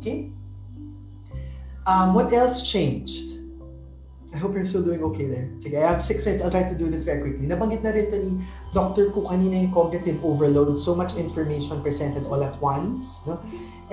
Okay? 0.00 0.16
Um, 1.88 2.12
what 2.12 2.32
else 2.32 2.64
changed? 2.64 3.43
I 4.34 4.36
hope 4.36 4.58
you're 4.58 4.66
still 4.66 4.82
doing 4.82 4.98
okay 5.14 5.30
there. 5.30 5.46
Sige, 5.62 5.78
I 5.78 5.86
have 5.86 6.02
six 6.02 6.26
minutes. 6.26 6.42
I'll 6.42 6.50
try 6.50 6.66
to 6.66 6.74
do 6.74 6.90
this 6.90 7.06
very 7.06 7.22
quickly. 7.22 7.46
Nabanggit 7.46 7.86
na 7.86 7.94
rin 7.94 8.10
ni 8.10 8.42
Dr. 8.74 9.14
Ku 9.14 9.22
kanina 9.22 9.62
yung 9.62 9.70
cognitive 9.70 10.18
overload. 10.26 10.74
So 10.74 10.98
much 10.98 11.14
information 11.14 11.78
presented 11.86 12.26
all 12.26 12.42
at 12.42 12.58
once. 12.58 13.22
No? 13.30 13.38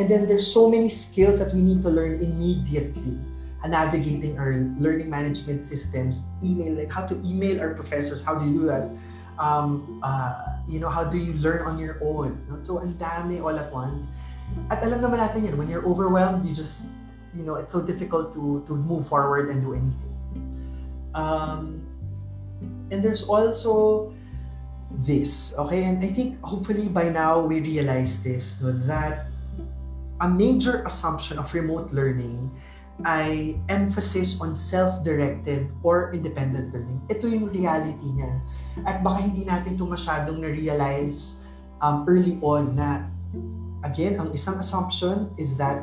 And 0.01 0.09
then 0.09 0.25
there's 0.25 0.49
so 0.49 0.65
many 0.65 0.89
skills 0.89 1.37
that 1.37 1.53
we 1.53 1.61
need 1.61 1.85
to 1.85 1.93
learn 1.93 2.17
immediately. 2.17 3.21
Navigating 3.61 4.41
our 4.41 4.57
learning 4.81 5.13
management 5.13 5.69
systems, 5.69 6.33
email, 6.41 6.73
like 6.73 6.89
how 6.89 7.05
to 7.05 7.13
email 7.21 7.61
our 7.61 7.77
professors. 7.77 8.25
How 8.25 8.33
do 8.33 8.49
you 8.49 8.65
do 8.65 8.65
that? 8.65 8.89
Um, 9.37 10.01
uh, 10.01 10.57
you 10.65 10.81
know, 10.81 10.89
how 10.89 11.05
do 11.05 11.21
you 11.21 11.37
learn 11.37 11.69
on 11.69 11.77
your 11.77 12.01
own? 12.01 12.41
So, 12.65 12.81
ang 12.81 12.97
dami 12.97 13.37
all 13.37 13.53
at 13.53 13.69
once. 13.69 14.09
At 14.73 14.81
alam 14.81 15.05
naman 15.05 15.21
natin 15.21 15.45
yan, 15.45 15.61
when 15.61 15.69
you're 15.69 15.85
overwhelmed, 15.85 16.41
you 16.49 16.57
just, 16.57 16.89
you 17.37 17.45
know, 17.45 17.61
it's 17.61 17.69
so 17.69 17.85
difficult 17.85 18.33
to, 18.33 18.65
to 18.65 18.73
move 18.73 19.05
forward 19.05 19.53
and 19.53 19.61
do 19.61 19.77
anything. 19.77 20.10
Um, 21.13 21.83
and 22.91 23.03
there's 23.03 23.27
also 23.27 24.13
this, 24.91 25.55
okay? 25.57 25.83
And 25.85 26.03
I 26.03 26.11
think 26.11 26.39
hopefully 26.43 26.89
by 26.89 27.09
now 27.09 27.39
we 27.39 27.59
realize 27.61 28.23
this, 28.23 28.59
no, 28.61 28.71
that 28.87 29.27
a 30.21 30.29
major 30.29 30.83
assumption 30.85 31.39
of 31.39 31.53
remote 31.53 31.91
learning 31.91 32.51
ay 33.05 33.57
emphasis 33.69 34.37
on 34.41 34.53
self-directed 34.53 35.65
or 35.81 36.13
independent 36.13 36.69
learning. 36.69 37.01
Ito 37.09 37.25
yung 37.25 37.49
reality 37.49 38.07
niya. 38.13 38.29
At 38.85 39.01
baka 39.01 39.25
hindi 39.25 39.41
natin 39.47 39.73
ito 39.73 39.89
masyadong 39.89 40.37
na-realize 40.37 41.41
um, 41.81 42.05
early 42.05 42.37
on 42.45 42.77
na, 42.77 43.09
again, 43.81 44.21
ang 44.21 44.29
isang 44.37 44.61
assumption 44.61 45.33
is 45.41 45.57
that 45.57 45.81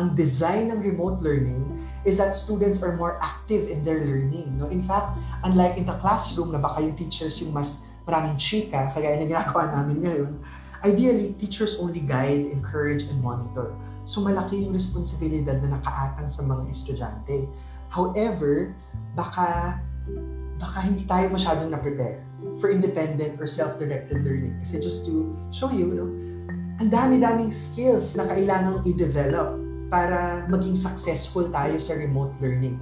ang 0.00 0.16
design 0.16 0.72
ng 0.72 0.80
remote 0.80 1.20
learning 1.20 1.60
is 2.08 2.16
that 2.16 2.32
students 2.32 2.80
are 2.80 2.96
more 2.96 3.20
active 3.20 3.68
in 3.68 3.84
their 3.84 4.00
learning. 4.00 4.56
No? 4.56 4.72
In 4.72 4.80
fact, 4.80 5.20
unlike 5.44 5.76
in 5.76 5.84
the 5.84 5.92
classroom 6.00 6.56
na 6.56 6.58
baka 6.58 6.80
yung 6.80 6.96
teachers 6.96 7.36
yung 7.44 7.52
mas 7.52 7.84
maraming 8.08 8.40
chika, 8.40 8.88
kagaya 8.96 9.20
na 9.20 9.28
ginagawa 9.28 9.68
namin 9.68 10.00
ngayon, 10.00 10.32
ideally, 10.80 11.36
teachers 11.36 11.76
only 11.76 12.00
guide, 12.00 12.48
encourage, 12.48 13.04
and 13.12 13.20
monitor. 13.20 13.76
So 14.08 14.24
malaki 14.24 14.64
yung 14.64 14.72
responsibilidad 14.72 15.60
na 15.60 15.76
nakaatang 15.76 16.32
sa 16.32 16.40
mga 16.48 16.72
estudyante. 16.72 17.44
However, 17.92 18.72
baka 19.12 19.76
baka 20.56 20.78
hindi 20.88 21.04
tayo 21.04 21.28
masyadong 21.28 21.68
na-prepare 21.72 22.24
for 22.56 22.72
independent 22.72 23.36
or 23.36 23.44
self-directed 23.44 24.24
learning. 24.24 24.56
Kasi 24.64 24.80
just 24.80 25.04
to 25.04 25.36
show 25.52 25.68
you, 25.68 25.92
no, 25.92 26.08
ang 26.80 26.88
dami-daming 26.88 27.52
skills 27.52 28.16
na 28.16 28.24
kailangang 28.24 28.80
i-develop 28.88 29.60
para 29.90 30.46
maging 30.46 30.78
successful 30.78 31.50
tayo 31.50 31.76
sa 31.82 31.98
remote 31.98 32.32
learning. 32.38 32.78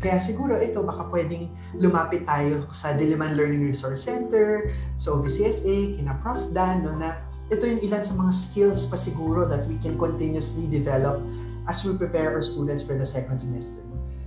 Kaya 0.00 0.16
siguro 0.16 0.56
ito, 0.56 0.80
baka 0.80 1.08
pwedeng 1.12 1.52
lumapit 1.76 2.24
tayo 2.24 2.64
sa 2.72 2.96
Diliman 2.96 3.36
Learning 3.36 3.64
Resource 3.64 4.08
Center, 4.08 4.72
sa 4.96 5.16
OVCSA, 5.16 6.00
kina 6.00 6.16
Prof. 6.20 6.52
Dan, 6.52 6.84
no, 6.84 6.96
na 6.96 7.20
ito 7.48 7.64
yung 7.64 7.80
ilan 7.84 8.02
sa 8.04 8.12
mga 8.16 8.32
skills 8.32 8.88
pa 8.88 8.96
siguro 8.96 9.44
that 9.48 9.64
we 9.68 9.76
can 9.80 9.96
continuously 9.96 10.68
develop 10.68 11.20
as 11.68 11.84
we 11.84 11.96
prepare 11.96 12.32
our 12.32 12.44
students 12.44 12.84
for 12.84 12.96
the 12.96 13.06
second 13.06 13.40
semester. 13.40 13.80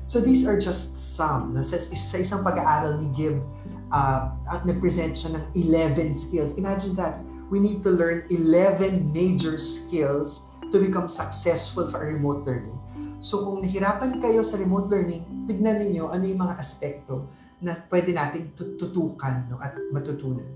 So 0.10 0.18
these 0.18 0.50
are 0.50 0.58
just 0.58 0.98
some. 0.98 1.54
No? 1.54 1.62
Sa, 1.62 1.78
sa 1.78 2.18
isang 2.18 2.42
pag-aaral 2.42 2.98
ni 2.98 3.14
Gib, 3.14 3.38
uh, 3.94 4.34
nag-present 4.66 5.14
siya 5.14 5.38
ng 5.38 5.46
11 5.54 6.18
skills. 6.18 6.58
Imagine 6.58 6.98
that. 6.98 7.22
We 7.50 7.58
need 7.58 7.82
to 7.86 7.94
learn 7.94 8.26
11 8.30 9.10
major 9.10 9.58
skills 9.58 10.49
to 10.72 10.78
become 10.80 11.10
successful 11.10 11.90
for 11.90 12.06
remote 12.06 12.46
learning. 12.46 12.78
So 13.20 13.44
kung 13.44 13.60
nahirapan 13.60 14.24
kayo 14.24 14.40
sa 14.46 14.56
remote 14.56 14.88
learning, 14.88 15.28
tignan 15.44 15.84
ninyo 15.84 16.08
ano 16.08 16.24
yung 16.24 16.40
mga 16.40 16.56
aspekto 16.56 17.28
na 17.60 17.76
pwede 17.92 18.16
nating 18.16 18.56
tutukan 18.56 19.52
no, 19.52 19.60
at 19.60 19.76
matutunan. 19.92 20.48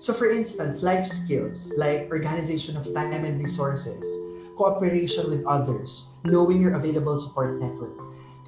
So 0.00 0.16
for 0.16 0.32
instance, 0.32 0.80
life 0.80 1.04
skills 1.04 1.76
like 1.76 2.08
organization 2.08 2.80
of 2.80 2.88
time 2.96 3.12
and 3.12 3.36
resources, 3.36 4.00
cooperation 4.56 5.28
with 5.28 5.44
others, 5.44 6.16
knowing 6.24 6.64
your 6.64 6.72
available 6.72 7.20
support 7.20 7.60
network. 7.60 7.92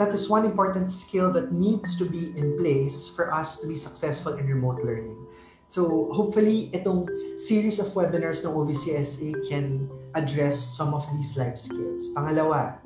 That 0.01 0.17
is 0.17 0.33
one 0.33 0.49
important 0.49 0.89
skill 0.89 1.29
that 1.37 1.53
needs 1.53 2.01
to 2.01 2.09
be 2.09 2.33
in 2.41 2.57
place 2.57 3.13
for 3.13 3.29
us 3.29 3.61
to 3.61 3.69
be 3.69 3.77
successful 3.77 4.41
in 4.41 4.49
remote 4.49 4.81
learning. 4.81 5.21
So 5.69 6.09
hopefully, 6.17 6.73
itong 6.73 7.13
series 7.37 7.77
of 7.77 7.93
webinars 7.93 8.45
ng 8.45 8.53
OVCSA 8.57 9.45
can 9.49 9.93
address 10.15 10.57
some 10.57 10.93
of 10.93 11.05
these 11.17 11.37
life 11.37 11.57
skills. 11.57 12.13
Pangalawa, 12.13 12.79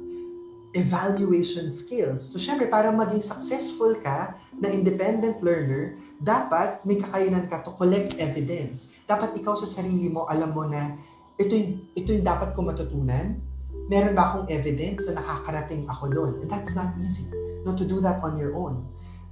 evaluation 0.77 1.73
skills. 1.73 2.23
So 2.23 2.37
syempre, 2.37 2.69
para 2.69 2.93
maging 2.93 3.25
successful 3.25 3.97
ka 4.01 4.37
na 4.57 4.69
independent 4.69 5.41
learner, 5.41 5.97
dapat 6.21 6.85
may 6.85 7.01
kakayanan 7.01 7.49
ka 7.49 7.65
to 7.65 7.73
collect 7.77 8.17
evidence. 8.21 8.93
Dapat 9.09 9.37
ikaw 9.41 9.57
sa 9.57 9.69
sarili 9.69 10.13
mo, 10.13 10.29
alam 10.29 10.53
mo 10.53 10.69
na 10.69 10.97
ito 11.37 11.53
yung, 11.53 11.71
ito 11.93 12.09
yung 12.13 12.25
dapat 12.25 12.57
ko 12.57 12.65
matutunan. 12.65 13.37
Meron 13.87 14.17
ba 14.17 14.25
akong 14.27 14.47
evidence 14.51 15.07
na 15.07 15.21
nakakarating 15.21 15.85
ako 15.87 16.05
doon? 16.11 16.33
And 16.43 16.49
that's 16.51 16.75
not 16.75 16.97
easy. 16.99 17.29
No, 17.63 17.77
to 17.77 17.85
do 17.85 18.01
that 18.03 18.25
on 18.25 18.41
your 18.41 18.57
own. 18.57 18.83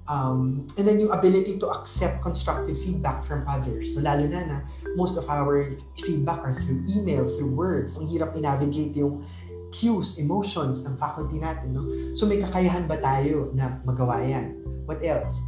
Um, 0.05 0.69
and 0.77 0.85
then 0.87 1.01
yung 1.01 1.13
ability 1.17 1.59
to 1.59 1.67
accept 1.73 2.21
constructive 2.21 2.77
feedback 2.77 3.25
from 3.25 3.49
others. 3.49 3.97
No, 3.97 4.05
lalo 4.05 4.29
na 4.29 4.45
na 4.45 4.59
most 4.97 5.17
of 5.17 5.29
our 5.33 5.65
feedback 5.97 6.45
are 6.45 6.53
through 6.53 6.85
email, 6.93 7.25
through 7.25 7.49
words. 7.49 7.97
Ang 7.97 8.13
hirap 8.13 8.37
i-navigate 8.37 8.93
yung 8.93 9.25
cues, 9.73 10.21
emotions 10.21 10.85
ng 10.85 10.95
faculty 11.01 11.41
natin. 11.41 11.73
No? 11.73 11.83
So 12.13 12.29
may 12.29 12.39
kakayahan 12.39 12.85
ba 12.85 13.01
tayo 13.01 13.51
na 13.57 13.81
magawa 13.83 14.21
yan? 14.23 14.61
What 14.85 15.01
else? 15.01 15.41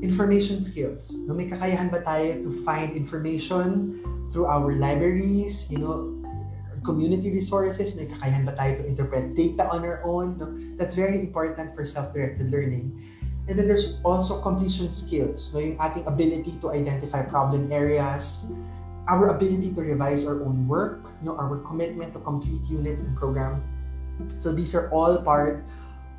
Information 0.00 0.64
skills. 0.64 1.20
No? 1.28 1.36
May 1.36 1.46
kakayahan 1.46 1.92
ba 1.92 2.00
tayo 2.00 2.40
to 2.42 2.50
find 2.64 2.96
information 2.96 4.00
through 4.32 4.48
our 4.48 4.72
libraries, 4.80 5.68
you 5.68 5.78
know, 5.78 6.16
community 6.80 7.28
resources? 7.28 7.92
May 7.92 8.08
kakayahan 8.08 8.48
ba 8.48 8.56
tayo 8.56 8.80
to 8.80 8.84
interpret 8.88 9.36
data 9.36 9.68
on 9.68 9.84
our 9.84 10.00
own? 10.02 10.40
No? 10.40 10.48
That's 10.80 10.96
very 10.96 11.20
important 11.20 11.76
for 11.76 11.84
self-directed 11.84 12.48
learning. 12.48 12.90
And 13.48 13.58
then 13.58 13.66
there's 13.66 13.98
also 14.04 14.40
completion 14.42 14.90
skills, 14.90 15.50
no? 15.54 15.60
yung 15.60 15.78
ating 15.80 16.06
ability 16.06 16.60
to 16.60 16.70
identify 16.70 17.24
problem 17.26 17.72
areas, 17.72 18.52
our 19.10 19.34
ability 19.34 19.74
to 19.74 19.80
revise 19.82 20.22
our 20.26 20.38
own 20.44 20.68
work, 20.68 21.10
no? 21.22 21.34
our 21.34 21.58
commitment 21.66 22.12
to 22.14 22.20
complete 22.20 22.62
units 22.70 23.02
and 23.02 23.16
program. 23.16 23.64
So 24.36 24.52
these 24.52 24.74
are 24.74 24.86
all 24.94 25.18
part 25.18 25.64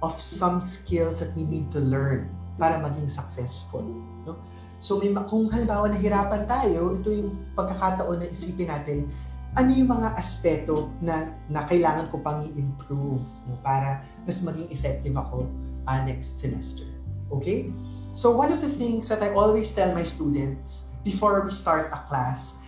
of 0.02 0.20
some 0.20 0.60
skills 0.60 1.22
that 1.22 1.32
we 1.38 1.46
need 1.46 1.72
to 1.72 1.80
learn 1.80 2.28
para 2.60 2.82
maging 2.84 3.08
successful. 3.08 3.86
No? 4.28 4.36
So 4.82 4.98
may, 4.98 5.14
kung 5.30 5.48
halimbawa 5.48 5.94
nahirapan 5.94 6.50
tayo, 6.50 6.98
ito 6.98 7.14
yung 7.14 7.38
pagkakataon 7.54 8.18
na 8.18 8.28
isipin 8.28 8.68
natin, 8.68 9.08
ano 9.56 9.70
yung 9.72 9.88
mga 9.94 10.18
aspeto 10.18 10.90
na, 11.00 11.32
na 11.48 11.64
kailangan 11.70 12.10
ko 12.10 12.20
pang 12.20 12.44
i-improve 12.44 13.24
no? 13.48 13.56
para 13.64 14.04
mas 14.28 14.44
maging 14.44 14.68
effective 14.74 15.16
ako 15.16 15.48
uh, 15.88 16.00
next 16.04 16.42
semester. 16.42 16.91
Okay? 17.32 17.72
So 18.14 18.32
one 18.36 18.52
of 18.52 18.60
the 18.60 18.70
things 18.70 19.08
that 19.08 19.24
I 19.24 19.32
always 19.32 19.72
tell 19.72 19.94
my 19.96 20.04
students 20.04 20.92
before 21.04 21.42
we 21.42 21.52
start 21.52 21.92
a 21.94 22.04
class 22.08 22.60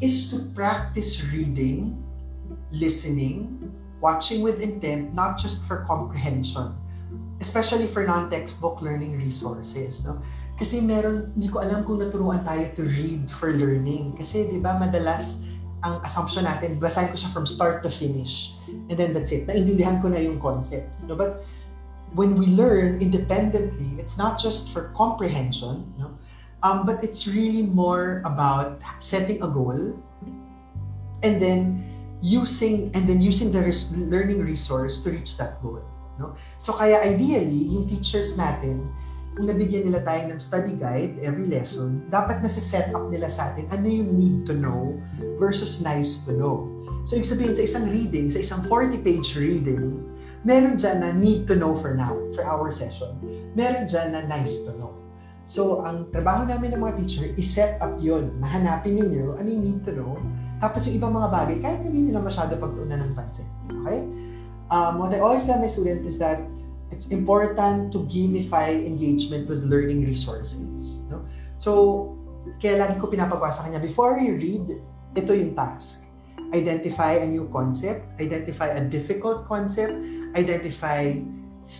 is 0.00 0.30
to 0.32 0.42
practice 0.54 1.30
reading, 1.30 1.94
listening, 2.72 3.70
watching 4.00 4.42
with 4.42 4.60
intent, 4.60 5.14
not 5.14 5.38
just 5.38 5.68
for 5.68 5.84
comprehension, 5.84 6.74
especially 7.40 7.86
for 7.86 8.04
non-textbook 8.04 8.82
learning 8.82 9.16
resources. 9.16 10.04
No? 10.06 10.20
Kasi 10.58 10.80
meron, 10.80 11.32
hindi 11.36 11.48
ko 11.48 11.64
alam 11.64 11.84
kung 11.88 12.00
naturuan 12.00 12.44
tayo 12.44 12.68
to 12.76 12.84
read 12.84 13.30
for 13.30 13.52
learning. 13.52 14.16
Kasi 14.16 14.48
di 14.48 14.60
ba 14.60 14.76
madalas 14.76 15.48
ang 15.80 16.04
assumption 16.04 16.44
natin, 16.44 16.76
basahin 16.76 17.08
ko 17.08 17.16
siya 17.16 17.32
from 17.32 17.48
start 17.48 17.80
to 17.80 17.88
finish. 17.88 18.52
And 18.68 18.96
then 19.00 19.16
that's 19.16 19.32
it. 19.32 19.48
Naintindihan 19.48 20.04
ko 20.04 20.12
na 20.12 20.20
yung 20.20 20.36
concepts. 20.36 21.08
No? 21.08 21.16
But 21.16 21.40
when 22.14 22.34
we 22.34 22.46
learn 22.46 23.00
independently, 23.00 23.98
it's 23.98 24.18
not 24.18 24.38
just 24.38 24.70
for 24.70 24.90
comprehension, 24.96 25.86
know, 25.98 26.12
um, 26.62 26.84
but 26.86 27.02
it's 27.04 27.28
really 27.28 27.62
more 27.62 28.22
about 28.26 28.80
setting 28.98 29.42
a 29.42 29.48
goal 29.48 29.94
and 31.22 31.40
then 31.40 31.84
using 32.20 32.90
and 32.94 33.08
then 33.08 33.20
using 33.20 33.52
the 33.52 33.60
res- 33.60 33.92
learning 33.96 34.40
resource 34.42 35.02
to 35.04 35.10
reach 35.10 35.36
that 35.38 35.62
goal. 35.62 35.80
No? 36.18 36.36
So 36.58 36.76
kaya 36.76 37.00
ideally, 37.00 37.64
yung 37.72 37.88
teachers 37.88 38.36
natin, 38.36 38.92
kung 39.38 39.48
nabigyan 39.48 39.88
nila 39.88 40.04
tayo 40.04 40.28
ng 40.28 40.40
study 40.42 40.76
guide 40.76 41.16
every 41.24 41.48
lesson, 41.48 42.04
dapat 42.12 42.44
nasa-set 42.44 42.92
up 42.92 43.08
nila 43.08 43.30
sa 43.30 43.54
atin 43.54 43.70
ano 43.72 43.86
yung 43.88 44.10
need 44.18 44.36
to 44.44 44.52
know 44.52 44.98
versus 45.40 45.80
nice 45.80 46.26
to 46.28 46.36
know. 46.36 46.68
So 47.08 47.16
ibig 47.16 47.30
sabihin, 47.30 47.56
sa 47.56 47.64
isang 47.64 47.88
reading, 47.88 48.28
sa 48.28 48.44
isang 48.44 48.60
40-page 48.68 49.32
reading, 49.40 50.09
meron 50.44 50.80
dyan 50.80 51.04
na 51.04 51.12
need 51.12 51.44
to 51.44 51.54
know 51.56 51.76
for 51.76 51.92
now, 51.92 52.16
for 52.32 52.44
our 52.44 52.72
session. 52.72 53.12
Meron 53.52 53.84
dyan 53.84 54.16
na 54.16 54.24
nice 54.24 54.64
to 54.64 54.72
know. 54.80 54.96
So, 55.44 55.82
ang 55.82 56.08
trabaho 56.14 56.46
namin 56.46 56.78
ng 56.78 56.80
mga 56.80 56.94
teacher 57.02 57.26
is 57.34 57.48
set 57.50 57.80
up 57.82 57.98
yon 57.98 58.38
Mahanapin 58.38 59.02
ninyo 59.02 59.34
ano 59.34 59.48
yung 59.50 59.64
need 59.66 59.80
to 59.82 59.92
know. 59.92 60.14
Tapos 60.62 60.86
yung 60.86 61.00
ibang 61.00 61.12
mga 61.16 61.28
bagay, 61.32 61.56
kahit 61.58 61.80
hindi 61.82 62.06
nyo 62.06 62.20
na 62.20 62.24
masyado 62.28 62.54
pagtuunan 62.54 63.00
ng 63.00 63.12
pansin. 63.16 63.48
Okay? 63.82 64.04
Um, 64.70 65.02
what 65.02 65.10
I 65.10 65.18
always 65.18 65.48
tell 65.48 65.58
my 65.58 65.66
students 65.66 66.06
is 66.06 66.20
that 66.22 66.38
it's 66.94 67.08
important 67.10 67.90
to 67.96 68.06
gamify 68.06 68.70
engagement 68.70 69.48
with 69.50 69.64
learning 69.66 70.06
resources. 70.06 71.02
No? 71.10 71.24
So, 71.58 71.70
kaya 72.60 72.86
lagi 72.86 73.00
ko 73.00 73.10
pinapagawa 73.10 73.50
sa 73.50 73.66
kanya, 73.66 73.82
before 73.82 74.20
you 74.20 74.36
read, 74.38 74.78
ito 75.16 75.32
yung 75.34 75.58
task. 75.58 76.12
Identify 76.54 77.22
a 77.22 77.26
new 77.26 77.50
concept, 77.50 78.06
identify 78.22 78.70
a 78.74 78.82
difficult 78.82 79.50
concept, 79.50 79.96
identify 80.34 81.18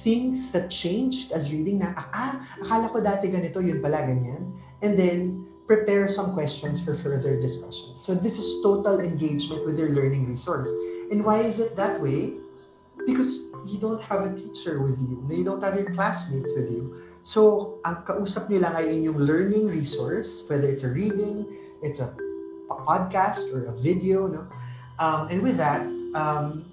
things 0.02 0.52
that 0.52 0.70
changed 0.70 1.32
as 1.32 1.50
reading 1.50 1.82
na, 1.82 1.94
ah, 1.96 2.38
akala 2.62 2.86
ko 2.90 3.02
dati 3.02 3.26
ganito, 3.26 3.58
yun 3.58 3.82
pala 3.82 4.06
ganyan. 4.06 4.54
And 4.80 4.96
then, 4.96 5.50
prepare 5.70 6.10
some 6.10 6.34
questions 6.34 6.82
for 6.82 6.98
further 6.98 7.38
discussion. 7.38 7.94
So 8.02 8.18
this 8.18 8.42
is 8.42 8.58
total 8.58 8.98
engagement 8.98 9.62
with 9.62 9.78
your 9.78 9.94
learning 9.94 10.26
resource. 10.26 10.66
And 11.14 11.22
why 11.22 11.46
is 11.46 11.62
it 11.62 11.78
that 11.78 12.02
way? 12.02 12.34
Because 13.06 13.54
you 13.62 13.78
don't 13.78 14.02
have 14.02 14.26
a 14.26 14.34
teacher 14.34 14.82
with 14.82 14.98
you. 14.98 15.22
You 15.30 15.44
don't 15.44 15.62
have 15.62 15.78
your 15.78 15.94
classmates 15.94 16.50
with 16.58 16.74
you. 16.74 17.06
So, 17.22 17.78
ang 17.86 18.02
kausap 18.02 18.50
nyo 18.50 18.66
lang 18.66 18.74
ay 18.74 18.98
inyong 18.98 19.14
learning 19.14 19.70
resource, 19.70 20.42
whether 20.50 20.66
it's 20.66 20.82
a 20.82 20.90
reading, 20.90 21.46
it's 21.86 22.00
a 22.02 22.16
podcast, 22.66 23.54
or 23.54 23.70
a 23.70 23.74
video, 23.78 24.26
no? 24.26 24.48
Um, 24.98 25.28
and 25.30 25.38
with 25.38 25.54
that, 25.60 25.84
um, 26.16 26.66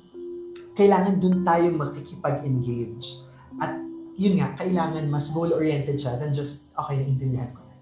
kailangan 0.77 1.17
dun 1.17 1.41
tayo 1.41 1.73
makikipag-engage. 1.73 3.25
At 3.57 3.73
yun 4.13 4.37
nga, 4.37 4.53
kailangan 4.61 5.09
mas 5.09 5.33
goal-oriented 5.33 5.97
siya 5.97 6.21
than 6.21 6.37
just, 6.37 6.69
okay, 6.77 7.01
naintindihan 7.01 7.49
ko 7.57 7.65
na. 7.65 7.75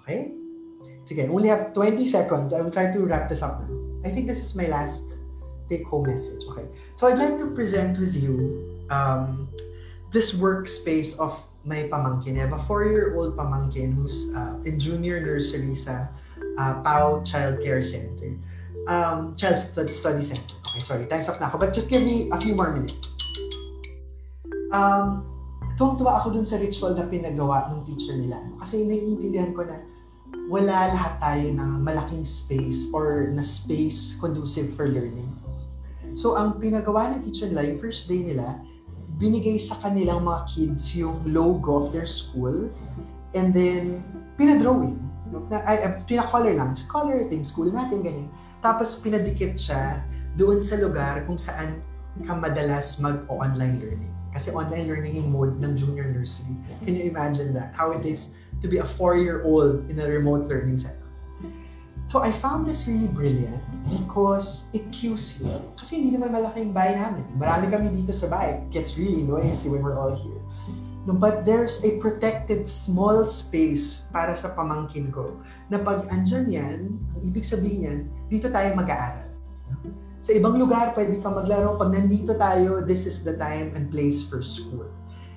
Okay? 0.00 0.32
Sige, 1.04 1.28
only 1.28 1.52
have 1.52 1.76
20 1.76 2.04
seconds. 2.08 2.56
I 2.56 2.64
will 2.64 2.72
try 2.72 2.88
to 2.88 3.00
wrap 3.04 3.28
this 3.28 3.44
up 3.44 3.60
now. 3.60 3.72
I 4.04 4.08
think 4.08 4.28
this 4.28 4.40
is 4.40 4.56
my 4.56 4.68
last 4.68 5.20
take-home 5.68 6.08
message. 6.08 6.44
Okay. 6.48 6.64
So 6.96 7.08
I'd 7.08 7.20
like 7.20 7.36
to 7.38 7.52
present 7.52 8.00
with 8.00 8.16
you 8.16 8.64
um, 8.90 9.48
this 10.12 10.32
workspace 10.34 11.18
of 11.20 11.36
my 11.64 11.88
pamangkin. 11.92 12.36
I 12.36 12.48
have 12.48 12.52
a 12.52 12.62
four-year-old 12.64 13.36
pamangkin 13.36 13.94
who's 13.94 14.32
uh, 14.34 14.56
in 14.64 14.80
junior 14.80 15.20
nursery 15.20 15.76
sa 15.76 16.08
uh, 16.56 16.80
Pau 16.80 17.20
Child 17.24 17.60
Care 17.60 17.82
Center. 17.82 18.36
Um, 18.88 19.36
Child 19.36 19.60
Study 19.60 20.22
Center. 20.24 20.57
Okay, 20.68 20.84
sorry, 20.84 21.04
time's 21.08 21.28
up 21.32 21.40
na 21.40 21.48
ako. 21.48 21.56
But 21.64 21.72
just 21.72 21.88
give 21.88 22.04
me 22.04 22.28
a 22.28 22.36
few 22.36 22.52
more 22.52 22.76
minutes. 22.76 23.00
Um, 24.68 25.24
tuwang-tuwa 25.80 26.20
ako 26.20 26.36
dun 26.36 26.44
sa 26.44 26.60
ritual 26.60 26.92
na 26.92 27.08
pinagawa 27.08 27.72
ng 27.72 27.88
teacher 27.88 28.12
nila. 28.12 28.36
Kasi 28.60 28.84
naiintindihan 28.84 29.56
ko 29.56 29.64
na 29.64 29.80
wala 30.48 30.92
lahat 30.92 31.14
tayo 31.20 31.46
ng 31.56 31.70
malaking 31.80 32.24
space 32.28 32.92
or 32.92 33.32
na 33.32 33.40
space 33.40 34.20
conducive 34.20 34.68
for 34.68 34.88
learning. 34.88 35.28
So, 36.12 36.36
ang 36.36 36.60
pinagawa 36.60 37.16
ng 37.16 37.24
teacher 37.24 37.48
nila, 37.48 37.68
yung 37.68 37.80
first 37.80 38.08
day 38.08 38.24
nila, 38.24 38.60
binigay 39.16 39.56
sa 39.56 39.76
kanilang 39.80 40.24
mga 40.24 40.40
kids 40.52 40.92
yung 40.96 41.16
logo 41.24 41.80
of 41.80 41.96
their 41.96 42.08
school 42.08 42.68
and 43.32 43.56
then 43.56 44.04
pinadrawing. 44.36 45.00
Na, 45.52 45.64
ay, 45.68 45.84
uh, 45.84 45.92
pinacolor 46.08 46.56
lang. 46.56 46.72
Just 46.72 46.88
color 46.88 47.20
thing, 47.24 47.44
school 47.44 47.68
natin, 47.68 48.00
ganyan. 48.00 48.28
Tapos 48.64 48.98
pinadikit 49.00 49.56
siya 49.60 50.00
doon 50.38 50.62
sa 50.62 50.78
lugar 50.78 51.26
kung 51.26 51.36
saan 51.36 51.82
ka 52.22 52.32
madalas 52.38 53.02
mag-online 53.02 53.82
learning. 53.82 54.14
Kasi 54.30 54.54
online 54.54 54.86
learning 54.86 55.14
yung 55.18 55.34
mode 55.34 55.58
ng 55.58 55.74
junior 55.74 56.06
nursery. 56.06 56.54
Can 56.86 56.94
you 56.94 57.10
imagine 57.10 57.50
that? 57.58 57.74
How 57.74 57.90
it 57.90 58.06
is 58.06 58.38
to 58.62 58.70
be 58.70 58.78
a 58.78 58.86
four-year-old 58.86 59.90
in 59.90 59.98
a 59.98 60.06
remote 60.06 60.46
learning 60.46 60.78
setup. 60.78 61.10
So 62.08 62.24
I 62.24 62.32
found 62.32 62.64
this 62.64 62.88
really 62.88 63.10
brilliant 63.10 63.60
because 63.90 64.72
it 64.72 64.88
cues 64.94 65.42
you. 65.42 65.52
Kasi 65.76 66.00
hindi 66.00 66.16
naman 66.16 66.32
malaki 66.32 66.64
yung 66.64 66.72
bahay 66.72 66.96
namin. 66.96 67.26
Marami 67.36 67.68
kami 67.68 67.92
dito 67.92 68.16
sa 68.16 68.32
bahay. 68.32 68.64
It 68.64 68.72
gets 68.72 68.96
really 68.96 69.20
noisy 69.26 69.68
when 69.68 69.84
we're 69.84 69.98
all 69.98 70.16
here. 70.16 70.40
No, 71.04 71.16
but 71.16 71.44
there's 71.44 71.84
a 71.84 72.00
protected 72.00 72.68
small 72.68 73.28
space 73.28 74.08
para 74.12 74.32
sa 74.32 74.52
pamangkin 74.56 75.08
ko 75.12 75.40
na 75.72 75.80
pag 75.80 76.08
andyan 76.12 76.48
yan, 76.48 76.78
ang 77.16 77.22
ibig 77.24 77.44
sabihin 77.44 77.80
yan, 77.84 77.98
dito 78.28 78.52
tayo 78.52 78.72
mag-aaral. 78.76 79.28
Sa 80.18 80.34
ibang 80.34 80.58
lugar, 80.58 80.90
pwede 80.98 81.22
ka 81.22 81.30
maglaro. 81.30 81.78
Pag 81.78 81.94
nandito 81.94 82.34
tayo, 82.34 82.82
this 82.82 83.06
is 83.06 83.22
the 83.22 83.38
time 83.38 83.70
and 83.78 83.86
place 83.86 84.26
for 84.26 84.42
school. 84.42 84.90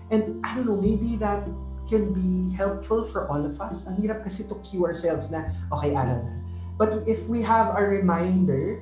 And 0.10 0.42
I 0.42 0.58
don't 0.58 0.66
know, 0.66 0.82
maybe 0.82 1.16
that 1.22 1.46
can 1.86 2.18
be 2.18 2.50
helpful 2.58 3.06
for 3.06 3.30
all 3.30 3.46
of 3.46 3.62
us. 3.62 3.86
Ang 3.86 4.02
hirap 4.02 4.26
kasi 4.26 4.48
to 4.50 4.58
cue 4.66 4.82
ourselves 4.82 5.30
na, 5.30 5.54
okay, 5.70 5.94
aral 5.94 6.26
na. 6.26 6.36
But 6.82 7.06
if 7.06 7.30
we 7.30 7.46
have 7.46 7.78
a 7.78 7.84
reminder, 7.86 8.82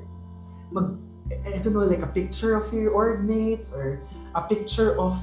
mag, 0.71 0.95
I 1.29 1.59
don't 1.59 1.75
know, 1.75 1.83
like 1.83 2.01
a 2.01 2.09
picture 2.09 2.55
of 2.55 2.71
your 2.71 2.95
org 2.95 3.27
mates 3.27 3.75
or 3.75 3.99
a 4.33 4.41
picture 4.47 4.95
of 4.95 5.19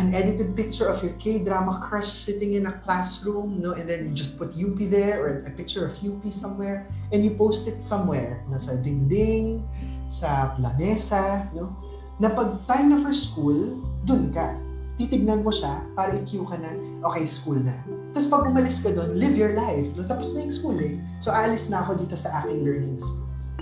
an 0.00 0.14
edited 0.14 0.56
picture 0.56 0.88
of 0.88 1.04
your 1.04 1.12
K-drama 1.20 1.78
crush 1.78 2.08
sitting 2.08 2.54
in 2.54 2.66
a 2.66 2.72
classroom, 2.80 3.60
no, 3.60 3.72
and 3.76 3.88
then 3.88 4.08
you 4.08 4.12
just 4.16 4.40
put 4.40 4.56
UP 4.56 4.80
there 4.90 5.20
or 5.20 5.44
a 5.44 5.52
picture 5.52 5.84
of 5.84 5.92
UP 6.00 6.24
somewhere 6.32 6.88
and 7.12 7.22
you 7.22 7.36
post 7.36 7.68
it 7.68 7.84
somewhere, 7.84 8.42
no, 8.48 8.56
sa 8.56 8.80
dingding, 8.80 9.62
sa 10.10 10.58
lamesa, 10.58 11.46
no, 11.54 11.70
na 12.18 12.34
pag 12.34 12.58
time 12.66 12.92
na 12.92 12.98
for 12.98 13.14
school, 13.14 13.78
dun 14.02 14.34
ka 14.34 14.58
titignan 15.00 15.40
mo 15.40 15.48
siya 15.48 15.80
para 15.96 16.12
i-cue 16.12 16.44
ka 16.44 16.60
na, 16.60 16.76
okay, 17.08 17.24
school 17.24 17.56
na. 17.56 17.72
Tapos 18.12 18.28
pag 18.28 18.44
umalis 18.44 18.84
ka 18.84 18.92
doon, 18.92 19.16
live 19.16 19.32
your 19.32 19.56
life. 19.56 19.88
No? 19.96 20.04
Tapos 20.04 20.36
na 20.36 20.44
yung 20.44 20.52
school 20.52 20.76
eh. 20.76 21.00
So, 21.24 21.32
alis 21.32 21.72
na 21.72 21.80
ako 21.80 22.04
dito 22.04 22.20
sa 22.20 22.44
aking 22.44 22.60
learning 22.60 23.00
space. 23.00 23.56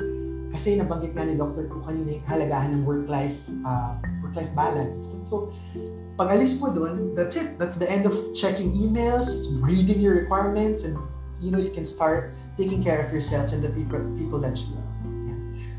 Kasi 0.50 0.74
nabanggit 0.74 1.14
nga 1.14 1.22
ni 1.22 1.38
Dr. 1.38 1.70
Ku 1.70 1.78
kanina 1.86 2.18
yung 2.18 2.24
kahalagahan 2.26 2.74
ng 2.74 2.82
work-life 2.82 3.38
uh, 3.62 3.94
work-life 4.26 4.50
balance. 4.58 5.14
So, 5.30 5.54
pag 6.18 6.34
alis 6.34 6.58
mo 6.58 6.74
doon, 6.74 7.14
that's 7.14 7.38
it. 7.38 7.54
That's 7.62 7.78
the 7.78 7.86
end 7.86 8.10
of 8.10 8.18
checking 8.34 8.74
emails, 8.74 9.54
reading 9.62 10.02
your 10.02 10.18
requirements, 10.18 10.82
and 10.82 10.98
you 11.38 11.54
know, 11.54 11.62
you 11.62 11.70
can 11.70 11.86
start 11.86 12.34
taking 12.58 12.82
care 12.82 12.98
of 12.98 13.14
yourself 13.14 13.54
and 13.54 13.62
the 13.62 13.70
people 13.70 14.02
people 14.18 14.42
that 14.42 14.58
you 14.58 14.74
love. 14.74 14.87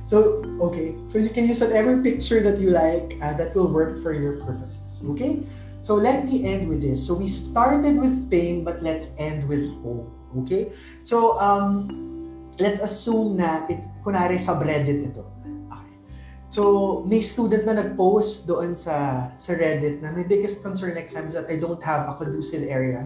So, 0.10 0.42
okay. 0.58 0.98
So 1.06 1.22
you 1.22 1.30
can 1.30 1.46
use 1.46 1.62
whatever 1.62 2.02
picture 2.02 2.42
that 2.42 2.58
you 2.58 2.74
like 2.74 3.14
uh, 3.22 3.38
that 3.38 3.54
will 3.54 3.70
work 3.70 4.02
for 4.02 4.10
your 4.10 4.42
purposes. 4.42 5.06
Okay? 5.14 5.46
So 5.86 5.94
let 5.94 6.26
me 6.26 6.50
end 6.50 6.66
with 6.66 6.82
this. 6.82 7.06
So 7.06 7.14
we 7.14 7.30
started 7.30 8.02
with 8.02 8.26
pain, 8.26 8.66
but 8.66 8.82
let's 8.82 9.14
end 9.22 9.46
with 9.46 9.70
hope. 9.86 10.10
Okay? 10.42 10.74
So, 11.06 11.38
um, 11.38 11.94
let's 12.58 12.82
assume 12.82 13.38
na, 13.38 13.70
it, 13.70 13.86
kunwari 14.02 14.42
subreddit 14.42 15.14
ito. 15.14 15.30
Okay. 15.70 15.94
So, 16.50 17.06
may 17.06 17.22
student 17.22 17.70
na 17.70 17.78
nag-post 17.78 18.50
doon 18.50 18.74
sa, 18.82 19.30
sa 19.38 19.52
Reddit 19.54 20.02
na 20.02 20.10
my 20.10 20.26
biggest 20.26 20.66
concern 20.66 20.98
next 20.98 21.14
time 21.14 21.30
is 21.30 21.38
that 21.38 21.46
I 21.46 21.62
don't 21.62 21.82
have 21.86 22.10
a 22.10 22.18
conducive 22.18 22.66
area 22.66 23.06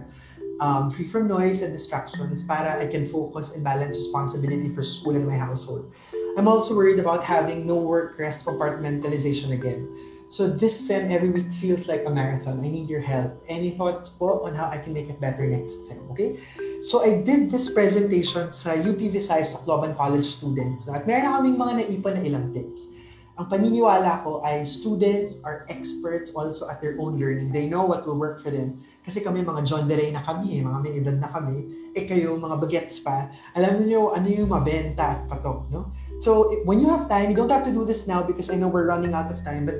um, 0.60 0.90
free 0.90 1.06
from 1.06 1.28
noise 1.28 1.62
and 1.62 1.72
distractions 1.72 2.44
para 2.44 2.80
I 2.80 2.86
can 2.86 3.06
focus 3.06 3.54
and 3.54 3.64
balance 3.64 3.96
responsibility 3.96 4.68
for 4.68 4.82
school 4.82 5.16
and 5.16 5.26
my 5.26 5.36
household. 5.36 5.92
I'm 6.34 6.48
also 6.48 6.74
worried 6.74 6.98
about 6.98 7.22
having 7.22 7.66
no 7.66 7.78
work 7.78 8.18
rest 8.18 8.44
compartmentalization 8.44 9.54
again. 9.54 9.86
So 10.26 10.50
this 10.50 10.74
sem 10.74 11.12
every 11.12 11.30
week 11.30 11.52
feels 11.54 11.86
like 11.86 12.02
a 12.06 12.10
marathon. 12.10 12.58
I 12.58 12.66
need 12.66 12.90
your 12.90 13.04
help. 13.04 13.38
Any 13.46 13.70
thoughts 13.70 14.08
po 14.08 14.42
on 14.42 14.54
how 14.54 14.66
I 14.66 14.82
can 14.82 14.90
make 14.90 15.06
it 15.06 15.22
better 15.22 15.46
next 15.46 15.86
sem? 15.86 16.02
Okay? 16.10 16.42
So 16.82 17.06
I 17.06 17.22
did 17.22 17.54
this 17.54 17.70
presentation 17.70 18.50
sa 18.50 18.74
UP 18.74 18.98
Visayas 18.98 19.54
sa 19.54 19.62
Cloban 19.62 19.94
College 19.94 20.26
students. 20.26 20.90
At 20.90 21.06
meron 21.06 21.30
kaming 21.38 21.54
mga 21.54 21.72
naipon 21.86 22.18
na 22.18 22.22
ilang 22.26 22.46
tips. 22.50 22.98
Ang 23.34 23.50
paniniwala 23.50 24.22
ko 24.22 24.42
ay 24.46 24.62
students 24.62 25.42
are 25.42 25.66
experts 25.70 26.30
also 26.34 26.70
at 26.70 26.78
their 26.82 26.94
own 27.02 27.18
learning. 27.18 27.50
They 27.50 27.66
know 27.66 27.82
what 27.82 28.06
will 28.06 28.18
work 28.18 28.38
for 28.38 28.50
them. 28.50 28.78
Kasi 29.02 29.22
kami 29.22 29.42
mga 29.42 29.66
John 29.66 29.90
Deray 29.90 30.14
na 30.14 30.22
kami, 30.22 30.58
eh, 30.58 30.62
mga 30.62 30.78
may 30.82 30.92
edad 30.98 31.18
na 31.18 31.30
kami. 31.30 31.66
Eh 31.98 32.06
kayo, 32.06 32.38
mga 32.38 32.58
bagets 32.62 33.02
pa. 33.02 33.30
Alam 33.58 33.82
niyo 33.82 34.14
ano 34.14 34.26
yung 34.30 34.50
mabenta 34.50 35.18
at 35.18 35.20
patok, 35.26 35.66
no? 35.70 35.94
So 36.20 36.62
when 36.64 36.80
you 36.80 36.88
have 36.88 37.08
time, 37.08 37.30
you 37.30 37.36
don't 37.36 37.50
have 37.50 37.64
to 37.64 37.72
do 37.72 37.84
this 37.84 38.06
now 38.06 38.22
because 38.22 38.50
I 38.50 38.56
know 38.56 38.68
we're 38.68 38.86
running 38.86 39.14
out 39.14 39.30
of 39.30 39.42
time, 39.44 39.66
but 39.66 39.76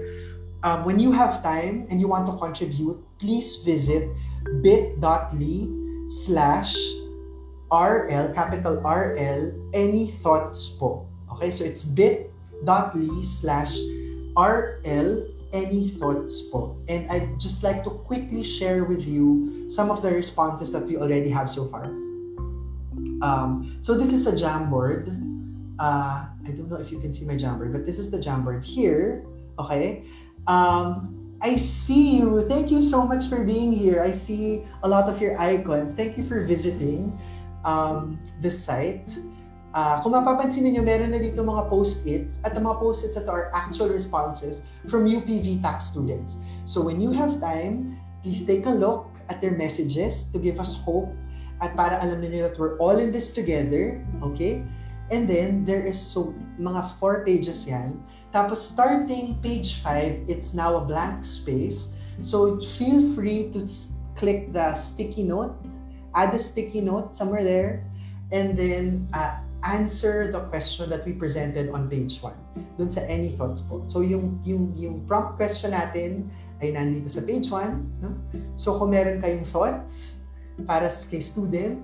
um, 0.65 0.85
when 0.85 0.98
you 0.98 1.12
have 1.12 1.43
time 1.43 1.86
and 1.90 2.01
you 2.01 2.09
want 2.09 2.27
to 2.27 2.36
contribute, 2.39 2.98
please 3.19 3.62
visit 3.62 4.09
bit.ly 4.62 5.69
slash 6.09 6.74
RL, 7.73 8.32
capital 8.35 8.81
RL, 8.81 9.52
any 9.73 10.09
thoughts. 10.09 10.77
Okay, 10.81 11.51
so 11.51 11.65
it's 11.65 11.85
bit.ly 11.85 13.23
slash 13.23 13.77
RL, 14.36 15.27
any 15.52 15.89
thoughts. 15.89 16.51
And 16.89 17.11
I'd 17.11 17.39
just 17.40 17.62
like 17.62 17.85
to 17.85 17.90
quickly 17.90 18.43
share 18.43 18.85
with 18.85 19.06
you 19.06 19.69
some 19.69 19.90
of 19.90 20.02
the 20.02 20.11
responses 20.11 20.73
that 20.73 20.86
we 20.86 20.97
already 20.97 21.31
have 21.31 21.48
so 21.48 21.66
far. 21.66 21.85
Um, 23.23 23.78
so 23.82 23.97
this 23.97 24.12
is 24.12 24.27
a 24.27 24.32
Jamboard. 24.32 25.24
Uh, 25.79 26.27
I 26.47 26.51
don't 26.55 26.71
know 26.71 26.77
if 26.77 26.93
you 26.93 26.99
can 27.01 27.13
see 27.13 27.27
my 27.27 27.35
Jamboard, 27.35 27.73
but 27.73 27.87
this 27.87 27.99
is 27.99 28.11
the 28.11 28.19
Jamboard 28.19 28.65
here. 28.65 29.27
Okay. 29.59 30.05
Um, 30.47 31.37
I 31.41 31.57
see 31.57 32.19
you. 32.19 32.47
Thank 32.49 32.71
you 32.71 32.81
so 32.81 33.07
much 33.07 33.27
for 33.27 33.45
being 33.45 33.73
here. 33.73 34.03
I 34.03 34.13
see 34.13 34.65
a 34.83 34.89
lot 34.89 35.09
of 35.09 35.21
your 35.21 35.39
icons. 35.41 35.95
Thank 35.95 36.17
you 36.17 36.25
for 36.25 36.41
visiting 36.43 37.19
um, 37.65 38.19
this 38.41 38.57
site. 38.57 39.09
Uh, 39.75 39.99
kung 40.07 40.15
mapapansin 40.15 40.63
niyo 40.71 40.87
meron 40.87 41.11
na 41.11 41.19
dito 41.19 41.43
mga 41.43 41.67
post-its 41.67 42.39
at 42.47 42.55
mga 42.55 42.79
post-its 42.79 43.19
ito 43.19 43.27
are 43.27 43.51
actual 43.51 43.91
responses 43.91 44.63
from 44.87 45.03
UPV 45.03 45.59
tax 45.67 45.91
students. 45.91 46.39
So 46.63 46.79
when 46.79 47.03
you 47.03 47.11
have 47.11 47.43
time, 47.43 47.99
please 48.23 48.47
take 48.47 48.71
a 48.71 48.73
look 48.73 49.11
at 49.27 49.43
their 49.43 49.59
messages 49.59 50.31
to 50.31 50.39
give 50.39 50.63
us 50.63 50.79
hope 50.79 51.11
at 51.59 51.75
para 51.75 51.99
alam 51.99 52.23
niyo 52.23 52.47
that 52.47 52.55
we're 52.55 52.79
all 52.79 53.03
in 53.03 53.11
this 53.11 53.35
together, 53.35 53.99
okay? 54.23 54.63
And 55.12 55.28
then 55.28 55.64
there 55.64 55.85
is 55.85 56.01
so 56.01 56.32
mga 56.56 56.97
four 56.97 57.24
pages 57.24 57.68
yan 57.68 58.01
tapos 58.35 58.59
starting 58.59 59.39
page 59.39 59.78
5, 59.78 60.26
it's 60.26 60.59
now 60.59 60.74
a 60.74 60.82
blank 60.82 61.22
space. 61.22 61.94
So 62.18 62.59
feel 62.59 63.14
free 63.14 63.55
to 63.55 63.62
click 64.18 64.51
the 64.51 64.74
sticky 64.74 65.22
note, 65.22 65.55
add 66.18 66.35
a 66.35 66.39
sticky 66.43 66.82
note 66.82 67.14
somewhere 67.14 67.47
there, 67.47 67.86
and 68.35 68.59
then 68.59 69.06
uh, 69.14 69.39
answer 69.62 70.35
the 70.35 70.51
question 70.51 70.90
that 70.90 71.06
we 71.06 71.14
presented 71.14 71.70
on 71.70 71.86
page 71.86 72.18
1. 72.18 72.35
Dun 72.74 72.90
sa 72.90 73.06
any 73.06 73.31
thoughts 73.31 73.62
po. 73.62 73.86
So 73.86 74.02
yung, 74.02 74.43
yung, 74.43 74.74
yung 74.74 75.06
prompt 75.06 75.39
question 75.39 75.70
natin 75.70 76.26
ay 76.59 76.74
nandito 76.74 77.06
sa 77.06 77.22
page 77.22 77.47
1. 77.55 78.02
No? 78.02 78.18
So 78.59 78.74
kung 78.82 78.90
meron 78.90 79.22
kayong 79.22 79.47
thoughts 79.47 80.18
para 80.66 80.90
kay 80.90 81.22
student, 81.22 81.78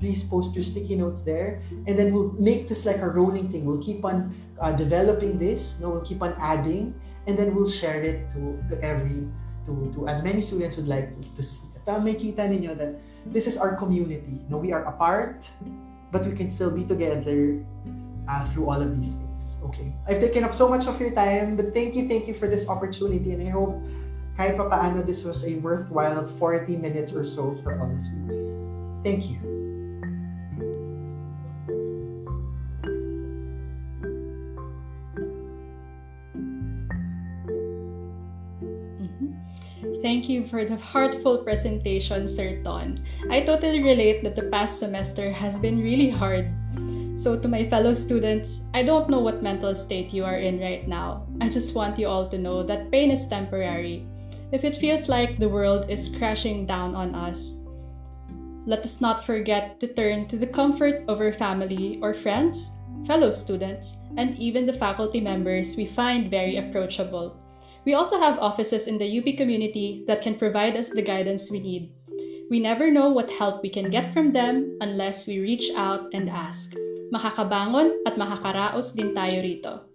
please 0.00 0.24
post 0.24 0.56
your 0.56 0.64
sticky 0.64 0.96
notes 0.96 1.22
there. 1.22 1.62
And 1.86 1.96
then 1.96 2.12
we'll 2.12 2.32
make 2.40 2.68
this 2.68 2.88
like 2.88 3.04
a 3.04 3.08
rolling 3.08 3.52
thing. 3.52 3.68
We'll 3.68 3.84
keep 3.84 4.04
on 4.04 4.34
uh, 4.60 4.72
developing 4.72 5.38
this 5.38 5.80
no 5.80 5.90
we'll 5.90 6.04
keep 6.04 6.22
on 6.22 6.36
adding 6.38 6.94
and 7.26 7.36
then 7.36 7.54
we'll 7.54 7.70
share 7.70 8.02
it 8.02 8.30
to, 8.32 8.62
to 8.68 8.80
every 8.84 9.26
to, 9.66 9.90
to 9.94 10.08
as 10.08 10.22
many 10.22 10.40
students 10.40 10.76
would 10.76 10.88
like 10.88 11.10
to, 11.10 11.20
to 11.34 11.42
see. 11.42 11.66
At 11.88 12.04
may 12.04 12.14
kita 12.14 12.44
ninyo 12.46 12.76
that 12.76 13.00
this 13.26 13.48
is 13.48 13.56
our 13.58 13.74
community. 13.74 14.44
No 14.48 14.58
we 14.58 14.70
are 14.72 14.84
apart 14.84 15.48
but 16.12 16.26
we 16.26 16.36
can 16.36 16.48
still 16.48 16.70
be 16.70 16.84
together 16.84 17.64
uh, 18.28 18.44
through 18.52 18.68
all 18.68 18.80
of 18.80 18.94
these 18.94 19.16
things. 19.16 19.58
Okay. 19.64 19.90
I've 20.06 20.20
taken 20.20 20.44
up 20.44 20.54
so 20.54 20.68
much 20.68 20.86
of 20.86 21.00
your 21.00 21.10
time 21.10 21.56
but 21.56 21.72
thank 21.74 21.96
you 21.96 22.06
thank 22.06 22.28
you 22.28 22.34
for 22.34 22.46
this 22.46 22.68
opportunity 22.68 23.32
and 23.32 23.42
I 23.42 23.50
hope 23.50 23.80
kahit 24.38 24.56
pa 24.60 24.68
paano 24.70 25.02
this 25.02 25.24
was 25.24 25.42
a 25.48 25.58
worthwhile 25.64 26.22
40 26.22 26.76
minutes 26.78 27.16
or 27.16 27.24
so 27.24 27.56
for 27.64 27.74
all 27.80 27.90
of 27.90 28.04
you. 28.12 28.38
Thank 29.02 29.32
you 29.32 29.59
Thank 40.02 40.30
you 40.30 40.46
for 40.46 40.64
the 40.64 40.80
heartful 40.80 41.44
presentation, 41.44 42.26
Sir 42.26 42.62
Ton. 42.64 43.04
I 43.28 43.44
totally 43.44 43.84
relate 43.84 44.24
that 44.24 44.34
the 44.34 44.48
past 44.48 44.80
semester 44.80 45.30
has 45.30 45.60
been 45.60 45.76
really 45.76 46.08
hard. 46.08 46.48
So, 47.20 47.38
to 47.38 47.48
my 47.48 47.64
fellow 47.68 47.92
students, 47.92 48.70
I 48.72 48.82
don't 48.82 49.10
know 49.10 49.20
what 49.20 49.42
mental 49.42 49.74
state 49.74 50.14
you 50.14 50.24
are 50.24 50.38
in 50.38 50.58
right 50.58 50.88
now. 50.88 51.28
I 51.42 51.50
just 51.50 51.76
want 51.76 51.98
you 51.98 52.08
all 52.08 52.26
to 52.28 52.38
know 52.38 52.62
that 52.62 52.90
pain 52.90 53.10
is 53.10 53.28
temporary. 53.28 54.06
If 54.52 54.64
it 54.64 54.80
feels 54.80 55.08
like 55.08 55.38
the 55.38 55.52
world 55.52 55.90
is 55.90 56.08
crashing 56.16 56.64
down 56.64 56.94
on 56.94 57.14
us, 57.14 57.66
let 58.64 58.84
us 58.84 59.00
not 59.00 59.24
forget 59.24 59.80
to 59.80 59.86
turn 59.86 60.28
to 60.28 60.36
the 60.36 60.46
comfort 60.46 61.04
of 61.08 61.20
our 61.20 61.32
family 61.32 61.98
or 62.00 62.14
friends, 62.14 62.80
fellow 63.04 63.32
students, 63.32 64.00
and 64.16 64.38
even 64.38 64.64
the 64.64 64.72
faculty 64.72 65.20
members 65.20 65.76
we 65.76 65.84
find 65.84 66.30
very 66.30 66.56
approachable. 66.56 67.39
We 67.84 67.94
also 67.94 68.20
have 68.20 68.38
offices 68.38 68.86
in 68.86 68.98
the 68.98 69.08
UP 69.08 69.36
community 69.36 70.04
that 70.06 70.20
can 70.20 70.36
provide 70.36 70.76
us 70.76 70.90
the 70.90 71.02
guidance 71.02 71.50
we 71.50 71.60
need. 71.60 71.92
We 72.50 72.60
never 72.60 72.90
know 72.90 73.08
what 73.08 73.30
help 73.30 73.62
we 73.62 73.70
can 73.70 73.88
get 73.90 74.12
from 74.12 74.32
them 74.32 74.76
unless 74.80 75.26
we 75.26 75.38
reach 75.38 75.70
out 75.76 76.10
and 76.12 76.28
ask. 76.28 76.74
Makakabangon 77.14 78.04
at 78.06 78.18
makakaraos 78.18 78.92
din 78.94 79.14
tayo 79.14 79.40
rito. 79.42 79.86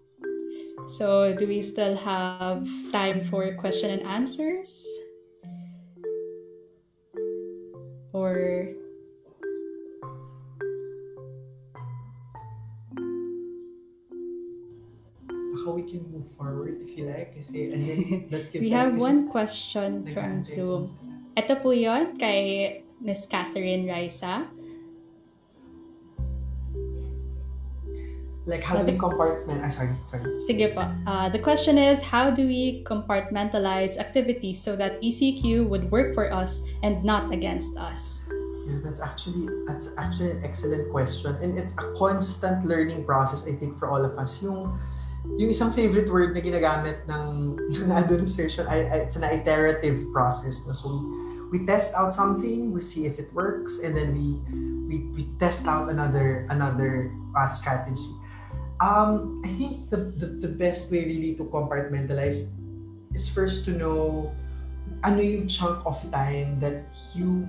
So, 0.88 1.34
do 1.34 1.48
we 1.48 1.62
still 1.62 1.98
have 1.98 2.64
time 2.92 3.24
for 3.26 3.50
question 3.58 3.90
and 3.90 4.04
answers? 4.08 4.86
Or 8.14 8.72
how 15.64 15.72
we 15.72 15.84
can 15.84 16.04
move 16.12 16.28
forward 16.36 16.82
if 16.82 16.98
you 16.98 17.08
like. 17.08 17.36
Kasi, 17.38 17.72
and 17.72 17.82
then, 17.86 18.00
let's 18.32 18.50
give 18.50 18.62
We 18.62 18.70
have 18.76 19.00
one 19.00 19.30
question 19.30 20.04
from 20.12 20.42
Zoom. 20.42 20.92
Ito 21.38 21.60
po 21.64 21.72
yon 21.72 22.16
kay 22.18 22.82
Miss 23.00 23.28
Catherine 23.28 23.88
Raisa. 23.88 24.48
Like, 28.46 28.62
how 28.62 28.78
do 28.78 28.86
we 28.86 28.98
compartment... 28.98 29.66
Ah, 29.66 29.74
sorry, 29.74 29.90
sorry. 30.06 30.38
Sige 30.38 30.70
po. 30.70 30.86
Uh, 31.10 31.28
the 31.34 31.42
question 31.42 31.82
is, 31.82 32.06
how 32.06 32.30
do 32.30 32.46
we 32.46 32.86
compartmentalize 32.86 33.98
activities 33.98 34.62
so 34.62 34.78
that 34.78 35.02
ECQ 35.02 35.66
would 35.66 35.90
work 35.90 36.14
for 36.14 36.30
us 36.30 36.62
and 36.86 37.02
not 37.02 37.34
against 37.34 37.74
us? 37.74 38.30
Yeah, 38.70 38.82
that's 38.86 39.02
actually 39.02 39.50
that's 39.66 39.94
actually 39.98 40.32
an 40.38 40.42
excellent 40.42 40.90
question, 40.90 41.38
and 41.38 41.58
it's 41.58 41.74
a 41.78 41.94
constant 41.94 42.66
learning 42.66 43.06
process. 43.06 43.46
I 43.46 43.54
think 43.54 43.78
for 43.78 43.90
all 43.90 44.02
of 44.02 44.18
us, 44.18 44.42
yung 44.42 44.74
yung 45.38 45.50
isang 45.52 45.74
favorite 45.74 46.08
word 46.08 46.34
na 46.34 46.42
ginagamit 46.42 47.04
ng, 47.10 47.26
ng 47.90 47.92
administration 47.92 48.66
ay, 48.68 48.88
ay 48.88 48.98
it's 49.06 49.16
an 49.16 49.26
iterative 49.26 50.06
process. 50.14 50.64
No? 50.68 50.74
So 50.74 50.92
we, 50.92 51.00
we 51.50 51.58
test 51.66 51.94
out 51.96 52.14
something, 52.14 52.72
we 52.72 52.82
see 52.82 53.06
if 53.06 53.20
it 53.20 53.34
works, 53.34 53.80
and 53.80 53.96
then 53.96 54.14
we 54.14 54.40
we, 54.86 54.96
we 55.18 55.24
test 55.42 55.66
out 55.68 55.90
another 55.90 56.46
another 56.50 57.12
uh, 57.36 57.48
strategy. 57.48 58.10
Um, 58.84 59.42
I 59.46 59.48
think 59.56 59.90
the, 59.90 60.12
the, 60.20 60.28
the 60.28 60.52
best 60.52 60.92
way 60.92 61.06
really 61.06 61.34
to 61.36 61.48
compartmentalize 61.48 62.52
is 63.16 63.30
first 63.30 63.64
to 63.66 63.72
know 63.72 64.36
ano 65.04 65.22
yung 65.24 65.48
chunk 65.48 65.80
of 65.88 65.96
time 66.12 66.60
that 66.60 66.92
you 67.16 67.48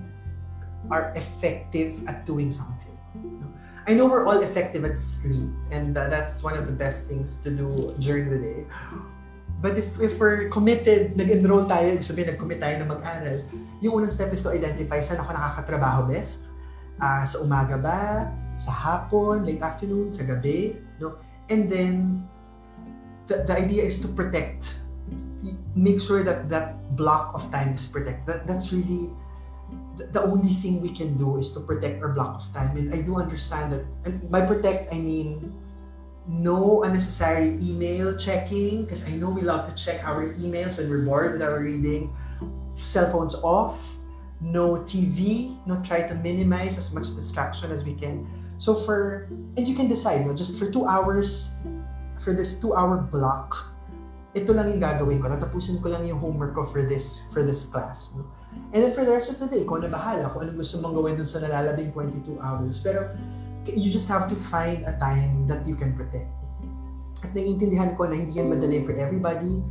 are 0.89 1.11
effective 1.15 1.99
at 2.07 2.25
doing 2.25 2.51
something. 2.51 2.86
I 3.87 3.95
know 3.95 4.03
we're 4.03 4.27
all 4.27 4.43
effective 4.43 4.83
at 4.83 4.99
sleep, 4.99 5.47
and 5.71 5.95
uh, 5.95 6.11
that's 6.11 6.43
one 6.43 6.59
of 6.59 6.67
the 6.67 6.75
best 6.75 7.07
things 7.07 7.39
to 7.39 7.49
do 7.49 7.95
during 8.03 8.27
the 8.27 8.35
day. 8.35 8.67
But 9.63 9.79
if, 9.79 9.95
if 10.03 10.19
we're 10.19 10.51
committed, 10.51 11.15
nag-enroll 11.15 11.71
tayo, 11.71 11.95
ibig 11.95 12.03
sabihin, 12.03 12.35
nag-commit 12.35 12.59
tayo 12.59 12.83
na 12.83 12.85
mag-aral, 12.85 13.47
yung 13.79 14.03
unang 14.03 14.11
step 14.11 14.35
is 14.35 14.43
to 14.43 14.51
identify 14.51 14.99
saan 14.99 15.23
ako 15.23 15.31
nakakatrabaho 15.33 16.11
best. 16.11 16.51
Uh, 16.99 17.23
sa 17.23 17.39
umaga 17.41 17.79
ba? 17.79 18.27
Sa 18.59 18.75
hapon? 18.75 19.47
Late 19.47 19.63
afternoon? 19.63 20.11
Sa 20.11 20.27
gabi? 20.27 20.75
No? 20.99 21.23
And 21.47 21.71
then, 21.71 22.27
the, 23.31 23.47
the 23.47 23.55
idea 23.55 23.87
is 23.87 24.03
to 24.03 24.11
protect. 24.11 24.75
Make 25.79 26.03
sure 26.03 26.27
that 26.27 26.51
that 26.51 26.75
block 26.99 27.31
of 27.31 27.47
time 27.55 27.71
is 27.71 27.87
protected. 27.87 28.27
That, 28.27 28.51
that's 28.51 28.75
really 28.75 29.15
the 29.97 30.21
only 30.21 30.53
thing 30.53 30.81
we 30.81 30.93
can 30.93 31.17
do 31.17 31.37
is 31.37 31.51
to 31.53 31.59
protect 31.61 32.01
our 32.01 32.13
block 32.13 32.41
of 32.41 32.53
time. 32.53 32.77
And 32.77 32.93
I 32.93 33.01
do 33.01 33.17
understand 33.17 33.73
that. 33.73 33.83
And 34.05 34.29
by 34.29 34.45
protect, 34.45 34.93
I 34.93 34.97
mean 34.97 35.53
no 36.27 36.83
unnecessary 36.83 37.57
email 37.61 38.15
checking, 38.17 38.83
because 38.83 39.07
I 39.07 39.11
know 39.15 39.29
we 39.29 39.41
love 39.41 39.65
to 39.67 39.73
check 39.73 40.03
our 40.03 40.27
emails 40.35 40.77
when 40.77 40.89
we're 40.89 41.05
bored 41.05 41.33
with 41.33 41.41
our 41.41 41.59
reading. 41.59 42.11
Cell 42.75 43.09
phones 43.09 43.33
off, 43.35 43.95
no 44.41 44.83
TV, 44.83 45.55
no 45.65 45.81
try 45.81 46.03
to 46.03 46.15
minimize 46.15 46.77
as 46.77 46.93
much 46.93 47.15
distraction 47.15 47.71
as 47.71 47.85
we 47.85 47.95
can. 47.95 48.27
So 48.57 48.75
for, 48.75 49.27
and 49.55 49.67
you 49.67 49.75
can 49.75 49.87
decide, 49.87 50.25
no, 50.27 50.33
just 50.33 50.59
for 50.59 50.69
two 50.69 50.85
hours, 50.85 51.55
for 52.19 52.33
this 52.33 52.59
two 52.59 52.75
hour 52.75 52.97
block, 52.97 53.55
ito 54.35 54.51
lang 54.53 54.69
yung 54.69 54.81
gagawin 54.81 55.23
ko. 55.23 55.31
Tatapusin 55.31 55.81
ko 55.81 55.89
lang 55.89 56.05
yung 56.05 56.19
homework 56.19 56.53
ko 56.53 56.65
for 56.65 56.83
this, 56.83 57.25
for 57.33 57.41
this 57.41 57.65
class. 57.65 58.13
No? 58.13 58.27
And 58.75 58.83
then 58.83 58.91
for 58.91 59.07
the 59.07 59.15
rest 59.15 59.31
of 59.31 59.39
the 59.39 59.47
day, 59.47 59.63
ikaw 59.63 59.79
na 59.79 59.87
bahala 59.87 60.27
kung 60.31 60.43
anong 60.43 60.59
gusto 60.59 60.83
mong 60.83 60.93
gawin 60.93 61.15
dun 61.15 61.27
sa 61.27 61.39
nalalabing 61.39 61.95
22 61.95 62.35
hours. 62.43 62.83
Pero 62.83 63.15
you 63.63 63.91
just 63.91 64.07
have 64.11 64.27
to 64.27 64.35
find 64.35 64.83
a 64.83 64.95
time 64.99 65.47
that 65.47 65.63
you 65.63 65.75
can 65.75 65.95
protect. 65.95 66.27
At 67.23 67.31
naiintindihan 67.33 67.95
ko 67.95 68.05
na 68.07 68.15
hindi 68.19 68.37
yan 68.37 68.51
madali 68.51 68.83
for 68.83 68.93
everybody. 68.95 69.63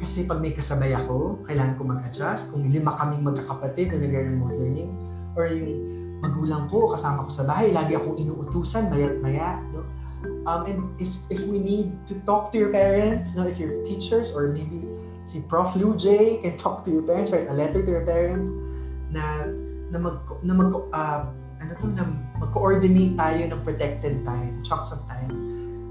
Kasi 0.00 0.24
pag 0.24 0.40
may 0.40 0.54
kasabay 0.56 0.94
ako, 0.96 1.44
kailangan 1.44 1.74
ko 1.76 1.82
mag-adjust. 1.84 2.54
Kung 2.54 2.66
lima 2.70 2.96
kaming 2.96 3.22
magkakapatid 3.26 3.92
na 3.92 3.98
nag-remote 4.08 4.56
learning, 4.56 4.90
or 5.36 5.46
yung 5.50 5.74
magulang 6.24 6.64
ko, 6.72 6.90
kasama 6.90 7.28
ko 7.28 7.30
sa 7.30 7.44
bahay, 7.44 7.70
lagi 7.74 7.94
akong 7.94 8.16
inuutusan, 8.16 8.88
mayat 8.88 9.20
maya. 9.20 9.60
No? 9.74 9.84
Um, 10.48 10.62
and 10.64 10.78
if, 10.96 11.12
if 11.28 11.44
we 11.44 11.60
need 11.60 11.92
to 12.08 12.16
talk 12.24 12.50
to 12.54 12.56
your 12.58 12.72
parents, 12.72 13.36
no, 13.36 13.44
if 13.44 13.60
you're 13.60 13.84
teachers, 13.84 14.32
or 14.32 14.48
maybe 14.48 14.86
si 15.26 15.42
Prof. 15.44 15.74
Lou 15.74 15.98
J 15.98 16.38
can 16.40 16.54
talk 16.56 16.86
to 16.86 16.90
your 16.94 17.02
parents, 17.02 17.34
write 17.34 17.50
a 17.50 17.56
letter 17.56 17.82
to 17.82 17.90
your 17.90 18.06
parents 18.06 18.54
na 19.10 19.50
na 19.90 19.98
mag 19.98 20.18
na 20.40 20.52
mag 20.54 20.70
uh, 20.72 21.20
ano 21.60 21.72
to 21.82 21.86
na 21.92 22.04
mag-coordinate 22.38 23.18
tayo 23.18 23.42
ng 23.50 23.60
protected 23.66 24.22
time, 24.22 24.62
chunks 24.62 24.94
of 24.94 25.02
time. 25.10 25.34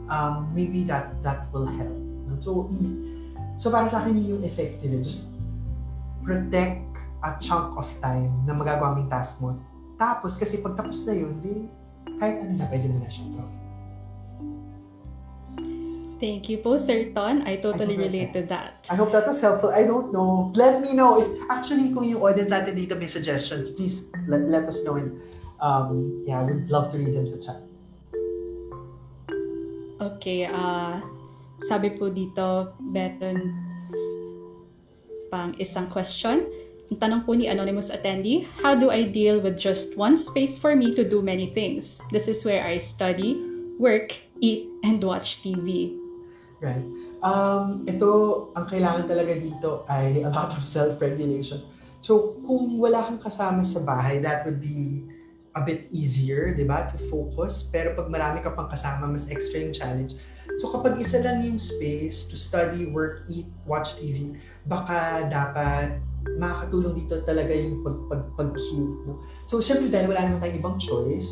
Um, 0.07 0.49
maybe 0.53 0.87
that 0.87 1.19
that 1.21 1.49
will 1.51 1.67
help. 1.67 1.97
So, 2.39 2.69
so 3.57 3.71
para 3.71 3.89
sa 3.89 4.03
akin 4.03 4.17
yun 4.17 4.39
yung 4.39 4.43
effective. 4.45 4.91
Just 5.01 5.31
protect 6.21 6.85
a 7.25 7.37
chunk 7.41 7.73
of 7.73 7.87
time 8.01 8.29
na 8.45 8.53
magagawa 8.53 8.93
mo 8.93 9.09
task 9.09 9.41
mo. 9.41 9.57
Tapos, 9.95 10.35
kasi 10.35 10.59
pag 10.59 10.75
tapos 10.75 11.07
na 11.07 11.13
yun, 11.15 11.39
di, 11.39 11.71
kahit 12.19 12.43
ano 12.43 12.59
na, 12.59 12.67
pwede 12.67 12.91
mo 12.91 12.99
na 12.99 13.09
siyang 13.09 13.39
gawin. 13.39 13.64
Thank 16.25 16.49
you 16.49 16.57
po, 16.57 16.73
Sir 16.81 17.13
Ton. 17.13 17.45
I 17.45 17.61
totally 17.61 17.93
I 17.93 18.09
relate 18.09 18.33
to 18.33 18.41
that. 18.49 18.89
I 18.89 18.97
hope 18.97 19.13
that 19.13 19.29
was 19.29 19.37
helpful. 19.45 19.69
I 19.69 19.85
don't 19.85 20.09
know. 20.09 20.49
Let 20.57 20.81
me 20.81 20.97
know 20.97 21.21
if 21.21 21.29
actually 21.53 21.93
kung 21.93 22.09
yung 22.09 22.25
audience 22.25 22.49
natin 22.49 22.73
dito 22.73 22.97
may 22.97 23.05
suggestions, 23.05 23.69
please 23.69 24.09
let, 24.25 24.41
let 24.49 24.65
us 24.65 24.81
know. 24.81 24.97
And 24.97 25.21
um, 25.61 26.25
yeah, 26.25 26.41
we'd 26.41 26.65
love 26.65 26.89
to 26.89 26.97
read 26.97 27.13
them 27.13 27.29
sa 27.29 27.37
chat. 27.37 27.61
Okay, 30.01 30.49
uh, 30.49 30.97
sabi 31.61 31.93
po 31.93 32.09
dito, 32.09 32.73
meron 32.81 33.53
pang 35.29 35.53
isang 35.61 35.93
question. 35.93 36.41
Ang 36.89 36.97
tanong 36.97 37.21
po 37.21 37.37
ni 37.37 37.45
anonymous 37.45 37.93
attendee, 37.93 38.49
how 38.65 38.73
do 38.73 38.89
I 38.89 39.05
deal 39.05 39.37
with 39.37 39.61
just 39.61 39.93
one 39.93 40.17
space 40.17 40.57
for 40.57 40.73
me 40.73 40.89
to 40.97 41.05
do 41.05 41.21
many 41.21 41.53
things? 41.53 42.01
This 42.09 42.25
is 42.25 42.41
where 42.41 42.65
I 42.65 42.81
study, 42.81 43.37
work, 43.77 44.17
eat, 44.41 44.65
and 44.81 44.97
watch 45.05 45.45
TV. 45.45 46.01
Right. 46.65 46.81
Um, 47.21 47.85
ito, 47.85 48.09
ang 48.57 48.65
kailangan 48.65 49.05
talaga 49.05 49.37
dito 49.37 49.85
ay 49.85 50.25
a 50.25 50.31
lot 50.33 50.49
of 50.57 50.65
self-regulation. 50.65 51.61
So, 52.01 52.41
kung 52.41 52.81
wala 52.81 53.05
kang 53.05 53.21
kasama 53.21 53.61
sa 53.61 53.85
bahay, 53.85 54.17
that 54.25 54.49
would 54.49 54.57
be 54.57 55.05
a 55.53 55.61
bit 55.61 55.85
easier, 55.93 56.53
di 56.57 56.65
ba, 56.65 56.89
to 56.89 56.97
focus. 57.05 57.69
Pero 57.69 57.93
pag 57.93 58.09
marami 58.09 58.41
ka 58.41 58.53
pang 58.57 58.65
kasama, 58.65 59.05
mas 59.05 59.29
extra 59.29 59.61
yung 59.61 59.77
challenge. 59.77 60.17
So, 60.57 60.73
kapag 60.73 60.97
isa 60.97 61.21
lang 61.21 61.45
yung 61.45 61.61
space 61.61 62.29
to 62.29 62.37
study, 62.37 62.89
work, 62.89 63.25
eat, 63.29 63.49
watch 63.69 63.97
TV, 63.97 64.37
baka 64.65 65.29
dapat 65.29 66.01
makakatulong 66.41 66.93
dito 66.97 67.21
talaga 67.25 67.53
yung 67.53 67.85
pag, 67.85 67.97
pag, 68.09 68.21
pag-cue. 68.37 69.01
No? 69.05 69.21
So, 69.49 69.61
syempre 69.61 69.93
dahil 69.93 70.09
wala 70.09 70.21
naman 70.29 70.41
tayong 70.41 70.57
ibang 70.61 70.77
choice, 70.81 71.29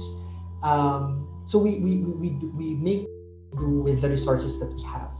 um, 0.61 1.25
so 1.45 1.61
we, 1.61 1.81
we, 1.81 2.01
we, 2.05 2.33
we, 2.37 2.49
we 2.57 2.67
make 2.77 3.12
do 3.57 3.81
with 3.81 4.01
the 4.01 4.09
resources 4.09 4.59
that 4.59 4.71
we 4.73 4.83
have. 4.83 5.11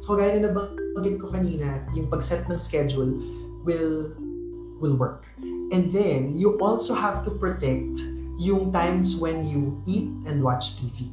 So 0.00 0.16
gaya 0.16 0.36
na 0.38 0.50
nabanggit 0.50 1.20
ko 1.20 1.30
kanina, 1.30 1.86
yung 1.94 2.08
pag-set 2.10 2.48
ng 2.48 2.58
schedule 2.58 3.14
will 3.62 4.16
will 4.80 4.96
work. 4.96 5.28
And 5.70 5.92
then, 5.92 6.34
you 6.34 6.58
also 6.58 6.96
have 6.96 7.22
to 7.28 7.30
protect 7.30 8.00
yung 8.40 8.72
times 8.72 9.20
when 9.20 9.46
you 9.46 9.78
eat 9.86 10.08
and 10.26 10.42
watch 10.42 10.80
TV. 10.80 11.12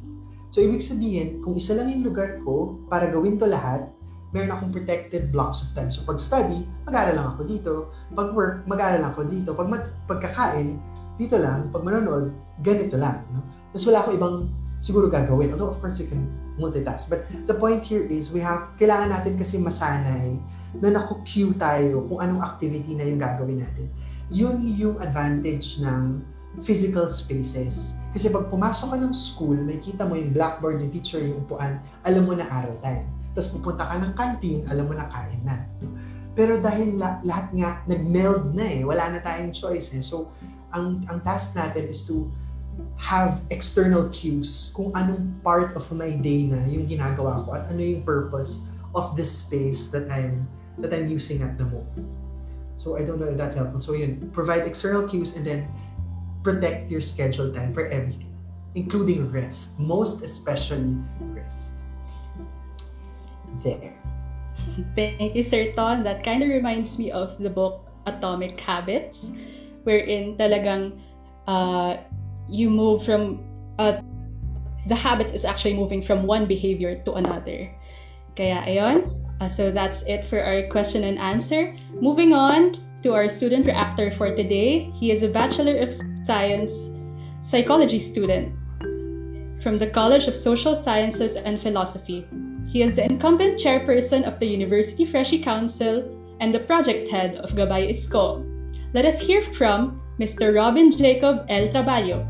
So, 0.50 0.64
ibig 0.64 0.80
sabihin, 0.80 1.44
kung 1.44 1.54
isa 1.54 1.76
lang 1.76 1.92
yung 1.92 2.02
lugar 2.02 2.40
ko 2.42 2.80
para 2.88 3.06
gawin 3.06 3.36
to 3.38 3.46
lahat, 3.46 3.86
meron 4.32 4.50
akong 4.50 4.72
protected 4.72 5.28
blocks 5.30 5.60
of 5.62 5.70
time. 5.76 5.92
So, 5.92 6.02
pag 6.08 6.18
study, 6.18 6.64
mag-aaral 6.88 7.14
lang 7.14 7.28
ako 7.36 7.40
dito. 7.44 7.72
Pag 8.16 8.32
work, 8.32 8.64
mag-aaral 8.64 9.04
lang 9.04 9.12
ako 9.12 9.28
dito. 9.28 9.52
Pag 9.54 9.68
mag- 9.68 9.94
pagkakain, 10.08 10.80
dito 11.20 11.36
lang. 11.36 11.68
Pag 11.70 11.84
manonood, 11.84 12.32
ganito 12.64 12.96
lang. 12.96 13.22
No? 13.30 13.44
Tapos 13.70 13.84
wala 13.86 13.98
ako 14.02 14.10
ibang 14.16 14.34
siguro 14.80 15.06
gagawin. 15.12 15.52
Although, 15.52 15.70
of 15.70 15.78
course, 15.78 16.00
you 16.00 16.08
can 16.08 16.26
multitask. 16.58 17.08
But 17.08 17.24
the 17.46 17.56
point 17.56 17.86
here 17.86 18.04
is, 18.04 18.34
we 18.34 18.42
have, 18.42 18.74
kailangan 18.76 19.14
natin 19.14 19.38
kasi 19.38 19.56
masanay 19.62 20.36
na 20.82 20.88
naku-cue 20.92 21.56
tayo 21.56 22.04
kung 22.10 22.20
anong 22.20 22.44
activity 22.44 22.92
na 22.98 23.08
yung 23.08 23.22
gagawin 23.22 23.64
natin. 23.64 23.86
Yun 24.28 24.66
yung 24.68 25.00
advantage 25.00 25.80
ng 25.80 26.20
physical 26.60 27.06
spaces. 27.08 27.96
Kasi 28.12 28.28
pag 28.28 28.50
pumasok 28.50 28.92
ka 28.92 28.98
ng 28.98 29.14
school, 29.14 29.56
makikita 29.56 30.04
mo 30.04 30.18
yung 30.18 30.34
blackboard, 30.34 30.82
yung 30.82 30.92
teacher, 30.92 31.22
yung 31.22 31.46
upuan, 31.46 31.78
alam 32.04 32.26
mo 32.26 32.34
na 32.34 32.44
aral 32.44 32.76
time. 32.82 33.06
Tapos 33.32 33.54
pupunta 33.54 33.86
ka 33.86 33.94
ng 33.96 34.12
canteen, 34.18 34.66
alam 34.66 34.90
mo 34.90 34.94
na 34.98 35.06
kain 35.08 35.40
na. 35.46 35.64
Pero 36.34 36.58
dahil 36.58 36.98
la- 36.98 37.22
lahat 37.22 37.50
nga 37.54 37.70
nag-meld 37.86 38.54
na 38.54 38.66
eh, 38.66 38.82
wala 38.82 39.14
na 39.14 39.18
tayong 39.22 39.54
choice 39.54 39.94
eh. 39.94 40.02
So, 40.02 40.34
ang, 40.74 41.06
ang 41.08 41.22
task 41.22 41.56
natin 41.56 41.88
is 41.88 42.04
to 42.04 42.28
have 42.98 43.40
external 43.50 44.10
cues 44.10 44.74
kung 44.74 44.90
anong 44.94 45.34
part 45.42 45.74
of 45.78 45.86
my 45.94 46.10
day 46.10 46.46
na 46.50 46.62
yung 46.66 46.86
ginagawa 46.86 47.42
ko 47.46 47.54
at 47.54 47.70
ano 47.70 47.78
yung 47.78 48.02
purpose 48.02 48.66
of 48.94 49.14
this 49.14 49.30
space 49.30 49.88
that 49.94 50.10
I'm 50.10 50.46
that 50.78 50.94
I'm 50.94 51.10
using 51.10 51.42
at 51.42 51.58
the 51.58 51.66
moment. 51.66 52.06
So 52.78 52.94
I 52.94 53.02
don't 53.02 53.18
know 53.18 53.30
if 53.30 53.38
that's 53.38 53.58
helpful. 53.58 53.82
So 53.82 53.98
yun, 53.98 54.30
provide 54.30 54.62
external 54.66 55.06
cues 55.06 55.34
and 55.34 55.42
then 55.42 55.66
protect 56.46 56.90
your 56.90 57.02
schedule 57.02 57.50
time 57.50 57.74
for 57.74 57.90
everything, 57.90 58.30
including 58.78 59.26
rest, 59.34 59.78
most 59.78 60.22
especially 60.22 61.02
rest. 61.34 61.82
There. 63.66 63.94
Thank 64.94 65.34
you, 65.34 65.42
Sir 65.42 65.72
Ton. 65.74 66.06
That 66.06 66.22
kind 66.22 66.42
of 66.42 66.48
reminds 66.50 66.98
me 66.98 67.10
of 67.10 67.34
the 67.42 67.50
book 67.50 67.90
Atomic 68.06 68.60
Habits, 68.60 69.34
wherein 69.82 70.38
talagang 70.38 70.94
uh, 71.50 71.98
you 72.48 72.70
move 72.70 73.04
from 73.04 73.44
uh, 73.78 74.00
the 74.88 74.94
habit 74.94 75.28
is 75.34 75.44
actually 75.44 75.74
moving 75.74 76.00
from 76.00 76.24
one 76.24 76.46
behavior 76.46 76.96
to 77.04 77.14
another. 77.14 77.70
Kaya 78.36 78.64
ayon. 78.66 79.14
Uh, 79.40 79.46
so 79.46 79.70
that's 79.70 80.02
it 80.08 80.24
for 80.24 80.42
our 80.42 80.66
question 80.66 81.04
and 81.04 81.18
answer. 81.18 81.76
Moving 82.00 82.32
on 82.32 82.74
to 83.02 83.14
our 83.14 83.28
student 83.28 83.66
reactor 83.66 84.10
for 84.10 84.34
today. 84.34 84.90
He 84.98 85.12
is 85.12 85.22
a 85.22 85.28
Bachelor 85.28 85.76
of 85.78 85.94
Science 86.24 86.90
psychology 87.40 88.00
student 88.00 88.50
from 89.62 89.78
the 89.78 89.86
College 89.86 90.26
of 90.26 90.34
Social 90.34 90.74
Sciences 90.74 91.36
and 91.36 91.60
Philosophy. 91.60 92.26
He 92.66 92.82
is 92.82 92.94
the 92.94 93.04
incumbent 93.04 93.60
chairperson 93.60 94.26
of 94.26 94.38
the 94.38 94.46
University 94.46 95.04
Freshie 95.04 95.38
Council 95.38 96.02
and 96.40 96.52
the 96.52 96.60
project 96.60 97.08
head 97.08 97.36
of 97.36 97.54
Gabay 97.54 97.90
Isko. 97.90 98.42
Let 98.94 99.04
us 99.04 99.20
hear 99.20 99.42
from 99.42 100.00
Mr. 100.18 100.54
Robin 100.54 100.90
Jacob 100.90 101.46
El 101.48 101.68
Traballo. 101.68 102.26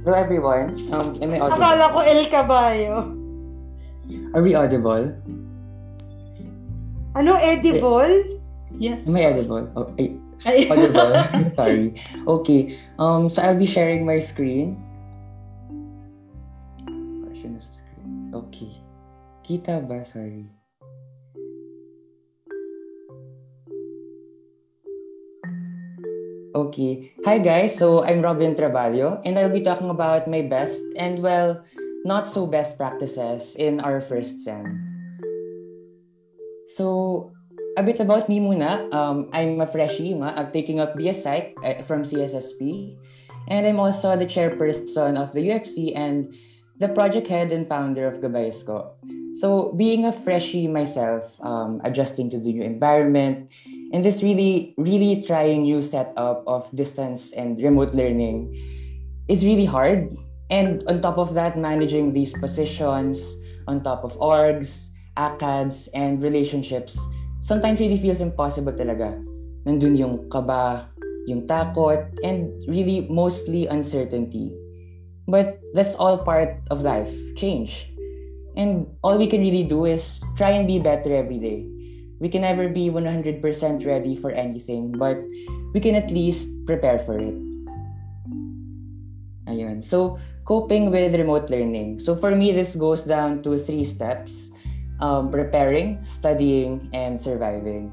Hello 0.00 0.16
everyone. 0.16 0.80
Um, 0.96 1.12
am 1.20 1.36
I 1.36 1.38
audible? 1.44 1.60
Akala 1.60 1.92
ko 1.92 2.00
El 2.00 2.22
Caballo. 2.32 2.96
Are 4.32 4.40
we 4.40 4.56
audible? 4.56 5.12
Ano, 7.12 7.36
edible? 7.36 8.40
Yes. 8.80 9.04
Am 9.04 9.20
I 9.20 9.28
audible? 9.28 9.68
Oh, 9.76 9.92
ay, 10.00 10.16
audible. 10.72 11.12
Sorry. 11.58 12.00
Okay. 12.24 12.80
Um, 12.96 13.28
so 13.28 13.44
I'll 13.44 13.60
be 13.60 13.68
sharing 13.68 14.08
my 14.08 14.16
screen. 14.16 14.80
Version 17.28 17.60
of 17.60 17.64
screen. 17.68 18.32
Okay. 18.32 18.72
Kita 19.44 19.84
ba? 19.84 20.00
Sorry. 20.08 20.48
Okay. 26.50 27.14
Hi 27.22 27.38
guys. 27.38 27.78
So 27.78 28.02
I'm 28.02 28.22
Robin 28.26 28.58
Traballo 28.58 29.22
and 29.22 29.38
I'll 29.38 29.54
be 29.54 29.62
talking 29.62 29.86
about 29.86 30.26
my 30.26 30.42
best 30.42 30.82
and 30.98 31.22
well, 31.22 31.62
not 32.02 32.26
so 32.26 32.42
best 32.42 32.74
practices 32.74 33.54
in 33.54 33.78
our 33.78 34.00
first 34.02 34.42
sem. 34.42 34.66
So 36.74 37.30
a 37.78 37.86
bit 37.86 38.00
about 38.02 38.26
me 38.28 38.42
muna. 38.42 38.90
Um, 38.90 39.30
I'm 39.32 39.60
a 39.62 39.66
freshie 39.66 40.10
nga. 40.10 40.34
I'm 40.34 40.50
taking 40.50 40.82
up 40.82 40.98
BS 40.98 41.22
uh, 41.22 41.86
from 41.86 42.02
CSSP. 42.02 42.98
And 43.46 43.66
I'm 43.66 43.78
also 43.78 44.18
the 44.18 44.26
chairperson 44.26 45.14
of 45.14 45.30
the 45.30 45.54
UFC 45.54 45.94
and 45.94 46.34
the 46.82 46.88
project 46.90 47.28
head 47.30 47.52
and 47.52 47.68
founder 47.68 48.10
of 48.10 48.18
Gabay 48.18 48.50
Isko. 48.50 48.90
So 49.38 49.70
being 49.78 50.04
a 50.04 50.12
freshie 50.12 50.66
myself, 50.66 51.38
um, 51.46 51.80
adjusting 51.84 52.30
to 52.30 52.40
the 52.40 52.50
new 52.50 52.62
environment, 52.62 53.50
and 53.92 54.04
this 54.04 54.22
really, 54.22 54.74
really 54.78 55.22
trying 55.26 55.62
new 55.62 55.82
setup 55.82 56.44
of 56.46 56.70
distance 56.74 57.32
and 57.32 57.58
remote 57.58 57.94
learning 57.94 58.54
is 59.28 59.44
really 59.44 59.64
hard. 59.64 60.14
And 60.50 60.82
on 60.86 61.00
top 61.00 61.18
of 61.18 61.34
that, 61.34 61.58
managing 61.58 62.12
these 62.12 62.32
positions 62.32 63.22
on 63.66 63.82
top 63.82 64.04
of 64.04 64.18
orgs, 64.18 64.90
ACADS, 65.16 65.88
and 65.94 66.22
relationships 66.22 66.98
sometimes 67.40 67.80
really 67.80 67.98
feels 67.98 68.20
impossible 68.20 68.72
talaga. 68.72 69.18
Nandun 69.66 69.98
yung 69.98 70.30
kaba, 70.30 70.88
yung 71.26 71.46
takot, 71.46 72.06
and 72.22 72.50
really 72.68 73.06
mostly 73.10 73.66
uncertainty. 73.66 74.54
But 75.26 75.58
that's 75.74 75.94
all 75.94 76.18
part 76.18 76.58
of 76.70 76.82
life, 76.82 77.10
change. 77.36 77.86
And 78.56 78.86
all 79.02 79.18
we 79.18 79.26
can 79.26 79.40
really 79.40 79.62
do 79.62 79.84
is 79.86 80.18
try 80.36 80.50
and 80.50 80.66
be 80.66 80.78
better 80.78 81.14
every 81.14 81.38
day. 81.38 81.79
We 82.20 82.28
can 82.28 82.44
never 82.44 82.68
be 82.68 82.92
100% 82.92 83.40
ready 83.88 84.14
for 84.14 84.30
anything, 84.30 84.92
but 84.92 85.16
we 85.72 85.80
can 85.80 85.96
at 85.96 86.12
least 86.12 86.52
prepare 86.68 87.00
for 87.00 87.16
it. 87.16 87.34
Ayun. 89.48 89.82
So, 89.82 90.20
coping 90.44 90.92
with 90.92 91.16
remote 91.16 91.48
learning. 91.48 91.98
So, 91.98 92.14
for 92.14 92.36
me, 92.36 92.52
this 92.52 92.76
goes 92.76 93.02
down 93.02 93.42
to 93.42 93.56
three 93.56 93.88
steps 93.88 94.52
um, 95.00 95.32
preparing, 95.32 95.98
studying, 96.04 96.92
and 96.92 97.16
surviving. 97.16 97.90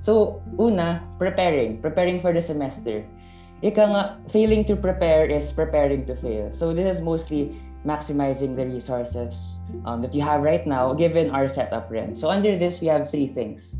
So, 0.00 0.42
una, 0.58 1.04
preparing. 1.20 1.84
Preparing 1.84 2.18
for 2.18 2.32
the 2.32 2.40
semester. 2.40 3.04
Ika 3.60 3.84
nga, 3.92 4.02
failing 4.32 4.64
to 4.64 4.74
prepare 4.74 5.28
is 5.28 5.52
preparing 5.52 6.08
to 6.08 6.16
fail. 6.16 6.48
So, 6.50 6.72
this 6.72 6.96
is 6.96 7.04
mostly 7.04 7.52
maximizing 7.84 8.56
the 8.56 8.64
resources 8.64 9.59
um, 9.84 10.02
that 10.02 10.14
you 10.14 10.22
have 10.22 10.42
right 10.42 10.66
now 10.66 10.92
given 10.94 11.30
our 11.30 11.48
setup 11.48 11.90
rent. 11.90 12.16
So, 12.16 12.28
under 12.28 12.56
this, 12.56 12.80
we 12.80 12.88
have 12.88 13.10
three 13.10 13.26
things 13.26 13.76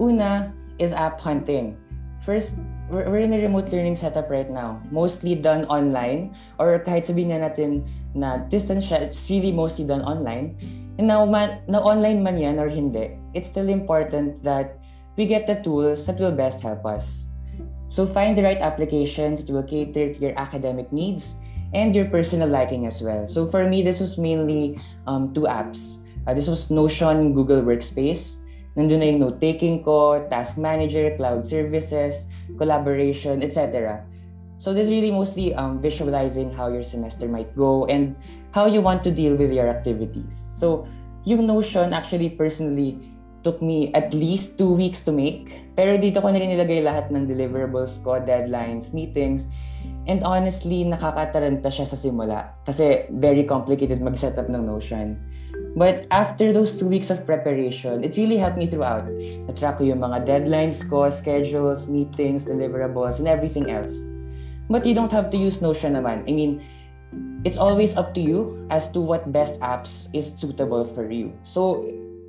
Una 0.00 0.52
is 0.78 0.92
app 0.92 1.20
hunting. 1.20 1.78
First, 2.24 2.58
we're, 2.90 3.18
in 3.18 3.32
a 3.32 3.38
remote 3.38 3.68
learning 3.68 3.96
setup 3.96 4.30
right 4.30 4.50
now. 4.50 4.82
Mostly 4.90 5.34
done 5.34 5.64
online 5.66 6.34
or 6.58 6.80
kahit 6.80 7.06
sabihin 7.06 7.36
nga 7.36 7.50
natin 7.50 7.84
na 8.14 8.42
distance 8.48 8.88
siya, 8.88 9.00
it's 9.00 9.28
really 9.30 9.52
mostly 9.52 9.84
done 9.84 10.02
online. 10.02 10.56
And 10.98 11.06
now, 11.06 11.26
man, 11.26 11.62
na 11.68 11.78
online 11.78 12.22
man 12.22 12.38
yan 12.38 12.58
or 12.58 12.68
hindi, 12.68 13.18
it's 13.34 13.48
still 13.48 13.68
important 13.68 14.42
that 14.42 14.82
we 15.16 15.26
get 15.26 15.46
the 15.46 15.58
tools 15.62 16.06
that 16.06 16.18
will 16.18 16.34
best 16.34 16.60
help 16.62 16.86
us. 16.86 17.26
So 17.88 18.06
find 18.06 18.34
the 18.34 18.42
right 18.42 18.58
applications 18.58 19.44
that 19.44 19.52
will 19.52 19.62
cater 19.62 20.10
to 20.10 20.18
your 20.18 20.34
academic 20.34 20.90
needs 20.90 21.38
and 21.74 21.94
your 21.94 22.06
personal 22.06 22.48
liking 22.48 22.86
as 22.86 23.02
well. 23.02 23.26
So 23.26 23.46
for 23.46 23.68
me, 23.68 23.82
this 23.82 24.00
was 24.00 24.16
mainly 24.16 24.80
um, 25.06 25.34
two 25.34 25.50
apps. 25.50 25.98
Uh, 26.26 26.32
this 26.32 26.48
was 26.48 26.70
Notion 26.70 27.34
Google 27.34 27.60
Workspace. 27.60 28.40
Nandun 28.74 28.98
na 28.98 29.06
yung 29.06 29.20
note-taking 29.22 29.86
ko, 29.86 30.26
task 30.30 30.58
manager, 30.58 31.14
cloud 31.14 31.46
services, 31.46 32.26
collaboration, 32.58 33.42
etc. 33.42 34.02
So 34.58 34.72
this 34.72 34.88
is 34.88 34.90
really 34.90 35.12
mostly 35.12 35.54
um, 35.54 35.78
visualizing 35.78 36.50
how 36.50 36.72
your 36.72 36.82
semester 36.82 37.28
might 37.28 37.54
go 37.54 37.86
and 37.86 38.16
how 38.50 38.66
you 38.66 38.80
want 38.80 39.04
to 39.04 39.10
deal 39.10 39.36
with 39.36 39.52
your 39.52 39.68
activities. 39.68 40.34
So 40.58 40.86
yung 41.22 41.46
Notion 41.46 41.92
actually 41.92 42.30
personally 42.30 42.98
took 43.44 43.60
me 43.60 43.92
at 43.92 44.14
least 44.14 44.56
two 44.58 44.72
weeks 44.72 45.04
to 45.04 45.12
make. 45.12 45.62
Pero 45.76 46.00
dito 46.00 46.18
ko 46.18 46.32
na 46.32 46.40
rin 46.40 46.50
nilagay 46.50 46.80
lahat 46.82 47.12
ng 47.12 47.28
deliverables 47.28 48.00
ko, 48.02 48.18
deadlines, 48.18 48.96
meetings. 48.96 49.46
And 50.04 50.20
honestly, 50.20 50.84
nakakataranta 50.84 51.72
siya 51.72 51.88
sa 51.88 51.96
simula. 51.96 52.52
Kasi 52.68 53.08
very 53.16 53.44
complicated 53.48 54.04
mag-setup 54.04 54.52
ng 54.52 54.68
Notion. 54.68 55.16
But 55.74 56.06
after 56.12 56.52
those 56.52 56.76
two 56.76 56.86
weeks 56.86 57.10
of 57.10 57.26
preparation, 57.26 58.04
it 58.04 58.14
really 58.20 58.36
helped 58.36 58.60
me 58.60 58.68
throughout. 58.68 59.08
Na-track 59.48 59.80
ko 59.80 59.88
yung 59.88 60.04
mga 60.04 60.28
deadlines 60.28 60.84
ko, 60.84 61.08
schedules, 61.08 61.88
meetings, 61.88 62.44
deliverables, 62.44 63.18
and 63.18 63.26
everything 63.26 63.72
else. 63.72 63.96
But 64.68 64.84
you 64.84 64.94
don't 64.94 65.12
have 65.12 65.32
to 65.32 65.38
use 65.40 65.64
Notion 65.64 65.96
naman. 65.96 66.28
I 66.28 66.32
mean, 66.32 66.60
it's 67.44 67.56
always 67.56 67.96
up 67.96 68.12
to 68.14 68.20
you 68.20 68.66
as 68.68 68.92
to 68.92 69.00
what 69.00 69.32
best 69.32 69.58
apps 69.60 70.08
is 70.12 70.32
suitable 70.36 70.84
for 70.84 71.08
you. 71.10 71.32
So, 71.44 71.84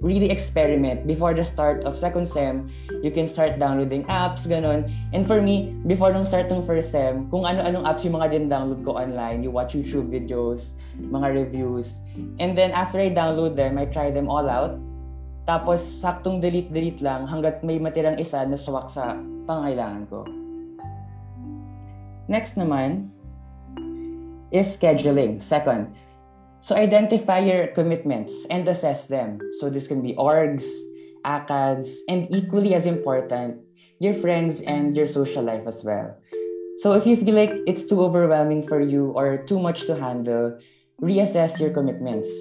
really 0.05 0.29
experiment. 0.29 1.09
Before 1.09 1.33
the 1.33 1.41
start 1.41 1.81
of 1.89 1.97
second 1.97 2.29
sem 2.29 2.69
you 3.01 3.09
can 3.09 3.25
start 3.25 3.57
downloading 3.57 4.05
apps 4.05 4.45
ganon. 4.45 4.85
And 5.09 5.25
for 5.25 5.41
me 5.41 5.73
before 5.89 6.13
nung 6.13 6.29
start 6.29 6.53
ng 6.53 6.61
first 6.61 6.93
sem 6.93 7.25
kung 7.33 7.49
ano-anong 7.49 7.89
apps 7.89 8.05
yung 8.05 8.21
mga 8.21 8.37
din 8.37 8.45
download 8.45 8.85
ko 8.85 8.93
online 9.01 9.41
you 9.41 9.49
watch 9.49 9.73
YouTube 9.73 10.13
videos 10.13 10.77
mga 11.01 11.49
reviews. 11.49 12.05
And 12.37 12.53
then 12.53 12.69
after 12.77 13.01
I 13.01 13.09
download 13.09 13.57
them 13.57 13.81
I 13.81 13.89
try 13.89 14.13
them 14.13 14.29
all 14.29 14.45
out. 14.45 14.77
Tapos 15.49 15.81
saktong 15.81 16.41
delete-delete 16.41 17.01
lang 17.01 17.25
hanggat 17.25 17.65
may 17.65 17.81
matirang 17.81 18.21
isa 18.21 18.45
na 18.45 18.57
swak 18.57 18.89
sa 18.89 19.17
pangailangan 19.49 20.05
ko. 20.09 20.25
Next 22.25 22.57
naman 22.57 23.13
is 24.49 24.69
scheduling. 24.73 25.37
Second 25.41 25.93
So 26.65 26.73
identify 26.73 27.45
your 27.45 27.67
commitments 27.77 28.33
and 28.49 28.67
assess 28.67 29.05
them. 29.05 29.37
So 29.61 29.69
this 29.69 29.85
can 29.85 30.01
be 30.01 30.17
orgs, 30.17 30.65
ACADS, 31.21 32.01
and 32.09 32.25
equally 32.33 32.73
as 32.73 32.87
important, 32.87 33.61
your 33.99 34.15
friends 34.15 34.61
and 34.61 34.97
your 34.97 35.05
social 35.05 35.43
life 35.43 35.61
as 35.67 35.85
well. 35.85 36.17
So 36.81 36.93
if 36.93 37.05
you 37.05 37.17
feel 37.17 37.35
like 37.35 37.53
it's 37.67 37.85
too 37.85 38.01
overwhelming 38.01 38.65
for 38.65 38.81
you 38.81 39.13
or 39.13 39.45
too 39.45 39.59
much 39.59 39.85
to 39.85 39.93
handle, 39.93 40.57
reassess 40.99 41.59
your 41.59 41.69
commitments. 41.69 42.33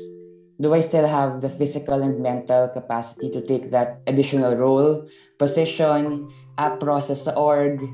Do 0.58 0.72
I 0.72 0.80
still 0.80 1.06
have 1.06 1.42
the 1.42 1.50
physical 1.50 2.00
and 2.00 2.22
mental 2.22 2.68
capacity 2.68 3.28
to 3.28 3.44
take 3.44 3.70
that 3.72 4.00
additional 4.06 4.56
role, 4.56 5.06
position, 5.38 6.32
app 6.56 6.80
process 6.80 7.28
org, 7.28 7.84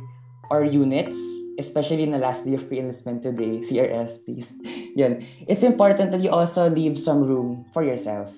or 0.49 0.63
units? 0.63 1.19
Especially 1.61 2.03
in 2.03 2.17
the 2.17 2.19
last 2.19 2.49
day 2.49 2.57
of 2.57 2.65
pre-enlistment 2.65 3.23
today, 3.23 3.61
CRSPs, 3.61 4.57
yun, 4.97 5.21
it's 5.45 5.63
important 5.63 6.11
that 6.11 6.25
you 6.25 6.33
also 6.33 6.69
leave 6.73 6.97
some 6.97 7.21
room 7.21 7.69
for 7.77 7.85
yourself. 7.85 8.33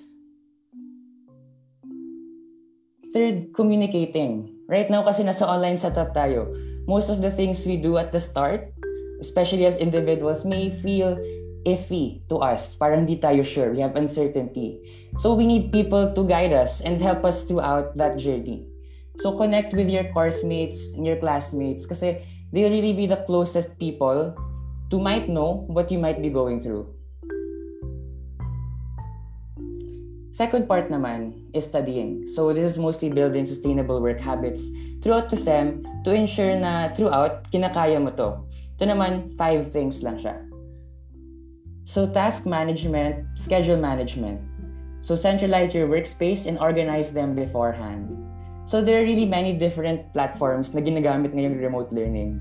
Third, 3.15 3.55
communicating. 3.55 4.51
Right 4.67 4.89
now 4.91 5.07
kasi 5.07 5.23
nasa 5.23 5.47
online 5.47 5.79
setup 5.79 6.11
tayo, 6.11 6.51
most 6.89 7.07
of 7.07 7.23
the 7.23 7.31
things 7.31 7.63
we 7.63 7.79
do 7.79 7.95
at 7.95 8.11
the 8.11 8.19
start, 8.19 8.73
especially 9.23 9.63
as 9.63 9.79
individuals, 9.79 10.43
may 10.43 10.67
feel 10.67 11.15
iffy 11.63 12.25
to 12.27 12.43
us. 12.43 12.75
Parang 12.75 13.07
hindi 13.07 13.15
tayo 13.15 13.45
sure. 13.45 13.71
We 13.71 13.79
have 13.79 13.95
uncertainty. 13.95 14.81
So 15.21 15.37
we 15.37 15.45
need 15.45 15.71
people 15.71 16.11
to 16.11 16.21
guide 16.27 16.51
us 16.51 16.81
and 16.81 16.99
help 16.99 17.23
us 17.23 17.47
throughout 17.47 17.95
that 17.95 18.19
journey. 18.19 18.67
So 19.21 19.37
connect 19.37 19.77
with 19.77 19.89
your 19.89 20.09
course 20.09 20.43
mates 20.43 20.97
and 20.97 21.05
your 21.05 21.21
classmates 21.21 21.85
kasi 21.85 22.17
they'll 22.53 22.69
really 22.69 22.93
be 22.93 23.09
the 23.09 23.25
closest 23.25 23.77
people 23.81 24.37
to 24.93 24.99
might 25.01 25.27
know 25.27 25.65
what 25.67 25.89
you 25.89 25.97
might 25.97 26.21
be 26.21 26.29
going 26.29 26.61
through. 26.61 26.85
Second 30.33 30.69
part 30.69 30.89
naman 30.89 31.33
is 31.53 31.65
studying. 31.65 32.25
So 32.29 32.53
this 32.53 32.73
is 32.73 32.77
mostly 32.77 33.09
building 33.09 33.45
sustainable 33.45 34.01
work 34.01 34.21
habits 34.21 34.65
throughout 35.01 35.29
the 35.29 35.37
SEM 35.37 35.85
to 36.05 36.13
ensure 36.13 36.57
na 36.57 36.89
throughout, 36.89 37.49
kinakaya 37.49 38.01
mo 38.01 38.09
to. 38.17 38.41
Ito 38.77 38.85
naman, 38.89 39.37
five 39.37 39.69
things 39.69 40.01
lang 40.01 40.17
siya. 40.17 40.37
So 41.85 42.09
task 42.09 42.49
management, 42.49 43.29
schedule 43.37 43.77
management. 43.77 44.41
So 45.05 45.13
centralize 45.13 45.73
your 45.73 45.85
workspace 45.85 46.49
and 46.49 46.57
organize 46.57 47.13
them 47.13 47.35
beforehand. 47.35 48.22
So 48.65 48.81
there 48.81 49.01
are 49.01 49.05
really 49.05 49.25
many 49.25 49.53
different 49.53 50.13
platforms 50.13 50.73
na 50.73 50.79
ginagamit 50.79 51.35
ngayong 51.35 51.59
remote 51.59 51.91
learning. 51.91 52.39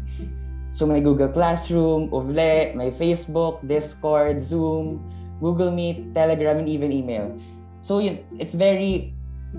So 0.73 0.87
may 0.87 1.03
Google 1.03 1.29
Classroom, 1.29 2.09
UVLE, 2.09 2.75
may 2.79 2.91
Facebook, 2.95 3.61
Discord, 3.67 4.41
Zoom, 4.41 5.03
Google 5.43 5.71
Meet, 5.71 6.15
Telegram, 6.15 6.63
and 6.63 6.69
even 6.69 6.93
email. 6.93 7.35
So 7.83 7.99
yun, 7.99 8.23
it's 8.39 8.55
very 8.55 9.13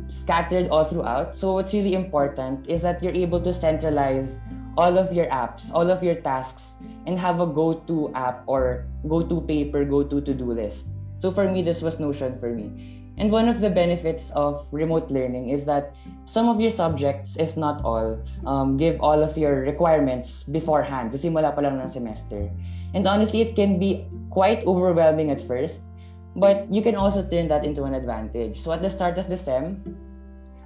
scattered 0.08 0.70
all 0.70 0.88
throughout. 0.88 1.36
So 1.36 1.54
what's 1.54 1.74
really 1.74 1.94
important 1.94 2.66
is 2.66 2.82
that 2.82 3.04
you're 3.04 3.14
able 3.14 3.42
to 3.42 3.54
centralize 3.54 4.40
all 4.78 4.98
of 4.98 5.14
your 5.14 5.28
apps, 5.28 5.70
all 5.70 5.92
of 5.92 6.02
your 6.02 6.16
tasks, 6.16 6.82
and 7.06 7.20
have 7.20 7.42
a 7.42 7.46
go-to 7.46 8.10
app 8.16 8.42
or 8.48 8.88
go-to 9.08 9.42
paper, 9.42 9.86
go-to 9.86 10.22
to-do 10.22 10.50
list. 10.50 10.88
So 11.20 11.30
for 11.30 11.46
me, 11.52 11.62
this 11.62 11.84
was 11.84 12.00
Notion 12.00 12.40
for 12.40 12.50
me. 12.50 13.03
And 13.18 13.32
one 13.32 13.48
of 13.48 13.62
the 13.62 13.70
benefits 13.70 14.32
of 14.32 14.66
remote 14.72 15.12
learning 15.12 15.50
is 15.50 15.66
that 15.66 15.94
some 16.26 16.50
of 16.50 16.60
your 16.60 16.72
subjects, 16.72 17.38
if 17.38 17.56
not 17.56 17.84
all, 17.86 18.18
um, 18.46 18.78
give 18.78 19.00
all 19.02 19.22
of 19.22 19.38
your 19.38 19.62
requirements 19.62 20.42
beforehand. 20.44 21.14
Sa 21.14 21.22
simula 21.22 21.54
pa 21.54 21.62
lang 21.62 21.78
ng 21.78 21.88
semester. 21.88 22.50
And 22.94 23.06
honestly, 23.06 23.42
it 23.42 23.56
can 23.56 23.78
be 23.78 24.06
quite 24.34 24.66
overwhelming 24.66 25.30
at 25.30 25.42
first, 25.42 25.86
but 26.36 26.66
you 26.74 26.82
can 26.82 26.96
also 26.96 27.22
turn 27.22 27.48
that 27.54 27.64
into 27.64 27.84
an 27.86 27.94
advantage. 27.94 28.62
So 28.62 28.74
at 28.74 28.82
the 28.82 28.90
start 28.90 29.22
of 29.22 29.30
the 29.30 29.38
SEM, 29.38 29.78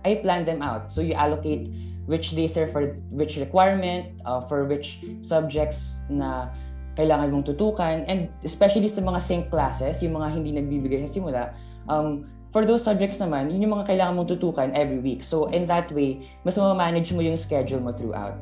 I 0.08 0.16
plan 0.16 0.46
them 0.46 0.64
out. 0.64 0.92
So 0.94 1.02
you 1.02 1.20
allocate 1.20 1.68
which 2.08 2.32
days 2.32 2.56
are 2.56 2.68
for 2.68 2.96
which 3.12 3.36
requirement, 3.36 4.24
uh, 4.24 4.40
for 4.48 4.64
which 4.64 5.04
subjects 5.20 6.00
na 6.08 6.48
kailangan 6.96 7.30
mong 7.30 7.46
tutukan, 7.46 8.08
and 8.08 8.32
especially 8.42 8.88
sa 8.88 9.04
mga 9.04 9.20
sync 9.22 9.52
classes, 9.52 10.02
yung 10.02 10.16
mga 10.18 10.28
hindi 10.34 10.50
nagbibigay 10.56 11.06
sa 11.06 11.12
simula, 11.12 11.44
um, 11.92 12.26
For 12.58 12.66
those 12.66 12.82
subjects 12.82 13.22
naman, 13.22 13.54
yun 13.54 13.70
yung 13.70 13.78
mga 13.78 13.86
kailangan 13.86 14.18
mong 14.18 14.34
tutukan 14.34 14.74
every 14.74 14.98
week. 14.98 15.22
So 15.22 15.46
in 15.54 15.70
that 15.70 15.94
way, 15.94 16.26
mas 16.42 16.58
ma-manage 16.58 17.14
mo 17.14 17.22
yung 17.22 17.38
schedule 17.38 17.78
mo 17.78 17.94
throughout. 17.94 18.34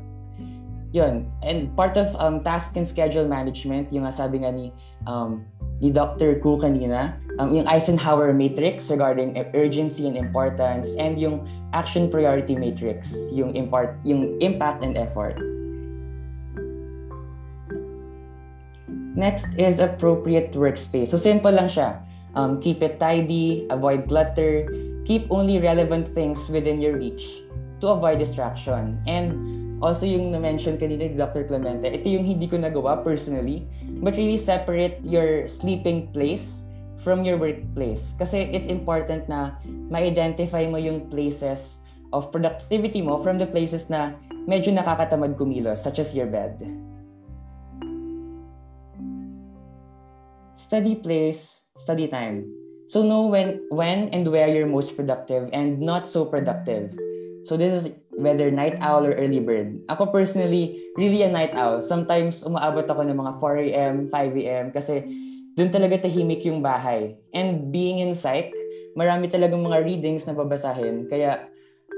Yun. 0.95 1.27
And 1.43 1.75
part 1.75 1.99
of 1.99 2.15
um, 2.15 2.39
task 2.39 2.79
and 2.79 2.87
schedule 2.87 3.27
management, 3.27 3.91
yung 3.91 4.07
sabi 4.07 4.47
nga 4.47 4.55
ni, 4.55 4.71
um, 5.03 5.43
ni 5.83 5.91
Dr. 5.91 6.39
Ku 6.39 6.55
kanina, 6.55 7.19
um, 7.43 7.51
yung 7.51 7.67
Eisenhower 7.67 8.31
matrix 8.31 8.87
regarding 8.87 9.35
urgency 9.51 10.07
and 10.07 10.15
importance, 10.15 10.95
and 10.95 11.19
yung 11.19 11.43
action 11.75 12.07
priority 12.07 12.55
matrix, 12.55 13.11
yung, 13.35 13.51
impart, 13.51 13.99
yung 14.07 14.39
impact 14.39 14.79
and 14.79 14.95
effort. 14.95 15.35
Next 19.11 19.51
is 19.59 19.83
appropriate 19.83 20.55
workspace. 20.55 21.11
So 21.11 21.19
simple 21.19 21.51
lang 21.51 21.67
siya 21.67 21.99
Um, 22.35 22.59
keep 22.59 22.83
it 22.83 22.99
tidy, 22.99 23.65
avoid 23.71 24.11
clutter, 24.11 24.67
keep 25.07 25.23
only 25.31 25.59
relevant 25.59 26.03
things 26.07 26.51
within 26.51 26.83
your 26.83 26.99
reach 26.99 27.41
to 27.79 27.95
avoid 27.95 28.19
distraction. 28.19 28.99
And 29.07 29.79
also 29.79 30.05
yung 30.05 30.31
na-mention 30.35 30.75
kanina 30.75 31.07
ni 31.07 31.15
Dr. 31.15 31.47
Clemente, 31.47 31.87
ito 31.87 32.07
yung 32.11 32.27
hindi 32.27 32.47
ko 32.47 32.59
nagawa 32.59 33.03
personally, 33.03 33.63
but 34.03 34.19
really 34.19 34.39
separate 34.39 34.99
your 35.03 35.47
sleeping 35.47 36.11
place 36.11 36.65
from 37.05 37.21
your 37.21 37.37
workplace. 37.37 38.17
Kasi 38.17 38.49
it's 38.49 38.67
important 38.67 39.29
na 39.29 39.55
ma-identify 39.93 40.65
mo 40.65 40.81
yung 40.81 41.05
places 41.07 41.85
of 42.15 42.31
productivity 42.31 43.03
mo 43.03 43.21
from 43.21 43.37
the 43.37 43.45
places 43.45 43.91
na 43.91 44.17
medyo 44.49 44.73
nakakatamad 44.73 45.37
kumilos, 45.37 45.83
such 45.83 45.99
as 45.99 46.15
your 46.17 46.25
bed. 46.25 46.57
Study 50.55 50.97
place 50.97 51.64
study 51.77 52.07
time. 52.07 52.47
So 52.87 53.03
know 53.03 53.27
when 53.27 53.65
when 53.69 54.09
and 54.15 54.27
where 54.29 54.47
you're 54.47 54.69
most 54.69 54.95
productive 54.95 55.49
and 55.51 55.81
not 55.81 56.07
so 56.07 56.25
productive. 56.25 56.95
So 57.45 57.57
this 57.57 57.73
is 57.73 57.83
whether 58.15 58.49
night 58.49 58.79
owl 58.81 59.05
or 59.05 59.13
early 59.13 59.43
bird. 59.43 59.77
Ako 59.91 60.09
personally, 60.09 60.81
really 60.97 61.21
a 61.21 61.29
night 61.29 61.53
owl. 61.53 61.83
Sometimes 61.83 62.41
umaabot 62.41 62.87
ako 62.89 63.05
ng 63.05 63.17
mga 63.17 63.33
4 63.37 63.67
a.m., 63.69 63.95
5 64.09 64.41
a.m. 64.41 64.65
kasi 64.73 65.03
dun 65.53 65.69
talaga 65.69 66.07
tahimik 66.07 66.41
yung 66.47 66.63
bahay. 66.63 67.13
And 67.35 67.69
being 67.69 68.01
in 68.01 68.17
psych, 68.17 68.49
marami 68.97 69.29
talagang 69.29 69.61
mga 69.61 69.83
readings 69.85 70.25
na 70.25 70.33
babasahin. 70.33 71.05
Kaya 71.11 71.51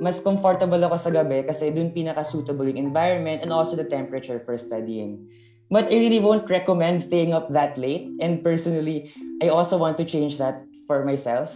mas 0.04 0.20
comfortable 0.22 0.82
ako 0.84 0.98
sa 1.00 1.10
gabi 1.14 1.42
kasi 1.46 1.72
dun 1.72 1.94
pinaka-suitable 1.94 2.70
yung 2.70 2.92
environment 2.92 3.42
and 3.42 3.54
also 3.54 3.78
the 3.78 3.88
temperature 3.88 4.42
for 4.44 4.58
studying. 4.58 5.26
But 5.68 5.92
I 5.92 6.00
really 6.00 6.20
won't 6.20 6.50
recommend 6.50 7.04
staying 7.04 7.34
up 7.36 7.52
that 7.52 7.78
late. 7.78 8.08
And 8.24 8.44
personally, 8.44 9.12
I 9.44 9.52
also 9.52 9.78
want 9.78 9.98
to 10.00 10.06
change 10.06 10.38
that 10.40 10.64
for 10.88 11.04
myself. 11.04 11.52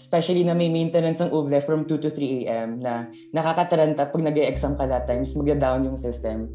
Especially 0.00 0.42
na 0.42 0.56
may 0.56 0.72
maintenance 0.72 1.20
ng 1.20 1.30
UVLE 1.30 1.62
from 1.62 1.84
2 1.84 2.00
to 2.00 2.10
3 2.10 2.48
a.m. 2.48 2.80
na 2.80 3.06
nakakataranta 3.36 4.08
pag 4.08 4.22
nag 4.24 4.34
exam 4.40 4.74
ka 4.74 4.88
that 4.88 5.06
times, 5.06 5.36
magda-down 5.36 5.84
yung 5.84 6.00
system. 6.00 6.48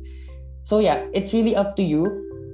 So 0.65 0.84
yeah, 0.84 1.07
it's 1.14 1.32
really 1.32 1.56
up 1.56 1.78
to 1.80 1.84
you 1.86 2.10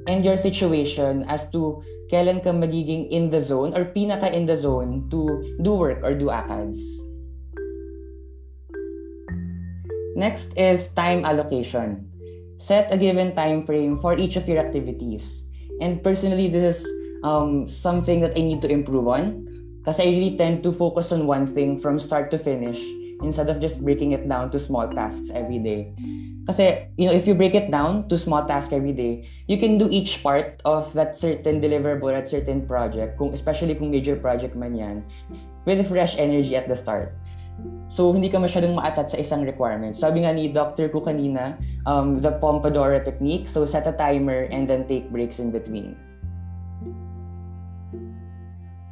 and 0.06 0.22
your 0.22 0.38
situation 0.38 1.26
as 1.26 1.50
to 1.50 1.82
kailan 2.12 2.44
ka 2.44 2.54
magiging 2.54 3.10
in 3.10 3.32
the 3.32 3.42
zone 3.42 3.74
or 3.74 3.90
pinaka 3.90 4.30
in 4.30 4.46
the 4.46 4.60
zone 4.60 5.10
to 5.10 5.42
do 5.64 5.74
work 5.74 6.04
or 6.04 6.14
do 6.14 6.30
ACADS. 6.30 6.78
Next 10.14 10.54
is 10.54 10.94
time 10.94 11.26
allocation. 11.26 12.06
Set 12.64 12.88
a 12.88 12.98
given 12.98 13.36
time 13.36 13.68
frame 13.68 14.00
for 14.00 14.16
each 14.16 14.40
of 14.40 14.48
your 14.48 14.64
activities. 14.64 15.44
And 15.84 16.00
personally, 16.00 16.48
this 16.48 16.80
is 16.80 16.88
um, 17.28 17.68
something 17.68 18.24
that 18.24 18.40
I 18.40 18.42
need 18.42 18.64
to 18.64 18.72
improve 18.72 19.12
on 19.12 19.44
because 19.84 20.00
I 20.00 20.08
really 20.08 20.38
tend 20.40 20.64
to 20.64 20.72
focus 20.72 21.12
on 21.12 21.28
one 21.28 21.44
thing 21.44 21.76
from 21.76 22.00
start 22.00 22.32
to 22.32 22.40
finish 22.40 22.80
instead 23.20 23.50
of 23.50 23.60
just 23.60 23.84
breaking 23.84 24.16
it 24.16 24.30
down 24.30 24.48
to 24.52 24.60
small 24.60 24.88
tasks 24.88 25.28
every 25.36 25.60
day. 25.60 25.92
Kasi, 26.48 26.88
you 26.96 27.08
know, 27.08 27.12
if 27.12 27.28
you 27.28 27.36
break 27.36 27.52
it 27.52 27.68
down 27.68 28.08
to 28.08 28.16
small 28.16 28.48
tasks 28.48 28.72
every 28.72 28.96
day, 28.96 29.28
you 29.48 29.60
can 29.60 29.78
do 29.78 29.92
each 29.92 30.24
part 30.24 30.64
of 30.64 30.92
that 30.96 31.20
certain 31.20 31.60
deliverable 31.60 32.16
at 32.16 32.32
certain 32.32 32.64
project, 32.64 33.20
kung, 33.20 33.36
especially 33.36 33.76
kung 33.76 33.92
major 33.92 34.16
project 34.16 34.56
man 34.56 34.76
yan, 34.76 35.04
with 35.68 35.84
fresh 35.88 36.16
energy 36.16 36.56
at 36.56 36.68
the 36.72 36.76
start. 36.76 37.12
So, 37.94 38.10
hindi 38.10 38.26
ka 38.26 38.42
masyadong 38.42 38.74
ma-attach 38.74 39.14
sa 39.14 39.22
isang 39.22 39.46
requirement. 39.46 39.94
Sabi 39.94 40.26
nga 40.26 40.34
ni 40.34 40.50
Dr. 40.50 40.90
ko 40.90 41.06
kanina, 41.06 41.62
um, 41.86 42.18
the 42.18 42.34
Pomodoro 42.42 42.98
technique. 43.06 43.46
So, 43.46 43.70
set 43.70 43.86
a 43.86 43.94
timer 43.94 44.50
and 44.50 44.66
then 44.66 44.90
take 44.90 45.14
breaks 45.14 45.38
in 45.38 45.54
between. 45.54 45.94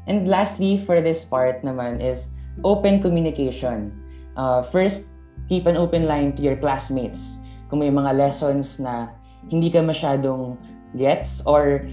And 0.05 0.29
lastly, 0.29 0.77
for 0.77 1.01
this 1.01 1.25
part 1.25 1.65
naman 1.65 1.97
is 1.97 2.29
open 2.61 3.01
communication. 3.01 3.89
Uh, 4.37 4.61
first, 4.61 5.09
keep 5.49 5.65
an 5.65 5.77
open 5.77 6.05
line 6.05 6.37
to 6.37 6.41
your 6.41 6.55
classmates. 6.57 7.41
Kung 7.73 7.79
may 7.79 7.89
mga 7.89 8.17
lessons 8.17 8.77
na 8.77 9.09
hindi 9.49 9.71
ka 9.71 9.81
masyadong 9.81 10.61
gets 10.93 11.41
or 11.47 11.87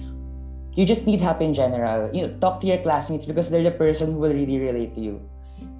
you 0.74 0.84
just 0.84 1.06
need 1.06 1.20
help 1.20 1.40
in 1.40 1.54
general, 1.54 2.10
you 2.12 2.26
know, 2.26 2.32
talk 2.38 2.60
to 2.60 2.66
your 2.66 2.78
classmates 2.82 3.24
because 3.26 3.48
they're 3.48 3.64
the 3.64 3.74
person 3.74 4.12
who 4.12 4.18
will 4.18 4.34
really 4.34 4.58
relate 4.58 4.94
to 4.94 5.00
you. 5.00 5.16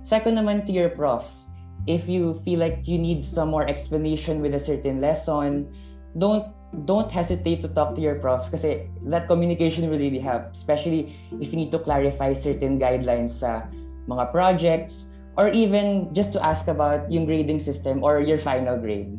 Second 0.03 0.39
naman 0.39 0.65
to 0.67 0.73
your 0.73 0.89
profs, 0.89 1.49
if 1.89 2.09
you 2.09 2.37
feel 2.45 2.61
like 2.61 2.85
you 2.85 2.99
need 2.99 3.25
some 3.25 3.49
more 3.49 3.67
explanation 3.67 4.41
with 4.41 4.55
a 4.55 4.61
certain 4.61 5.01
lesson, 5.01 5.69
don't 6.17 6.53
don't 6.85 7.09
hesitate 7.09 7.65
to 7.65 7.69
talk 7.73 7.97
to 7.97 8.01
your 8.05 8.21
profs 8.21 8.53
kasi 8.53 8.85
that 9.09 9.25
communication 9.25 9.89
will 9.89 9.97
really 9.97 10.21
help, 10.21 10.53
especially 10.53 11.17
if 11.41 11.49
you 11.49 11.57
need 11.57 11.73
to 11.73 11.81
clarify 11.81 12.37
certain 12.37 12.77
guidelines 12.77 13.41
sa 13.41 13.65
mga 14.05 14.29
projects 14.33 15.09
or 15.41 15.49
even 15.49 16.13
just 16.13 16.29
to 16.29 16.41
ask 16.45 16.69
about 16.69 17.09
yung 17.09 17.25
grading 17.25 17.57
system 17.57 18.05
or 18.05 18.21
your 18.21 18.37
final 18.37 18.77
grade. 18.77 19.17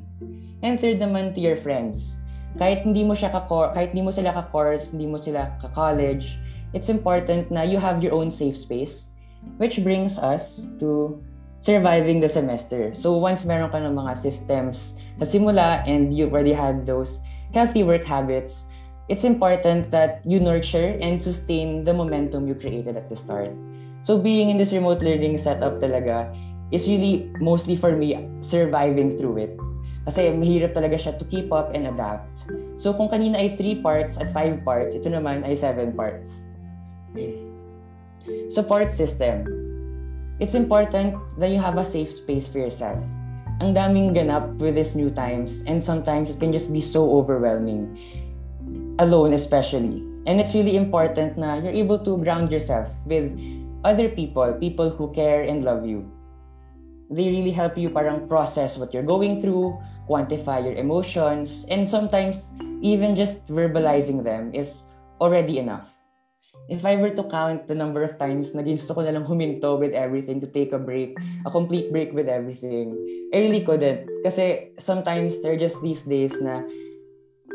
And 0.61 0.77
third 0.77 1.01
naman 1.01 1.34
to 1.34 1.41
your 1.41 1.57
friends. 1.57 2.22
Kahit 2.61 2.85
hindi 2.85 3.01
mo 3.01 3.18
siya 3.18 3.34
ka 3.34 3.49
kahit 3.49 3.97
hindi 3.97 4.06
mo 4.06 4.14
sila 4.14 4.34
ka-course, 4.34 4.93
hindi 4.93 5.10
mo 5.10 5.18
sila 5.18 5.57
ka-college, 5.61 6.38
it's 6.73 6.89
important 6.89 7.49
na 7.49 7.65
you 7.65 7.81
have 7.81 8.03
your 8.06 8.14
own 8.14 8.30
safe 8.30 8.57
space 8.57 9.09
Which 9.58 9.82
brings 9.84 10.20
us 10.20 10.68
to 10.80 11.18
surviving 11.60 12.20
the 12.20 12.30
semester. 12.30 12.94
So 12.96 13.18
once 13.20 13.44
meron 13.44 13.72
ka 13.72 13.84
ng 13.84 13.96
mga 13.96 14.16
systems 14.16 14.96
sa 15.20 15.28
simula 15.28 15.84
and 15.84 16.16
you 16.16 16.32
already 16.32 16.56
had 16.56 16.88
those 16.88 17.20
healthy 17.52 17.84
work 17.84 18.08
habits, 18.08 18.64
it's 19.12 19.28
important 19.28 19.92
that 19.92 20.24
you 20.24 20.40
nurture 20.40 20.96
and 21.04 21.20
sustain 21.20 21.84
the 21.84 21.92
momentum 21.92 22.48
you 22.48 22.56
created 22.56 22.96
at 22.96 23.12
the 23.12 23.16
start. 23.16 23.52
So 24.08 24.16
being 24.16 24.48
in 24.50 24.56
this 24.56 24.72
remote 24.72 25.04
learning 25.04 25.36
setup 25.38 25.84
talaga 25.84 26.32
is 26.72 26.88
really 26.88 27.28
mostly 27.44 27.76
for 27.76 27.92
me 27.92 28.16
surviving 28.40 29.12
through 29.12 29.44
it. 29.44 29.54
Kasi 30.08 30.32
mahirap 30.32 30.72
talaga 30.72 30.96
siya 30.96 31.20
to 31.20 31.28
keep 31.28 31.52
up 31.52 31.76
and 31.76 31.92
adapt. 31.92 32.48
So 32.80 32.96
kung 32.96 33.12
kanina 33.12 33.36
ay 33.36 33.60
3 33.60 33.84
parts 33.84 34.16
at 34.16 34.32
5 34.32 34.64
parts, 34.64 34.96
ito 34.96 35.12
naman 35.12 35.44
ay 35.44 35.60
7 35.60 35.92
parts. 35.92 36.48
Support 38.49 38.91
system. 38.91 39.45
It's 40.39 40.56
important 40.56 41.19
that 41.38 41.51
you 41.51 41.60
have 41.60 41.77
a 41.77 41.85
safe 41.85 42.10
space 42.10 42.47
for 42.47 42.60
yourself. 42.60 42.97
Ang 43.60 43.76
daming 43.76 44.15
ganap 44.15 44.56
with 44.57 44.80
these 44.80 44.95
new 44.95 45.11
times 45.11 45.68
and 45.68 45.84
sometimes 45.84 46.31
it 46.31 46.39
can 46.39 46.49
just 46.49 46.72
be 46.72 46.80
so 46.80 47.03
overwhelming. 47.11 47.91
Alone 49.03 49.35
especially. 49.35 49.99
And 50.26 50.39
it's 50.39 50.56
really 50.56 50.80
important 50.80 51.35
na 51.35 51.60
you're 51.60 51.76
able 51.76 51.99
to 52.07 52.18
ground 52.23 52.51
yourself 52.56 52.88
with 53.03 53.35
other 53.84 54.07
people, 54.07 54.56
people 54.56 54.89
who 54.89 55.11
care 55.11 55.43
and 55.43 55.68
love 55.68 55.84
you. 55.85 56.07
They 57.11 57.27
really 57.27 57.51
help 57.51 57.76
you 57.77 57.89
parang 57.91 58.31
process 58.31 58.80
what 58.80 58.93
you're 58.93 59.03
going 59.03 59.41
through, 59.43 59.76
quantify 60.07 60.64
your 60.64 60.80
emotions, 60.80 61.65
and 61.68 61.84
sometimes 61.84 62.49
even 62.80 63.11
just 63.11 63.43
verbalizing 63.51 64.23
them 64.23 64.56
is 64.56 64.88
already 65.19 65.60
enough 65.60 65.99
if 66.70 66.86
I 66.86 66.96
were 66.96 67.10
to 67.10 67.24
count 67.26 67.68
the 67.68 67.74
number 67.74 68.06
of 68.06 68.18
times 68.22 68.54
na 68.54 68.62
gusto 68.62 68.94
ko 68.94 69.02
na 69.02 69.10
lang 69.10 69.26
huminto 69.26 69.74
with 69.74 69.98
everything 69.98 70.38
to 70.40 70.48
take 70.48 70.72
a 70.72 70.78
break, 70.78 71.18
a 71.46 71.50
complete 71.50 71.91
break 71.91 72.14
with 72.14 72.30
everything, 72.30 72.94
I 73.34 73.41
really 73.41 73.66
couldn't. 73.66 74.06
Kasi 74.22 74.78
sometimes 74.78 75.41
there 75.41 75.58
are 75.58 75.60
just 75.60 75.82
these 75.82 76.06
days 76.06 76.38
na 76.38 76.62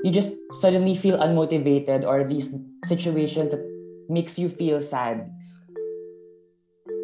you 0.02 0.10
just 0.10 0.34
suddenly 0.58 0.98
feel 0.98 1.16
unmotivated 1.16 2.02
or 2.02 2.26
these 2.26 2.50
situations 2.84 3.54
that 3.54 3.62
makes 4.10 4.36
you 4.36 4.50
feel 4.50 4.82
sad. 4.82 5.30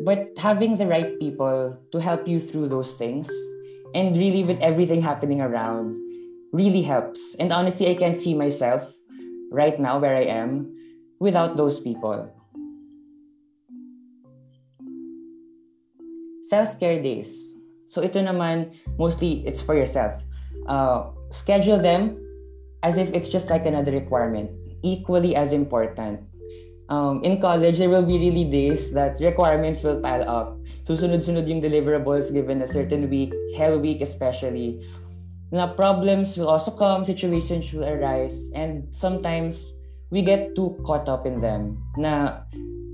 But 0.02 0.34
having 0.36 0.76
the 0.76 0.90
right 0.90 1.14
people 1.22 1.78
to 1.92 1.98
help 2.02 2.26
you 2.26 2.42
through 2.42 2.68
those 2.68 2.92
things 2.98 3.30
and 3.94 4.18
really 4.18 4.42
with 4.42 4.58
everything 4.60 5.00
happening 5.00 5.40
around 5.40 5.94
really 6.52 6.82
helps. 6.82 7.36
And 7.38 7.52
honestly, 7.52 7.86
I 7.86 7.94
can't 7.94 8.16
see 8.16 8.34
myself 8.34 8.90
right 9.52 9.78
now 9.78 9.98
where 9.98 10.16
I 10.16 10.26
am 10.26 10.79
without 11.20 11.56
those 11.56 11.78
people. 11.78 12.26
Self-care 16.48 17.04
days. 17.04 17.54
So 17.86 18.02
ito 18.02 18.18
naman, 18.18 18.74
mostly 18.98 19.46
it's 19.46 19.60
for 19.62 19.76
yourself. 19.76 20.18
Uh, 20.66 21.12
schedule 21.30 21.78
them 21.78 22.18
as 22.82 22.96
if 22.96 23.12
it's 23.12 23.28
just 23.28 23.50
like 23.50 23.66
another 23.66 23.92
requirement, 23.92 24.50
equally 24.82 25.36
as 25.36 25.52
important. 25.52 26.24
Um, 26.90 27.22
in 27.22 27.38
college, 27.40 27.78
there 27.78 27.90
will 27.90 28.02
be 28.02 28.18
really 28.18 28.42
days 28.50 28.90
that 28.94 29.20
requirements 29.20 29.84
will 29.84 30.02
pile 30.02 30.26
up. 30.26 30.58
Susunod-sunod 30.88 31.46
yung 31.46 31.62
deliverables 31.62 32.32
given 32.34 32.62
a 32.62 32.66
certain 32.66 33.06
week, 33.06 33.30
hell 33.54 33.78
week 33.78 34.02
especially. 34.02 34.82
Na 35.54 35.70
problems 35.70 36.34
will 36.34 36.50
also 36.50 36.74
come, 36.74 37.04
situations 37.04 37.70
will 37.70 37.86
arise, 37.86 38.50
and 38.54 38.90
sometimes 38.90 39.70
we 40.10 40.22
get 40.22 40.54
too 40.54 40.74
caught 40.82 41.08
up 41.08 41.26
in 41.26 41.38
them 41.38 41.78
na 41.96 42.42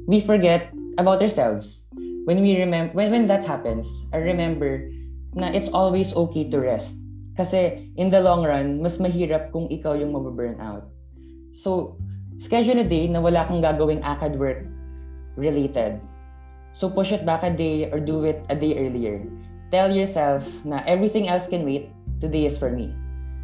we 0.06 0.20
forget 0.20 0.70
about 1.00 1.20
ourselves. 1.20 1.84
When 2.28 2.42
we 2.42 2.56
remember 2.60 2.92
when, 2.92 3.10
when 3.10 3.26
that 3.26 3.44
happens, 3.44 3.88
I 4.12 4.20
remember 4.20 4.88
na 5.36 5.48
it's 5.52 5.68
always 5.72 6.12
okay 6.14 6.48
to 6.48 6.60
rest. 6.60 6.96
Kasi 7.36 7.92
in 8.00 8.08
the 8.08 8.20
long 8.20 8.44
run, 8.44 8.80
mas 8.80 8.96
mahirap 8.96 9.52
kung 9.52 9.68
ikaw 9.68 9.92
yung 9.92 10.16
mababurn 10.16 10.56
out. 10.56 10.88
So, 11.52 12.00
schedule 12.40 12.80
a 12.80 12.88
day 12.88 13.08
na 13.08 13.20
wala 13.20 13.44
kang 13.44 13.60
gagawing 13.60 14.00
ACAD 14.00 14.40
work 14.40 14.64
related. 15.36 16.00
So, 16.72 16.88
push 16.88 17.12
it 17.12 17.28
back 17.28 17.44
a 17.44 17.52
day 17.52 17.92
or 17.92 18.00
do 18.00 18.24
it 18.24 18.44
a 18.48 18.56
day 18.56 18.80
earlier. 18.80 19.20
Tell 19.68 19.92
yourself 19.92 20.48
na 20.64 20.80
everything 20.88 21.28
else 21.28 21.44
can 21.44 21.64
wait. 21.64 21.92
Today 22.20 22.48
is 22.48 22.56
for 22.56 22.72
me. 22.72 22.96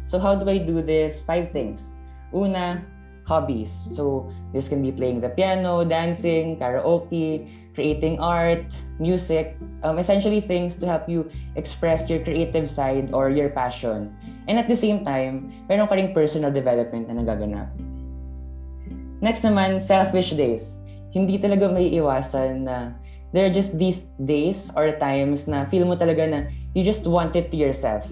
So, 0.09 0.17
how 0.17 0.33
do 0.33 0.49
I 0.49 0.57
do 0.57 0.81
this? 0.81 1.21
Five 1.21 1.53
things. 1.53 1.93
Una, 2.33 2.81
hobbies. 3.25 3.71
So 3.71 4.29
this 4.51 4.67
can 4.67 4.81
be 4.81 4.91
playing 4.91 5.21
the 5.21 5.29
piano, 5.29 5.83
dancing, 5.83 6.59
karaoke, 6.59 7.47
creating 7.73 8.19
art, 8.19 8.65
music, 8.99 9.57
um, 9.83 9.97
essentially 9.99 10.39
things 10.39 10.75
to 10.77 10.85
help 10.87 11.07
you 11.07 11.29
express 11.55 12.09
your 12.09 12.23
creative 12.23 12.69
side 12.69 13.11
or 13.13 13.29
your 13.29 13.49
passion. 13.49 14.15
And 14.47 14.59
at 14.59 14.67
the 14.67 14.75
same 14.75 15.03
time, 15.05 15.51
meron 15.69 15.87
ka 15.87 15.95
ring 15.95 16.13
personal 16.13 16.51
development 16.51 17.07
na 17.07 17.19
nagaganap. 17.19 17.71
Next 19.23 19.41
naman, 19.47 19.79
selfish 19.79 20.35
days. 20.35 20.83
Hindi 21.15 21.39
talaga 21.39 21.71
may 21.71 21.87
iwasan 21.95 22.67
na 22.67 22.91
there 23.31 23.47
are 23.47 23.53
just 23.53 23.79
these 23.79 24.11
days 24.27 24.67
or 24.75 24.91
times 24.99 25.47
na 25.47 25.63
feel 25.63 25.87
mo 25.87 25.95
talaga 25.95 26.27
na 26.27 26.39
you 26.75 26.83
just 26.83 27.07
want 27.07 27.35
it 27.39 27.47
to 27.49 27.57
yourself. 27.57 28.03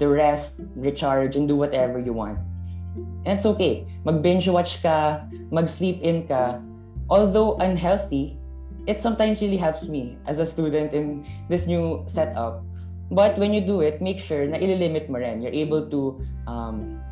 To 0.00 0.08
rest, 0.08 0.60
recharge, 0.76 1.36
and 1.36 1.48
do 1.48 1.56
whatever 1.56 2.00
you 2.00 2.12
want. 2.12 2.40
It's 3.24 3.46
okay. 3.46 3.86
Mag-binge 4.04 4.48
watch 4.48 4.82
ka, 4.82 5.24
mag-sleep 5.50 6.00
in 6.02 6.26
ka. 6.26 6.58
Although 7.10 7.58
unhealthy, 7.58 8.38
it 8.86 9.00
sometimes 9.00 9.42
really 9.42 9.58
helps 9.58 9.88
me 9.88 10.16
as 10.26 10.38
a 10.38 10.46
student 10.46 10.92
in 10.92 11.26
this 11.48 11.66
new 11.66 12.04
setup. 12.08 12.64
But 13.10 13.36
when 13.38 13.52
you 13.52 13.60
do 13.60 13.82
it, 13.82 14.00
make 14.00 14.18
sure 14.18 14.46
na 14.46 14.56
ililimit 14.56 15.10
mo 15.10 15.18
rin. 15.18 15.42
You're 15.42 15.54
able 15.54 15.90
to 15.90 16.22
um, 16.46 17.02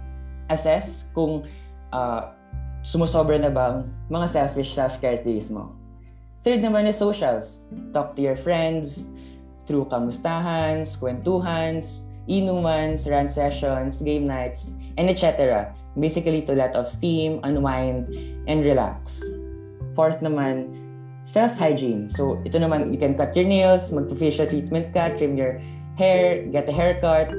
assess 0.49 1.11
kung 1.13 1.43
uh, 1.93 2.31
sumusobra 2.87 3.43
na 3.43 3.51
bang 3.51 3.91
mga 4.07 4.31
selfish 4.31 4.73
self-care 4.79 5.19
days 5.19 5.51
mo. 5.51 5.75
Third 6.47 6.63
naman 6.63 6.87
is 6.87 6.97
socials. 6.97 7.67
Talk 7.91 8.15
to 8.15 8.23
your 8.23 8.39
friends 8.39 9.11
through 9.67 9.91
kamustahans, 9.91 10.95
kwentuhans, 10.95 12.07
inumans, 12.31 13.11
run 13.11 13.27
sessions, 13.27 13.99
game 13.99 14.23
nights, 14.23 14.78
and 14.99 15.09
etc. 15.09 15.73
Basically 15.95 16.43
to 16.43 16.53
let 16.53 16.75
off 16.75 16.91
steam, 16.91 17.41
unwind, 17.47 18.11
and 18.51 18.67
relax. 18.67 19.23
Fourth 19.95 20.21
naman, 20.21 20.75
self-hygiene. 21.23 22.09
So, 22.11 22.43
ito 22.43 22.59
naman, 22.59 22.93
you 22.93 22.99
can 22.99 23.15
cut 23.15 23.35
your 23.39 23.47
nails, 23.47 23.91
mag-facial 23.95 24.51
treatment 24.51 24.93
ka, 24.93 25.15
trim 25.15 25.39
your 25.39 25.63
hair, 25.97 26.43
get 26.51 26.69
a 26.69 26.75
haircut. 26.75 27.31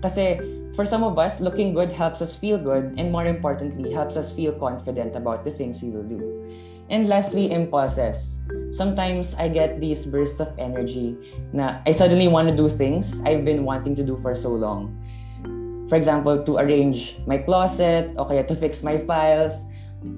Kasi, 0.00 0.40
for 0.78 0.84
some 0.84 1.02
of 1.02 1.18
us, 1.18 1.40
looking 1.40 1.74
good 1.74 1.90
helps 1.90 2.22
us 2.22 2.36
feel 2.36 2.56
good, 2.56 2.94
and 2.96 3.10
more 3.10 3.26
importantly, 3.26 3.90
helps 3.90 4.16
us 4.16 4.30
feel 4.30 4.52
confident 4.52 5.16
about 5.16 5.44
the 5.44 5.50
things 5.50 5.82
we 5.82 5.90
will 5.90 6.06
do. 6.06 6.20
And 6.88 7.08
lastly, 7.08 7.50
impulses. 7.50 8.40
Sometimes 8.72 9.34
I 9.34 9.48
get 9.48 9.80
these 9.80 10.06
bursts 10.06 10.40
of 10.40 10.54
energy 10.56 11.18
na 11.52 11.80
I 11.84 11.92
suddenly 11.92 12.28
want 12.28 12.48
to 12.48 12.56
do 12.56 12.68
things 12.68 13.20
I've 13.26 13.44
been 13.44 13.64
wanting 13.64 13.96
to 13.96 14.04
do 14.04 14.16
for 14.22 14.34
so 14.34 14.48
long. 14.48 14.96
For 15.88 15.96
example, 15.96 16.44
to 16.44 16.56
arrange 16.60 17.16
my 17.26 17.38
closet, 17.38 18.12
o 18.20 18.24
kaya 18.24 18.44
to 18.44 18.54
fix 18.54 18.84
my 18.84 19.00
files. 19.08 19.64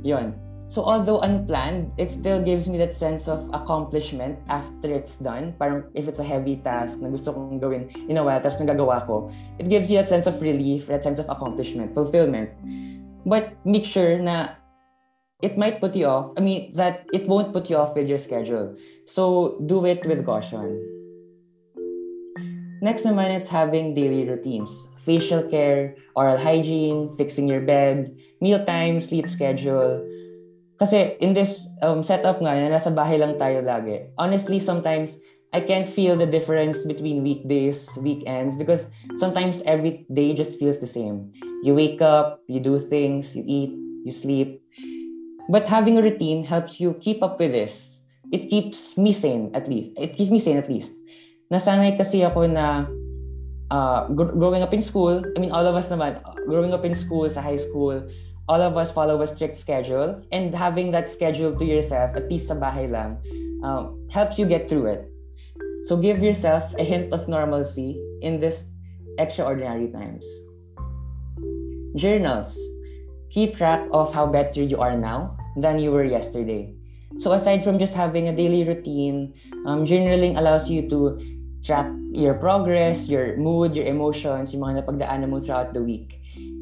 Yun. 0.03 0.35
So 0.71 0.87
although 0.87 1.19
unplanned, 1.23 1.91
it 1.99 2.11
still 2.11 2.39
gives 2.39 2.69
me 2.69 2.79
that 2.79 2.95
sense 2.95 3.27
of 3.27 3.51
accomplishment 3.55 4.39
after 4.47 4.87
it's 4.95 5.19
done. 5.19 5.55
Parang 5.59 5.91
if 5.95 6.07
it's 6.07 6.23
a 6.23 6.27
heavy 6.27 6.63
task 6.63 7.03
na 7.03 7.11
gusto 7.11 7.35
kong 7.35 7.59
gawin 7.59 7.91
in 8.07 8.19
a 8.19 8.23
while, 8.23 8.39
tapos 8.39 8.63
nagagawa 8.63 9.03
ko, 9.03 9.27
it 9.59 9.67
gives 9.67 9.91
you 9.91 9.99
that 9.99 10.07
sense 10.07 10.31
of 10.31 10.39
relief, 10.39 10.87
that 10.87 11.03
sense 11.03 11.19
of 11.19 11.27
accomplishment, 11.27 11.91
fulfillment. 11.91 12.55
But 13.27 13.59
make 13.67 13.83
sure 13.83 14.19
na 14.23 14.55
it 15.43 15.59
might 15.59 15.81
put 15.83 15.97
you 15.97 16.07
off. 16.07 16.39
I 16.39 16.41
mean, 16.41 16.71
that 16.79 17.07
it 17.13 17.27
won't 17.27 17.53
put 17.53 17.71
you 17.71 17.75
off 17.75 17.95
with 17.95 18.07
your 18.07 18.19
schedule. 18.19 18.77
So 19.07 19.59
do 19.67 19.85
it 19.87 20.07
with 20.07 20.23
caution. 20.25 20.87
Next 22.79 23.03
naman 23.03 23.35
is 23.35 23.49
having 23.49 23.95
daily 23.95 24.23
routines. 24.23 24.71
Facial 25.05 25.43
care, 25.49 25.97
oral 26.15 26.37
hygiene, 26.37 27.15
fixing 27.17 27.49
your 27.49 27.61
bed, 27.61 28.15
meal 28.41 28.65
time, 28.65 29.01
sleep 29.01 29.29
schedule. 29.29 30.05
Kasi 30.79 31.17
in 31.21 31.33
this 31.33 31.69
um, 31.83 32.03
setup 32.03 32.41
nga, 32.41 32.57
na 32.57 32.77
nasa 32.77 32.93
bahay 32.93 33.21
lang 33.21 33.37
tayo 33.37 33.61
lagi, 33.65 34.09
honestly, 34.17 34.61
sometimes 34.61 35.17
I 35.53 35.61
can't 35.61 35.89
feel 35.89 36.15
the 36.15 36.29
difference 36.29 36.87
between 36.87 37.27
weekdays, 37.27 37.89
weekends, 37.99 38.55
because 38.55 38.87
sometimes 39.19 39.61
every 39.67 40.07
day 40.13 40.33
just 40.33 40.57
feels 40.61 40.79
the 40.79 40.89
same. 40.89 41.33
You 41.67 41.75
wake 41.75 42.01
up, 42.01 42.41
you 42.47 42.61
do 42.61 42.79
things, 42.79 43.35
you 43.35 43.43
eat, 43.45 43.75
you 44.07 44.13
sleep, 44.15 44.61
But 45.51 45.67
having 45.67 45.99
a 45.99 46.03
routine 46.03 46.47
helps 46.47 46.79
you 46.79 46.95
keep 47.03 47.27
up 47.27 47.43
with 47.43 47.51
this. 47.51 47.99
It 48.31 48.47
keeps 48.47 48.95
me 48.95 49.11
sane 49.13 49.51
at 49.53 49.67
least. 49.67 49.91
It 49.99 50.15
keeps 50.15 50.31
me 50.31 50.39
sane 50.39 50.63
at 50.63 50.71
least. 50.71 50.95
Nasanay 51.51 51.99
kasi 51.99 52.23
ako 52.23 52.47
na 52.47 52.87
uh, 53.71 54.09
growing 54.09 54.63
up 54.63 54.75
in 54.75 54.83
school, 54.83 55.23
I 55.37 55.39
mean, 55.39 55.53
all 55.53 55.67
of 55.67 55.75
us 55.75 55.89
naman, 55.89 56.19
growing 56.47 56.75
up 56.75 56.85
in 56.85 56.95
school, 56.95 57.31
sa 57.31 57.41
high 57.41 57.57
school, 57.57 58.03
all 58.49 58.63
of 58.63 58.77
us 58.77 58.91
follow 58.91 59.23
a 59.23 59.27
strict 59.27 59.55
schedule 59.55 60.23
and 60.33 60.55
having 60.55 60.91
that 60.91 61.09
schedule 61.09 61.55
to 61.55 61.65
yourself, 61.65 62.17
at 62.17 62.27
least 62.27 62.49
sa 62.49 62.59
bahay 62.59 62.91
lang, 62.91 63.23
um, 63.63 63.95
helps 64.11 64.39
you 64.39 64.47
get 64.47 64.69
through 64.69 64.87
it. 64.87 65.07
So 65.87 65.97
give 65.97 66.19
yourself 66.19 66.75
a 66.79 66.85
hint 66.85 67.13
of 67.15 67.29
normalcy 67.29 67.95
in 68.23 68.39
this 68.39 68.67
extraordinary 69.19 69.89
times. 69.89 70.27
Journals. 71.95 72.59
Keep 73.31 73.55
track 73.55 73.87
of 73.95 74.13
how 74.13 74.27
better 74.27 74.59
you 74.59 74.83
are 74.83 74.99
now 74.99 75.39
than 75.55 75.79
you 75.79 75.95
were 75.95 76.03
yesterday. 76.03 76.75
So 77.19 77.33
aside 77.33 77.63
from 77.63 77.79
just 77.79 77.95
having 77.95 78.27
a 78.27 78.35
daily 78.35 78.67
routine, 78.67 79.35
um, 79.67 79.87
journaling 79.87 80.39
allows 80.39 80.69
you 80.69 80.91
to 80.91 81.19
track 81.63 81.87
your 82.13 82.35
progress, 82.35 83.09
your 83.09 83.37
mood, 83.37 83.77
your 83.77 83.87
emotions, 83.87 84.53
yung 84.53 84.63
mga 84.63 84.85
napagdaanan 84.85 85.29
mo 85.29 85.41
throughout 85.41 85.73
the 85.75 85.83
week. 85.83 86.21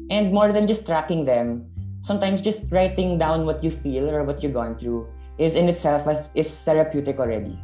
And 0.09 0.33
more 0.33 0.51
than 0.51 0.67
just 0.67 0.85
tracking 0.85 1.23
them, 1.25 1.65
sometimes 2.01 2.41
just 2.41 2.65
writing 2.71 3.17
down 3.17 3.45
what 3.45 3.63
you 3.63 3.71
feel 3.71 4.09
or 4.09 4.23
what 4.23 4.43
you've 4.43 4.53
gone 4.53 4.77
through 4.77 5.07
is 5.37 5.55
in 5.55 5.69
itself 5.69 6.03
is 6.35 6.49
therapeutic 6.63 7.19
already. 7.19 7.57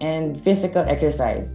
And 0.00 0.38
physical 0.42 0.82
exercise. 0.86 1.54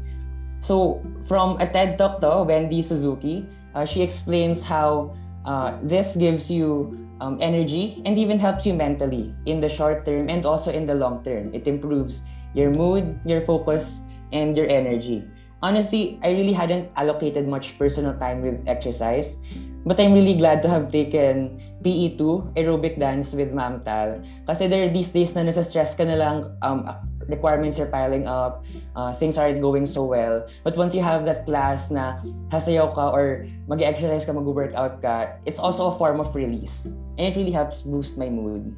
So 0.62 1.00
from 1.28 1.60
a 1.62 1.68
TED 1.68 1.98
Talk 1.98 2.20
to 2.22 2.44
Wendy 2.44 2.84
Suzuki, 2.84 3.48
uh, 3.76 3.86
she 3.86 4.02
explains 4.02 4.64
how 4.64 5.16
uh, 5.46 5.78
this 5.82 6.16
gives 6.16 6.52
you 6.52 6.98
um, 7.22 7.38
energy 7.40 8.02
and 8.06 8.18
even 8.18 8.40
helps 8.40 8.66
you 8.66 8.74
mentally 8.74 9.34
in 9.46 9.60
the 9.60 9.70
short 9.70 10.06
term 10.06 10.30
and 10.30 10.46
also 10.46 10.72
in 10.72 10.86
the 10.86 10.96
long 10.96 11.24
term. 11.24 11.54
It 11.54 11.68
improves 11.68 12.22
your 12.54 12.72
mood, 12.72 13.20
your 13.26 13.42
focus, 13.42 14.02
and 14.32 14.58
your 14.58 14.68
energy. 14.70 15.26
Honestly, 15.64 16.20
I 16.24 16.36
really 16.36 16.52
hadn't 16.52 16.92
allocated 16.98 17.48
much 17.48 17.80
personal 17.80 18.18
time 18.20 18.42
with 18.42 18.64
exercise, 18.68 19.40
but 19.86 20.00
I'm 20.00 20.12
really 20.12 20.36
glad 20.36 20.62
to 20.64 20.70
have 20.70 20.92
taken 20.92 21.56
PE2, 21.84 22.56
aerobic 22.56 23.00
dance 23.00 23.32
with 23.32 23.54
Ma'am 23.54 23.80
Tal. 23.84 24.20
Kasi 24.48 24.68
there 24.68 24.84
are 24.84 24.92
these 24.92 25.12
days 25.12 25.36
na 25.36 25.48
nasa 25.48 25.64
stress 25.64 25.96
ka 25.96 26.04
na 26.04 26.20
lang 26.20 26.52
um, 26.64 26.84
requirements 27.28 27.80
are 27.80 27.88
piling 27.88 28.28
up, 28.28 28.64
uh, 28.96 29.12
things 29.14 29.38
aren't 29.38 29.62
going 29.62 29.88
so 29.88 30.04
well. 30.04 30.48
But 30.64 30.76
once 30.76 30.96
you 30.96 31.04
have 31.04 31.24
that 31.26 31.46
class 31.46 31.92
na 31.92 32.20
hasayaw 32.52 32.96
ka 32.96 33.12
or 33.12 33.48
mag-exercise 33.68 34.26
ka, 34.28 34.36
mag-workout 34.36 35.00
ka, 35.00 35.40
it's 35.46 35.60
also 35.60 35.88
a 35.88 35.96
form 35.96 36.20
of 36.20 36.36
release. 36.36 36.96
And 37.16 37.32
it 37.32 37.40
really 37.40 37.56
helps 37.56 37.84
boost 37.84 38.18
my 38.18 38.28
mood. 38.28 38.76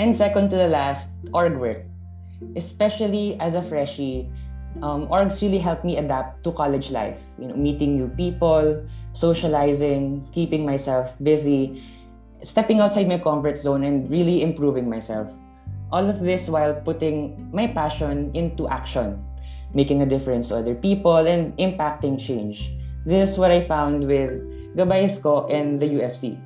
And 0.00 0.16
second 0.16 0.48
to 0.48 0.56
the 0.56 0.72
last, 0.72 1.12
org 1.36 1.60
work. 1.60 1.84
Especially 2.56 3.36
as 3.36 3.52
a 3.52 3.60
freshie, 3.60 4.32
um, 4.80 5.04
orgs 5.12 5.44
really 5.44 5.60
helped 5.60 5.84
me 5.84 6.00
adapt 6.00 6.40
to 6.44 6.52
college 6.56 6.88
life. 6.88 7.20
You 7.36 7.52
know, 7.52 7.54
meeting 7.54 8.00
new 8.00 8.08
people, 8.08 8.80
socializing, 9.12 10.24
keeping 10.32 10.64
myself 10.64 11.12
busy, 11.20 11.84
stepping 12.42 12.80
outside 12.80 13.12
my 13.12 13.18
comfort 13.18 13.60
zone, 13.60 13.84
and 13.84 14.08
really 14.08 14.40
improving 14.40 14.88
myself. 14.88 15.28
All 15.92 16.08
of 16.08 16.24
this 16.24 16.48
while 16.48 16.72
putting 16.72 17.36
my 17.52 17.66
passion 17.66 18.32
into 18.32 18.72
action, 18.72 19.20
making 19.74 20.00
a 20.00 20.08
difference 20.08 20.48
to 20.48 20.64
other 20.64 20.74
people, 20.74 21.28
and 21.28 21.52
impacting 21.60 22.16
change. 22.16 22.72
This 23.04 23.36
is 23.36 23.38
what 23.38 23.50
I 23.50 23.68
found 23.68 24.08
with 24.08 24.40
Gabay 24.80 25.04
Isko 25.12 25.52
and 25.52 25.76
the 25.76 26.00
UFC. 26.00 26.40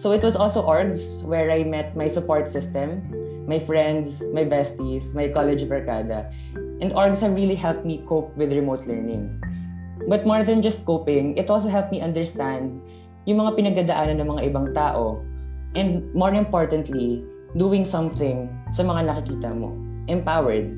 So 0.00 0.16
it 0.16 0.24
was 0.24 0.32
also 0.32 0.64
orgs 0.64 1.20
where 1.28 1.52
I 1.52 1.60
met 1.60 1.92
my 1.92 2.08
support 2.08 2.48
system, 2.48 3.04
my 3.44 3.60
friends, 3.60 4.24
my 4.32 4.48
besties, 4.48 5.12
my 5.12 5.28
college 5.28 5.60
barkada. 5.68 6.32
And 6.80 6.88
orgs 6.96 7.20
have 7.20 7.36
really 7.36 7.52
helped 7.52 7.84
me 7.84 8.00
cope 8.08 8.32
with 8.32 8.48
remote 8.48 8.88
learning. 8.88 9.28
But 10.08 10.24
more 10.24 10.40
than 10.40 10.64
just 10.64 10.88
coping, 10.88 11.36
it 11.36 11.52
also 11.52 11.68
helped 11.68 11.92
me 11.92 12.00
understand 12.00 12.80
yung 13.28 13.44
mga 13.44 13.60
pinagdadaanan 13.60 14.24
ng 14.24 14.28
mga 14.32 14.42
ibang 14.48 14.72
tao. 14.72 15.20
And 15.76 16.08
more 16.16 16.32
importantly, 16.32 17.20
doing 17.52 17.84
something 17.84 18.48
sa 18.72 18.80
mga 18.80 19.04
nakikita 19.04 19.52
mo. 19.52 19.76
Empowered. 20.08 20.72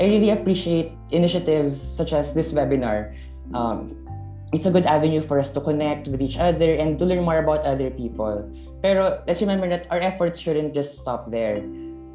I 0.00 0.08
really 0.08 0.32
appreciate 0.32 0.96
initiatives 1.12 1.76
such 1.76 2.16
as 2.16 2.32
this 2.32 2.56
webinar. 2.56 3.12
Um, 3.52 4.07
it's 4.52 4.66
a 4.66 4.70
good 4.70 4.86
avenue 4.86 5.20
for 5.20 5.38
us 5.38 5.50
to 5.50 5.60
connect 5.60 6.08
with 6.08 6.22
each 6.22 6.38
other 6.38 6.74
and 6.74 6.98
to 6.98 7.04
learn 7.04 7.24
more 7.24 7.38
about 7.38 7.64
other 7.64 7.90
people. 7.90 8.48
Pero 8.82 9.22
let's 9.26 9.40
remember 9.40 9.68
that 9.68 9.86
our 9.90 10.00
efforts 10.00 10.40
shouldn't 10.40 10.72
just 10.72 10.98
stop 10.98 11.30
there. 11.30 11.60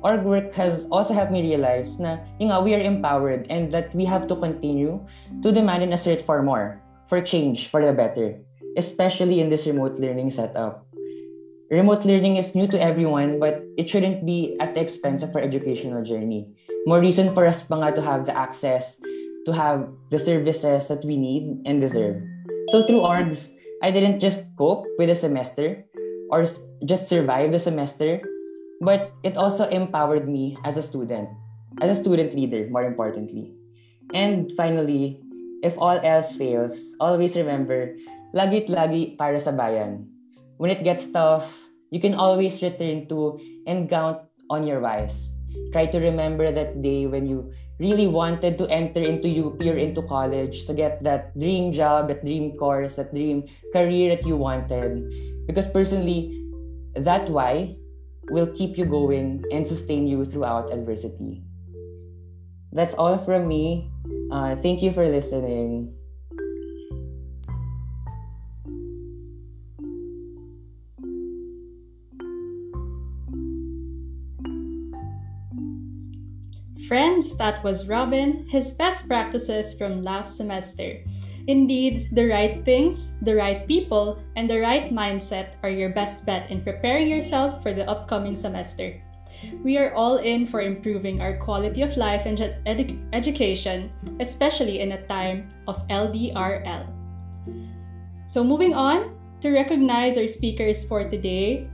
Our 0.03 0.19
work 0.19 0.53
has 0.55 0.85
also 0.91 1.13
helped 1.13 1.31
me 1.31 1.41
realize 1.41 1.99
na 1.99 2.19
you 2.39 2.47
know, 2.47 2.59
we 2.59 2.75
are 2.75 2.81
empowered 2.81 3.47
and 3.49 3.71
that 3.71 3.93
we 3.95 4.03
have 4.05 4.27
to 4.27 4.35
continue 4.35 4.99
to 5.41 5.51
demand 5.51 5.83
and 5.83 5.93
assert 5.93 6.21
for 6.21 6.43
more, 6.43 6.81
for 7.07 7.21
change, 7.21 7.69
for 7.69 7.85
the 7.85 7.93
better, 7.93 8.35
especially 8.75 9.39
in 9.39 9.47
this 9.47 9.65
remote 9.65 9.95
learning 9.95 10.31
setup 10.31 10.83
remote 11.73 12.05
learning 12.05 12.37
is 12.37 12.53
new 12.53 12.67
to 12.67 12.79
everyone, 12.79 13.39
but 13.39 13.65
it 13.77 13.89
shouldn't 13.89 14.25
be 14.25 14.55
at 14.59 14.75
the 14.75 14.81
expense 14.81 15.23
of 15.23 15.35
our 15.35 15.41
educational 15.41 16.03
journey. 16.03 16.45
More 16.85 17.01
reason 17.01 17.33
for 17.33 17.49
us 17.49 17.65
pa 17.65 17.81
nga 17.81 17.97
to 17.97 18.01
have 18.05 18.29
the 18.29 18.35
access 18.37 19.01
to 19.45 19.51
have 19.51 19.87
the 20.09 20.19
services 20.19 20.87
that 20.87 21.03
we 21.05 21.17
need 21.17 21.63
and 21.65 21.81
deserve. 21.81 22.21
So 22.69 22.83
through 22.83 23.01
orgs, 23.01 23.51
I 23.81 23.91
didn't 23.91 24.19
just 24.19 24.43
cope 24.57 24.87
with 24.97 25.09
a 25.09 25.15
semester. 25.15 25.83
or 26.33 26.49
just 26.81 27.05
survive 27.05 27.53
the 27.53 27.61
semester, 27.61 28.17
but 28.81 29.13
it 29.21 29.37
also 29.37 29.69
empowered 29.69 30.25
me 30.25 30.57
as 30.65 30.77
a 30.77 30.81
student, 30.81 31.29
as 31.77 31.93
a 31.93 32.01
student 32.01 32.33
leader, 32.33 32.65
more 32.73 32.83
importantly. 32.83 33.53
And 34.17 34.49
finally, 34.57 35.21
if 35.61 35.77
all 35.77 36.01
else 36.01 36.33
fails, 36.33 36.97
always 36.99 37.37
remember, 37.37 37.93
lagit 38.33 38.65
lagi 38.65 39.13
para 39.13 39.37
sa 39.37 39.53
bayan. 39.53 40.09
When 40.57 40.73
it 40.73 40.81
gets 40.81 41.05
tough, 41.13 41.53
you 41.93 42.01
can 42.01 42.17
always 42.17 42.65
return 42.65 43.05
to 43.13 43.37
and 43.69 43.85
count 43.85 44.25
on 44.49 44.65
your 44.65 44.81
whys. 44.81 45.37
Try 45.69 45.85
to 45.93 46.01
remember 46.01 46.49
that 46.49 46.81
day 46.81 47.05
when 47.05 47.29
you 47.29 47.53
really 47.79 48.07
wanted 48.07 48.57
to 48.57 48.67
enter 48.69 49.01
into 49.01 49.27
UP 49.27 49.59
or 49.61 49.77
into 49.77 50.01
college 50.03 50.65
to 50.65 50.73
get 50.73 51.03
that 51.03 51.37
dream 51.39 51.71
job, 51.71 52.07
that 52.07 52.25
dream 52.25 52.57
course, 52.57 52.95
that 52.95 53.13
dream 53.13 53.45
career 53.73 54.15
that 54.15 54.25
you 54.25 54.35
wanted. 54.37 55.09
Because 55.47 55.67
personally, 55.67 56.43
that 56.95 57.29
why 57.29 57.75
will 58.29 58.47
keep 58.47 58.77
you 58.77 58.85
going 58.85 59.43
and 59.51 59.67
sustain 59.67 60.07
you 60.07 60.23
throughout 60.23 60.71
adversity. 60.71 61.43
That's 62.71 62.93
all 62.93 63.17
from 63.17 63.47
me. 63.47 63.91
Uh, 64.31 64.55
thank 64.55 64.81
you 64.81 64.93
for 64.93 65.07
listening. 65.07 65.93
Friends, 76.93 77.33
that 77.41 77.63
was 77.65 77.89
Robin, 77.89 78.45
his 78.53 78.77
best 78.77 79.09
practices 79.09 79.73
from 79.73 80.05
last 80.05 80.37
semester. 80.37 81.01
Indeed, 81.47 82.13
the 82.13 82.29
right 82.29 82.61
things, 82.61 83.17
the 83.25 83.33
right 83.33 83.65
people, 83.65 84.21
and 84.37 84.47
the 84.47 84.61
right 84.61 84.93
mindset 84.93 85.57
are 85.63 85.73
your 85.73 85.89
best 85.89 86.23
bet 86.23 86.51
in 86.51 86.61
preparing 86.61 87.09
yourself 87.09 87.65
for 87.65 87.73
the 87.73 87.89
upcoming 87.89 88.35
semester. 88.35 89.01
We 89.65 89.81
are 89.81 89.89
all 89.97 90.21
in 90.21 90.45
for 90.45 90.61
improving 90.61 91.17
our 91.17 91.33
quality 91.33 91.81
of 91.81 91.97
life 91.97 92.29
and 92.29 92.37
edu- 92.37 93.01
education, 93.09 93.89
especially 94.19 94.77
in 94.77 94.91
a 94.91 95.01
time 95.09 95.49
of 95.65 95.81
LDRL. 95.89 96.85
So, 98.29 98.43
moving 98.43 98.77
on 98.77 99.17
to 99.41 99.49
recognize 99.49 100.15
our 100.15 100.29
speakers 100.29 100.85
for 100.85 101.09
today, 101.09 101.65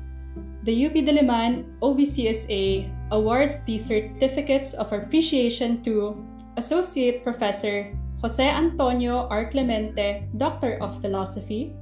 the 0.63 0.85
UP 0.87 0.95
Diliman 0.95 1.67
OVCSA 1.83 2.98
awards 3.11 3.63
the 3.65 3.77
certificates 3.77 4.73
of 4.73 4.93
appreciation 4.93 5.81
to 5.83 6.17
Associate 6.57 7.23
Professor 7.23 7.91
Jose 8.21 8.43
Antonio 8.43 9.27
R. 9.31 9.49
Clemente, 9.49 10.27
Doctor 10.35 10.77
of 10.81 10.99
Philosophy, 11.01 11.73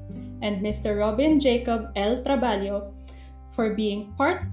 and 0.42 0.62
Mr. 0.62 1.00
Robin 1.00 1.40
Jacob 1.40 1.90
L. 1.96 2.22
Traballo 2.22 2.94
for 3.50 3.74
being 3.74 4.14
part 4.14 4.46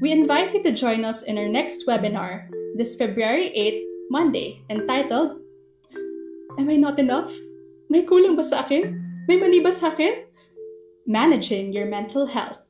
We 0.00 0.16
invite 0.16 0.56
you 0.56 0.64
to 0.64 0.72
join 0.72 1.04
us 1.04 1.28
in 1.28 1.36
our 1.36 1.48
next 1.48 1.84
webinar 1.84 2.48
this 2.78 2.96
February 2.96 3.52
8, 3.52 3.84
Monday, 4.08 4.64
entitled 4.70 5.36
Am 6.56 6.70
I 6.70 6.80
Not 6.80 6.98
Enough? 6.98 7.28
May 7.92 8.08
kulang 8.08 8.38
ba 8.38 8.44
sa 8.46 8.64
akin? 8.64 8.96
May 9.28 9.36
mali 9.36 9.60
ba 9.60 9.74
sa 9.74 9.92
akin? 9.92 10.29
Managing 11.06 11.72
Your 11.72 11.86
Mental 11.86 12.26
Health 12.26 12.60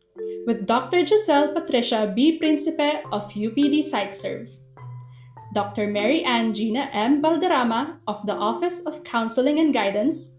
with 0.47 0.67
Dr. 0.67 1.07
Giselle 1.07 1.53
Patricia 1.53 2.13
B. 2.15 2.39
Principe 2.39 3.03
of 3.13 3.33
UPD 3.33 3.81
PsychServe. 3.81 4.51
Dr. 5.55 5.89
Mary 5.89 6.23
Ann 6.25 6.55
Gina 6.55 6.89
M. 6.93 7.21
Valderrama 7.21 7.99
of 8.07 8.25
the 8.27 8.35
Office 8.35 8.87
of 8.87 9.03
Counseling 9.03 9.59
and 9.59 9.75
Guidance, 9.75 10.37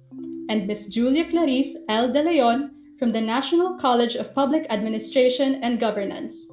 and 0.49 0.67
Ms. 0.67 0.87
Julia 0.87 1.29
Clarice 1.29 1.77
L. 1.89 2.11
De 2.11 2.23
Leon 2.23 2.71
from 2.97 3.11
the 3.11 3.21
National 3.21 3.77
College 3.77 4.15
of 4.15 4.33
Public 4.33 4.65
Administration 4.69 5.63
and 5.63 5.79
Governance. 5.79 6.49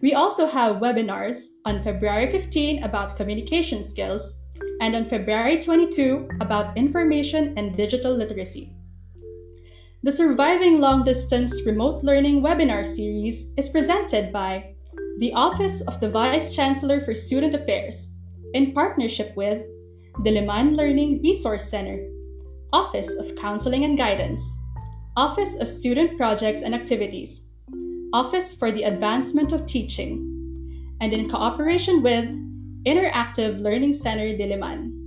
We 0.00 0.14
also 0.14 0.46
have 0.46 0.76
webinars 0.76 1.58
on 1.64 1.82
February 1.82 2.28
15 2.28 2.84
about 2.84 3.16
communication 3.16 3.82
skills 3.82 4.44
and 4.80 4.94
on 4.94 5.06
February 5.06 5.58
22 5.58 6.28
about 6.40 6.76
information 6.76 7.54
and 7.56 7.76
digital 7.76 8.14
literacy. 8.14 8.77
The 10.04 10.12
Surviving 10.12 10.78
Long 10.78 11.02
Distance 11.02 11.66
Remote 11.66 12.04
Learning 12.04 12.40
webinar 12.40 12.86
series 12.86 13.52
is 13.56 13.68
presented 13.68 14.32
by 14.32 14.76
the 15.18 15.32
Office 15.32 15.80
of 15.88 15.98
the 15.98 16.08
Vice 16.08 16.54
Chancellor 16.54 17.04
for 17.04 17.16
Student 17.16 17.56
Affairs, 17.56 18.14
in 18.54 18.70
partnership 18.70 19.34
with 19.34 19.60
Diliman 20.22 20.76
Learning 20.76 21.20
Resource 21.20 21.68
Center, 21.68 21.98
Office 22.72 23.18
of 23.18 23.34
Counseling 23.34 23.84
and 23.84 23.98
Guidance, 23.98 24.46
Office 25.16 25.60
of 25.60 25.68
Student 25.68 26.16
Projects 26.16 26.62
and 26.62 26.76
Activities, 26.76 27.50
Office 28.12 28.54
for 28.54 28.70
the 28.70 28.84
Advancement 28.84 29.50
of 29.50 29.66
Teaching, 29.66 30.94
and 31.00 31.12
in 31.12 31.28
cooperation 31.28 32.04
with 32.04 32.30
Interactive 32.86 33.58
Learning 33.58 33.92
Center 33.92 34.28
Diliman. 34.38 34.97